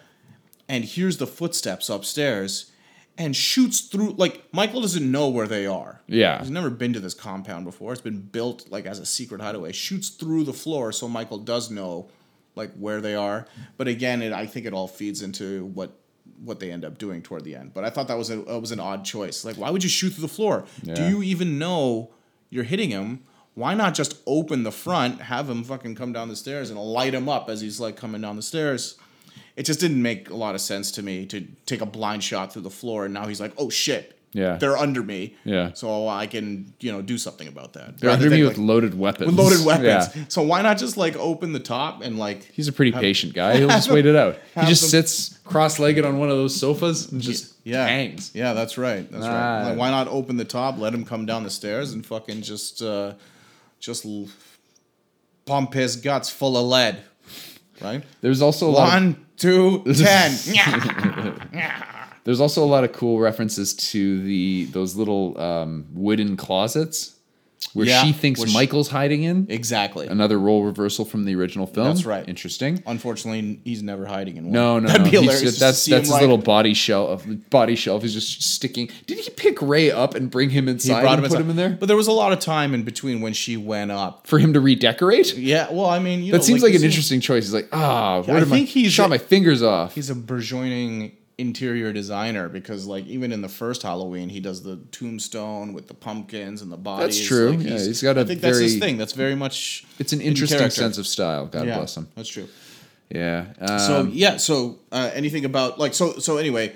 and 0.67 0.84
hears 0.84 1.17
the 1.17 1.28
footsteps 1.28 1.88
upstairs. 1.89 2.71
And 3.19 3.36
shoots 3.36 3.82
through 3.82 4.11
like 4.11 4.43
Michael 4.51 4.82
doesn't 4.82 5.11
know 5.11 5.28
where 5.28 5.47
they 5.47 5.65
are. 5.65 6.01
Yeah. 6.05 6.38
He's 6.39 6.51
never 6.51 6.69
been 6.69 6.93
to 6.93 6.99
this 6.99 7.15
compound 7.15 7.65
before. 7.65 7.91
It's 7.91 8.01
been 8.01 8.21
built 8.21 8.69
like 8.69 8.86
as 8.86 8.99
a 8.99 9.07
secret 9.07 9.41
hideaway. 9.41 9.71
Shoots 9.71 10.09
through 10.09 10.43
the 10.43 10.53
floor 10.53 10.91
so 10.91 11.07
Michael 11.07 11.39
does 11.39 11.71
know 11.71 12.09
like 12.53 12.71
where 12.75 13.01
they 13.01 13.15
are. 13.15 13.47
But 13.75 13.88
again, 13.88 14.21
it 14.21 14.32
I 14.34 14.45
think 14.45 14.67
it 14.67 14.73
all 14.73 14.88
feeds 14.88 15.23
into 15.23 15.65
what 15.65 15.97
what 16.43 16.59
they 16.59 16.71
end 16.71 16.86
up 16.86 16.99
doing 16.99 17.23
toward 17.23 17.43
the 17.43 17.55
end. 17.55 17.73
But 17.73 17.86
I 17.86 17.89
thought 17.89 18.07
that 18.07 18.19
was 18.19 18.30
a 18.30 18.36
that 18.38 18.59
was 18.59 18.71
an 18.71 18.80
odd 18.80 19.03
choice. 19.03 19.43
Like 19.43 19.55
why 19.55 19.71
would 19.71 19.84
you 19.84 19.89
shoot 19.89 20.11
through 20.11 20.21
the 20.21 20.28
floor? 20.28 20.65
Do 20.84 21.01
you 21.09 21.23
even 21.23 21.57
know 21.57 22.11
you're 22.51 22.65
hitting 22.65 22.91
him? 22.91 23.23
Why 23.57 23.73
not 23.73 23.95
just 23.95 24.17
open 24.27 24.61
the 24.61 24.71
front, 24.71 25.19
have 25.19 25.49
him 25.49 25.63
fucking 25.63 25.95
come 25.95 26.13
down 26.13 26.29
the 26.29 26.35
stairs 26.35 26.69
and 26.69 26.79
light 26.79 27.15
him 27.15 27.27
up 27.27 27.49
as 27.49 27.59
he's 27.59 27.79
like 27.79 27.95
coming 27.97 28.21
down 28.21 28.35
the 28.35 28.43
stairs? 28.43 28.97
It 29.55 29.63
just 29.65 29.79
didn't 29.79 30.01
make 30.01 30.29
a 30.29 30.35
lot 30.35 30.53
of 30.53 30.61
sense 30.61 30.91
to 30.91 31.01
me 31.01 31.25
to 31.25 31.41
take 31.65 31.81
a 31.81 31.85
blind 31.87 32.23
shot 32.23 32.53
through 32.53 32.61
the 32.61 32.69
floor 32.69 33.05
and 33.05 33.13
now 33.15 33.25
he's 33.25 33.41
like, 33.41 33.53
"Oh 33.57 33.71
shit. 33.71 34.13
Yeah. 34.31 34.57
They're 34.57 34.77
under 34.77 35.01
me." 35.01 35.35
Yeah. 35.43 35.73
So 35.73 36.07
I 36.07 36.27
can, 36.27 36.71
you 36.79 36.91
know, 36.91 37.01
do 37.01 37.17
something 37.17 37.47
about 37.47 37.73
that. 37.73 37.97
they're 37.97 38.11
Rather 38.11 38.25
under 38.25 38.35
me 38.37 38.43
with 38.43 38.59
loaded 38.59 38.93
weapons. 38.93 39.25
with 39.31 39.35
loaded 39.39 39.65
weapons. 39.65 40.15
Yeah. 40.15 40.25
So 40.27 40.43
why 40.43 40.61
not 40.61 40.77
just 40.77 40.95
like 40.95 41.15
open 41.15 41.53
the 41.53 41.59
top 41.59 42.03
and 42.03 42.19
like 42.19 42.43
He's 42.53 42.67
a 42.67 42.71
pretty 42.71 42.91
patient 42.91 43.33
guy. 43.33 43.57
He'll 43.57 43.69
just 43.69 43.89
wait 43.89 44.05
it 44.05 44.15
out. 44.15 44.37
He 44.53 44.67
just 44.67 44.83
them- 44.83 44.89
sits 44.91 45.39
cross-legged 45.45 46.05
on 46.05 46.19
one 46.19 46.29
of 46.29 46.37
those 46.37 46.55
sofas 46.55 47.11
and 47.11 47.19
just 47.19 47.55
yeah 47.63 47.87
hangs. 47.87 48.29
Yeah, 48.35 48.53
that's 48.53 48.77
right. 48.77 49.11
That's 49.11 49.25
Ah. 49.25 49.29
right. 49.29 49.69
Like, 49.69 49.77
why 49.79 49.89
not 49.89 50.07
open 50.09 50.37
the 50.37 50.45
top, 50.45 50.77
let 50.77 50.93
him 50.93 51.03
come 51.03 51.25
down 51.25 51.41
the 51.41 51.49
stairs, 51.49 51.93
and 51.93 52.05
fucking 52.05 52.43
just 52.43 52.83
uh, 52.83 53.13
just 53.80 54.05
l- 54.05 54.28
pump 55.45 55.73
his 55.73 55.95
guts 55.95 56.30
full 56.30 56.57
of 56.57 56.65
lead. 56.65 57.01
Right? 57.82 58.03
There's 58.21 58.41
also 58.41 58.69
a 58.69 58.71
lot. 58.71 58.88
Of, 58.88 58.93
One, 59.03 59.25
two, 59.38 59.84
ten. 59.93 60.32
there's 62.23 62.39
also 62.41 62.63
a 62.63 62.65
lot 62.65 62.84
of 62.84 62.91
cool 62.93 63.19
references 63.19 63.73
to 63.75 64.21
the 64.23 64.65
those 64.65 64.95
little 64.95 65.39
um, 65.39 65.86
wooden 65.93 66.38
closets 66.38 67.15
where 67.73 67.85
Yeah, 67.87 68.03
she 68.03 68.11
thinks 68.13 68.39
which- 68.39 68.53
Michael's 68.53 68.87
hiding 68.89 69.23
in. 69.23 69.47
exactly. 69.49 70.07
Another 70.07 70.39
role 70.39 70.63
reversal 70.63 71.05
from 71.05 71.25
the 71.25 71.35
original 71.35 71.65
film. 71.67 71.87
That's 71.87 72.05
right. 72.05 72.27
Interesting. 72.27 72.81
Unfortunately, 72.85 73.59
he's 73.65 73.81
never 73.83 74.05
hiding 74.05 74.37
in 74.37 74.45
one. 74.45 74.53
No, 74.53 74.79
no, 74.79 74.87
That'd 74.87 75.05
no. 75.05 75.11
be 75.11 75.17
hilarious. 75.17 75.41
just- 75.41 75.59
that's 75.59 75.85
that's 75.85 75.87
him, 75.87 75.99
his 76.01 76.09
like- 76.11 76.21
little 76.21 76.37
body 76.37 76.73
shelf. 76.73 77.25
Body 77.49 77.75
shelf 77.75 78.03
is 78.03 78.13
just 78.13 78.41
sticking. 78.43 78.89
Did 79.05 79.19
he 79.19 79.29
pick 79.31 79.61
Ray 79.61 79.91
up 79.91 80.15
and 80.15 80.29
bring 80.31 80.49
him 80.51 80.65
He 80.65 80.71
inside 80.71 81.01
brought 81.01 81.13
and 81.13 81.21
put 81.23 81.31
inside. 81.31 81.41
him 81.41 81.49
in 81.49 81.55
there 81.55 81.69
But 81.79 81.87
there 81.87 81.97
was 81.97 82.07
a 82.07 82.11
lot 82.11 82.31
of 82.31 82.39
time 82.39 82.73
in 82.73 82.83
between 82.83 83.21
when 83.21 83.33
she 83.33 83.57
went 83.57 83.91
up. 83.91 84.27
for 84.27 84.39
him 84.39 84.53
to 84.53 84.59
redecorate? 84.61 85.35
Yeah, 85.35 85.67
well, 85.71 85.87
I 85.87 85.99
mean, 85.99 86.23
you 86.23 86.31
That 86.31 86.39
know, 86.39 86.43
seems 86.43 86.61
like, 86.63 86.73
this 86.73 86.81
an 86.83 86.87
interesting 86.87 87.19
choice. 87.21 87.45
He's 87.45 87.53
like, 87.53 87.69
ah, 87.73 88.21
where 88.21 88.37
I 88.37 88.39
did 88.39 88.49
my 88.49 88.57
think 88.57 88.69
he's 88.69 88.91
shot 88.93 89.07
a- 89.07 89.09
my 89.09 89.17
fingers 89.17 89.61
off? 89.63 89.95
He's 89.95 90.09
a 90.09 90.15
burgeoning 90.15 91.13
interior 91.38 91.93
designer 91.93 92.49
because, 92.49 92.88
like, 92.88 93.05
even 93.05 93.31
in 93.31 93.41
the 93.41 93.49
first 93.49 93.83
Halloween, 93.83 94.29
he 94.29 94.39
does 94.39 94.63
the 94.63 94.77
tombstone 94.91 95.73
with 95.73 95.88
the 95.88 95.93
pumpkins 95.93 96.61
and 96.63 96.71
the 96.71 96.77
bodies. 96.77 97.17
That's 97.17 97.27
true. 97.27 97.51
Like, 97.51 97.59
Yeah, 97.59 97.69
he's- 97.71 97.85
he's 97.85 98.01
got 98.01 98.17
a 98.17 98.21
I 98.21 98.23
think 98.25 98.41
that's 98.41 98.57
his 98.57 98.73
very- 98.75 98.79
thing. 98.91 98.97
That's 98.97 99.13
very 99.13 99.35
much. 99.35 99.85
It's 99.99 100.13
an 100.13 100.21
interesting 100.21 100.57
character. 100.57 100.81
sense 100.81 100.97
of 100.97 101.05
style. 101.05 101.45
God 101.45 101.67
yeah, 101.67 101.77
bless 101.77 101.95
him. 101.95 102.07
That's 102.15 102.29
true. 102.29 102.47
Yeah. 103.11 103.45
Um, 103.59 103.79
So 103.79 104.09
yeah, 104.11 104.38
so 104.38 104.79
uh, 104.91 105.11
anything 105.13 105.45
about 105.45 105.79
like 105.79 105.93
so 105.93 106.17
so 106.19 106.38
anyway, 106.38 106.73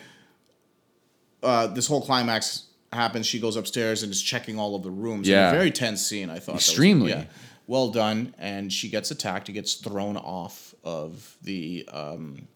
uh, 1.44 1.68
this 1.68 1.88
whole 1.88 2.02
climax 2.02 2.66
happens. 2.94 3.26
She 3.26 3.40
goes 3.40 3.56
upstairs 3.56 4.04
and 4.04 4.12
is 4.12 4.22
checking 4.22 4.60
all 4.60 4.76
of 4.76 4.84
the 4.84 4.92
rooms. 4.92 5.28
Yeah. 5.28 5.50
a 5.50 5.52
very 5.52 5.72
tense 5.72 6.06
scene. 6.06 6.30
I 6.30 6.36
thought 6.36 6.46
That 6.48 6.54
was- 6.54 6.68
Extremely. 6.70 7.10
yeah, 7.12 7.24
well 7.68 7.90
done. 7.90 8.34
And 8.38 8.72
she 8.72 8.90
gets 8.90 9.12
attacked. 9.12 9.48
He 9.48 9.54
gets 9.54 9.74
thrown 9.74 10.18
off 10.18 10.76
of 10.84 11.36
the 11.42 11.88
um, 11.92 12.48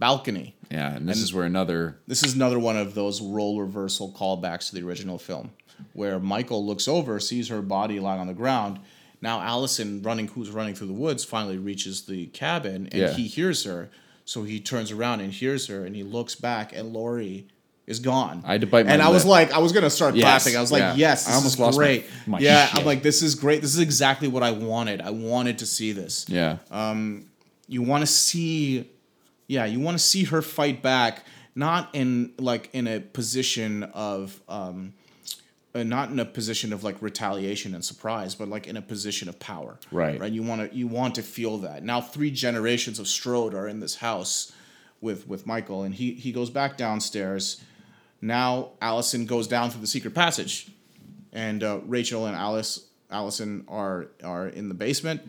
balcony. 0.00 0.56
yeah, 0.70 0.96
and 0.96 1.08
this 1.08 1.18
is 1.18 1.32
where 1.32 1.44
another 1.44 1.98
This 2.08 2.24
is 2.24 2.34
another 2.34 2.58
one 2.58 2.76
of 2.76 2.94
those 2.94 3.20
role 3.22 3.60
reversal 3.60 4.10
callbacks 4.12 4.70
to 4.70 4.74
the 4.74 4.82
original 4.86 5.18
film, 5.18 5.50
where 5.92 6.18
Michael 6.18 6.66
looks 6.66 6.88
over, 6.88 7.20
sees 7.20 7.48
her 7.48 7.62
body 7.62 8.00
lying 8.00 8.20
on 8.20 8.26
the 8.26 8.34
ground. 8.34 8.80
Now 9.22 9.40
Allison, 9.40 10.02
running, 10.02 10.28
who's 10.28 10.50
running 10.50 10.74
through 10.74 10.86
the 10.88 10.92
woods, 10.94 11.22
finally 11.24 11.58
reaches 11.58 12.02
the 12.06 12.26
cabin, 12.26 12.88
and 12.90 12.94
Yeah. 12.94 13.12
he 13.12 13.26
hears 13.28 13.64
her. 13.64 13.90
So 14.24 14.44
he 14.44 14.60
turns 14.60 14.90
around 14.92 15.20
and 15.20 15.32
hears 15.32 15.66
her, 15.66 15.84
and 15.84 15.94
he 15.94 16.02
looks 16.02 16.34
back, 16.34 16.72
and 16.74 16.92
Laurie 16.92 17.46
is 17.86 17.98
gone. 17.98 18.42
I 18.46 18.52
had 18.52 18.60
to 18.60 18.66
bite 18.68 18.86
my 18.86 18.92
and 18.92 19.02
I 19.02 19.08
was 19.08 19.24
like, 19.26 19.50
I 19.52 19.58
was 19.58 19.72
gonna 19.72 19.90
start 19.90 20.14
Yes, 20.14 20.24
laughing. 20.24 20.56
I 20.56 20.60
was 20.60 20.70
like, 20.70 20.80
yeah. 20.80 20.94
yes, 20.94 21.26
I 21.26 21.30
this 21.30 21.36
almost 21.38 21.54
is 21.54 21.60
lost 21.60 21.78
great. 21.78 22.04
my 22.26 22.38
yeah, 22.38 22.66
shit. 22.66 22.78
I'm 22.78 22.86
like, 22.86 23.02
this 23.02 23.20
is 23.22 23.34
great. 23.34 23.60
This 23.62 23.72
is 23.74 23.80
exactly 23.80 24.28
what 24.28 24.44
I 24.44 24.52
wanted. 24.52 25.00
I 25.02 25.10
wanted 25.10 25.58
to 25.58 25.66
see 25.66 25.90
this 25.92 26.24
yeah. 26.28 26.58
Um, 26.70 27.26
you 27.66 27.82
want 27.82 28.02
to 28.02 28.06
see 28.06 28.88
yeah 29.50 29.64
you 29.64 29.80
want 29.80 29.98
to 29.98 30.02
see 30.02 30.24
her 30.24 30.40
fight 30.40 30.80
back 30.80 31.24
not 31.56 31.90
in 31.92 32.32
like 32.38 32.70
in 32.72 32.86
a 32.86 33.00
position 33.00 33.82
of 33.82 34.40
um 34.48 34.94
uh, 35.74 35.82
not 35.82 36.10
in 36.10 36.18
a 36.18 36.24
position 36.24 36.72
of 36.72 36.82
like 36.82 37.00
retaliation 37.00 37.74
and 37.74 37.84
surprise 37.84 38.34
but 38.34 38.48
like 38.48 38.66
in 38.66 38.76
a 38.76 38.82
position 38.82 39.28
of 39.28 39.38
power. 39.38 39.78
Right. 39.92 40.20
right 40.20 40.32
you 40.32 40.42
want 40.42 40.70
to 40.70 40.76
you 40.76 40.86
want 40.86 41.14
to 41.16 41.22
feel 41.22 41.58
that. 41.58 41.84
Now 41.84 42.00
three 42.00 42.30
generations 42.30 42.98
of 42.98 43.06
strode 43.06 43.54
are 43.54 43.68
in 43.68 43.80
this 43.80 43.96
house 43.96 44.52
with 45.00 45.28
with 45.28 45.46
michael 45.46 45.82
and 45.82 45.94
he 45.94 46.14
he 46.14 46.32
goes 46.32 46.50
back 46.50 46.76
downstairs. 46.76 47.62
Now 48.20 48.70
allison 48.80 49.26
goes 49.26 49.48
down 49.48 49.70
through 49.70 49.80
the 49.80 49.86
secret 49.86 50.14
passage 50.14 50.70
and 51.32 51.62
uh, 51.62 51.80
rachel 51.86 52.26
and 52.26 52.36
alice 52.36 52.86
allison 53.10 53.64
are 53.68 54.08
are 54.22 54.48
in 54.48 54.68
the 54.68 54.74
basement 54.74 55.22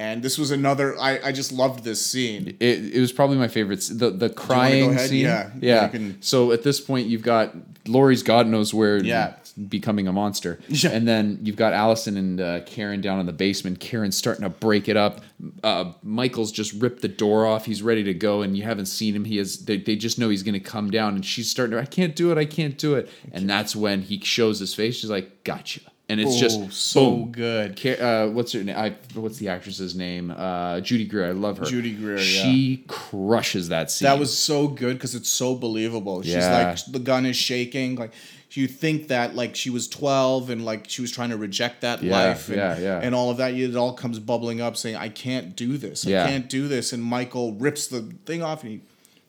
and 0.00 0.22
this 0.22 0.36
was 0.38 0.50
another 0.50 0.98
I, 0.98 1.20
I 1.28 1.32
just 1.32 1.52
loved 1.52 1.84
this 1.84 2.00
scene 2.04 2.56
It, 2.60 2.94
it 2.96 3.00
was 3.00 3.12
probably 3.12 3.36
my 3.36 3.48
favorite. 3.48 3.80
The 3.92 4.10
the 4.10 4.30
crying 4.30 4.96
scene. 4.98 5.24
Yeah, 5.24 5.50
yeah. 5.60 5.84
you 5.84 5.90
can- 5.90 6.22
So 6.22 6.52
at 6.52 6.62
this 6.62 6.80
point, 6.80 7.06
you've 7.08 7.22
got 7.34 7.54
Laurie's 7.86 8.22
God 8.22 8.46
knows 8.46 8.72
where. 8.74 8.98
Yeah. 9.02 9.34
Becoming 9.68 10.06
a 10.08 10.12
monster. 10.12 10.58
Yeah. 10.68 10.90
And 10.90 11.06
then 11.06 11.40
you've 11.42 11.56
got 11.56 11.72
Allison 11.74 12.16
and 12.16 12.40
uh, 12.40 12.60
Karen 12.64 13.00
down 13.02 13.20
in 13.20 13.26
the 13.26 13.32
basement. 13.32 13.78
Karen's 13.80 14.16
starting 14.16 14.44
to 14.44 14.48
break 14.48 14.88
it 14.88 14.96
up. 14.96 15.20
Uh, 15.62 15.92
Michael's 16.02 16.52
just 16.52 16.72
ripped 16.80 17.02
the 17.02 17.08
door 17.08 17.44
off. 17.46 17.66
He's 17.66 17.82
ready 17.82 18.04
to 18.04 18.14
go, 18.14 18.40
and 18.42 18.56
you 18.56 18.62
haven't 18.62 18.86
seen 18.86 19.14
him. 19.14 19.24
He 19.26 19.36
has. 19.38 19.58
They, 19.66 19.76
they 19.76 19.96
just 19.96 20.18
know 20.18 20.28
he's 20.30 20.44
going 20.44 20.54
to 20.54 20.60
come 20.76 20.90
down, 20.90 21.14
and 21.16 21.26
she's 21.26 21.50
starting 21.50 21.72
to. 21.76 21.82
I 21.82 21.84
can't 21.84 22.14
do 22.16 22.30
it. 22.32 22.38
I 22.38 22.46
can't 22.46 22.78
do 22.78 22.94
it. 22.94 23.10
And 23.32 23.50
that's 23.50 23.74
when 23.76 24.02
he 24.02 24.20
shows 24.20 24.60
his 24.60 24.72
face. 24.72 24.94
She's 24.96 25.10
like, 25.10 25.44
"Gotcha." 25.44 25.80
And 26.10 26.20
it's 26.20 26.36
Oh, 26.36 26.40
just 26.40 26.72
so 26.72 27.10
boom. 27.10 27.32
good. 27.32 27.86
Uh, 28.00 28.26
what's 28.28 28.52
her 28.52 28.64
name? 28.64 28.76
I, 28.76 28.94
what's 29.14 29.38
the 29.38 29.48
actress's 29.48 29.94
name? 29.94 30.30
Uh, 30.30 30.80
Judy 30.80 31.04
Greer. 31.06 31.28
I 31.28 31.30
love 31.32 31.58
her. 31.58 31.64
Judy 31.64 31.92
Greer, 31.92 32.16
yeah. 32.16 32.42
She 32.42 32.84
crushes 32.88 33.68
that 33.68 33.90
scene. 33.90 34.06
that 34.06 34.18
was 34.18 34.36
so 34.36 34.66
good 34.66 34.94
because 34.96 35.14
it's 35.14 35.28
so 35.28 35.54
believable 35.54 36.22
she's 36.22 36.34
Yeah. 36.34 36.68
like 36.70 36.78
the 36.92 36.98
gun 36.98 37.26
is 37.26 37.36
shaking 37.36 37.94
like 37.96 38.12
you 38.52 38.66
think 38.66 39.08
that 39.08 39.36
like 39.36 39.54
she 39.54 39.70
was 39.70 39.86
12 39.88 40.50
and 40.50 40.64
like 40.64 40.86
she 40.88 41.00
was 41.02 41.12
trying 41.12 41.30
to 41.30 41.36
reject 41.36 41.82
that 41.82 42.02
Yeah, 42.02 42.12
life 42.28 42.48
and, 42.48 42.56
yeah, 42.56 42.78
yeah. 42.78 43.00
and 43.00 43.14
all 43.14 43.30
of 43.30 43.36
that 43.36 43.54
it 43.54 43.76
all 43.76 43.92
comes 43.92 44.18
bubbling 44.18 44.60
up 44.60 44.76
saying 44.76 44.96
i 44.96 45.08
can't 45.08 45.54
do 45.54 45.76
this 45.78 46.04
i 46.06 46.10
Yeah. 46.10 46.26
can't 46.28 46.48
do 46.48 46.66
this 46.66 46.92
and 46.92 47.00
michael 47.02 47.52
rips 47.54 47.86
the 47.86 48.02
thing 48.26 48.42
off 48.42 48.62
and 48.64 48.72
he 48.72 48.80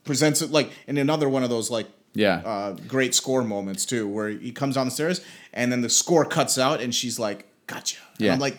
presents 0.04 0.42
it 0.42 0.50
like 0.52 0.72
in 0.88 0.98
another 0.98 1.30
one 1.30 1.44
of 1.44 1.50
those 1.52 1.70
like 1.70 1.88
Yeah. 2.14 2.42
uh, 2.46 2.72
great 2.88 3.16
score 3.16 3.44
moments 3.44 3.86
too 3.86 4.08
where 4.08 4.30
he 4.30 4.52
comes 4.52 4.76
down 4.76 4.86
the 4.88 4.92
stairs 4.92 5.22
and 5.54 5.72
then 5.72 5.82
the 5.82 5.90
score 5.90 6.26
cuts 6.26 6.58
out 6.58 6.82
and 6.82 6.94
she's 6.94 7.18
like 7.20 7.46
gotcha 7.68 7.98
and 8.18 8.26
Yeah. 8.26 8.34
i'm 8.34 8.40
like 8.40 8.58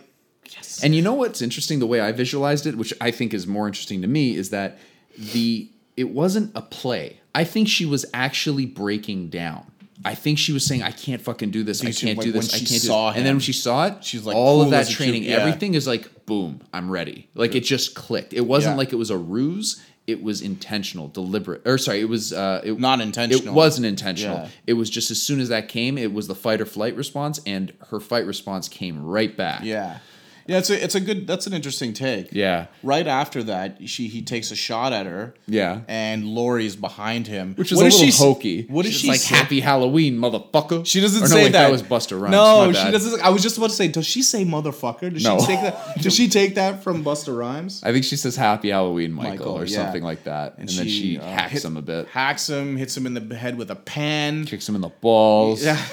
yes 0.51 0.83
And 0.83 0.95
you 0.95 1.03
know 1.03 1.15
what's 1.15 1.43
interesting? 1.43 1.79
The 1.79 1.87
way 1.87 2.01
I 2.01 2.13
visualized 2.13 2.67
it, 2.67 2.77
which 2.77 2.93
I 3.01 3.11
think 3.11 3.33
is 3.35 3.47
more 3.47 3.67
interesting 3.67 4.01
to 4.03 4.09
me, 4.09 4.35
is 4.35 4.51
that 4.51 4.79
the 5.19 5.69
it 5.97 6.09
wasn't 6.11 6.51
a 6.55 6.63
play. 6.63 7.21
I 7.35 7.45
think 7.45 7.69
she 7.69 7.85
was 7.87 8.05
actually 8.15 8.65
breaking 8.67 9.29
down. 9.29 9.67
I 10.05 10.15
think 10.15 10.39
she 10.39 10.53
was 10.53 10.65
saying, 10.67 10.83
"I 10.83 10.91
can't 10.91 11.21
fucking 11.23 11.51
do 11.51 11.63
this. 11.63 11.81
I 11.83 11.93
can't 11.93 12.19
like, 12.19 12.25
do 12.27 12.33
this. 12.33 12.53
I 12.55 12.59
can't 12.59 12.69
do 12.69 12.75
saw 12.79 13.11
this." 13.11 13.19
And 13.19 13.27
then 13.27 13.35
when 13.35 13.41
she 13.41 13.53
saw 13.53 13.87
it, 13.87 14.03
she's 14.05 14.25
like, 14.27 14.35
all 14.35 14.63
of 14.63 14.71
that 14.71 14.81
as 14.81 14.87
a 14.87 14.89
cute- 14.89 14.97
training, 14.97 15.23
yeah. 15.25 15.37
everything 15.37 15.75
is 15.75 15.87
like, 15.87 16.27
boom, 16.27 16.61
I'm 16.73 16.91
ready. 16.91 17.29
Like 17.35 17.55
it 17.55 17.61
just 17.61 17.95
clicked. 17.95 18.33
It 18.33 18.47
wasn't 18.47 18.73
Yeah. 18.75 18.79
like 18.79 18.93
it 18.93 18.97
was 18.97 19.11
a 19.11 19.19
ruse. 19.19 19.81
It 20.07 20.23
was 20.23 20.41
intentional, 20.41 21.09
deliberate. 21.09 21.63
Or 21.65 21.79
sorry, 21.79 22.01
it 22.01 22.09
was 22.09 22.33
uh, 22.33 22.61
it, 22.65 22.79
Not 22.79 23.01
intentional. 23.01 23.49
It 23.49 23.57
wasn't 23.57 23.87
intentional. 23.87 24.37
Yeah. 24.37 24.49
It 24.67 24.73
was 24.75 24.91
just 24.91 25.11
as 25.11 25.23
soon 25.23 25.41
as 25.41 25.49
that 25.49 25.69
came, 25.69 25.97
it 25.97 26.13
was 26.13 26.27
the 26.27 26.35
fight 26.35 26.61
or 26.61 26.67
flight 26.67 26.97
response, 26.97 27.41
and 27.47 27.73
her 27.91 28.01
fight 28.01 28.27
response 28.27 28.69
came 28.69 29.05
right 29.05 29.37
back. 29.37 29.65
yeah 29.65 29.99
yeah 30.47 30.59
it's 30.59 30.70
a, 30.70 30.82
it's 30.84 30.95
a 30.95 31.01
good 31.01 31.26
that's 31.26 31.47
an 31.47 31.53
interesting 31.53 31.93
take 31.93 32.32
Yeah. 32.32 32.66
right 32.82 33.07
after 33.07 33.43
that, 33.45 33.88
she 33.88 34.09
he 34.09 34.22
takes 34.22 34.51
a 34.51 34.57
shot 34.57 34.93
at 34.93 35.07
her. 35.07 35.34
Yeah. 35.47 35.80
And 35.88 36.26
Laurie's 36.26 36.76
behind 36.76 37.26
him, 37.26 37.55
Which 37.55 37.72
is 37.72 37.76
What 37.78 37.86
a 37.86 37.90
does 37.90 38.01
little 38.01 38.12
she 38.12 38.22
hokey. 38.22 38.66
What 38.68 38.86
She's 38.86 38.95
she 38.97 39.09
like 39.09 39.20
say? 39.20 39.34
Happy 39.34 39.61
Halloween, 39.61 40.18
motherfucker? 40.18 40.86
She 40.86 41.01
doesn't 41.01 41.20
Or 41.24 41.28
no, 41.28 41.34
say 41.34 41.45
wait, 41.45 41.53
that. 41.53 41.62
That 41.64 41.72
was 41.72 41.82
Busta 41.82 42.20
Rhymes. 42.20 42.32
No, 42.32 42.72
she 42.72 42.90
doesn't. 42.90 43.22
I 43.22 43.30
was 43.30 43.43
just 43.43 43.57
about 43.59 43.70
to 43.70 43.76
say, 43.76 43.88
does 43.88 44.07
she 44.07 44.22
say 44.22 44.45
motherfucker? 44.45 45.12
Does 45.12 45.24
No. 45.24 45.38
she 45.40 45.47
take 45.47 45.61
that? 45.62 45.99
Does 46.03 46.14
she 46.14 46.28
take 46.28 46.55
that 46.57 46.82
from 46.82 47.05
Busta 47.05 47.36
Rhymes? 47.36 47.82
I 47.84 47.93
think 47.93 48.05
she 48.05 48.16
says 48.16 48.36
Happy 48.36 48.70
Halloween, 48.70 49.12
Michael, 49.12 49.30
Michael, 49.32 49.53
or 49.59 49.64
yeah. 49.64 49.76
something 49.84 50.03
like 50.03 50.24
that, 50.24 50.59
and, 50.59 50.68
then 50.68 50.86
she 50.88 51.18
uh, 51.18 51.24
hacks 51.24 51.53
hit- 51.53 51.64
him 51.64 51.76
a 51.76 51.82
bit, 51.82 52.09
Hacks 52.09 52.49
him, 52.49 52.76
hits 52.76 52.97
him 52.97 53.07
in 53.07 53.14
the 53.14 53.34
head 53.36 53.57
with 53.57 53.70
a 53.70 53.76
pan. 53.76 54.45
kicks 54.45 54.68
him 54.68 54.74
in 54.74 54.80
the 54.80 54.88
balls. 54.88 55.64
Yeah. 55.64 55.80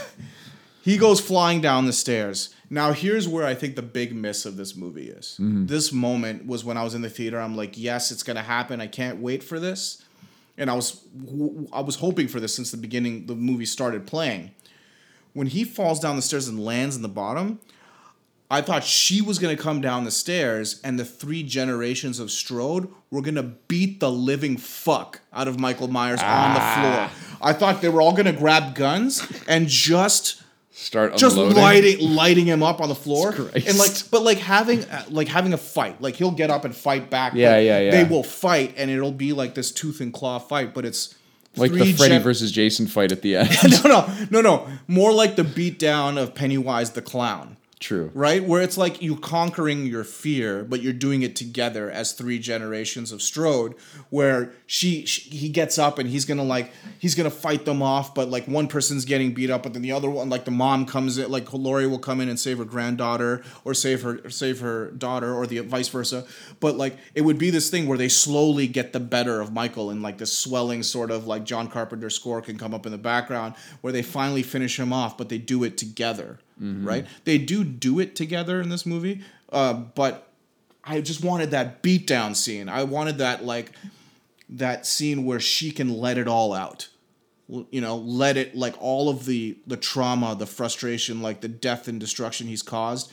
He 0.82 0.98
goes 0.98 1.20
flying 1.20 1.62
down 1.62 1.86
the 1.86 1.94
stairs. 1.94 2.56
Now, 2.70 2.92
here's 2.94 3.28
where 3.28 3.46
I 3.46 3.56
think 3.56 3.76
the 3.76 3.82
big 3.82 4.16
miss 4.16 4.46
of 4.46 4.56
this 4.56 4.76
movie 4.76 5.10
is. 5.10 5.38
Mm-hmm. 5.40 5.66
This 5.66 5.92
moment 5.92 6.46
was 6.46 6.64
when 6.64 6.78
I 6.78 6.84
was 6.84 6.94
in 6.94 7.02
the 7.02 7.10
theater. 7.10 7.40
I'm 7.40 7.56
like, 7.56 7.78
yes, 7.78 8.12
it's 8.12 8.22
gonna 8.24 8.44
happen. 8.44 8.80
I 8.80 8.88
can't 8.88 9.20
wait 9.20 9.44
for 9.44 9.60
this. 9.60 10.04
And 10.58 10.70
I 10.70 10.74
was, 10.76 11.02
I 11.74 11.82
was 11.82 11.96
hoping 11.96 12.28
for 12.28 12.40
this 12.40 12.54
since 12.54 12.70
the 12.72 12.78
beginning. 12.78 13.26
The 13.26 13.36
movie 13.36 13.66
started 13.66 14.06
playing. 14.06 14.52
When 15.34 15.48
he 15.48 15.64
falls 15.64 16.00
down 16.00 16.16
the 16.16 16.22
stairs 16.22 16.48
and 16.48 16.64
lands 16.64 16.96
in 16.96 17.02
the 17.02 17.08
bottom, 17.08 17.60
I 18.52 18.62
thought 18.62 18.84
she 18.84 19.22
was 19.22 19.38
gonna 19.40 19.56
come 19.56 19.80
down 19.80 20.04
the 20.06 20.12
stairs, 20.12 20.82
and 20.84 21.00
the 21.00 21.06
three 21.06 21.44
generations 21.44 22.20
of 22.20 22.30
Strode 22.32 22.88
were 23.12 23.22
gonna 23.22 23.44
beat 23.44 24.00
the 24.00 24.12
living 24.12 24.58
fuck 24.58 25.22
out 25.32 25.48
of 25.48 25.60
Michael 25.60 25.88
Myers 25.88 26.20
on 26.20 26.54
the 26.56 26.60
Ah. 26.60 27.12
floor. 27.14 27.38
I 27.42 27.54
thought 27.54 27.82
they 27.82 27.90
were 27.90 28.02
all 28.02 28.14
gonna 28.14 28.34
grab 28.34 28.74
guns 28.76 29.22
and 29.48 29.68
just 29.68 30.42
Start 30.82 31.18
just 31.18 31.36
unloading. 31.36 31.58
lighting 31.58 32.16
lighting 32.16 32.46
him 32.46 32.64
up 32.64 32.80
on 32.80 32.88
the 32.90 32.96
floor 32.96 33.34
Christ. 33.34 33.68
and 33.68 33.78
like 33.78 33.92
but 34.12 34.24
like 34.24 34.38
having 34.38 34.86
like 35.10 35.28
having 35.28 35.52
a 35.54 35.58
fight 35.58 36.02
like 36.02 36.16
he'll 36.16 36.32
get 36.32 36.50
up 36.50 36.64
and 36.64 36.74
fight 36.76 37.10
back 37.10 37.34
Yeah, 37.34 37.58
yeah, 37.60 37.80
yeah. 37.80 37.92
they 37.92 38.04
will 38.06 38.24
fight 38.24 38.74
and 38.78 38.90
it'll 38.90 39.12
be 39.12 39.34
like 39.34 39.56
this 39.56 39.72
tooth 39.72 40.00
and 40.00 40.14
claw 40.14 40.40
fight 40.40 40.74
but 40.74 40.86
it's 40.86 41.16
like 41.58 41.72
the 41.74 41.94
Freddy 41.94 42.14
gen- 42.14 42.22
versus 42.22 42.52
Jason 42.52 42.88
fight 42.88 43.12
at 43.12 43.22
the 43.22 43.36
end. 43.38 43.50
no 43.84 43.90
no 43.90 44.08
no 44.32 44.42
no 44.42 44.68
more 44.88 45.12
like 45.12 45.36
the 45.36 45.44
beatdown 45.44 46.18
of 46.18 46.34
Pennywise 46.34 46.92
the 46.92 47.02
clown 47.02 47.58
True. 47.80 48.12
right? 48.14 48.44
Where 48.44 48.62
it's 48.62 48.78
like 48.78 49.02
you 49.02 49.16
conquering 49.16 49.86
your 49.86 50.04
fear, 50.04 50.66
but 50.66 50.82
you're 50.82 50.92
doing 50.92 51.22
it 51.22 51.38
together 51.38 51.90
as 51.90 52.12
three 52.12 52.38
generations 52.38 53.14
of 53.14 53.22
Strode. 53.22 53.74
Where 54.10 54.52
she, 54.68 55.06
she 55.06 55.30
he 55.30 55.48
gets 55.48 55.78
up 55.78 55.98
and 55.98 56.10
he's 56.10 56.26
gonna 56.26 56.44
like 56.44 56.74
he's 57.00 57.16
gonna 57.16 57.30
fight 57.30 57.64
them 57.64 57.82
off, 57.82 58.14
but 58.14 58.30
like 58.30 58.46
one 58.48 58.68
person's 58.68 59.06
getting 59.06 59.34
beat 59.34 59.50
up, 59.50 59.64
but 59.64 59.72
then 59.72 59.82
the 59.82 59.94
other 59.94 60.10
one, 60.10 60.30
like 60.30 60.44
the 60.44 60.52
mom 60.52 60.86
comes 60.86 61.18
in, 61.18 61.32
like 61.32 61.54
Laurie 61.54 61.88
will 61.88 62.00
come 62.00 62.20
in 62.20 62.28
and 62.28 62.38
save 62.38 62.58
her 62.58 62.66
granddaughter 62.66 63.44
or 63.64 63.74
save 63.74 64.02
her 64.02 64.20
or 64.26 64.30
save 64.30 64.60
her 64.60 64.92
daughter 64.92 65.34
or 65.34 65.48
the 65.48 65.60
vice 65.60 65.88
versa. 65.88 66.26
But 66.60 66.76
like 66.76 66.98
it 67.16 67.22
would 67.22 67.38
be 67.38 67.50
this 67.50 67.70
thing 67.70 67.88
where 67.88 67.98
they 67.98 68.10
slowly 68.10 68.68
get 68.68 68.92
the 68.92 69.00
better 69.00 69.40
of 69.40 69.54
Michael 69.54 69.90
and 69.90 70.04
like 70.04 70.18
this 70.18 70.38
swelling 70.38 70.84
sort 70.84 71.12
of 71.12 71.28
like 71.28 71.46
John 71.46 71.70
Carpenter 71.70 72.10
score 72.10 72.42
can 72.42 72.58
come 72.58 72.74
up 72.74 72.86
in 72.86 72.92
the 72.92 72.98
background 72.98 73.56
where 73.80 73.94
they 73.94 74.02
finally 74.02 74.44
finish 74.44 74.78
him 74.78 74.92
off, 74.92 75.18
but 75.18 75.30
they 75.30 75.38
do 75.38 75.64
it 75.64 75.78
together 75.78 76.40
right? 76.60 77.06
They 77.24 77.38
do 77.38 77.64
do 77.64 78.00
it 78.00 78.16
together 78.16 78.62
in 78.62 78.70
this 78.70 78.86
movie, 78.86 79.22
uh, 79.52 79.74
but 79.74 80.32
I 80.84 81.02
just 81.02 81.24
wanted 81.24 81.52
that 81.52 81.84
beatdown 81.84 82.36
scene. 82.36 82.70
I 82.70 82.84
wanted 82.84 83.18
that 83.20 83.46
like 83.46 83.72
that 84.50 84.86
scene 84.86 85.26
where 85.26 85.40
she 85.40 85.72
can 85.72 85.90
let 85.98 86.18
it 86.18 86.28
all 86.28 86.54
out. 86.54 86.90
You 87.48 87.82
know, 87.82 87.96
let 87.98 88.38
it 88.38 88.56
like 88.56 88.76
all 88.80 89.10
of 89.10 89.26
the 89.26 89.58
the 89.66 89.78
trauma, 89.78 90.36
the 90.36 90.46
frustration, 90.46 91.22
like 91.22 91.42
the 91.42 91.48
death 91.48 91.88
and 91.88 92.00
destruction 92.00 92.48
he's 92.48 92.62
caused, 92.62 93.12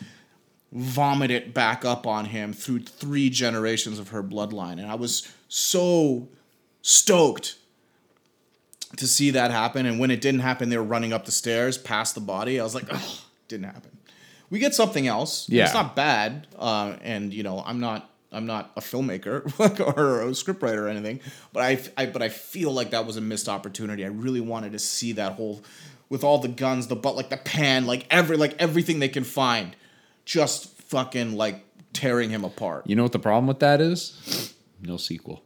vomit 0.72 1.30
it 1.30 1.54
back 1.54 1.84
up 1.84 2.06
on 2.06 2.26
him 2.26 2.52
through 2.52 2.80
three 2.80 3.30
generations 3.30 3.98
of 3.98 4.08
her 4.08 4.22
bloodline. 4.22 4.72
And 4.72 4.90
I 4.90 4.94
was 4.94 5.32
so 5.48 6.28
stoked 6.82 7.56
to 8.96 9.06
see 9.06 9.30
that 9.30 9.50
happen. 9.50 9.86
And 9.86 9.98
when 9.98 10.10
it 10.10 10.20
didn't 10.20 10.40
happen, 10.40 10.68
they 10.68 10.76
were 10.76 10.84
running 10.84 11.12
up 11.12 11.24
the 11.24 11.32
stairs 11.32 11.78
past 11.78 12.14
the 12.14 12.20
body. 12.20 12.60
I 12.60 12.62
was 12.62 12.74
like, 12.74 12.88
didn't 13.48 13.66
happen. 13.66 13.96
We 14.50 14.58
get 14.58 14.74
something 14.74 15.06
else. 15.06 15.48
Yeah. 15.48 15.64
It's 15.64 15.74
not 15.74 15.96
bad. 15.96 16.46
Uh, 16.56 16.96
and 17.02 17.34
you 17.34 17.42
know, 17.42 17.62
I'm 17.64 17.80
not 17.80 18.10
I'm 18.32 18.46
not 18.46 18.72
a 18.76 18.80
filmmaker 18.80 19.44
or 19.96 20.22
a 20.22 20.26
scriptwriter 20.26 20.82
or 20.82 20.88
anything, 20.88 21.20
but 21.52 21.62
I, 21.62 21.80
I 21.96 22.06
but 22.06 22.22
I 22.22 22.28
feel 22.28 22.72
like 22.72 22.90
that 22.90 23.06
was 23.06 23.16
a 23.16 23.20
missed 23.20 23.48
opportunity. 23.48 24.04
I 24.04 24.08
really 24.08 24.40
wanted 24.40 24.72
to 24.72 24.78
see 24.78 25.12
that 25.12 25.32
whole 25.32 25.62
with 26.08 26.22
all 26.22 26.38
the 26.38 26.48
guns, 26.48 26.86
the 26.86 26.96
butt 26.96 27.16
like 27.16 27.30
the 27.30 27.36
pan, 27.36 27.86
like 27.86 28.06
every 28.10 28.36
like 28.36 28.54
everything 28.58 28.98
they 28.98 29.08
can 29.08 29.24
find, 29.24 29.74
just 30.24 30.68
fucking 30.82 31.36
like 31.36 31.64
tearing 31.92 32.30
him 32.30 32.44
apart. 32.44 32.86
You 32.86 32.94
know 32.96 33.02
what 33.02 33.12
the 33.12 33.18
problem 33.18 33.46
with 33.46 33.60
that 33.60 33.80
is? 33.80 34.54
No 34.80 34.96
sequel. 34.96 35.42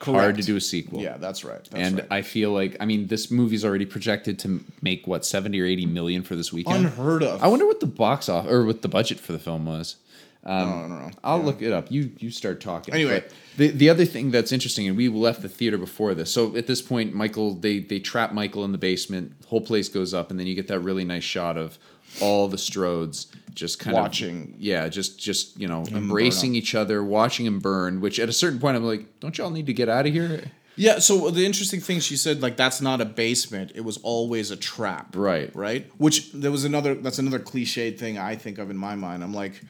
Hard 0.00 0.36
to 0.36 0.42
do 0.42 0.56
a 0.56 0.60
sequel. 0.60 1.00
Yeah, 1.00 1.16
that's 1.16 1.44
right. 1.44 1.62
That's 1.64 1.74
and 1.74 1.98
right. 1.98 2.06
I 2.10 2.22
feel 2.22 2.52
like 2.52 2.76
I 2.78 2.84
mean 2.84 3.08
this 3.08 3.30
movie's 3.30 3.64
already 3.64 3.86
projected 3.86 4.38
to 4.40 4.64
make 4.80 5.06
what 5.06 5.24
seventy 5.24 5.60
or 5.60 5.64
eighty 5.64 5.86
million 5.86 6.22
for 6.22 6.36
this 6.36 6.52
weekend. 6.52 6.86
unheard 6.86 7.22
of. 7.22 7.42
I 7.42 7.48
wonder 7.48 7.66
what 7.66 7.80
the 7.80 7.86
box 7.86 8.28
off 8.28 8.46
or 8.46 8.64
what 8.64 8.82
the 8.82 8.88
budget 8.88 9.18
for 9.18 9.32
the 9.32 9.38
film 9.40 9.66
was. 9.66 9.96
Um, 10.44 10.68
I 10.68 10.80
don't 10.80 10.90
know. 10.90 11.10
I'll 11.24 11.42
look 11.42 11.62
it 11.62 11.72
up. 11.72 11.90
You 11.90 12.12
you 12.18 12.30
start 12.30 12.60
talking. 12.60 12.94
Anyway. 12.94 13.20
But 13.20 13.32
the 13.56 13.68
the 13.68 13.90
other 13.90 14.04
thing 14.04 14.30
that's 14.30 14.52
interesting, 14.52 14.86
and 14.86 14.96
we 14.96 15.08
left 15.08 15.42
the 15.42 15.48
theater 15.48 15.78
before 15.78 16.14
this. 16.14 16.32
So 16.32 16.56
at 16.56 16.66
this 16.66 16.80
point, 16.80 17.12
Michael 17.12 17.54
they 17.54 17.80
they 17.80 17.98
trap 17.98 18.32
Michael 18.32 18.64
in 18.64 18.72
the 18.72 18.78
basement. 18.78 19.32
Whole 19.48 19.60
place 19.60 19.88
goes 19.88 20.14
up, 20.14 20.30
and 20.30 20.38
then 20.38 20.46
you 20.46 20.54
get 20.54 20.68
that 20.68 20.80
really 20.80 21.04
nice 21.04 21.24
shot 21.24 21.56
of 21.56 21.76
all 22.20 22.48
the 22.48 22.56
Strodes 22.56 23.26
just 23.54 23.78
kind 23.80 23.96
Watching. 23.96 24.28
of 24.30 24.40
watching. 24.50 24.56
yeah, 24.58 24.88
just 24.88 25.18
just 25.18 25.58
you 25.58 25.66
know 25.68 25.84
embracing 25.90 26.54
each 26.54 26.74
other, 26.74 27.02
watching 27.02 27.44
them 27.44 27.58
burn. 27.58 28.00
Which 28.00 28.18
at 28.20 28.28
a 28.28 28.32
certain 28.32 28.58
point, 28.58 28.76
I'm 28.76 28.84
like, 28.84 29.20
don't 29.20 29.36
y'all 29.36 29.50
need 29.50 29.66
to 29.66 29.72
get 29.72 29.88
out 29.88 30.06
of 30.06 30.12
here? 30.12 30.50
Yeah, 30.76 31.00
so 31.00 31.30
the 31.30 31.44
interesting 31.44 31.80
thing 31.80 31.98
she 31.98 32.16
said, 32.16 32.40
like 32.40 32.56
that's 32.56 32.80
not 32.80 33.00
a 33.00 33.04
basement; 33.04 33.72
it 33.74 33.80
was 33.80 33.96
always 33.98 34.52
a 34.52 34.56
trap. 34.56 35.16
Right. 35.16 35.54
Right. 35.56 35.90
Which 35.98 36.30
there 36.32 36.52
was 36.52 36.64
another. 36.64 36.94
That's 36.94 37.18
another 37.18 37.40
cliched 37.40 37.98
thing 37.98 38.16
I 38.16 38.36
think 38.36 38.58
of 38.58 38.70
in 38.70 38.76
my 38.76 38.94
mind. 38.94 39.24
I'm 39.24 39.34
like, 39.34 39.60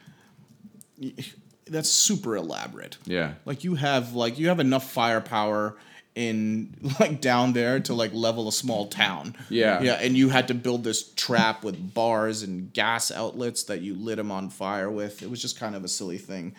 that's 1.67 1.89
super 1.89 2.37
elaborate. 2.37 2.99
Yeah. 3.07 3.35
Like 3.47 3.65
you 3.65 3.75
have 3.77 4.15
like 4.15 4.39
you 4.39 4.49
have 4.49 4.61
enough 4.61 4.91
firepower 4.91 5.77
in 6.19 6.75
like 7.01 7.21
down 7.21 7.53
there 7.53 7.79
to 7.79 7.95
like 7.95 8.13
level 8.13 8.49
a 8.49 8.53
small 8.53 8.89
town. 8.89 9.37
Yeah. 9.49 9.81
Yeah, 9.81 9.95
and 9.95 10.17
you 10.17 10.29
had 10.31 10.49
to 10.49 10.55
build 10.55 10.83
this 10.83 11.13
trap 11.15 11.63
with 11.63 11.95
bars 11.95 12.43
and 12.43 12.73
gas 12.73 13.11
outlets 13.13 13.63
that 13.65 13.81
you 13.83 13.95
lit 13.95 14.19
him 14.19 14.33
on 14.33 14.51
fire 14.51 14.91
with. 14.91 15.23
It 15.23 15.31
was 15.31 15.41
just 15.41 15.59
kind 15.59 15.77
of 15.77 15.85
a 15.85 15.89
silly 15.89 16.19
thing. 16.19 16.55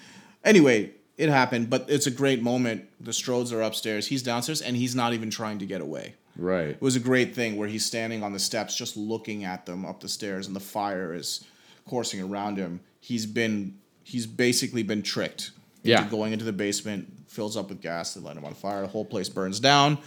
Anyway, 0.45 0.91
it 1.18 1.28
happened, 1.28 1.70
but 1.70 1.86
it's 1.89 2.07
a 2.07 2.12
great 2.12 2.41
moment. 2.41 2.86
The 3.01 3.12
Strodes 3.12 3.51
are 3.51 3.62
upstairs, 3.62 4.07
he's 4.07 4.24
downstairs, 4.24 4.62
and 4.62 4.78
he's 4.78 4.95
not 4.95 5.14
even 5.14 5.30
trying 5.30 5.60
to 5.60 5.66
get 5.66 5.82
away. 5.82 6.16
Right. 6.38 6.70
It 6.70 6.82
was 6.82 6.95
a 6.95 7.01
great 7.01 7.36
thing 7.36 7.57
where 7.57 7.68
he's 7.68 7.86
standing 7.86 8.24
on 8.24 8.32
the 8.32 8.39
steps 8.39 8.74
just 8.74 8.95
looking 8.95 9.43
at 9.43 9.66
them 9.66 9.86
up 9.86 9.99
the 9.99 10.07
stairs 10.07 10.47
and 10.47 10.55
the 10.55 10.62
fire 10.62 11.14
is 11.14 11.43
coursing 11.86 12.22
around 12.22 12.55
him. 12.57 12.80
He's 13.01 13.26
been 13.26 13.78
he's 14.03 14.26
basically 14.26 14.84
been 14.84 15.01
tricked 15.03 15.51
into 15.84 16.01
Yeah. 16.01 16.07
going 16.10 16.32
into 16.32 16.45
the 16.45 16.53
basement, 16.53 17.12
fills 17.40 17.56
up 17.56 17.70
with 17.70 17.80
gas, 17.80 18.16
they 18.16 18.20
light 18.20 18.36
him 18.36 18.44
on 18.44 18.54
fire, 18.54 18.82
the 18.82 18.88
whole 18.88 19.06
place 19.06 19.30
burns 19.30 19.62
down. 19.62 19.98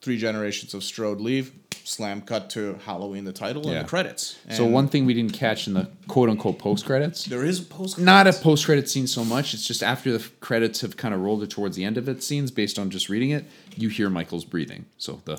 Three 0.00 0.16
generations 0.16 0.72
of 0.72 0.82
Strode 0.82 1.20
leave, 1.20 1.52
slam 1.84 2.22
cut 2.22 2.48
to 2.50 2.78
Halloween 2.86 3.24
the 3.24 3.34
title 3.34 3.62
Yeah. 3.66 3.72
and 3.72 3.84
the 3.84 3.88
credits. 3.90 4.38
So 4.48 4.64
And 4.64 4.72
one 4.72 4.88
thing 4.88 5.04
we 5.04 5.12
didn't 5.12 5.34
catch 5.34 5.66
in 5.66 5.74
the 5.74 5.90
quote 6.08 6.30
unquote 6.30 6.58
post 6.58 6.86
credits. 6.86 7.26
there 7.26 7.44
is 7.44 7.60
a 7.60 7.64
post 7.64 7.98
Not 7.98 8.26
a 8.26 8.32
post 8.32 8.64
credit 8.64 8.88
scene 8.88 9.06
so 9.06 9.26
much. 9.26 9.52
It's 9.52 9.66
just 9.66 9.82
after 9.82 10.10
the 10.16 10.26
credits 10.40 10.80
have 10.80 10.96
kind 10.96 11.12
of 11.12 11.20
rolled 11.20 11.42
it 11.42 11.50
towards 11.50 11.76
the 11.76 11.84
end 11.84 11.98
of 11.98 12.08
it 12.08 12.22
scenes, 12.22 12.50
based 12.50 12.78
on 12.78 12.88
just 12.88 13.10
reading 13.10 13.28
it, 13.28 13.44
you 13.76 13.90
hear 13.90 14.08
Michael's 14.08 14.46
breathing. 14.46 14.86
So 14.96 15.20
the 15.26 15.36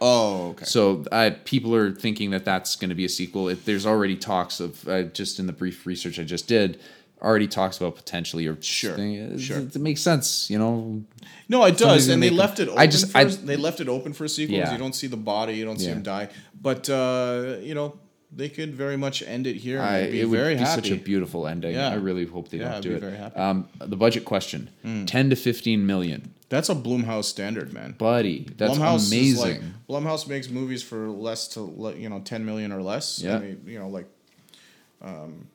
Oh, 0.00 0.48
okay. 0.52 0.64
so 0.64 1.04
uh, 1.12 1.30
people 1.44 1.74
are 1.74 1.92
thinking 1.92 2.30
that 2.30 2.46
that's 2.46 2.74
going 2.74 2.88
to 2.88 2.94
be 2.96 3.04
a 3.04 3.08
sequel. 3.10 3.50
It, 3.50 3.66
there's 3.66 3.84
already 3.86 4.16
talks 4.16 4.60
of 4.60 4.88
uh, 4.88 5.02
just 5.02 5.38
in 5.38 5.46
the 5.46 5.52
brief 5.52 5.84
research 5.86 6.18
I 6.18 6.24
just 6.24 6.48
did, 6.48 6.80
already 7.22 7.46
talks 7.48 7.76
about 7.78 7.96
potentially 7.96 8.46
or 8.46 8.60
Sure, 8.60 8.94
It, 8.98 9.40
sure. 9.40 9.58
it 9.58 9.76
makes 9.76 10.02
sense, 10.02 10.50
you 10.50 10.58
know. 10.58 11.02
No, 11.48 11.64
it 11.64 11.76
does, 11.78 12.08
and 12.08 12.22
they 12.22 12.30
left 12.30 12.56
them- 12.58 12.68
it 12.68 12.70
open. 12.72 12.80
I 12.82 12.86
just- 12.86 13.10
for, 13.12 13.18
I- 13.18 13.24
they 13.24 13.56
left 13.56 13.80
it 13.80 13.88
open 13.88 14.12
for 14.12 14.28
sequels. 14.28 14.58
Yeah. 14.58 14.72
You 14.72 14.78
don't 14.78 14.94
see 14.94 15.06
the 15.06 15.16
body, 15.16 15.54
you 15.54 15.64
don't 15.64 15.78
see 15.78 15.86
Yeah. 15.86 15.92
him 15.94 16.02
die, 16.02 16.28
but 16.60 16.88
uh, 16.90 17.56
you 17.62 17.74
know 17.74 17.94
they 18.36 18.48
could 18.48 18.74
very 18.74 18.96
much 18.96 19.22
end 19.22 19.46
it 19.46 19.54
here. 19.56 19.80
I, 19.80 20.10
be 20.10 20.20
it 20.20 20.24
would 20.28 20.48
be 20.48 20.54
happy. 20.56 20.88
such 20.88 20.90
a 20.90 20.96
beautiful 20.96 21.46
ending. 21.46 21.74
Yeah. 21.74 21.90
I 21.90 21.94
really 21.94 22.26
hope 22.26 22.48
they 22.48 22.58
Yeah, 22.58 22.64
don't 22.64 22.74
I'd 22.78 22.82
do 22.82 22.94
it. 22.96 23.00
very 23.00 23.16
happy. 23.16 23.36
Um, 23.36 23.68
the 23.78 23.96
budget 23.96 24.24
question: 24.24 24.70
ten 25.06 25.30
to 25.30 25.36
fifteen 25.36 25.86
million, 25.86 26.32
That's 26.50 26.68
a 26.68 26.74
Blumhouse 26.74 27.24
standard, 27.24 27.72
man. 27.72 27.94
buddy. 27.96 28.46
That's 28.58 28.76
Blumhouse 28.76 29.06
amazing. 29.08 29.40
Like, 29.40 29.62
Blumhouse 29.88 30.26
makes 30.28 30.50
movies 30.50 30.82
for 30.82 31.08
less 31.08 31.48
to 31.48 31.94
you 31.96 32.08
know 32.08 32.20
ten 32.20 32.44
million 32.44 32.70
or 32.72 32.82
less. 32.82 33.20
Yeah. 33.22 33.36
And 33.36 33.42
they, 33.66 33.72
you 33.72 33.78
know 33.78 33.88
like, 33.88 34.06
um, 35.00 35.46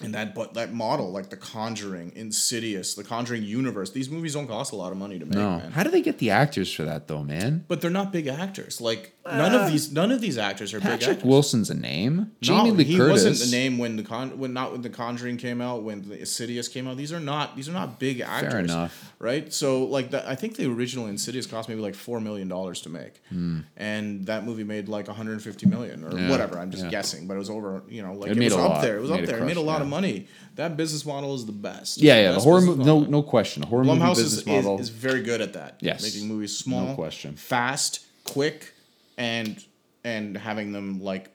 and 0.00 0.14
that 0.14 0.34
but 0.34 0.54
that 0.54 0.72
model 0.72 1.10
like 1.12 1.30
The 1.30 1.36
Conjuring, 1.36 2.12
Insidious, 2.16 2.94
The 2.94 3.04
Conjuring 3.04 3.42
universe. 3.42 3.90
These 3.90 4.10
movies 4.10 4.34
don't 4.34 4.46
cost 4.46 4.72
a 4.72 4.76
lot 4.76 4.92
of 4.92 4.98
money 4.98 5.18
to 5.18 5.26
make, 5.26 5.34
no, 5.34 5.58
man. 5.58 5.72
how 5.72 5.82
do 5.82 5.90
they 5.90 6.02
get 6.02 6.18
the 6.18 6.30
actors 6.30 6.72
for 6.72 6.84
that 6.84 7.08
though, 7.08 7.22
man? 7.22 7.64
But 7.68 7.80
they're 7.80 7.90
not 7.90 8.12
big 8.12 8.26
actors. 8.26 8.80
Like 8.80 9.14
none 9.26 9.54
of 9.54 9.62
uh, 9.62 9.68
these 9.68 9.92
none 9.92 10.10
of 10.10 10.20
these 10.20 10.38
actors 10.38 10.72
are 10.72 10.78
big 10.78 10.88
Patrick 10.88 11.10
actors. 11.10 11.24
Wilson's 11.24 11.70
a 11.70 11.74
name. 11.74 12.32
Jamie 12.40 12.70
no, 12.70 12.74
Lee 12.76 12.84
he 12.84 12.96
Curtis. 12.96 13.24
wasn't 13.24 13.50
the 13.50 13.56
name 13.56 13.78
when 13.78 13.96
the 13.96 14.02
con 14.02 14.38
when 14.38 14.52
not 14.52 14.72
when 14.72 14.82
the 14.82 14.90
Conjuring 14.90 15.36
came 15.36 15.60
out 15.60 15.82
when 15.82 16.08
the 16.08 16.18
Insidious 16.18 16.68
came 16.68 16.88
out. 16.88 16.96
These 16.96 17.12
are 17.12 17.20
not 17.20 17.54
these 17.54 17.68
are 17.68 17.72
not 17.72 18.00
big 18.00 18.20
actors. 18.20 18.52
Fair 18.52 18.60
enough. 18.60 19.12
right? 19.18 19.52
So 19.52 19.84
like 19.84 20.10
the, 20.10 20.28
I 20.28 20.34
think 20.34 20.56
the 20.56 20.66
original 20.72 21.06
Insidious 21.06 21.46
cost 21.46 21.68
maybe 21.68 21.80
like 21.80 21.94
four 21.94 22.20
million 22.20 22.48
dollars 22.48 22.80
to 22.82 22.88
make, 22.88 23.20
hmm. 23.28 23.60
and 23.76 24.26
that 24.26 24.44
movie 24.44 24.64
made 24.64 24.88
like 24.88 25.08
150 25.08 25.66
million 25.66 26.04
or. 26.04 26.18
Yeah, 26.18 26.30
whatever. 26.30 26.58
I'm 26.58 26.70
just 26.70 26.84
yeah. 26.84 26.90
guessing, 26.90 27.26
but 27.26 27.34
it 27.34 27.38
was 27.38 27.50
over. 27.50 27.82
You 27.88 28.02
know, 28.02 28.14
like 28.14 28.30
It 28.30 28.36
it, 28.36 28.40
made 28.40 28.44
was 28.46 28.54
a 28.54 28.58
up 28.58 28.70
lot. 28.70 28.82
there. 28.82 28.96
It 28.96 29.00
was 29.00 29.10
Made 29.10 29.16
up 29.16 29.22
it 29.22 29.26
there. 29.26 29.38
It 29.38 29.44
made 29.44 29.50
a 29.52 29.54
crush, 29.54 29.66
lot 29.66 29.82
of 29.82 29.88
money. 29.88 30.26
That 30.56 30.76
business 30.76 31.06
model 31.06 31.34
is 31.34 31.46
the 31.46 31.52
best. 31.52 31.98
yeah, 31.98 32.20
yeah. 32.20 32.28
The 32.28 32.34
Best 32.36 32.44
horror 32.44 32.60
business 32.60 32.76
movie. 32.78 32.88
No, 32.88 33.00
no 33.00 33.22
question. 33.22 33.62
A 33.62 33.66
horror 33.66 33.84
movie 33.84 34.00
business 34.00 34.32
is, 34.34 34.46
model. 34.46 34.74
is, 34.78 34.82
is 34.82 34.88
very 34.90 35.22
good 35.22 35.40
at 35.40 35.52
that. 35.54 35.78
Yes. 35.80 36.02
making 36.02 36.28
movies 36.28 36.56
small, 36.56 36.88
no 36.88 36.94
question. 36.94 37.36
fast, 37.36 38.04
quick, 38.24 38.72
and 39.18 39.64
and 40.04 40.36
having 40.36 40.72
them 40.72 41.00
like 41.00 41.30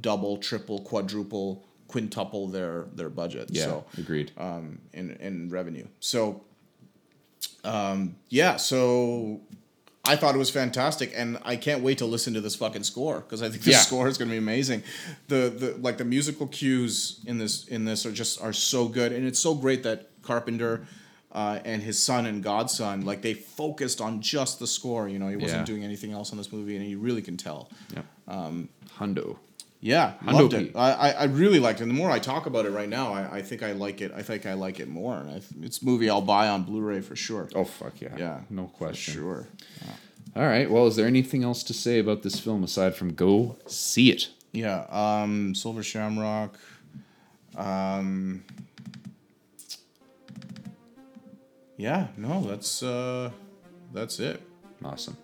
double, 0.00 0.38
triple, 0.38 0.80
quadruple, 0.80 1.64
quintuple 1.88 2.48
their 2.48 2.86
their 2.94 3.10
budget. 3.10 3.48
yeah, 3.50 3.64
So 3.64 3.84
agreed. 3.98 4.30
um, 4.38 4.78
in 4.92 5.10
in 5.16 5.50
revenue. 5.50 5.86
So, 6.00 6.42
um, 7.64 8.16
yeah. 8.28 8.56
So 8.56 9.40
I 10.04 10.16
thought 10.16 10.34
it 10.34 10.38
was 10.38 10.50
fantastic, 10.50 11.12
and 11.14 11.38
I 11.44 11.56
can't 11.56 11.82
wait 11.82 11.98
to 11.98 12.06
listen 12.06 12.32
to 12.34 12.40
this 12.40 12.56
fucking 12.56 12.84
score 12.84 13.20
because 13.20 13.42
I 13.42 13.48
think 13.50 13.62
the 13.64 13.72
Yeah. 13.72 13.78
score 13.80 14.08
is 14.08 14.16
going 14.18 14.28
to 14.28 14.32
be 14.34 14.38
amazing. 14.38 14.82
The 15.28 15.52
the 15.56 15.76
like 15.80 15.98
the 15.98 16.04
musical 16.04 16.46
cues 16.46 17.20
in 17.26 17.38
this 17.38 17.66
in 17.68 17.84
this 17.84 18.06
are 18.06 18.12
just 18.12 18.40
are 18.40 18.52
so 18.52 18.88
good, 18.88 19.12
and 19.12 19.26
it's 19.26 19.38
so 19.40 19.54
great 19.54 19.82
that 19.82 20.08
Carpenter. 20.22 20.86
Uh, 21.32 21.60
and 21.64 21.80
his 21.82 21.96
son 21.96 22.26
and 22.26 22.42
godson, 22.42 23.04
like 23.04 23.22
they 23.22 23.34
focused 23.34 24.00
on 24.00 24.20
just 24.20 24.58
the 24.58 24.66
score. 24.66 25.08
You 25.08 25.18
know, 25.20 25.28
he 25.28 25.36
wasn't 25.36 25.60
Yeah. 25.60 25.64
doing 25.64 25.84
anything 25.84 26.10
else 26.12 26.32
on 26.32 26.38
this 26.38 26.52
movie, 26.52 26.74
and 26.76 26.84
you 26.84 26.98
really 26.98 27.22
can 27.22 27.36
tell. 27.36 27.70
yeah. 27.94 28.02
Hundo. 28.98 29.36
Yeah, 29.82 30.14
Hundo 30.22 30.32
loved 30.32 30.52
Pete. 30.52 30.68
it. 30.70 30.76
I, 30.76 31.12
I, 31.12 31.24
really 31.24 31.58
liked 31.58 31.80
it. 31.80 31.84
And 31.84 31.90
the 31.92 31.96
more 31.96 32.10
I 32.10 32.18
talk 32.18 32.44
about 32.44 32.66
it 32.66 32.70
right 32.70 32.88
now, 32.88 33.14
I, 33.14 33.38
I 33.38 33.42
think 33.42 33.62
I 33.62 33.72
like 33.72 34.02
it. 34.02 34.12
I 34.14 34.20
think 34.22 34.44
I 34.44 34.52
like 34.52 34.78
it 34.78 34.88
more. 34.88 35.16
And 35.16 35.30
I, 35.30 35.40
it's 35.62 35.80
a 35.80 35.84
movie 35.86 36.10
I'll 36.10 36.20
buy 36.20 36.48
on 36.48 36.64
Blu-ray 36.64 37.00
for 37.00 37.16
sure. 37.16 37.48
Oh 37.54 37.64
fuck 37.64 37.98
yeah. 38.00 38.14
Yeah, 38.18 38.40
No 38.50 38.66
for 38.66 38.72
question. 38.74 39.14
sure. 39.14 39.46
All 40.36 40.42
right. 40.46 40.70
Well, 40.70 40.86
is 40.86 40.96
there 40.96 41.06
anything 41.06 41.42
else 41.44 41.62
to 41.64 41.72
say 41.72 41.98
about 41.98 42.22
this 42.22 42.38
film 42.38 42.62
aside 42.62 42.94
from 42.94 43.14
go 43.14 43.56
see 43.66 44.10
it? 44.10 44.28
Yeah, 44.52 44.84
um, 44.90 45.54
Silver 45.54 45.82
Shamrock. 45.82 46.58
Um, 47.56 48.44
yeah, 51.80 52.08
no, 52.16 52.42
that's 52.42 52.82
uh, 52.82 53.30
that's 53.92 54.18
it. 54.20 54.40
Awesome. 54.84 55.16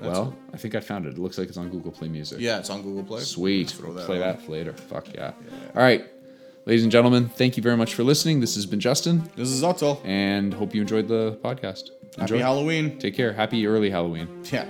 well, 0.00 0.34
I 0.54 0.56
think 0.56 0.74
I 0.74 0.80
found 0.80 1.06
it. 1.06 1.10
It 1.14 1.18
looks 1.18 1.38
like 1.38 1.48
it's 1.48 1.56
on 1.56 1.68
Google 1.70 1.90
Play 1.92 2.08
Music. 2.08 2.38
Yeah, 2.40 2.58
it's 2.58 2.70
on 2.70 2.82
Google 2.82 3.02
Play. 3.04 3.20
Sweet. 3.22 3.68
That 3.68 4.06
Play 4.06 4.16
on. 4.22 4.36
that 4.36 4.48
later. 4.48 4.72
Fuck 4.72 5.12
yeah. 5.14 5.32
All 5.74 5.82
right. 5.82 6.04
Ladies 6.66 6.82
and 6.82 6.92
gentlemen, 6.92 7.28
thank 7.28 7.56
you 7.56 7.62
very 7.62 7.76
much 7.76 7.94
for 7.94 8.04
listening. 8.04 8.40
This 8.40 8.54
has 8.54 8.66
been 8.66 8.80
Justin, 8.80 9.28
This 9.34 9.48
is 9.48 9.64
Otto. 9.64 10.00
and 10.04 10.52
hope 10.54 10.74
you 10.74 10.82
enjoyed 10.82 11.08
the 11.08 11.38
podcast. 11.42 11.88
Happy 12.16 12.20
Enjoy. 12.34 12.38
Halloween. 12.38 12.98
Take 12.98 13.14
care. 13.16 13.32
Happy 13.32 13.66
early 13.66 13.88
Halloween. 13.90 14.28
Yeah. 14.52 14.66